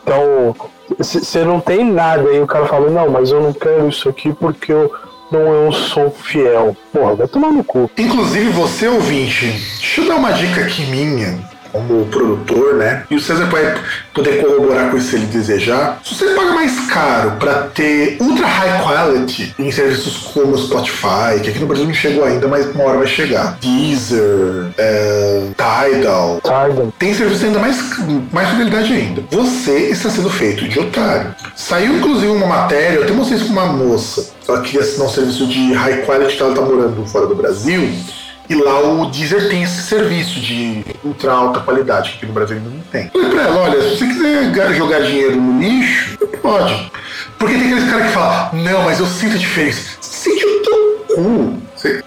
Então, 0.03 0.55
você 0.99 1.45
não 1.45 1.61
tem 1.61 1.85
nada 1.85 2.28
aí 2.28 2.41
o 2.41 2.47
cara 2.47 2.66
fala, 2.66 2.91
não, 2.91 3.11
mas 3.11 3.30
eu 3.30 3.41
não 3.41 3.53
quero 3.53 3.89
isso 3.89 4.09
aqui 4.09 4.32
porque 4.32 4.72
eu 4.72 4.93
não 5.30 5.68
um 5.68 5.72
som 5.72 6.11
fiel. 6.11 6.76
Porra, 6.93 7.14
vai 7.14 7.28
tomar 7.28 7.51
no 7.51 7.64
cu. 7.64 7.91
Inclusive, 7.97 8.51
você 8.51 8.89
ouvinte, 8.89 9.47
deixa 9.47 10.01
eu 10.01 10.09
dar 10.09 10.16
uma 10.16 10.32
dica 10.32 10.61
aqui 10.61 10.85
minha. 10.87 11.54
Como 11.75 12.07
produtor, 12.07 12.75
né? 12.75 13.03
E 13.11 13.16
o 13.16 13.20
César 13.20 13.47
vai 13.47 13.75
poder 14.14 14.41
corroborar 14.41 14.91
com 14.91 14.97
isso 14.97 15.11
se 15.11 15.16
ele 15.16 15.27
desejar. 15.27 16.01
Se 16.05 16.14
você 16.14 16.27
paga 16.27 16.53
mais 16.53 16.87
caro 16.89 17.33
para 17.33 17.64
ter 17.75 18.16
ultra 18.20 18.47
high 18.47 18.81
quality 18.83 19.55
em 19.59 19.70
serviços 19.72 20.31
como 20.33 20.57
Spotify, 20.57 21.41
que 21.43 21.51
aqui 21.51 21.59
no 21.59 21.66
Brasil 21.66 21.85
não 21.85 21.93
chegou 21.93 22.25
ainda, 22.25 22.47
mas 22.47 22.66
uma 22.66 22.85
hora 22.85 22.99
vai 22.99 23.07
chegar. 23.09 23.59
Deezer, 23.61 24.70
é, 24.79 25.49
Tidal. 25.57 26.41
Tidal. 26.43 26.93
Tem 26.99 27.12
serviço 27.12 27.45
ainda 27.45 27.59
mais, 27.59 27.77
mais 28.33 28.49
fidelidade 28.51 28.93
ainda. 28.93 29.25
Você 29.33 29.89
está 29.89 30.09
sendo 30.09 30.31
feito 30.31 30.68
de 30.68 30.79
otário. 30.79 31.35
Saiu 31.57 31.97
inclusive 31.97 32.31
uma 32.31 32.47
matéria, 32.47 32.99
eu 32.99 33.03
até 33.03 33.12
mostrei 33.12 33.39
isso 33.39 33.49
com 33.49 33.53
uma 33.53 33.66
moça. 33.66 34.33
Ela 34.47 34.61
queria 34.61 34.83
assinar 34.83 35.09
um 35.09 35.11
serviço 35.11 35.47
de 35.49 35.72
high 35.72 36.03
quality 36.03 36.37
que 36.37 36.43
ela 36.43 36.53
está 36.53 36.62
morando 36.62 37.05
fora 37.07 37.27
do 37.27 37.35
Brasil. 37.35 37.91
E 38.49 38.55
lá 38.55 38.81
o 38.81 39.07
Deezer 39.07 39.49
tem 39.49 39.63
esse 39.63 39.83
serviço 39.83 40.39
de 40.39 40.85
ultra 41.03 41.33
alta 41.33 41.61
qualidade, 41.61 42.11
que 42.11 42.17
aqui 42.19 42.27
no 42.27 42.33
Brasil 42.33 42.57
ainda 42.59 42.69
não 42.69 42.81
tem. 42.93 43.09
Falei 43.09 43.31
pra 43.31 43.43
ela, 43.43 43.61
olha, 43.63 43.83
se 43.83 43.97
você 43.97 44.07
quiser 44.07 44.75
jogar 44.75 45.01
dinheiro 45.01 45.37
no 45.37 45.61
lixo, 45.61 46.19
pode. 46.43 46.93
Porque 47.39 47.55
tem 47.55 47.73
aqueles 47.73 47.91
caras 47.91 48.07
que 48.07 48.13
falam, 48.13 48.51
não, 48.53 48.83
mas 48.83 49.01
eu 49.01 49.07
sinto 49.07 49.35
a 49.35 49.39
diferença. 49.39 49.97
Sente 50.01 50.45
o 50.45 50.63
teu 50.63 51.17
cu. 51.17 51.63
Você... 51.75 52.05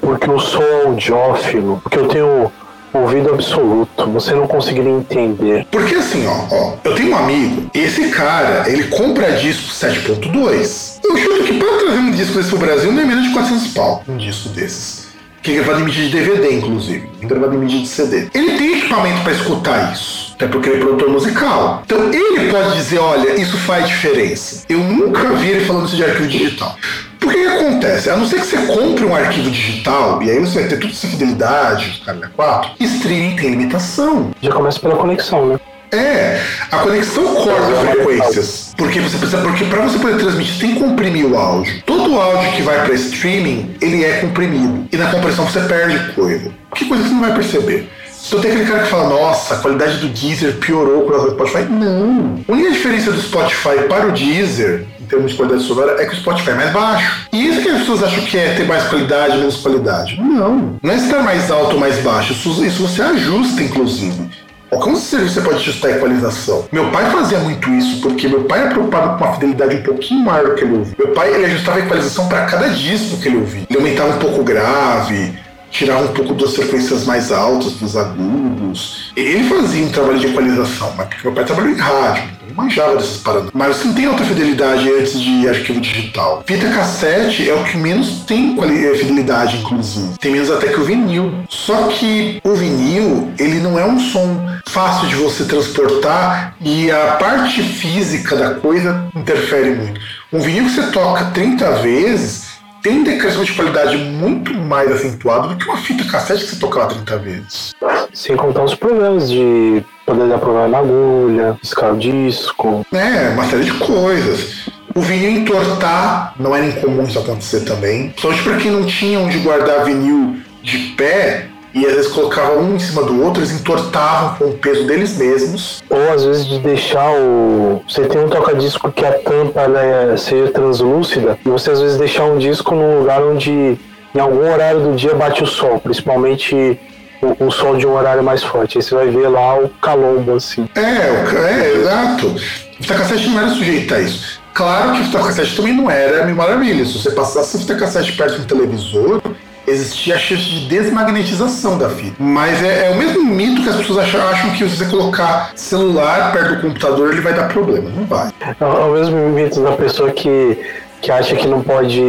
Porque 0.00 0.28
eu 0.28 0.38
sou 0.38 0.86
audiófilo, 0.86 1.80
porque 1.82 1.98
eu 1.98 2.08
tenho 2.08 2.52
ouvido 2.92 3.30
absoluto, 3.30 4.06
você 4.10 4.34
não 4.34 4.46
conseguiria 4.46 4.92
entender. 4.92 5.66
Porque 5.70 5.94
assim, 5.94 6.26
ó, 6.26 6.46
ó, 6.54 6.74
eu 6.84 6.94
tenho 6.94 7.10
um 7.10 7.16
amigo, 7.16 7.70
esse 7.74 8.08
cara, 8.10 8.70
ele 8.70 8.84
compra 8.84 9.32
disco 9.32 9.72
7.2. 9.72 11.00
Eu 11.02 11.16
chuto 11.16 11.44
que 11.44 11.58
para 11.58 11.78
trazer 11.78 11.98
um 11.98 12.10
disco 12.12 12.36
desse 12.36 12.50
pro 12.50 12.58
Brasil 12.58 12.92
não 12.92 13.02
é 13.02 13.04
menos 13.04 13.24
de 13.24 13.32
400 13.32 13.68
pau, 13.68 14.04
um 14.06 14.16
disco 14.16 14.50
desses 14.50 15.03
que 15.44 15.52
gravado 15.52 15.80
em 15.80 15.84
mídia 15.84 16.04
de 16.04 16.10
DVD, 16.10 16.54
inclusive, 16.54 17.06
gravado 17.20 17.54
em 17.54 17.58
mídia 17.58 17.78
de 17.80 17.86
CD. 17.86 18.28
Ele 18.32 18.56
tem 18.56 18.78
equipamento 18.78 19.20
para 19.20 19.32
escutar 19.32 19.92
isso, 19.92 20.32
até 20.34 20.48
porque 20.48 20.70
ele 20.70 20.78
é 20.78 20.80
produtor 20.80 21.10
musical. 21.10 21.82
Então 21.84 22.10
ele 22.10 22.50
pode 22.50 22.74
dizer, 22.74 22.98
olha, 22.98 23.38
isso 23.38 23.58
faz 23.58 23.86
diferença. 23.86 24.64
Eu 24.70 24.78
nunca 24.78 25.34
vi 25.34 25.50
ele 25.50 25.66
falando 25.66 25.86
isso 25.86 25.96
de 25.96 26.02
arquivo 26.02 26.28
digital. 26.28 26.74
Por 27.20 27.30
que, 27.30 27.40
que 27.42 27.46
acontece? 27.46 28.08
A 28.08 28.16
não 28.16 28.26
ser 28.26 28.40
que 28.40 28.46
você 28.46 28.56
compre 28.56 29.04
um 29.04 29.14
arquivo 29.14 29.50
digital, 29.50 30.22
e 30.22 30.30
aí 30.30 30.40
você 30.40 30.60
vai 30.60 30.68
ter 30.68 30.78
toda 30.78 30.92
essa 30.92 31.06
fidelidade, 31.06 32.02
caras 32.06 32.30
4, 32.34 32.70
streaming 32.80 33.36
tem 33.36 33.50
limitação. 33.50 34.30
Já 34.40 34.50
começa 34.50 34.80
pela 34.80 34.96
conexão, 34.96 35.46
né? 35.46 35.60
É, 35.94 36.42
a 36.70 36.78
conexão 36.78 37.34
corta 37.36 37.92
frequências. 37.92 38.74
Porque 38.76 39.00
você 39.00 39.16
precisa, 39.16 39.38
porque 39.38 39.64
para 39.64 39.82
você 39.82 39.98
poder 39.98 40.18
transmitir, 40.18 40.58
tem 40.58 40.74
que 40.74 40.80
comprimir 40.80 41.26
o 41.26 41.36
áudio. 41.36 41.82
Todo 41.86 42.20
áudio 42.20 42.52
que 42.52 42.62
vai 42.62 42.84
para 42.84 42.94
streaming, 42.94 43.76
ele 43.80 44.04
é 44.04 44.18
comprimido. 44.18 44.86
E 44.92 44.96
na 44.96 45.10
compressão 45.10 45.46
você 45.46 45.60
perde 45.60 46.12
coisa. 46.12 46.50
Que 46.74 46.84
coisa 46.86 47.02
que 47.02 47.08
você 47.08 47.14
não 47.14 47.22
vai 47.22 47.34
perceber. 47.34 47.88
Então 48.26 48.40
tem 48.40 48.52
aquele 48.52 48.66
cara 48.66 48.82
que 48.84 48.88
fala, 48.88 49.08
nossa, 49.10 49.54
a 49.54 49.58
qualidade 49.58 49.98
do 49.98 50.08
Deezer 50.08 50.54
piorou 50.54 51.02
com 51.02 51.12
o 51.12 51.30
Spotify. 51.32 51.64
Não. 51.70 52.42
A 52.48 52.52
única 52.52 52.70
diferença 52.70 53.12
do 53.12 53.20
Spotify 53.20 53.86
para 53.86 54.06
o 54.06 54.12
Deezer, 54.12 54.86
em 54.98 55.04
termos 55.04 55.32
de 55.32 55.36
qualidade 55.36 55.62
sonora, 55.64 56.02
é 56.02 56.06
que 56.06 56.14
o 56.14 56.16
Spotify 56.16 56.50
é 56.50 56.54
mais 56.54 56.72
baixo. 56.72 57.28
E 57.30 57.48
isso 57.48 57.60
que 57.60 57.68
as 57.68 57.80
pessoas 57.80 58.02
acham 58.02 58.24
que 58.24 58.38
é 58.38 58.54
ter 58.54 58.66
mais 58.66 58.84
qualidade, 58.84 59.36
menos 59.36 59.58
qualidade. 59.58 60.18
Não. 60.18 60.78
Não 60.82 60.90
é 60.90 60.96
estar 60.96 61.22
mais 61.22 61.50
alto 61.50 61.74
ou 61.74 61.80
mais 61.80 61.98
baixo. 61.98 62.32
Isso 62.32 62.82
você 62.82 63.02
ajusta, 63.02 63.62
inclusive. 63.62 64.30
Como 64.70 64.96
você 64.96 65.40
pode 65.40 65.56
ajustar 65.56 65.92
a 65.92 65.96
equalização? 65.96 66.66
Meu 66.72 66.90
pai 66.90 67.10
fazia 67.10 67.38
muito 67.38 67.70
isso, 67.70 68.00
porque 68.00 68.28
meu 68.28 68.44
pai 68.44 68.60
era 68.60 68.70
preocupado 68.70 69.18
com 69.18 69.24
uma 69.24 69.34
fidelidade 69.34 69.76
um 69.76 69.82
pouquinho 69.82 70.24
maior 70.24 70.54
que 70.54 70.64
ele 70.64 70.76
ouvia. 70.78 70.94
Meu 70.98 71.08
pai 71.08 71.32
ele 71.32 71.46
ajustava 71.46 71.78
a 71.78 71.80
equalização 71.80 72.28
para 72.28 72.44
cada 72.46 72.68
disco 72.68 73.18
que 73.18 73.28
ele 73.28 73.38
ouvia. 73.38 73.66
Ele 73.68 73.78
aumentava 73.78 74.14
um 74.14 74.18
pouco 74.18 74.40
o 74.40 74.44
grave, 74.44 75.38
tirava 75.74 76.04
um 76.04 76.12
pouco 76.14 76.34
das 76.34 76.54
frequências 76.54 77.04
mais 77.04 77.32
altas, 77.32 77.72
dos 77.72 77.96
agudos. 77.96 79.12
Ele 79.16 79.42
fazia 79.48 79.84
um 79.84 79.90
trabalho 79.90 80.18
de 80.20 80.28
equalização, 80.28 80.94
mas 80.96 81.08
porque 81.08 81.26
meu 81.26 81.34
pai 81.34 81.44
trabalhou 81.44 81.70
em 81.72 81.76
rádio, 81.76 82.22
ele 82.44 82.54
manjava 82.54 82.96
desses 82.96 83.16
parâmetros. 83.18 83.52
Mas 83.52 83.76
você 83.76 83.88
não 83.88 83.94
tem 83.94 84.06
alta 84.06 84.24
fidelidade 84.24 84.88
antes 84.88 85.20
de 85.20 85.48
arquivo 85.48 85.80
digital. 85.80 86.44
Fita 86.46 86.68
cassete 86.68 87.50
é 87.50 87.54
o 87.54 87.64
que 87.64 87.76
menos 87.76 88.24
tem 88.24 88.56
eh, 88.56 88.94
fidelidade, 88.94 89.56
inclusive. 89.58 90.16
Tem 90.18 90.30
menos 90.30 90.50
até 90.50 90.68
que 90.68 90.80
o 90.80 90.84
vinil. 90.84 91.34
Só 91.48 91.88
que 91.88 92.40
o 92.44 92.54
vinil, 92.54 93.32
ele 93.38 93.58
não 93.58 93.76
é 93.76 93.84
um 93.84 93.98
som 93.98 94.46
fácil 94.66 95.08
de 95.08 95.16
você 95.16 95.44
transportar 95.44 96.56
e 96.60 96.90
a 96.90 97.16
parte 97.18 97.62
física 97.62 98.36
da 98.36 98.54
coisa 98.54 99.08
interfere 99.14 99.70
muito. 99.70 100.00
Um 100.32 100.38
vinil 100.40 100.64
que 100.64 100.70
você 100.70 100.86
toca 100.90 101.26
30 101.26 101.70
vezes 101.76 102.43
tem 102.84 102.98
um 102.98 103.02
decréscimo 103.02 103.46
de 103.46 103.52
qualidade 103.54 103.96
muito 103.96 104.52
mais 104.52 104.92
acentuado 104.92 105.48
do 105.48 105.56
que 105.56 105.64
uma 105.64 105.78
fita 105.78 106.04
cassete 106.04 106.44
que 106.44 106.50
você 106.50 106.56
toca 106.56 106.80
lá 106.80 106.86
30 106.86 107.18
vezes. 107.18 107.74
Sem 108.12 108.36
contar 108.36 108.62
os 108.62 108.74
problemas 108.74 109.30
de 109.30 109.82
poder 110.04 110.28
dar 110.28 110.38
problema 110.38 110.68
na 110.68 110.78
agulha, 110.78 111.58
riscar 111.62 111.94
o 111.94 111.96
disco. 111.96 112.86
É, 112.92 113.30
uma 113.30 113.46
série 113.46 113.64
de 113.64 113.72
coisas. 113.72 114.68
O 114.94 115.00
vinil 115.00 115.30
entortar 115.30 116.34
não 116.38 116.54
era 116.54 116.66
incomum 116.66 117.04
isso 117.04 117.18
acontecer 117.18 117.60
também. 117.60 118.14
Só 118.18 118.30
para 118.44 118.58
quem 118.58 118.70
não 118.70 118.84
tinha 118.84 119.18
onde 119.18 119.38
guardar 119.38 119.82
vinil 119.84 120.36
de 120.62 120.78
pé, 120.94 121.48
e 121.74 121.84
às 121.84 121.92
vezes 121.92 122.12
colocavam 122.12 122.60
um 122.60 122.76
em 122.76 122.78
cima 122.78 123.02
do 123.02 123.22
outro, 123.22 123.40
eles 123.40 123.50
entortavam 123.50 124.36
com 124.36 124.44
o 124.44 124.52
peso 124.52 124.86
deles 124.86 125.16
mesmos. 125.16 125.82
Ou 125.90 126.12
às 126.12 126.24
vezes 126.24 126.46
de 126.46 126.58
deixar 126.60 127.10
o. 127.10 127.82
Você 127.88 128.06
tem 128.06 128.24
um 128.24 128.28
toca-disco 128.28 128.92
que 128.92 129.04
a 129.04 129.12
tampa 129.12 129.62
é, 129.62 130.16
seja 130.16 130.52
translúcida, 130.52 131.36
e 131.44 131.48
você 131.48 131.72
às 131.72 131.80
vezes 131.80 131.98
deixar 131.98 132.24
um 132.24 132.38
disco 132.38 132.74
num 132.74 133.00
lugar 133.00 133.22
onde 133.22 133.76
em 134.14 134.20
algum 134.20 134.50
horário 134.52 134.80
do 134.80 134.94
dia 134.94 135.14
bate 135.14 135.42
o 135.42 135.46
sol, 135.46 135.80
principalmente 135.80 136.78
o, 137.20 137.46
o 137.46 137.50
sol 137.50 137.76
de 137.76 137.86
um 137.86 137.94
horário 137.94 138.22
mais 138.22 138.44
forte. 138.44 138.78
Aí 138.78 138.82
você 138.82 138.94
vai 138.94 139.08
ver 139.08 139.28
lá 139.28 139.58
o 139.58 139.68
calombo, 139.68 140.36
assim. 140.36 140.68
É, 140.76 140.80
é, 140.80 141.72
exato. 141.74 142.36
O 142.80 142.86
cassete 142.86 143.28
não 143.28 143.40
era 143.40 143.48
sujeito 143.48 143.92
a 143.92 144.00
isso. 144.00 144.40
Claro 144.52 144.92
que 144.92 145.16
o 145.16 145.24
cassete 145.24 145.56
também 145.56 145.72
não 145.72 145.90
era 145.90 146.24
mil 146.24 146.36
maravilha. 146.36 146.84
Se 146.84 146.98
você 146.98 147.10
passasse 147.10 147.58
fita 147.58 147.74
cassete 147.74 148.12
perto 148.12 148.36
de 148.36 148.42
um 148.42 148.44
televisor, 148.44 149.20
existia 149.66 150.16
a 150.16 150.18
chance 150.18 150.42
de 150.42 150.66
desmagnetização 150.66 151.78
da 151.78 151.88
fita. 151.88 152.16
Mas 152.18 152.62
é, 152.62 152.86
é, 152.86 152.90
o 152.90 152.96
mesmo 152.96 153.24
mito 153.24 153.62
que 153.62 153.68
as 153.68 153.76
pessoas 153.76 153.98
acham, 153.98 154.20
acham, 154.28 154.50
que 154.50 154.68
se 154.68 154.76
você 154.76 154.84
colocar 154.86 155.52
celular 155.54 156.32
perto 156.32 156.56
do 156.56 156.60
computador 156.62 157.12
ele 157.12 157.20
vai 157.20 157.34
dar 157.34 157.48
problema. 157.48 157.90
Não 157.90 158.04
vai. 158.04 158.30
É, 158.60 158.64
o 158.64 158.92
mesmo 158.92 159.28
mito 159.30 159.62
da 159.62 159.72
pessoa 159.72 160.10
que 160.10 160.58
que 161.04 161.12
acha 161.12 161.36
que 161.36 161.46
não 161.46 161.62
pode. 161.62 162.00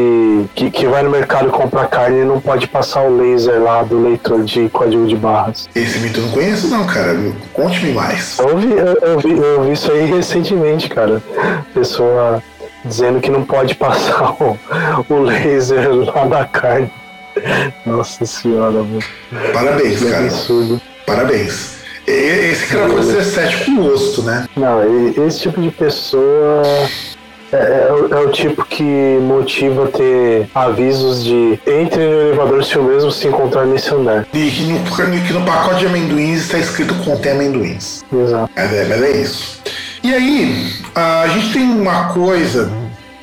Que, 0.56 0.72
que 0.72 0.88
vai 0.88 1.04
no 1.04 1.10
mercado 1.10 1.50
comprar 1.50 1.86
carne 1.88 2.22
e 2.22 2.24
não 2.24 2.40
pode 2.40 2.66
passar 2.68 3.02
o 3.02 3.18
laser 3.18 3.62
lá 3.62 3.84
do 3.84 4.02
leitor 4.02 4.42
de 4.46 4.70
código 4.70 5.06
de 5.06 5.18
barras. 5.18 5.68
Esse 5.76 6.00
mito 6.00 6.22
eu 6.22 6.24
não 6.24 6.32
conheço, 6.32 6.70
não, 6.70 6.86
cara. 6.86 7.14
Conte-me 7.52 7.92
mais. 7.92 8.40
Eu 8.40 8.58
vi, 8.58 8.72
eu, 8.72 8.98
eu, 9.02 9.20
vi, 9.20 9.32
eu 9.32 9.64
vi 9.64 9.74
isso 9.74 9.92
aí 9.92 10.06
recentemente, 10.06 10.88
cara. 10.88 11.22
Pessoa 11.74 12.42
dizendo 12.86 13.20
que 13.20 13.30
não 13.30 13.44
pode 13.44 13.76
passar 13.76 14.32
o, 14.42 14.58
o 15.10 15.20
laser 15.20 15.90
lá 15.94 16.26
da 16.26 16.46
carne. 16.46 16.90
Nossa 17.86 18.26
senhora, 18.26 18.72
mano. 18.72 19.04
Parabéns, 19.54 20.00
que 20.00 20.10
cara. 20.10 20.26
Absurdo. 20.26 20.82
Parabéns. 21.06 21.76
Esse 22.08 22.68
cara 22.68 22.88
pode 22.88 23.06
ser 23.06 23.24
cético 23.24 23.66
com 23.66 23.76
gosto, 23.84 24.22
né? 24.24 24.48
Não, 24.56 25.26
esse 25.26 25.40
tipo 25.40 25.60
de 25.60 25.72
pessoa 25.72 26.62
é, 27.52 27.56
é, 27.56 27.88
é, 27.90 28.20
o 28.20 28.30
tipo 28.30 28.66
que 28.66 28.84
motiva 29.22 29.88
ter 29.88 30.48
avisos 30.54 31.24
de 31.24 31.60
entre 31.66 32.06
no 32.06 32.22
elevador 32.22 32.64
se 32.64 32.78
o 32.78 32.84
mesmo 32.84 33.12
se 33.12 33.28
encontrar 33.28 33.66
nesse 33.66 33.94
andar. 33.94 34.28
E 34.34 34.52
que 34.52 34.64
no, 34.64 35.26
que 35.26 35.34
no 35.34 35.46
pacote 35.46 35.80
de 35.80 35.86
amendoins 35.88 36.42
está 36.42 36.58
escrito 36.58 36.94
contém 37.04 37.32
amendoins. 37.32 38.04
Exato. 38.12 38.52
Mas 38.56 38.74
é, 38.74 38.86
mas 38.86 39.04
é 39.04 39.12
isso. 39.22 39.62
E 40.04 40.14
aí, 40.14 40.74
a 40.94 41.28
gente 41.30 41.54
tem 41.54 41.64
uma 41.64 42.10
coisa 42.14 42.72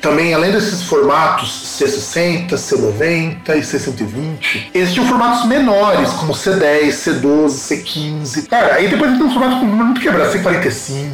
também, 0.03 0.33
além 0.33 0.51
desses 0.51 0.83
formatos 0.83 1.79
C60, 1.79 2.49
C90 2.49 3.55
e 3.55 3.61
C120, 3.61 4.65
existiam 4.73 5.07
formatos 5.07 5.45
menores, 5.45 6.11
como 6.11 6.33
C10, 6.33 6.89
C12, 6.89 7.47
C15. 7.47 8.47
Cara, 8.49 8.75
aí 8.75 8.89
depois 8.89 9.17
tem 9.17 9.25
um 9.25 9.31
formato 9.31 9.63
muito 9.63 10.01
quebrado, 10.01 10.37
C45. 10.37 11.09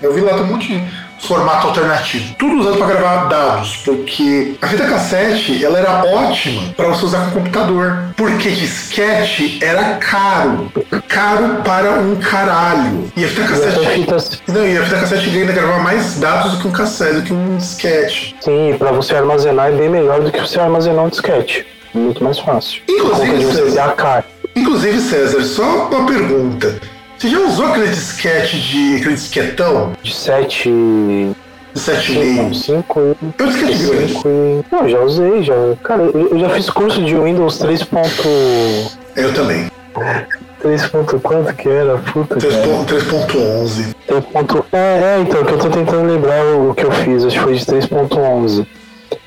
Eu 0.00 0.14
vi 0.14 0.22
lá 0.22 0.32
tem 0.32 0.44
um 0.44 0.46
monte 0.46 0.68
de 0.68 0.82
formato 1.22 1.68
alternativo. 1.68 2.34
Tudo 2.38 2.60
usado 2.60 2.78
para 2.78 2.86
gravar 2.86 3.28
dados, 3.28 3.76
porque 3.84 4.54
a 4.60 4.66
fita 4.66 4.84
cassete 4.84 5.64
ela 5.64 5.78
era 5.78 6.04
ótima 6.04 6.72
para 6.76 6.88
você 6.88 7.04
usar 7.04 7.26
com 7.26 7.40
computador, 7.40 7.98
porque 8.16 8.50
disquete 8.50 9.58
era 9.62 9.94
caro, 9.96 10.70
caro 11.08 11.62
para 11.64 11.92
um 12.00 12.16
caralho. 12.16 13.10
E 13.16 13.24
a 13.24 13.28
fita 13.28 13.44
cassete, 13.44 14.42
não, 14.48 14.66
e 14.66 14.76
a 14.76 14.84
fita 14.84 15.00
cassete 15.00 15.30
ainda 15.30 15.52
gravava 15.52 15.82
mais 15.82 16.18
dados 16.18 16.52
do 16.52 16.58
que 16.58 16.68
um 16.68 16.72
cassete, 16.72 17.14
do 17.14 17.22
que 17.22 17.32
um 17.32 17.56
disquete. 17.56 18.36
Sim, 18.40 18.74
para 18.78 18.92
você 18.92 19.14
armazenar 19.14 19.68
é 19.68 19.72
bem 19.72 19.88
melhor 19.88 20.20
do 20.20 20.30
que 20.30 20.40
você 20.40 20.60
armazenar 20.60 21.04
um 21.04 21.08
disquete. 21.08 21.66
Muito 21.94 22.24
mais 22.24 22.38
fácil. 22.38 22.82
Inclusive, 22.88 23.52
César, 23.52 24.24
inclusive, 24.56 25.00
César, 25.00 25.42
só 25.42 25.88
uma 25.88 26.06
pergunta. 26.06 26.80
Você 27.22 27.28
já 27.28 27.38
usou 27.38 27.66
aquele 27.66 27.86
disquete 27.86 28.60
de. 28.60 28.96
aquele 28.96 29.14
disquetão? 29.14 29.92
De 30.02 30.12
7. 30.12 30.68
De 30.68 31.80
7,5? 31.80 32.52
5 32.52 33.16
Eu 33.38 33.46
disquete 33.46 33.78
grande. 33.78 34.64
Não, 34.72 34.88
já 34.88 35.00
usei, 35.02 35.44
já. 35.44 35.54
Cara, 35.84 36.02
eu 36.02 36.36
já 36.36 36.50
fiz 36.50 36.68
curso 36.68 37.00
de 37.00 37.14
Windows 37.14 37.58
3. 37.58 37.86
Eu 39.14 39.32
também. 39.34 39.70
3. 40.62 40.86
quanto 41.22 41.54
que 41.54 41.68
era? 41.68 41.96
Puta 41.98 42.34
3.11. 42.38 43.94
3. 44.04 44.24
É, 44.72 44.78
é, 44.78 45.20
então, 45.20 45.44
que 45.44 45.52
eu 45.52 45.58
tô 45.60 45.70
tentando 45.70 46.12
lembrar 46.12 46.44
o 46.56 46.74
que 46.74 46.84
eu 46.84 46.90
fiz, 46.90 47.24
acho 47.24 47.38
que 47.38 47.44
foi 47.44 47.54
de 47.54 47.64
3.11. 47.64 48.66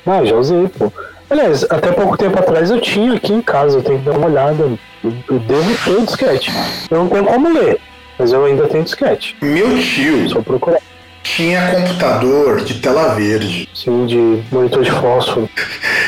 Ah, 0.04 0.22
já 0.22 0.36
usei, 0.36 0.68
pô. 0.68 0.92
Aliás, 1.28 1.64
até 1.64 1.90
pouco 1.90 2.16
tempo 2.16 2.38
atrás 2.38 2.70
eu 2.70 2.80
tinha 2.80 3.14
aqui 3.14 3.32
em 3.32 3.42
casa, 3.42 3.78
eu 3.78 3.82
tenho 3.82 3.98
que 3.98 4.04
dar 4.04 4.16
uma 4.16 4.28
olhada. 4.28 4.78
Eu 5.02 5.38
devo 5.40 5.84
ter 5.84 5.90
o 5.90 6.06
disquete. 6.06 6.52
Eu 6.90 6.98
não 6.98 7.08
tenho 7.08 7.24
como 7.24 7.52
ler, 7.52 7.80
mas 8.18 8.32
eu 8.32 8.44
ainda 8.44 8.66
tenho 8.68 8.84
disquete. 8.84 9.36
Meu 9.42 9.78
tio. 9.80 10.28
Só 10.28 10.40
procurar. 10.40 10.80
Tinha 11.24 11.72
computador 11.72 12.60
de 12.62 12.74
tela 12.74 13.14
verde. 13.14 13.68
Sim, 13.74 14.06
de 14.06 14.42
monitor 14.52 14.84
de 14.84 14.92
fósforo. 14.92 15.50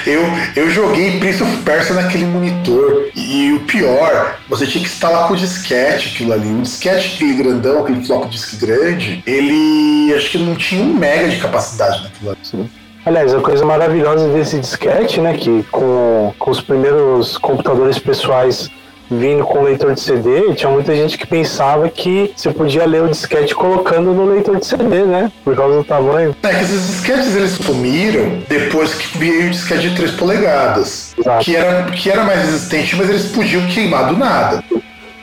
Eu, 0.06 0.22
eu 0.54 0.70
joguei 0.70 1.18
Prince 1.18 1.42
of 1.42 1.56
Persia 1.58 1.96
naquele 1.96 2.24
monitor. 2.24 3.10
E 3.16 3.52
o 3.52 3.60
pior, 3.60 4.38
você 4.48 4.64
tinha 4.64 4.82
que 4.82 4.88
instalar 4.88 5.26
com 5.26 5.34
o 5.34 5.36
disquete 5.36 6.10
aquilo 6.14 6.32
ali. 6.32 6.46
Um 6.46 6.62
disquete, 6.62 7.16
aquele 7.16 7.34
grandão, 7.34 7.82
aquele 7.82 8.04
floppy 8.06 8.28
disk 8.28 8.60
grande, 8.60 9.22
ele 9.26 10.14
acho 10.14 10.30
que 10.30 10.38
não 10.38 10.54
tinha 10.54 10.82
um 10.82 10.94
mega 10.94 11.28
de 11.28 11.36
capacidade 11.38 12.04
naquilo 12.04 12.30
ali. 12.30 12.38
Sim. 12.44 12.70
Aliás, 13.08 13.34
a 13.34 13.40
coisa 13.40 13.64
maravilhosa 13.64 14.28
desse 14.28 14.60
disquete, 14.60 15.18
né, 15.18 15.32
que 15.32 15.62
com, 15.70 16.30
com 16.38 16.50
os 16.50 16.60
primeiros 16.60 17.38
computadores 17.38 17.98
pessoais 17.98 18.70
vindo 19.10 19.44
com 19.44 19.62
leitor 19.62 19.94
de 19.94 20.00
CD, 20.00 20.52
tinha 20.52 20.70
muita 20.70 20.94
gente 20.94 21.16
que 21.16 21.26
pensava 21.26 21.88
que 21.88 22.30
você 22.36 22.50
podia 22.50 22.84
ler 22.84 23.04
o 23.04 23.08
disquete 23.08 23.54
colocando 23.54 24.12
no 24.12 24.26
leitor 24.26 24.58
de 24.58 24.66
CD, 24.66 25.04
né? 25.04 25.32
Por 25.42 25.56
causa 25.56 25.78
do 25.78 25.84
tamanho. 25.84 26.36
É 26.42 26.48
que 26.50 26.64
esses 26.64 26.86
disquetes 26.86 27.34
eles 27.34 27.52
sumiram 27.52 28.42
depois 28.46 28.92
que 28.92 29.16
veio 29.16 29.46
o 29.46 29.50
disquete 29.52 29.88
de 29.88 29.96
3 29.96 30.10
polegadas. 30.10 31.14
Que 31.40 31.56
era, 31.56 31.84
que 31.84 32.10
era 32.10 32.24
mais 32.24 32.40
resistente, 32.40 32.94
mas 32.94 33.08
eles 33.08 33.24
podiam 33.32 33.66
queimar 33.68 34.08
do 34.08 34.18
nada. 34.18 34.62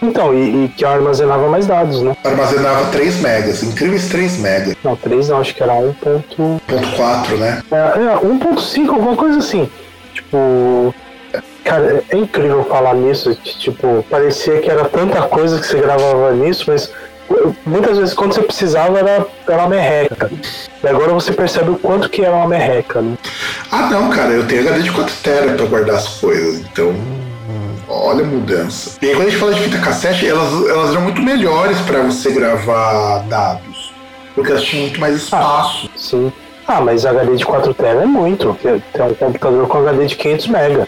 Então, 0.02 0.34
e, 0.34 0.66
e, 0.66 0.68
que 0.70 0.86
armazenava 0.86 1.48
mais 1.48 1.66
dados, 1.66 2.02
né? 2.02 2.16
Armazenava 2.24 2.86
3 2.92 3.22
megas, 3.22 3.64
incríveis 3.64 4.10
3 4.10 4.38
megas. 4.40 4.76
Não, 4.84 4.96
3 4.96 5.30
não, 5.30 5.40
acho 5.40 5.56
que 5.56 5.64
era 5.64 5.74
1.4, 5.74 7.38
né? 7.38 7.64
É, 7.72 7.76
é 7.76 8.18
1.5, 8.18 8.90
alguma 8.90 9.16
coisa 9.16 9.40
assim. 9.40 9.70
Tipo, 10.14 10.94
Cara, 11.66 12.04
é 12.10 12.16
incrível 12.16 12.64
falar 12.66 12.94
nisso, 12.94 13.36
que, 13.36 13.58
tipo, 13.58 14.06
parecia 14.08 14.62
que 14.62 14.70
era 14.70 14.86
tanta 14.86 15.24
coisa 15.24 15.60
que 15.60 15.66
você 15.66 15.82
gravava 15.82 16.32
nisso, 16.32 16.66
mas 16.68 16.92
muitas 17.66 17.98
vezes 17.98 18.14
quando 18.14 18.36
você 18.36 18.44
precisava 18.44 19.00
era, 19.00 19.26
era 19.48 19.58
uma 19.64 19.70
merreca. 19.70 20.32
E 20.84 20.88
agora 20.88 21.12
você 21.12 21.34
percebe 21.34 21.72
o 21.72 21.76
quanto 21.80 22.08
que 22.08 22.24
era 22.24 22.36
uma 22.36 22.48
merreca, 22.48 23.02
né? 23.02 23.18
Ah 23.72 23.90
não, 23.90 24.12
cara, 24.12 24.34
eu 24.34 24.46
tenho 24.46 24.62
HD 24.62 24.84
de 24.84 24.92
4 24.92 25.16
TB 25.24 25.58
pra 25.58 25.66
guardar 25.66 25.96
as 25.96 26.08
coisas, 26.08 26.60
então. 26.60 26.94
Olha 27.88 28.24
a 28.24 28.28
mudança. 28.28 28.98
E 29.02 29.08
aí 29.08 29.14
quando 29.14 29.28
a 29.28 29.30
gente 29.30 29.40
fala 29.40 29.54
de 29.54 29.62
fita 29.62 29.80
cassete, 29.80 30.28
elas, 30.28 30.52
elas 30.68 30.92
eram 30.92 31.02
muito 31.02 31.22
melhores 31.22 31.80
para 31.82 32.02
você 32.02 32.32
gravar 32.32 33.20
dados. 33.28 33.94
Porque 34.34 34.52
elas 34.52 34.64
tinham 34.64 34.84
muito 34.84 35.00
mais 35.00 35.16
espaço. 35.16 35.90
Ah, 35.94 35.98
sim. 35.98 36.34
Ah, 36.68 36.82
mas 36.82 37.06
HD 37.06 37.36
de 37.36 37.46
4 37.46 37.74
TB 37.74 37.88
é 37.88 38.06
muito. 38.06 38.58
Tem 38.62 39.06
um 39.06 39.14
computador 39.14 39.68
com 39.68 39.78
HD 39.78 40.08
de 40.08 40.16
500 40.16 40.48
MB. 40.48 40.88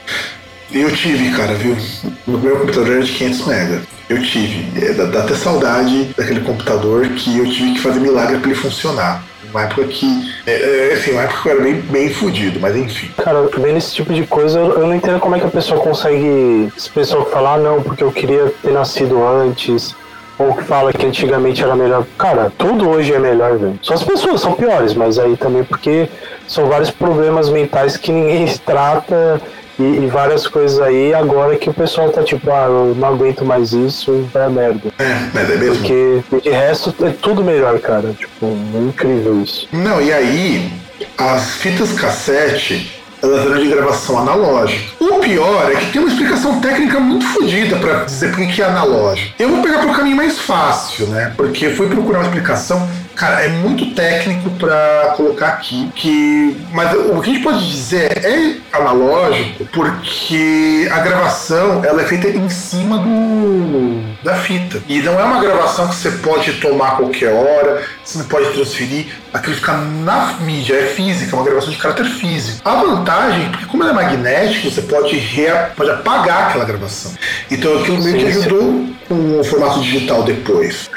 Eu 0.71 0.91
tive, 0.91 1.31
cara, 1.31 1.53
viu? 1.53 1.77
No 2.25 2.39
meu 2.39 2.57
computador 2.57 2.95
era 2.95 3.03
de 3.03 3.11
500 3.13 3.47
MB. 3.47 3.81
Eu 4.09 4.21
tive. 4.21 4.85
É, 4.85 4.93
dá, 4.93 5.05
dá, 5.05 5.19
até 5.23 5.35
saudade 5.35 6.09
daquele 6.17 6.41
computador 6.41 7.07
que 7.09 7.37
eu 7.37 7.45
tive 7.49 7.73
que 7.73 7.79
fazer 7.79 7.99
milagre 7.99 8.37
para 8.39 8.49
ele 8.49 8.59
funcionar. 8.59 9.23
Uma 9.51 9.63
época 9.63 9.85
que. 9.85 10.33
É, 10.45 10.89
é, 10.89 10.93
assim, 10.93 11.11
uma 11.11 11.23
época 11.23 11.41
que 11.41 11.47
eu 11.47 11.51
era 11.53 11.61
bem, 11.61 11.73
bem 11.75 12.09
fudido, 12.09 12.59
mas 12.59 12.75
enfim. 12.75 13.09
Cara, 13.17 13.49
vendo 13.57 13.77
esse 13.77 13.93
tipo 13.93 14.13
de 14.13 14.25
coisa, 14.25 14.59
eu 14.59 14.87
não 14.87 14.95
entendo 14.95 15.19
como 15.19 15.35
é 15.35 15.39
que 15.39 15.45
a 15.45 15.49
pessoa 15.49 15.79
consegue. 15.79 16.71
Esse 16.75 16.89
pessoal 16.89 17.25
falar, 17.25 17.55
ah, 17.55 17.57
não, 17.57 17.81
porque 17.81 18.03
eu 18.03 18.11
queria 18.11 18.53
ter 18.61 18.71
nascido 18.71 19.25
antes 19.25 19.95
ou 20.37 20.53
que 20.53 20.63
fala 20.63 20.93
que 20.93 21.05
antigamente 21.05 21.63
era 21.63 21.75
melhor. 21.75 22.05
Cara, 22.17 22.51
tudo 22.57 22.89
hoje 22.89 23.13
é 23.13 23.19
melhor, 23.19 23.57
velho. 23.57 23.79
Só 23.81 23.95
as 23.95 24.03
pessoas 24.03 24.39
são 24.39 24.53
piores, 24.53 24.93
mas 24.93 25.17
aí 25.17 25.35
também 25.35 25.63
porque 25.63 26.07
são 26.47 26.67
vários 26.67 26.91
problemas 26.91 27.49
mentais 27.49 27.97
que 27.97 28.11
ninguém 28.11 28.45
trata 28.65 29.41
e, 29.79 29.83
e, 29.83 30.07
várias 30.07 30.47
coisas 30.47 30.79
aí, 30.79 31.13
agora 31.13 31.55
que 31.55 31.69
o 31.69 31.73
pessoal 31.73 32.09
tá 32.09 32.23
tipo, 32.23 32.49
ah, 32.51 32.65
eu 32.65 32.95
não 32.95 33.07
aguento 33.07 33.45
mais 33.45 33.73
isso 33.73 34.27
vai 34.33 34.45
a 34.45 34.49
merda. 34.49 34.89
É, 34.97 35.29
mas 35.33 35.49
é 35.49 35.55
mesmo. 35.55 35.75
Porque 35.75 36.23
de 36.41 36.49
resto 36.49 36.93
é 37.05 37.09
tudo 37.09 37.43
melhor, 37.43 37.79
cara. 37.79 38.13
Tipo, 38.13 38.45
é 38.45 38.79
incrível 38.79 39.41
isso. 39.41 39.67
Não, 39.71 40.01
e 40.01 40.11
aí, 40.11 40.71
as 41.17 41.55
fitas 41.55 41.93
cassete, 41.93 43.01
elas 43.21 43.45
eram 43.45 43.59
de 43.59 43.67
gravação 43.67 44.19
analógica. 44.19 44.95
O 44.99 45.19
pior 45.19 45.71
é 45.71 45.75
que 45.75 45.91
tem 45.91 46.01
uma 46.01 46.09
explicação 46.09 46.59
técnica 46.59 46.99
muito 46.99 47.25
fodida 47.27 47.75
para 47.77 48.05
dizer 48.05 48.35
por 48.35 48.47
que 48.47 48.61
é 48.61 48.65
analógico. 48.65 49.33
Eu 49.39 49.49
vou 49.49 49.61
pegar 49.61 49.79
pro 49.79 49.93
caminho 49.93 50.17
mais 50.17 50.39
fácil, 50.39 51.07
né? 51.07 51.33
Porque 51.35 51.69
fui 51.69 51.87
procurar 51.87 52.19
uma 52.19 52.25
explicação 52.25 52.87
Cara, 53.17 53.43
é 53.43 53.47
muito 53.49 53.95
técnico 53.95 54.51
para 54.51 55.13
colocar 55.17 55.47
aqui, 55.47 55.91
que 55.95 56.55
mas 56.71 56.93
o 56.93 57.19
que 57.19 57.31
a 57.31 57.33
gente 57.33 57.43
pode 57.43 57.67
dizer 57.67 58.11
é 58.23 58.57
analógico, 58.71 59.65
porque 59.73 60.87
a 60.91 60.99
gravação 60.99 61.83
ela 61.83 62.03
é 62.03 62.05
feita 62.05 62.27
em 62.27 62.47
cima 62.47 62.99
do 62.99 64.03
da 64.23 64.35
fita. 64.35 64.83
E 64.87 65.01
não 65.01 65.19
é 65.19 65.23
uma 65.23 65.41
gravação 65.41 65.87
que 65.87 65.95
você 65.95 66.11
pode 66.11 66.53
tomar 66.53 66.89
a 66.89 66.91
qualquer 66.91 67.33
hora, 67.33 67.81
você 68.03 68.19
não 68.19 68.25
pode 68.25 68.51
transferir, 68.51 69.07
aquilo 69.37 69.55
fica 69.55 69.73
na 69.73 70.33
mídia, 70.41 70.75
é 70.75 70.85
física, 70.87 71.35
é 71.35 71.39
uma 71.39 71.45
gravação 71.45 71.69
de 71.71 71.77
caráter 71.77 72.05
físico. 72.05 72.61
A 72.67 72.75
vantagem, 72.75 73.49
porque 73.51 73.65
como 73.65 73.83
ela 73.83 73.91
é 73.91 73.95
magnética, 73.95 74.69
você 74.69 74.81
pode, 74.81 75.15
rea, 75.17 75.71
pode 75.75 75.89
apagar 75.89 76.49
aquela 76.49 76.65
gravação. 76.65 77.13
Então 77.49 77.79
aquilo 77.79 78.03
meio 78.03 78.17
que 78.17 78.25
ajudou 78.25 78.85
com 79.07 79.39
o 79.39 79.43
formato 79.43 79.79
digital 79.79 80.23
depois. 80.23 80.89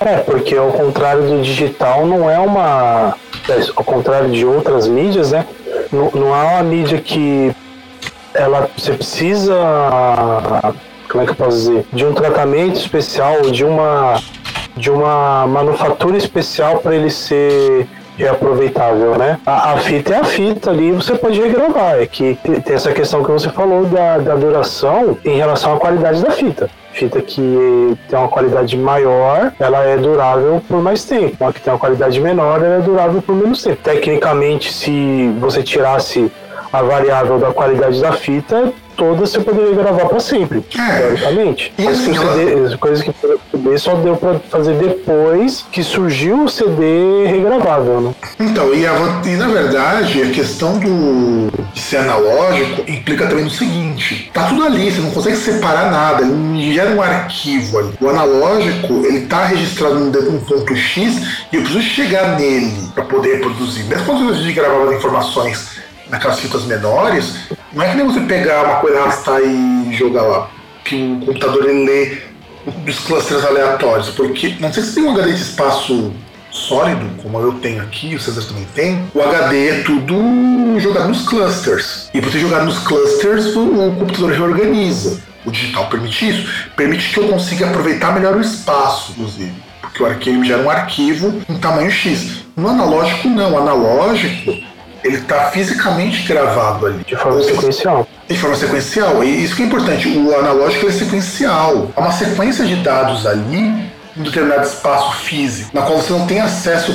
É, 0.00 0.16
porque 0.18 0.56
ao 0.56 0.72
contrário 0.72 1.22
do 1.22 1.42
digital, 1.42 2.06
não 2.06 2.28
é 2.28 2.38
uma. 2.38 3.14
É, 3.48 3.60
ao 3.76 3.84
contrário 3.84 4.30
de 4.30 4.44
outras 4.44 4.86
mídias, 4.88 5.32
né? 5.32 5.46
Não, 5.92 6.10
não 6.12 6.34
é 6.34 6.42
uma 6.42 6.62
mídia 6.62 6.98
que 6.98 7.54
ela 8.34 8.68
você 8.76 8.92
precisa 8.94 9.54
como 11.08 11.22
é 11.22 11.26
que 11.26 11.32
eu 11.32 11.36
posso 11.36 11.58
dizer 11.58 11.84
de 11.92 12.06
um 12.06 12.14
tratamento 12.14 12.78
especial 12.78 13.42
de 13.42 13.64
uma 13.64 14.18
de 14.76 14.90
uma 14.90 15.46
manufatura 15.46 16.16
especial 16.16 16.78
para 16.78 16.94
ele 16.94 17.10
ser 17.10 17.86
reaproveitável, 18.16 19.16
né? 19.16 19.38
A, 19.44 19.72
a, 19.72 19.76
fita 19.78 20.14
é 20.14 20.18
a 20.18 20.24
fita 20.24 20.70
ali, 20.70 20.92
você 20.92 21.14
pode 21.14 21.40
regravar. 21.40 22.00
É 22.00 22.06
que 22.06 22.38
tem 22.42 22.74
essa 22.74 22.92
questão 22.92 23.22
que 23.22 23.30
você 23.30 23.48
falou 23.48 23.86
da, 23.86 24.18
da 24.18 24.34
duração 24.34 25.16
em 25.24 25.36
relação 25.36 25.74
à 25.74 25.78
qualidade 25.78 26.22
da 26.22 26.30
fita 26.30 26.70
fita 26.92 27.20
que 27.20 27.96
tem 28.08 28.18
uma 28.18 28.28
qualidade 28.28 28.76
maior, 28.76 29.52
ela 29.58 29.82
é 29.82 29.96
durável 29.96 30.62
por 30.68 30.82
mais 30.82 31.04
tempo. 31.04 31.36
Uma 31.40 31.52
que 31.52 31.60
tem 31.60 31.72
uma 31.72 31.78
qualidade 31.78 32.20
menor, 32.20 32.62
ela 32.62 32.76
é 32.76 32.80
durável 32.80 33.22
por 33.22 33.34
menos 33.34 33.62
tempo. 33.62 33.78
Tecnicamente, 33.82 34.72
se 34.72 35.34
você 35.40 35.62
tirasse 35.62 36.30
a 36.72 36.82
variável 36.82 37.38
da 37.38 37.52
qualidade 37.52 38.00
da 38.00 38.12
fita, 38.12 38.72
todas 38.96 39.30
você 39.30 39.40
poderia 39.40 39.74
gravar 39.74 40.06
para 40.06 40.20
sempre, 40.20 40.64
é. 40.78 40.98
teoricamente. 40.98 41.72
E 41.78 41.86
assim, 41.86 42.12
coisa 42.78 43.04
que 43.04 43.12
CD 43.62 43.78
só 43.78 43.94
deu 43.94 44.16
para 44.16 44.38
fazer 44.40 44.74
depois 44.74 45.64
que 45.70 45.82
surgiu 45.82 46.44
o 46.44 46.48
CD 46.48 47.26
regravável, 47.26 48.00
né? 48.00 48.14
Então, 48.40 48.74
e, 48.74 48.86
a, 48.86 49.22
e 49.24 49.36
na 49.36 49.48
verdade, 49.48 50.22
a 50.22 50.30
questão 50.30 50.78
do 50.78 51.50
de 51.72 51.80
ser 51.80 51.98
analógico 51.98 52.82
implica 52.90 53.26
também 53.26 53.44
no 53.44 53.50
seguinte: 53.50 54.30
tá 54.34 54.48
tudo 54.48 54.64
ali, 54.64 54.90
você 54.90 55.00
não 55.00 55.10
consegue 55.10 55.36
separar 55.36 55.90
nada, 55.90 56.22
ele 56.22 56.74
gera 56.74 56.90
um 56.90 57.00
arquivo 57.00 57.78
ali. 57.78 57.92
O 58.00 58.08
analógico, 58.08 59.06
ele 59.06 59.26
tá 59.26 59.46
registrado 59.46 59.94
num 59.94 60.40
ponto 60.40 60.74
X 60.74 61.44
e 61.52 61.56
eu 61.56 61.62
preciso 61.62 61.82
chegar 61.82 62.38
nele 62.38 62.90
para 62.94 63.04
poder 63.04 63.40
produzir. 63.40 63.84
Mesmo 63.84 64.04
quando 64.04 64.34
gente 64.34 64.52
gravava 64.52 64.90
as 64.90 64.96
informações 64.96 65.70
naquelas 66.10 66.40
fitas 66.40 66.64
menores, 66.64 67.48
não 67.72 67.82
é 67.82 67.90
que 67.90 67.96
nem 67.96 68.06
você 68.06 68.20
pegar 68.20 68.64
uma 68.64 68.74
coisa, 68.76 69.00
arrastar 69.00 69.40
e 69.40 69.94
jogar 69.94 70.22
lá. 70.22 70.50
Que 70.84 70.96
o 70.96 71.26
computador 71.26 71.68
ele 71.68 71.86
lê 71.86 72.31
dos 72.66 72.98
clusters 73.00 73.44
aleatórios. 73.44 74.10
Porque 74.10 74.56
não 74.60 74.72
sei 74.72 74.82
se 74.82 74.94
tem 74.94 75.04
um 75.04 75.12
HD 75.12 75.32
de 75.32 75.42
espaço 75.42 76.12
sólido, 76.50 77.06
como 77.22 77.40
eu 77.40 77.54
tenho 77.54 77.82
aqui, 77.82 78.14
o 78.14 78.20
César 78.20 78.42
também 78.42 78.66
tem, 78.74 79.02
o 79.14 79.22
HD 79.22 79.68
é 79.68 79.82
tudo 79.82 80.78
jogado 80.78 81.08
nos 81.08 81.26
clusters. 81.26 82.10
E 82.12 82.20
você 82.20 82.38
jogar 82.38 82.64
nos 82.64 82.78
clusters, 82.80 83.56
o, 83.56 83.88
o 83.88 83.96
computador 83.96 84.32
reorganiza. 84.32 85.20
O 85.44 85.50
digital 85.50 85.88
permite 85.88 86.28
isso. 86.28 86.68
Permite 86.76 87.12
que 87.12 87.18
eu 87.18 87.28
consiga 87.28 87.66
aproveitar 87.66 88.14
melhor 88.14 88.36
o 88.36 88.40
espaço, 88.40 89.12
inclusive. 89.12 89.52
Porque 89.80 90.02
o 90.02 90.06
arquivo 90.06 90.44
gera 90.44 90.62
um 90.62 90.70
arquivo 90.70 91.42
em 91.48 91.58
tamanho 91.58 91.90
X. 91.90 92.44
No 92.56 92.68
analógico, 92.68 93.28
não. 93.28 93.52
O 93.52 93.58
analógico, 93.58 94.52
ele 95.02 95.16
está 95.16 95.50
fisicamente 95.50 96.22
gravado 96.28 96.86
ali. 96.86 97.04
De 97.04 97.16
forma 97.16 97.42
sequencial. 97.42 98.06
De 98.32 98.38
forma 98.38 98.56
sequencial. 98.56 99.22
E 99.22 99.44
isso 99.44 99.54
que 99.54 99.62
é 99.62 99.66
importante. 99.66 100.08
O 100.08 100.34
analógico 100.34 100.86
é 100.86 100.90
sequencial. 100.92 101.90
Há 101.94 102.00
uma 102.00 102.12
sequência 102.12 102.64
de 102.64 102.76
dados 102.76 103.26
ali 103.26 103.90
em 104.16 104.22
determinado 104.22 104.66
espaço 104.66 105.16
físico, 105.18 105.70
na 105.72 105.82
qual 105.82 105.98
você 105.98 106.12
não 106.12 106.26
tem 106.26 106.40
acesso 106.40 106.92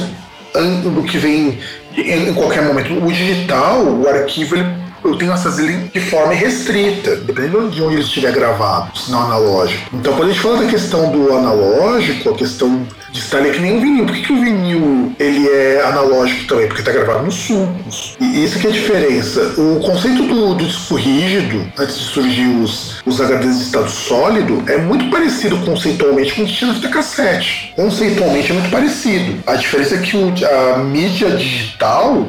do 0.83 1.03
que 1.03 1.17
vem 1.17 1.59
em 1.95 2.33
qualquer 2.33 2.63
momento. 2.63 2.93
O 3.03 3.11
digital, 3.11 3.83
o 3.83 4.07
arquivo, 4.07 4.55
ele 4.55 4.86
eu 5.09 5.17
tenho 5.17 5.33
a 5.33 5.37
ele 5.57 5.89
de 5.93 5.99
forma 5.99 6.33
restrita, 6.33 7.15
dependendo 7.17 7.69
de 7.69 7.81
onde 7.81 7.95
ele 7.95 8.03
estiver 8.03 8.31
gravado, 8.31 8.97
se 8.97 9.11
não 9.11 9.23
analógico. 9.23 9.89
Então, 9.93 10.13
quando 10.13 10.29
a 10.29 10.33
gente 10.33 10.41
fala 10.41 10.63
da 10.63 10.69
questão 10.69 11.11
do 11.11 11.33
analógico, 11.33 12.29
a 12.29 12.35
questão 12.35 12.85
de 13.11 13.19
estar 13.19 13.37
ali 13.39 13.51
que 13.51 13.59
nem 13.59 13.77
o 13.77 13.81
vinil. 13.81 14.05
Por 14.05 14.15
que, 14.15 14.21
que 14.21 14.33
o 14.33 14.39
vinil 14.39 15.15
ele 15.19 15.47
é 15.47 15.81
analógico 15.85 16.45
também? 16.47 16.67
Porque 16.67 16.81
está 16.81 16.91
gravado 16.91 17.23
nos 17.23 17.35
sulcos. 17.35 18.15
E 18.19 18.43
isso 18.43 18.59
que 18.59 18.67
é 18.67 18.69
a 18.69 18.73
diferença. 18.73 19.41
O 19.57 19.79
conceito 19.79 20.23
do, 20.23 20.53
do 20.53 20.65
disco 20.65 20.95
rígido, 20.95 21.71
antes 21.77 21.97
de 21.97 22.05
surgir 22.05 22.47
os, 22.47 23.01
os 23.05 23.19
HDs 23.19 23.57
de 23.57 23.63
estado 23.63 23.89
sólido, 23.89 24.63
é 24.67 24.77
muito 24.77 25.09
parecido 25.09 25.57
conceitualmente 25.65 26.33
com 26.33 26.43
o 26.43 26.45
que 26.45 26.53
tinha 26.53 26.69
na 26.69 26.75
fita 26.75 26.89
cassete. 26.89 27.73
Conceitualmente 27.75 28.51
é 28.51 28.53
muito 28.53 28.69
parecido. 28.69 29.41
A 29.47 29.55
diferença 29.55 29.95
é 29.95 29.99
que 29.99 30.15
o, 30.15 30.33
a 30.45 30.77
mídia 30.79 31.31
digital, 31.31 32.27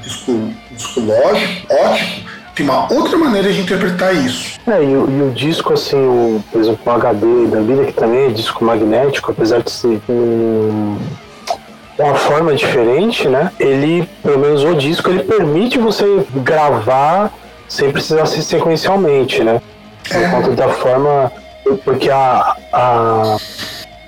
disco 0.00 1.00
lógico, 1.00 1.66
ótico, 1.70 2.30
tem 2.54 2.66
uma 2.66 2.92
outra 2.92 3.16
maneira 3.16 3.52
de 3.52 3.60
interpretar 3.60 4.14
isso. 4.14 4.60
É, 4.66 4.82
e, 4.82 4.96
o, 4.96 5.10
e 5.10 5.22
o 5.22 5.30
disco, 5.30 5.72
assim, 5.72 5.96
o, 5.96 6.42
por 6.50 6.60
exemplo, 6.60 6.80
o 6.84 6.90
HD 6.90 7.46
da 7.46 7.60
vida, 7.60 7.84
que 7.84 7.92
também 7.92 8.26
é 8.26 8.28
disco 8.28 8.64
magnético, 8.64 9.32
apesar 9.32 9.62
de 9.62 9.70
ser 9.70 10.00
um, 10.08 10.98
uma 11.98 12.14
forma 12.14 12.54
diferente, 12.54 13.26
né? 13.26 13.50
Ele, 13.58 14.08
pelo 14.22 14.38
menos 14.38 14.64
o 14.64 14.74
disco, 14.74 15.08
ele 15.08 15.22
permite 15.22 15.78
você 15.78 16.26
gravar 16.36 17.32
sem 17.66 17.90
precisar 17.90 18.26
ser 18.26 18.42
sequencialmente, 18.42 19.42
né? 19.42 19.60
Por 20.06 20.16
é. 20.16 20.28
conta 20.30 20.50
da 20.50 20.68
forma. 20.68 21.32
Porque 21.84 22.10
a, 22.10 22.56
a, 22.72 23.36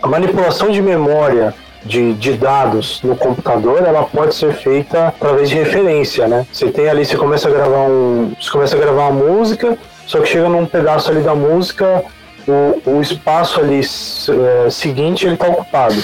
a 0.03 0.07
manipulação 0.09 0.71
de 0.71 0.83
memória 0.83 1.55
de, 1.85 2.15
de, 2.15 2.33
dados 2.33 3.01
no 3.03 3.15
computador, 3.15 3.83
ela 3.85 4.03
pode 4.05 4.35
ser 4.35 4.53
feita 4.55 5.09
através 5.09 5.49
de 5.49 5.57
referência, 5.57 6.27
né? 6.27 6.47
Você 6.53 6.71
tem 6.71 6.89
ali, 6.89 7.05
você 7.05 7.17
começa 7.17 7.49
a 7.49 7.51
gravar 7.51 7.89
um, 7.89 8.33
você 8.41 8.51
começa 8.51 8.77
a 8.77 8.79
gravar 8.79 9.09
uma 9.09 9.25
música, 9.25 9.77
só 10.07 10.21
que 10.21 10.27
chega 10.27 10.49
num 10.49 10.67
pedaço 10.67 11.11
ali 11.11 11.21
da 11.21 11.35
música, 11.35 12.05
o, 12.47 12.91
o 12.91 13.01
espaço 13.01 13.61
ali 13.61 13.81
é, 13.81 14.71
seguinte 14.71 15.27
ele 15.27 15.35
está 15.35 15.49
ocupado. 15.49 15.97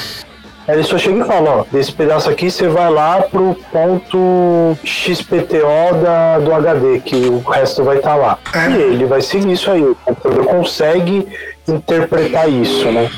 Aí 0.69 0.77
ele 0.77 0.85
só 0.85 0.97
chega 0.99 1.25
e 1.25 1.27
fala, 1.27 1.51
ó, 1.51 1.65
desse 1.73 1.91
pedaço 1.91 2.31
aqui 2.31 2.51
você 2.51 2.69
vai 2.69 2.91
lá 2.91 3.23
pro 3.23 3.57
ponto 3.73 4.79
XPTO 4.85 5.95
da, 6.03 6.39
do 6.39 6.55
HD, 6.55 7.01
que 7.01 7.17
o 7.17 7.39
resto 7.41 7.83
vai 7.83 7.97
estar 7.97 8.11
tá 8.11 8.17
lá. 8.17 8.39
É. 8.55 8.71
E 8.71 8.83
ele 8.83 9.05
vai 9.07 9.21
seguir 9.21 9.53
isso 9.53 9.71
aí, 9.71 9.83
o 9.83 9.97
computador 10.05 10.45
consegue 10.47 11.27
interpretar 11.67 12.49
isso, 12.49 12.87
né? 12.93 13.11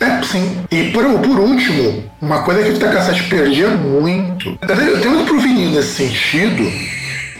É, 0.00 0.22
sim. 0.22 0.64
E 0.70 0.90
por, 0.90 1.04
por 1.20 1.38
último, 1.38 2.04
uma 2.20 2.42
coisa 2.42 2.62
que 2.62 2.84
o 2.84 2.92
cassete 2.92 3.24
perdia 3.24 3.68
muito, 3.68 4.56
tenho 4.58 5.14
muito 5.14 5.26
pro 5.26 5.40
vinil 5.40 5.70
nesse 5.70 5.94
sentido, 5.94 6.70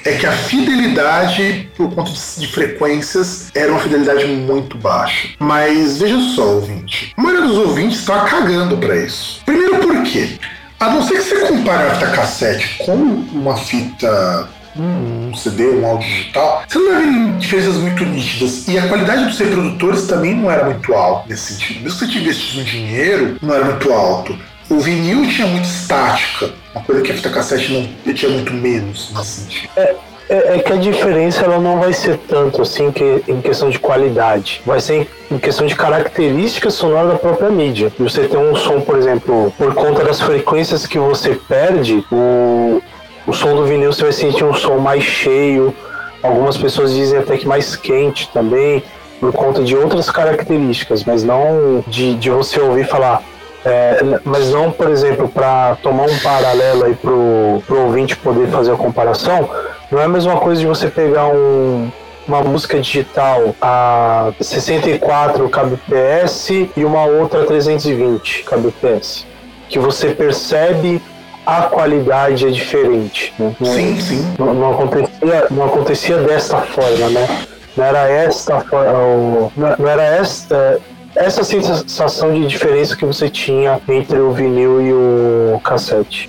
é 0.05 0.13
que 0.13 0.27
a 0.27 0.33
fidelidade, 0.33 1.69
por 1.77 1.93
conta 1.93 2.13
de 2.39 2.47
frequências, 2.47 3.51
era 3.55 3.73
uma 3.73 3.81
fidelidade 3.81 4.27
muito 4.27 4.79
baixa. 4.79 5.29
Mas 5.39 5.99
veja 5.99 6.19
só, 6.35 6.55
ouvinte. 6.55 7.13
A 7.17 7.23
maioria 7.23 7.47
dos 7.47 7.59
ouvintes 7.59 7.99
está 7.99 8.21
cagando 8.21 8.77
para 8.79 8.97
isso. 8.97 9.43
Primeiro 9.45 9.79
por 9.79 10.03
quê? 10.05 10.39
A 10.79 10.91
não 10.91 11.03
ser 11.03 11.15
que 11.15 11.23
você 11.23 11.41
compare 11.41 11.89
a 11.89 11.95
fita 11.95 12.11
cassete 12.11 12.79
com 12.85 12.93
uma 12.93 13.57
fita 13.57 14.49
um 14.79 15.35
CD, 15.35 15.69
um 15.69 15.87
áudio 15.87 16.09
digital, 16.09 16.63
você 16.67 16.79
não 16.79 16.99
ver 16.99 17.39
diferenças 17.39 17.77
muito 17.77 18.05
nítidas. 18.05 18.69
E 18.69 18.79
a 18.79 18.89
qualidade 18.89 19.25
dos 19.25 19.39
reprodutores 19.39 20.07
também 20.07 20.35
não 20.35 20.51
era 20.51 20.65
muito 20.65 20.93
alta 20.95 21.29
nesse 21.29 21.55
sentido. 21.55 21.83
Mesmo 21.83 21.99
que 21.99 22.05
você 22.07 22.13
tivesse 22.13 22.59
um 22.59 22.65
dinheiro, 22.65 23.37
não 23.41 23.55
era 23.55 23.65
muito 23.65 23.93
alto. 23.93 24.39
O 24.69 24.81
vinil 24.81 25.29
tinha 25.31 25.47
muita 25.47 25.67
estática, 25.67 26.51
uma 26.75 26.83
coisa 26.83 27.03
que 27.03 27.13
a 27.13 27.15
fita 27.15 27.31
cassete 27.31 27.89
não 28.05 28.15
tinha 28.15 28.31
muito 28.33 28.53
menos 28.53 29.13
nesse 29.15 29.43
sentido. 29.43 29.71
É, 29.77 29.95
é, 30.29 30.57
é, 30.57 30.59
que 30.59 30.73
a 30.73 30.77
diferença 30.77 31.45
ela 31.45 31.61
não 31.61 31.79
vai 31.79 31.93
ser 31.93 32.19
tanto 32.29 32.61
assim 32.61 32.91
que, 32.91 33.23
em 33.29 33.41
questão 33.41 33.71
de 33.71 33.79
qualidade, 33.79 34.61
vai 34.67 34.81
ser 34.81 35.07
em, 35.31 35.37
em 35.37 35.39
questão 35.39 35.67
de 35.67 35.77
características 35.77 36.75
sonoras 36.75 37.13
da 37.13 37.19
própria 37.19 37.49
mídia. 37.49 37.93
Você 37.99 38.27
tem 38.27 38.39
um 38.39 38.57
som, 38.57 38.81
por 38.81 38.99
exemplo, 38.99 39.53
por 39.57 39.73
conta 39.75 40.05
das 40.05 40.21
frequências 40.21 40.85
que 40.85 40.99
você 40.99 41.37
perde, 41.49 42.05
o, 42.11 42.83
o 43.27 43.33
som 43.33 43.55
do 43.55 43.65
vinil 43.65 43.93
você 43.93 44.05
vai 44.05 44.13
sentir 44.13 44.45
um 44.45 44.55
som 44.55 44.77
mais 44.77 45.03
cheio, 45.03 45.75
algumas 46.23 46.57
pessoas 46.57 46.93
dizem 46.95 47.19
até 47.19 47.37
que 47.37 47.47
mais 47.47 47.75
quente 47.75 48.29
também, 48.33 48.83
por 49.21 49.33
conta 49.33 49.63
de 49.63 49.77
outras 49.77 50.11
características, 50.11 51.05
mas 51.05 51.25
não 51.25 51.83
de, 51.87 52.15
de 52.15 52.31
você 52.31 52.61
ouvir 52.61 52.87
falar. 52.87 53.23
É, 53.65 54.01
mas 54.25 54.51
não, 54.53 54.71
por 54.71 54.89
exemplo, 54.89 55.29
para 55.29 55.77
tomar 55.83 56.05
um 56.05 56.19
paralelo 56.21 56.85
aí 56.85 56.95
pro, 56.95 57.61
pro 57.67 57.81
ouvinte 57.83 58.17
poder 58.17 58.47
fazer 58.49 58.73
a 58.73 58.77
comparação, 58.77 59.51
não 59.91 60.01
é 60.01 60.05
a 60.05 60.09
mesma 60.09 60.37
coisa 60.37 60.61
de 60.61 60.67
você 60.69 60.89
pegar 60.89 61.27
um, 61.27 61.91
uma 62.29 62.43
música 62.43 62.79
digital 62.79 63.57
a 63.61 64.33
64 64.41 65.49
kbps 65.49 66.51
e 66.77 66.85
uma 66.85 67.07
outra 67.07 67.45
320 67.45 68.45
kbps, 68.45 69.27
que 69.69 69.81
você 69.81 70.11
percebe 70.11 71.03
a 71.47 71.63
qualidade 71.63 72.47
é 72.47 72.51
diferente. 72.51 73.33
Né? 73.39 73.55
Sim, 73.63 74.01
sim. 74.01 74.35
Não, 74.39 74.53
não, 74.53 74.73
acontecia, 74.73 75.47
não 75.51 75.65
acontecia 75.65 76.17
desta 76.19 76.59
forma, 76.63 77.09
né? 77.11 77.47
Não 77.77 77.85
era 77.85 78.09
esta 78.09 78.65
não, 78.73 79.53
não 79.79 79.89
era 79.89 80.03
esta 80.03 80.81
essa 81.15 81.43
sensação 81.43 82.35
de 82.35 82.47
diferença 82.47 82.95
que 82.95 83.05
você 83.05 83.29
tinha 83.31 83.81
entre 83.89 84.19
o 84.19 84.33
vinil 84.33 84.83
e 84.83 84.93
o 84.93 85.61
cassete. 85.61 86.29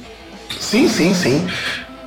Sim, 0.59 0.87
sim, 0.87 1.13
sim. 1.13 1.47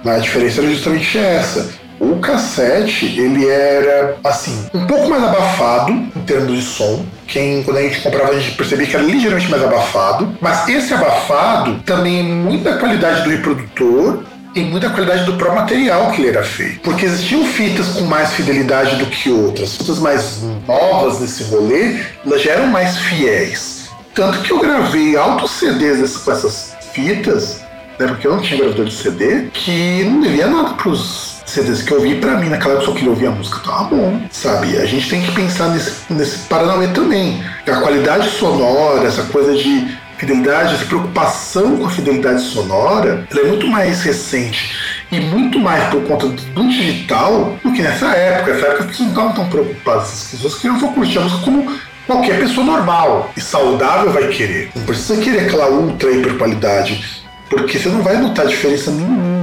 A 0.04 0.16
diferença 0.16 0.62
era 0.62 0.70
justamente 0.70 1.18
essa. 1.18 1.79
O 2.00 2.16
cassete, 2.16 3.04
ele 3.20 3.46
era, 3.46 4.16
assim, 4.24 4.70
um 4.72 4.86
pouco 4.86 5.10
mais 5.10 5.22
abafado 5.22 5.92
em 5.92 6.22
termos 6.26 6.56
de 6.56 6.62
som. 6.62 7.04
Quem, 7.26 7.62
quando 7.62 7.76
a 7.76 7.82
gente 7.82 8.00
comprava, 8.00 8.30
a 8.30 8.40
gente 8.40 8.56
percebia 8.56 8.86
que 8.86 8.96
era 8.96 9.04
ligeiramente 9.04 9.50
mais 9.50 9.62
abafado. 9.62 10.34
Mas 10.40 10.66
esse 10.66 10.94
abafado 10.94 11.78
também 11.84 12.20
é 12.20 12.22
muita 12.22 12.78
qualidade 12.78 13.22
do 13.24 13.28
reprodutor 13.28 14.24
e 14.54 14.60
muita 14.60 14.88
qualidade 14.88 15.24
do 15.24 15.34
próprio 15.34 15.60
material 15.60 16.10
que 16.10 16.22
ele 16.22 16.30
era 16.30 16.42
feito. 16.42 16.80
Porque 16.80 17.04
existiam 17.04 17.44
fitas 17.44 17.88
com 17.88 18.04
mais 18.04 18.32
fidelidade 18.32 18.96
do 18.96 19.04
que 19.04 19.30
outras. 19.30 19.76
Fitas 19.76 19.98
mais 19.98 20.40
novas 20.66 21.20
nesse 21.20 21.44
rolê, 21.44 22.00
elas 22.24 22.40
já 22.40 22.52
eram 22.52 22.68
mais 22.68 22.96
fiéis. 22.96 23.90
Tanto 24.14 24.40
que 24.40 24.50
eu 24.50 24.58
gravei 24.58 25.18
altos 25.18 25.50
CDs 25.50 26.16
com 26.16 26.32
essas 26.32 26.74
fitas, 26.92 27.60
né, 27.98 28.06
porque 28.08 28.26
eu 28.26 28.32
não 28.32 28.40
tinha 28.40 28.58
gravador 28.58 28.86
de 28.86 28.94
CD, 28.94 29.48
que 29.52 30.04
não 30.04 30.22
devia 30.22 30.46
nada 30.46 30.70
pros 30.74 31.29
CDs 31.50 31.82
que 31.82 31.92
eu 31.92 31.98
ouvi, 31.98 32.14
pra 32.16 32.36
mim, 32.36 32.48
naquela 32.48 32.74
época 32.74 32.86
eu 32.88 32.92
só 32.92 32.94
queria 32.94 33.10
ouvir 33.10 33.26
a 33.26 33.30
música, 33.30 33.58
tava 33.58 33.84
bom, 33.84 34.22
sabe? 34.30 34.76
A 34.76 34.86
gente 34.86 35.10
tem 35.10 35.20
que 35.20 35.32
pensar 35.32 35.68
nesse, 35.68 35.92
nesse 36.08 36.38
Paranauê 36.48 36.88
também. 36.88 37.42
A 37.66 37.76
qualidade 37.80 38.28
sonora, 38.30 39.06
essa 39.06 39.24
coisa 39.24 39.54
de 39.54 39.98
fidelidade, 40.16 40.74
essa 40.74 40.84
preocupação 40.84 41.78
com 41.78 41.86
a 41.86 41.90
fidelidade 41.90 42.42
sonora, 42.42 43.26
ela 43.30 43.40
é 43.40 43.48
muito 43.48 43.66
mais 43.66 44.02
recente 44.02 44.76
e 45.10 45.18
muito 45.18 45.58
mais 45.58 45.88
por 45.88 46.02
conta 46.04 46.28
do 46.28 46.68
digital 46.68 47.56
do 47.64 47.72
que 47.72 47.82
nessa 47.82 48.06
época. 48.08 48.52
Nessa 48.52 48.66
época 48.66 48.84
as 48.84 48.86
pessoas 48.90 49.00
não 49.00 49.08
estavam 49.08 49.32
tão 49.32 49.48
preocupadas, 49.48 50.12
as 50.12 50.30
pessoas 50.30 50.54
queriam 50.56 50.78
só 50.78 50.88
curtir 50.88 51.18
a 51.18 51.22
música 51.22 51.42
como 51.42 51.72
qualquer 52.06 52.38
pessoa 52.38 52.66
normal 52.66 53.32
e 53.36 53.40
saudável 53.40 54.12
vai 54.12 54.28
querer. 54.28 54.70
Não 54.74 54.84
precisa 54.84 55.20
querer 55.20 55.46
aquela 55.46 55.70
ultra 55.70 56.10
hiper 56.10 56.36
qualidade, 56.36 57.22
porque 57.48 57.78
você 57.78 57.88
não 57.88 58.02
vai 58.02 58.18
notar 58.18 58.46
diferença 58.46 58.90
nenhuma. 58.90 59.39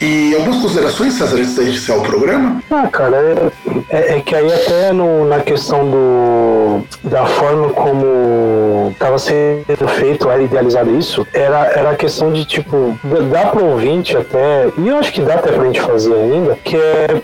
E 0.00 0.34
algumas 0.34 0.60
considerações, 0.60 1.14
César, 1.14 1.36
antes 1.36 1.54
da 1.54 1.62
gente 1.62 1.76
iniciar 1.76 1.96
o 1.96 2.02
programa? 2.02 2.62
Ah, 2.70 2.88
cara, 2.88 3.16
é, 3.16 3.96
é, 3.96 4.16
é 4.16 4.20
que 4.20 4.34
aí 4.34 4.52
até 4.52 4.92
no, 4.92 5.24
na 5.26 5.40
questão 5.40 5.88
do, 5.90 6.82
da 7.08 7.26
forma 7.26 7.70
como 7.70 8.90
estava 8.92 9.18
sendo 9.18 9.88
feito, 9.96 10.28
era 10.28 10.42
idealizado 10.42 10.96
isso, 10.96 11.26
era, 11.32 11.66
era 11.66 11.90
a 11.90 11.96
questão 11.96 12.32
de, 12.32 12.44
tipo, 12.44 12.98
dá 13.30 13.46
para 13.46 13.62
ouvinte 13.62 14.16
até, 14.16 14.68
e 14.76 14.88
eu 14.88 14.98
acho 14.98 15.12
que 15.12 15.20
dá 15.20 15.34
até 15.34 15.52
pra 15.52 15.64
gente 15.64 15.80
fazer 15.80 16.14
ainda, 16.14 16.58
que 16.62 16.76
é 16.76 17.20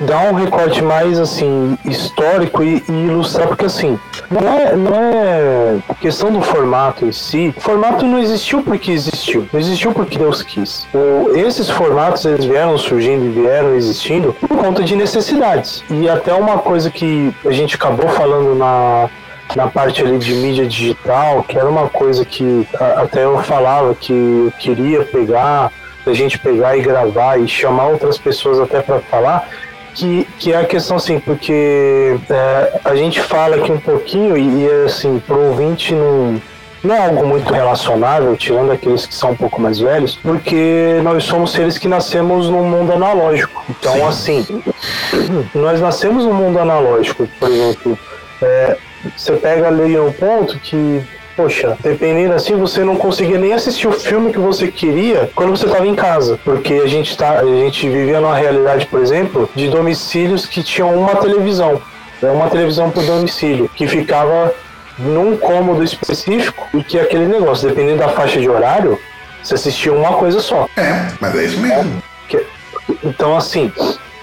dar 0.00 0.32
um 0.32 0.34
recorte 0.34 0.82
mais 0.82 1.18
assim 1.18 1.78
histórico 1.84 2.62
e, 2.62 2.82
e, 2.88 2.92
ilustrar 2.92 3.48
porque 3.48 3.66
assim 3.66 3.98
não 4.30 4.48
é 4.48 4.76
não 4.76 4.94
é 4.94 5.78
questão 6.00 6.32
do 6.32 6.40
formato 6.40 7.04
em 7.04 7.12
si. 7.12 7.54
O 7.56 7.60
formato 7.60 8.06
não 8.06 8.18
existiu 8.18 8.62
porque 8.62 8.90
existiu. 8.90 9.46
Não 9.52 9.60
existiu 9.60 9.92
porque 9.92 10.18
Deus 10.18 10.42
quis. 10.42 10.86
O, 10.94 11.36
esses 11.36 11.68
formatos 11.68 12.24
eles 12.24 12.44
vieram 12.44 12.76
surgindo 12.78 13.24
e 13.26 13.28
vieram 13.28 13.74
existindo 13.74 14.32
por 14.32 14.56
conta 14.56 14.82
de 14.82 14.96
necessidades. 14.96 15.84
E 15.90 16.08
até 16.08 16.32
uma 16.34 16.58
coisa 16.58 16.90
que 16.90 17.34
a 17.44 17.52
gente 17.52 17.74
acabou 17.74 18.08
falando 18.08 18.54
na 18.54 19.08
na 19.56 19.66
parte 19.66 20.02
ali 20.02 20.16
de 20.18 20.32
mídia 20.34 20.66
digital, 20.66 21.42
que 21.42 21.58
era 21.58 21.68
uma 21.68 21.88
coisa 21.88 22.24
que 22.24 22.66
até 22.96 23.24
eu 23.24 23.42
falava 23.42 23.94
que 23.94 24.12
eu 24.12 24.52
queria 24.58 25.02
pegar 25.04 25.72
da 26.04 26.12
gente 26.14 26.38
pegar 26.38 26.76
e 26.76 26.82
gravar 26.82 27.38
e 27.38 27.46
chamar 27.46 27.88
outras 27.88 28.18
pessoas 28.18 28.58
até 28.60 28.80
para 28.80 29.00
falar, 29.00 29.48
que, 29.94 30.26
que 30.38 30.52
é 30.52 30.56
a 30.56 30.64
questão 30.64 30.96
assim, 30.96 31.18
porque 31.18 32.16
é, 32.28 32.80
a 32.84 32.94
gente 32.94 33.20
fala 33.20 33.56
aqui 33.56 33.72
um 33.72 33.80
pouquinho 33.80 34.36
e, 34.36 34.64
e 34.64 34.84
assim, 34.84 35.20
pro 35.26 35.38
ouvinte 35.48 35.94
não, 35.94 36.40
não 36.82 36.94
é 36.94 37.06
algo 37.06 37.26
muito 37.26 37.52
relacionável, 37.52 38.36
tirando 38.36 38.72
aqueles 38.72 39.04
que 39.06 39.14
são 39.14 39.32
um 39.32 39.36
pouco 39.36 39.60
mais 39.60 39.78
velhos, 39.78 40.16
porque 40.16 41.00
nós 41.02 41.24
somos 41.24 41.52
seres 41.52 41.76
que 41.76 41.88
nascemos 41.88 42.48
num 42.48 42.64
mundo 42.64 42.92
analógico. 42.92 43.64
Então, 43.68 43.94
Sim. 44.12 44.40
assim, 44.40 44.62
nós 45.54 45.80
nascemos 45.80 46.24
num 46.24 46.34
mundo 46.34 46.58
analógico, 46.58 47.28
por 47.38 47.50
exemplo. 47.50 47.98
É, 48.42 48.76
você 49.16 49.32
pega 49.32 49.68
ali 49.68 49.98
um 49.98 50.12
ponto 50.12 50.58
que 50.58 51.02
poxa, 51.40 51.76
dependendo 51.82 52.34
assim, 52.34 52.54
você 52.56 52.84
não 52.84 52.96
conseguia 52.96 53.38
nem 53.38 53.54
assistir 53.54 53.88
o 53.88 53.92
filme 53.92 54.30
que 54.30 54.38
você 54.38 54.68
queria 54.68 55.30
quando 55.34 55.50
você 55.56 55.64
estava 55.64 55.86
em 55.86 55.94
casa. 55.94 56.38
Porque 56.44 56.74
a 56.74 56.86
gente, 56.86 57.16
tá, 57.16 57.40
a 57.40 57.44
gente 57.44 57.88
vivia 57.88 58.20
numa 58.20 58.36
realidade, 58.36 58.86
por 58.86 59.00
exemplo, 59.00 59.48
de 59.54 59.68
domicílios 59.68 60.44
que 60.44 60.62
tinham 60.62 60.94
uma 60.94 61.16
televisão. 61.16 61.80
Né, 62.20 62.30
uma 62.30 62.50
televisão 62.50 62.90
por 62.90 63.02
domicílio, 63.04 63.70
que 63.74 63.88
ficava 63.88 64.52
num 64.98 65.34
cômodo 65.36 65.82
específico 65.82 66.68
e 66.74 66.84
que 66.84 67.00
aquele 67.00 67.26
negócio, 67.26 67.66
dependendo 67.66 68.00
da 68.00 68.08
faixa 68.08 68.38
de 68.38 68.48
horário, 68.48 68.98
você 69.42 69.54
assistia 69.54 69.94
uma 69.94 70.12
coisa 70.12 70.40
só. 70.40 70.68
É, 70.76 71.08
mas 71.18 71.34
é 71.34 71.44
isso 71.44 71.58
mesmo. 71.58 72.02
É, 72.34 72.44
então, 73.02 73.34
assim, 73.34 73.72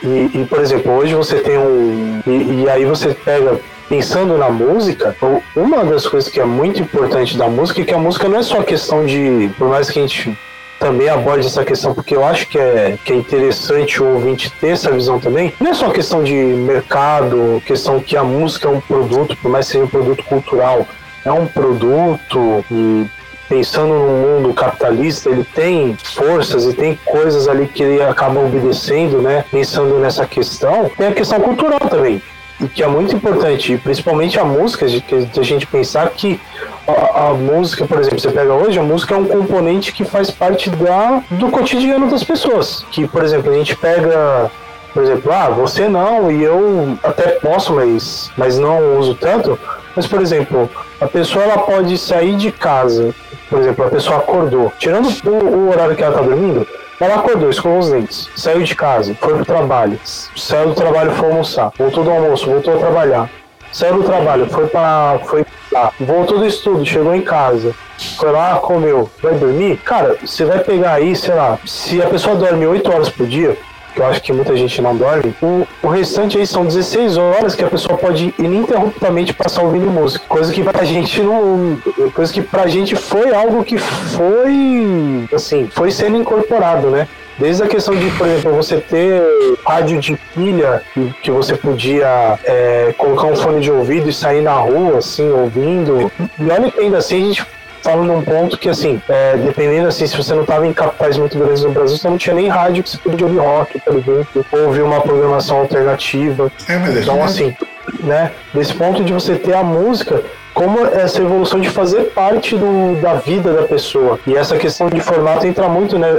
e, 0.03 0.29
e, 0.35 0.45
por 0.47 0.59
exemplo, 0.59 0.91
hoje 0.91 1.15
você 1.15 1.37
tem 1.37 1.57
um. 1.57 2.21
E, 2.27 2.63
e, 2.63 2.69
aí 2.69 2.85
você 2.85 3.15
pega 3.15 3.59
pensando 3.89 4.37
na 4.37 4.49
música, 4.49 5.15
uma 5.55 5.83
das 5.83 6.07
coisas 6.07 6.29
que 6.29 6.39
é 6.39 6.45
muito 6.45 6.81
importante 6.81 7.37
da 7.37 7.47
música 7.47 7.81
é 7.81 7.85
que 7.85 7.93
a 7.93 7.97
música 7.97 8.27
não 8.27 8.39
é 8.39 8.43
só 8.43 8.61
questão 8.61 9.05
de, 9.05 9.49
por 9.57 9.69
mais 9.69 9.89
que 9.89 9.99
a 9.99 10.01
gente 10.01 10.37
também 10.79 11.09
aborde 11.09 11.47
essa 11.47 11.65
questão, 11.65 11.93
porque 11.93 12.15
eu 12.15 12.23
acho 12.23 12.47
que 12.47 12.59
é, 12.59 12.97
que 13.03 13.11
é 13.11 13.15
interessante 13.15 14.01
o 14.01 14.13
ouvinte 14.13 14.51
ter 14.51 14.69
essa 14.69 14.91
visão 14.91 15.19
também. 15.19 15.53
Não 15.59 15.71
é 15.71 15.73
só 15.73 15.89
questão 15.89 16.23
de 16.23 16.33
mercado, 16.33 17.61
questão 17.65 17.99
que 17.99 18.15
a 18.15 18.23
música 18.23 18.67
é 18.67 18.71
um 18.71 18.79
produto, 18.79 19.35
por 19.37 19.49
mais 19.49 19.65
que 19.65 19.73
seja 19.73 19.85
um 19.85 19.89
produto 19.89 20.23
cultural, 20.25 20.87
é 21.25 21.31
um 21.31 21.47
produto 21.47 22.63
e 22.69 23.05
pensando 23.49 23.93
no 23.93 24.09
mundo 24.09 24.53
capitalista, 24.53 25.29
ele 25.29 25.45
tem 25.55 25.97
forças 26.03 26.65
e 26.65 26.73
tem 26.73 26.99
coisas 27.05 27.47
ali 27.47 27.65
que 27.65 27.81
ele 27.81 28.03
acaba 28.03 28.41
obedecendo, 28.41 29.21
né? 29.21 29.45
Pensando 29.49 29.97
nessa 29.99 30.25
questão, 30.25 30.91
tem 30.97 31.07
a 31.07 31.13
questão 31.13 31.39
cultural 31.39 31.79
também 31.79 32.21
e 32.59 32.67
que 32.67 32.83
é 32.83 32.87
muito 32.87 33.15
importante, 33.15 33.77
principalmente 33.77 34.39
a 34.39 34.43
música, 34.43 34.87
de, 34.87 34.99
de 34.99 35.39
a 35.39 35.43
gente 35.43 35.67
pensar 35.67 36.09
que 36.09 36.39
a, 36.87 37.27
a, 37.27 37.33
música, 37.33 37.85
por 37.85 37.99
exemplo, 37.99 38.19
você 38.19 38.31
pega 38.31 38.53
hoje, 38.53 38.79
a 38.79 38.83
música 38.83 39.13
é 39.13 39.17
um 39.17 39.25
componente 39.25 39.91
que 39.93 40.03
faz 40.03 40.31
parte 40.31 40.69
da, 40.69 41.21
do 41.31 41.49
cotidiano 41.49 42.09
das 42.09 42.23
pessoas. 42.23 42.83
Que, 42.91 43.07
por 43.07 43.23
exemplo, 43.23 43.51
a 43.51 43.55
gente 43.55 43.75
pega, 43.75 44.49
por 44.93 45.03
exemplo, 45.03 45.31
ah, 45.31 45.49
você 45.49 45.87
não, 45.87 46.31
e 46.31 46.43
eu 46.43 46.97
até 47.03 47.31
posso, 47.31 47.73
mas, 47.73 48.31
mas 48.35 48.57
não 48.57 48.97
uso 48.97 49.13
tanto. 49.13 49.59
Mas, 49.95 50.07
por 50.07 50.21
exemplo, 50.21 50.69
a 50.99 51.07
pessoa 51.07 51.45
ela 51.45 51.59
pode 51.59 51.97
sair 51.97 52.35
de 52.35 52.51
casa, 52.51 53.13
por 53.49 53.59
exemplo, 53.59 53.85
a 53.85 53.89
pessoa 53.89 54.17
acordou, 54.17 54.71
tirando 54.79 55.09
o, 55.25 55.29
o 55.29 55.69
horário 55.69 55.95
que 55.95 56.03
ela 56.03 56.15
está 56.15 56.25
dormindo, 56.25 56.67
ela 56.99 57.15
acordou, 57.15 57.49
escovou 57.49 57.79
os 57.79 57.89
dentes, 57.89 58.29
saiu 58.35 58.63
de 58.63 58.75
casa, 58.75 59.15
foi 59.19 59.35
pro 59.35 59.45
trabalho, 59.45 59.99
saiu 60.35 60.69
do 60.69 60.75
trabalho, 60.75 61.11
foi 61.11 61.29
almoçar, 61.29 61.71
voltou 61.77 62.03
do 62.03 62.09
almoço, 62.09 62.49
voltou 62.49 62.75
a 62.75 62.79
trabalhar, 62.79 63.29
saiu 63.71 63.97
do 63.97 64.03
trabalho, 64.03 64.49
foi 64.49 64.67
para 64.67 65.19
foi 65.25 65.45
lá, 65.71 65.91
voltou 65.99 66.39
do 66.39 66.45
estudo, 66.45 66.85
chegou 66.85 67.13
em 67.13 67.21
casa, 67.21 67.75
foi 68.17 68.31
lá, 68.31 68.55
comeu, 68.55 69.09
vai 69.21 69.33
dormir. 69.35 69.77
Cara, 69.77 70.17
você 70.23 70.45
vai 70.45 70.59
pegar 70.59 70.93
aí, 70.93 71.15
sei 71.15 71.35
lá, 71.35 71.59
se 71.65 72.01
a 72.01 72.07
pessoa 72.07 72.35
dorme 72.35 72.65
8 72.65 72.91
horas 72.91 73.09
por 73.09 73.27
dia, 73.27 73.57
que 73.97 74.01
eu 74.01 74.05
acho 74.05 74.21
que 74.21 74.31
muita 74.31 74.55
gente 74.55 74.79
não 74.79 74.95
dorme, 74.95 75.33
o, 75.41 75.67
o 75.81 75.87
restante 75.87 76.37
aí 76.37 76.45
são 76.45 76.63
16 76.63 77.17
horas 77.17 77.55
que 77.55 77.63
a 77.63 77.67
pessoa 77.67 77.97
pode 77.97 78.33
ininterruptamente 78.37 79.33
passar 79.33 79.63
ouvindo 79.63 79.89
música. 79.89 80.23
Coisa 80.29 80.53
que 80.53 80.63
pra 80.63 80.83
gente 80.83 81.21
não. 81.21 81.77
Coisa 82.13 82.31
que 82.31 82.41
pra 82.41 82.67
gente 82.67 82.95
foi 82.95 83.33
algo 83.33 83.63
que 83.63 83.77
foi. 83.77 85.27
Assim, 85.33 85.67
foi 85.71 85.89
sendo 85.89 86.17
incorporado, 86.17 86.91
né? 86.91 87.07
Desde 87.39 87.63
a 87.63 87.67
questão 87.67 87.95
de, 87.95 88.09
por 88.11 88.27
exemplo, 88.27 88.55
você 88.55 88.77
ter 88.77 89.21
rádio 89.65 89.99
de 89.99 90.15
pilha, 90.33 90.81
que 91.21 91.29
você 91.29 91.55
podia 91.55 92.39
é, 92.43 92.93
colocar 92.97 93.27
um 93.27 93.35
fone 93.35 93.61
de 93.61 93.71
ouvido 93.71 94.09
e 94.09 94.13
sair 94.13 94.41
na 94.41 94.53
rua, 94.53 94.97
assim, 94.97 95.29
ouvindo. 95.31 96.11
E 96.39 96.49
olha 96.49 96.71
que 96.71 96.79
ainda 96.79 96.97
assim 96.97 97.23
a 97.23 97.25
gente 97.27 97.45
estava 97.77 98.03
num 98.03 98.21
ponto 98.21 98.57
que, 98.57 98.69
assim, 98.69 99.01
é, 99.07 99.37
dependendo, 99.37 99.87
assim, 99.87 100.05
se 100.05 100.15
você 100.15 100.33
não 100.33 100.41
estava 100.41 100.67
em 100.67 100.73
capitais 100.73 101.17
muito 101.17 101.37
grandes 101.37 101.63
no 101.63 101.71
Brasil, 101.71 101.97
você 101.97 102.09
não 102.09 102.17
tinha 102.17 102.35
nem 102.35 102.47
rádio 102.47 102.83
que 102.83 102.89
você 102.89 102.97
podia 102.97 103.25
ouvir 103.25 103.39
rock, 103.39 103.79
por 103.79 103.95
exemplo, 103.95 104.45
ou 104.51 104.59
ouvir 104.65 104.81
uma 104.81 105.01
programação 105.01 105.59
alternativa. 105.59 106.51
É, 106.67 106.77
mas 106.77 106.97
é 106.97 106.99
então, 107.01 107.23
assim, 107.23 107.55
né, 108.01 108.31
desse 108.53 108.73
ponto 108.73 109.03
de 109.03 109.13
você 109.13 109.35
ter 109.35 109.53
a 109.53 109.63
música 109.63 110.21
como 110.53 110.83
essa 110.87 111.21
evolução 111.21 111.59
de 111.59 111.69
fazer 111.69 112.05
parte 112.15 112.55
do, 112.57 112.99
da 112.99 113.13
vida 113.13 113.53
da 113.53 113.63
pessoa. 113.63 114.19
E 114.25 114.35
essa 114.35 114.57
questão 114.57 114.89
de 114.89 114.99
formato 114.99 115.45
entra 115.45 115.69
muito 115.69 115.99
né, 115.99 116.11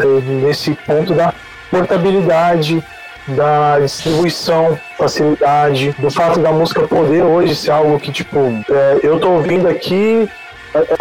nesse 0.45 0.79
ponto 0.87 1.13
da 1.13 1.35
portabilidade, 1.69 2.83
da 3.27 3.81
distribuição, 3.81 4.79
facilidade, 4.97 5.95
do 5.99 6.11
fato 6.11 6.39
da 6.39 6.53
música 6.53 6.83
poder 6.83 7.23
hoje 7.23 7.55
ser 7.55 7.73
algo 7.73 7.99
que, 7.99 8.13
tipo, 8.13 8.39
é, 8.71 9.01
eu 9.03 9.19
tô 9.19 9.31
ouvindo 9.31 9.69
aqui, 9.69 10.29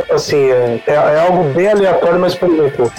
assim, 0.10 0.50
é, 0.50 0.80
é, 0.88 0.94
é, 0.94 1.20
algo 1.28 1.44
bem 1.54 1.68
aleatório, 1.68 2.20
mas, 2.20 2.36
por 2.36 2.50
exemplo, 2.50 2.92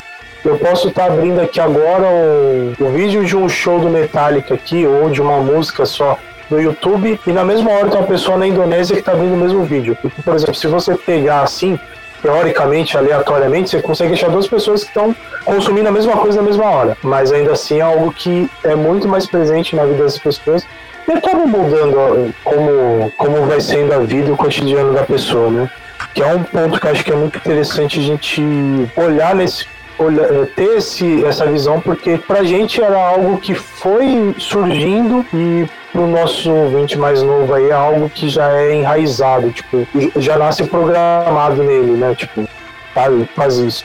eu 0.44 0.58
posso 0.58 0.88
estar 0.88 1.06
tá 1.06 1.12
abrindo 1.12 1.40
aqui 1.40 1.60
agora 1.60 2.06
o, 2.06 2.74
o 2.80 2.90
vídeo 2.90 3.24
de 3.24 3.36
um 3.36 3.48
show 3.48 3.78
do 3.78 3.88
Metallica 3.88 4.54
aqui, 4.54 4.86
ou 4.86 5.10
de 5.10 5.20
uma 5.20 5.38
música 5.38 5.84
só 5.84 6.18
no 6.50 6.60
YouTube, 6.60 7.20
e 7.26 7.32
na 7.32 7.44
mesma 7.44 7.70
hora 7.72 7.88
tem 7.88 8.00
uma 8.00 8.06
pessoa 8.06 8.38
na 8.38 8.46
Indonésia 8.46 8.94
que 8.94 9.00
está 9.00 9.12
abrindo 9.12 9.34
o 9.34 9.38
mesmo 9.38 9.64
vídeo. 9.64 9.96
Por 10.24 10.34
exemplo, 10.34 10.54
se 10.54 10.66
você 10.66 10.94
pegar 10.94 11.42
assim, 11.42 11.78
teoricamente, 12.22 12.96
aleatoriamente, 12.96 13.70
você 13.70 13.82
consegue 13.82 14.14
achar 14.14 14.30
duas 14.30 14.46
pessoas 14.46 14.82
que 14.82 14.88
estão 14.88 15.14
consumindo 15.44 15.88
a 15.88 15.92
mesma 15.92 16.16
coisa 16.16 16.40
na 16.40 16.46
mesma 16.46 16.64
hora. 16.64 16.96
Mas 17.02 17.32
ainda 17.32 17.52
assim 17.52 17.78
é 17.78 17.82
algo 17.82 18.12
que 18.12 18.50
é 18.64 18.74
muito 18.74 19.06
mais 19.06 19.26
presente 19.26 19.76
na 19.76 19.84
vida 19.84 20.02
das 20.04 20.18
pessoas 20.18 20.66
e 21.06 21.12
acaba 21.12 21.46
mudando 21.46 22.34
como, 22.44 23.12
como 23.16 23.46
vai 23.46 23.60
sendo 23.60 23.94
a 23.94 23.98
vida 23.98 24.28
e 24.28 24.32
o 24.32 24.36
cotidiano 24.36 24.92
da 24.92 25.02
pessoa, 25.02 25.50
né? 25.50 25.70
Que 26.18 26.22
é 26.24 26.34
um 26.34 26.42
ponto 26.42 26.80
que 26.80 26.86
eu 26.86 26.90
acho 26.90 27.04
que 27.04 27.12
é 27.12 27.14
muito 27.14 27.38
interessante 27.38 28.00
a 28.00 28.02
gente 28.02 28.42
olhar 28.96 29.36
nesse 29.36 29.66
é, 30.00 30.46
ter 30.56 30.76
esse, 30.78 31.24
essa 31.24 31.46
visão, 31.46 31.80
porque 31.80 32.18
pra 32.18 32.42
gente 32.42 32.82
era 32.82 32.96
algo 32.96 33.38
que 33.38 33.54
foi 33.54 34.34
surgindo 34.36 35.24
e 35.32 35.68
pro 35.92 36.08
nosso 36.08 36.50
ouvinte 36.50 36.98
mais 36.98 37.22
novo 37.22 37.54
aí 37.54 37.68
é 37.68 37.72
algo 37.72 38.10
que 38.10 38.28
já 38.28 38.48
é 38.52 38.74
enraizado, 38.74 39.50
tipo, 39.50 39.86
já 40.16 40.36
nasce 40.36 40.64
programado 40.64 41.62
nele, 41.62 41.92
né? 41.92 42.14
Tipo, 42.16 42.48
sabe? 42.94 43.28
Faz 43.36 43.56
isso. 43.56 43.84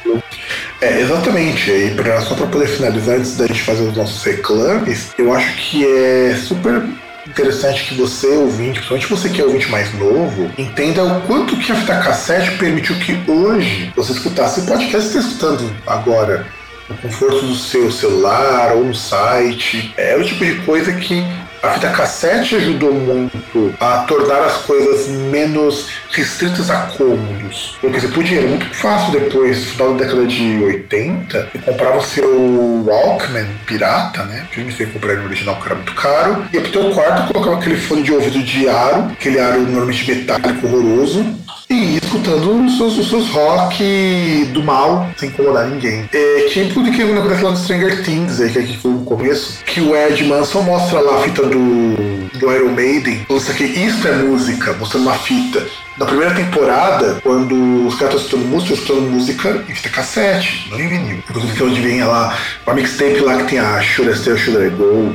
É, 0.81 1.01
exatamente. 1.01 1.69
E 1.71 1.91
pra, 1.91 2.19
só 2.21 2.33
para 2.35 2.47
poder 2.47 2.67
finalizar, 2.67 3.17
antes 3.17 3.37
da 3.37 3.45
gente 3.45 3.61
fazer 3.61 3.83
os 3.83 3.95
nossos 3.95 4.23
reclames, 4.23 5.13
eu 5.19 5.33
acho 5.33 5.55
que 5.55 5.85
é 5.85 6.35
super 6.35 6.83
interessante 7.27 7.85
que 7.85 7.95
você, 7.95 8.27
ouvinte, 8.27 8.79
principalmente 8.79 9.07
você 9.07 9.29
que 9.29 9.41
é 9.41 9.45
ouvinte 9.45 9.69
mais 9.69 9.93
novo, 9.93 10.51
entenda 10.57 11.03
o 11.03 11.21
quanto 11.21 11.57
que 11.57 11.71
a 11.71 11.75
fita 11.75 11.99
cassete 11.99 12.57
permitiu 12.57 12.95
que 12.97 13.19
hoje 13.29 13.91
você 13.95 14.13
escutasse. 14.13 14.61
Você 14.61 14.67
pode 14.67 14.85
estar 14.85 15.19
escutando 15.19 15.75
agora 15.87 16.45
no 16.89 16.97
conforto 16.97 17.41
do 17.41 17.55
seu 17.55 17.91
celular 17.91 18.73
ou 18.75 18.85
no 18.85 18.95
site. 18.95 19.93
É 19.97 20.15
o 20.15 20.23
tipo 20.23 20.45
de 20.45 20.55
coisa 20.61 20.91
que 20.93 21.23
a 21.63 21.69
fita 21.69 21.89
cassete 21.91 22.57
ajudou 22.57 22.93
muito 22.93 23.73
a 23.79 23.99
tornar 23.99 24.41
as 24.43 24.57
coisas 24.63 25.07
menos 25.07 25.87
restritas 26.11 26.69
a 26.69 26.81
cômodos. 26.97 27.77
Porque 27.79 28.01
você 28.01 28.09
podia, 28.09 28.39
era 28.39 28.47
muito 28.49 28.65
fácil 28.75 29.13
depois, 29.17 29.59
no 29.59 29.65
final 29.65 29.93
da 29.93 30.03
década 30.03 30.27
de 30.27 30.61
80, 30.61 31.49
você 31.53 31.59
comprava 31.59 31.97
o 31.97 32.03
seu 32.03 32.83
Walkman 32.85 33.47
pirata, 33.65 34.23
né? 34.25 34.45
Eu 34.57 34.65
não 34.65 34.71
sei 34.73 34.87
comprar 34.87 35.15
no 35.15 35.23
original 35.23 35.55
porque 35.55 35.69
era 35.69 35.75
muito 35.75 35.95
caro. 35.95 36.45
Ia 36.51 36.61
pro 36.61 36.71
teu 36.71 36.91
quarto, 36.91 37.31
colocava 37.31 37.57
aquele 37.57 37.77
fone 37.77 38.03
de 38.03 38.11
ouvido 38.11 38.43
de 38.43 38.67
aro, 38.67 39.11
aquele 39.13 39.39
aro 39.39 39.61
normalmente 39.61 40.11
metálico 40.11 40.67
horroroso, 40.67 41.25
e 41.73 41.97
escutando 41.97 42.65
os 42.65 42.77
seus, 42.77 42.97
os 42.97 43.09
seus 43.09 43.29
rock 43.29 44.45
do 44.53 44.63
mal, 44.63 45.09
sem 45.17 45.29
incomodar 45.29 45.67
ninguém. 45.67 46.07
É, 46.13 46.47
tipo 46.49 46.81
do 46.81 46.91
que 46.91 47.01
acontece 47.01 47.43
lá 47.43 47.51
no 47.51 47.57
Stranger 47.57 48.03
Things, 48.03 48.39
aí, 48.39 48.51
que 48.51 48.59
aqui 48.59 48.77
foi 48.77 48.91
o 48.91 48.99
começo, 48.99 49.63
que 49.65 49.81
o 49.81 49.95
Ed 49.95 50.23
Manson 50.25 50.61
mostra 50.61 50.99
lá 50.99 51.17
a 51.17 51.21
fita 51.21 51.43
do, 51.43 52.29
do 52.37 52.51
Iron 52.51 52.71
Maiden, 52.71 53.25
isso 53.29 53.53
que 53.53 53.63
isso 53.63 54.07
é 54.07 54.11
música, 54.17 54.73
mostrando 54.73 55.03
uma 55.03 55.15
fita. 55.15 55.65
Na 55.97 56.05
primeira 56.05 56.33
temporada, 56.33 57.19
quando 57.21 57.87
os 57.87 57.95
caras 57.95 58.21
estão 58.21 58.39
escutando 58.39 58.49
música, 58.49 58.73
estão 58.73 58.95
escutando 58.95 59.11
música 59.11 59.65
em 59.69 59.75
fita 59.75 59.89
cassete, 59.89 60.67
não 60.71 60.79
em 60.79 60.87
vinil. 60.87 61.23
Inclusive 61.29 61.53
que 61.55 61.63
onde 61.63 61.81
vem 61.81 62.03
lá, 62.03 62.37
uma 62.65 62.75
mixtape 62.75 63.19
lá 63.19 63.37
que 63.37 63.49
tem 63.49 63.59
a 63.59 63.81
Should 63.81 64.11
I 64.11 64.15
Stay 64.15 64.33
or 64.33 64.39
Should 64.39 64.65
I 64.65 64.69
Go? 64.69 65.13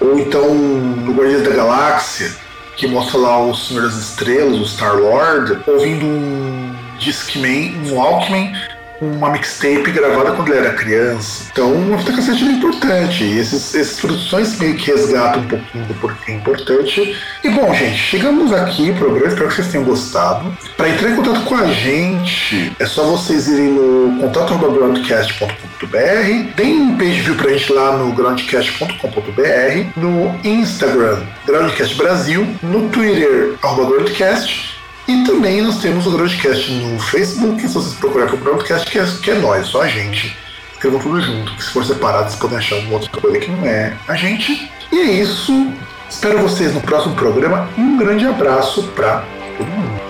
Ou 0.00 0.18
então 0.18 0.54
no 0.54 1.12
Guardiões 1.12 1.42
da 1.42 1.50
Galáxia, 1.50 2.32
que 2.76 2.86
mostra 2.86 3.18
lá 3.18 3.40
o 3.44 3.54
Senhor 3.54 3.82
das 3.82 3.96
Estrelas, 3.96 4.58
o 4.58 4.64
Star-Lord, 4.64 5.60
ouvindo 5.66 6.06
um 6.06 6.74
Discman, 6.98 7.74
um 7.86 7.94
Walkman, 7.94 8.52
uma 9.00 9.30
mixtape 9.30 9.90
gravada 9.90 10.32
quando 10.32 10.48
ele 10.48 10.58
era 10.58 10.74
criança. 10.74 11.44
Então, 11.52 11.72
uma 11.72 11.96
fita 11.98 12.12
cassete 12.12 12.44
é 12.44 12.52
importante. 12.52 13.24
E 13.24 13.38
esses, 13.38 13.74
essas 13.74 13.98
produções 13.98 14.58
meio 14.58 14.76
que 14.76 14.90
resgatam 14.90 15.42
um 15.42 15.48
pouquinho 15.48 15.86
do 15.86 15.94
porquê 15.94 16.32
é 16.32 16.34
importante. 16.34 17.16
E 17.42 17.48
bom, 17.48 17.72
gente, 17.74 17.96
chegamos 17.96 18.52
aqui 18.52 18.92
pro 18.92 19.06
programa. 19.06 19.28
Espero 19.28 19.48
que 19.48 19.54
vocês 19.54 19.68
tenham 19.68 19.84
gostado. 19.84 20.54
Para 20.76 20.90
entrar 20.90 21.10
em 21.10 21.16
contato 21.16 21.42
com 21.44 21.54
a 21.54 21.66
gente, 21.66 22.72
é 22.78 22.86
só 22.86 23.04
vocês 23.04 23.48
irem 23.48 23.72
no 23.72 24.20
contato.groundcast.com.br. 24.20 26.54
Deem 26.56 26.80
um 26.80 26.96
page 26.96 27.22
view 27.22 27.34
pra 27.36 27.52
gente 27.52 27.72
lá 27.72 27.96
no 27.96 28.12
groundcast.com.br, 28.12 29.90
no 29.96 30.38
Instagram, 30.44 31.22
Groundcast 31.46 31.94
Brasil, 31.94 32.46
no 32.62 32.90
Twitter, 32.90 33.54
arroba 33.62 33.90
Groundcast 33.90 34.69
e 35.10 35.24
também 35.24 35.60
nós 35.60 35.78
temos 35.78 36.06
o 36.06 36.10
Groundcast 36.12 36.70
no 36.70 36.98
Facebook, 37.00 37.60
se 37.60 37.74
vocês 37.74 37.94
procurarem 37.94 38.36
por 38.36 38.44
Groundcast, 38.44 38.88
que 38.88 38.98
é, 38.98 39.04
que 39.04 39.30
é 39.32 39.34
nós, 39.34 39.66
só 39.66 39.82
a 39.82 39.88
gente. 39.88 40.36
Escrevam 40.72 41.00
tudo 41.00 41.20
junto, 41.20 41.52
que 41.56 41.64
se 41.64 41.70
for 41.70 41.84
separado 41.84 42.28
vocês 42.28 42.40
podem 42.40 42.58
achar 42.58 42.76
uma 42.76 42.92
outra 42.94 43.20
coisa 43.20 43.38
que 43.38 43.50
não 43.50 43.66
é 43.66 43.96
a 44.06 44.14
gente. 44.14 44.70
E 44.92 44.98
é 44.98 45.10
isso. 45.10 45.72
Espero 46.08 46.38
vocês 46.38 46.72
no 46.72 46.80
próximo 46.80 47.14
programa 47.16 47.68
e 47.76 47.80
um 47.80 47.96
grande 47.96 48.24
abraço 48.24 48.84
para 48.94 49.24
todo 49.58 49.66
mundo. 49.66 50.09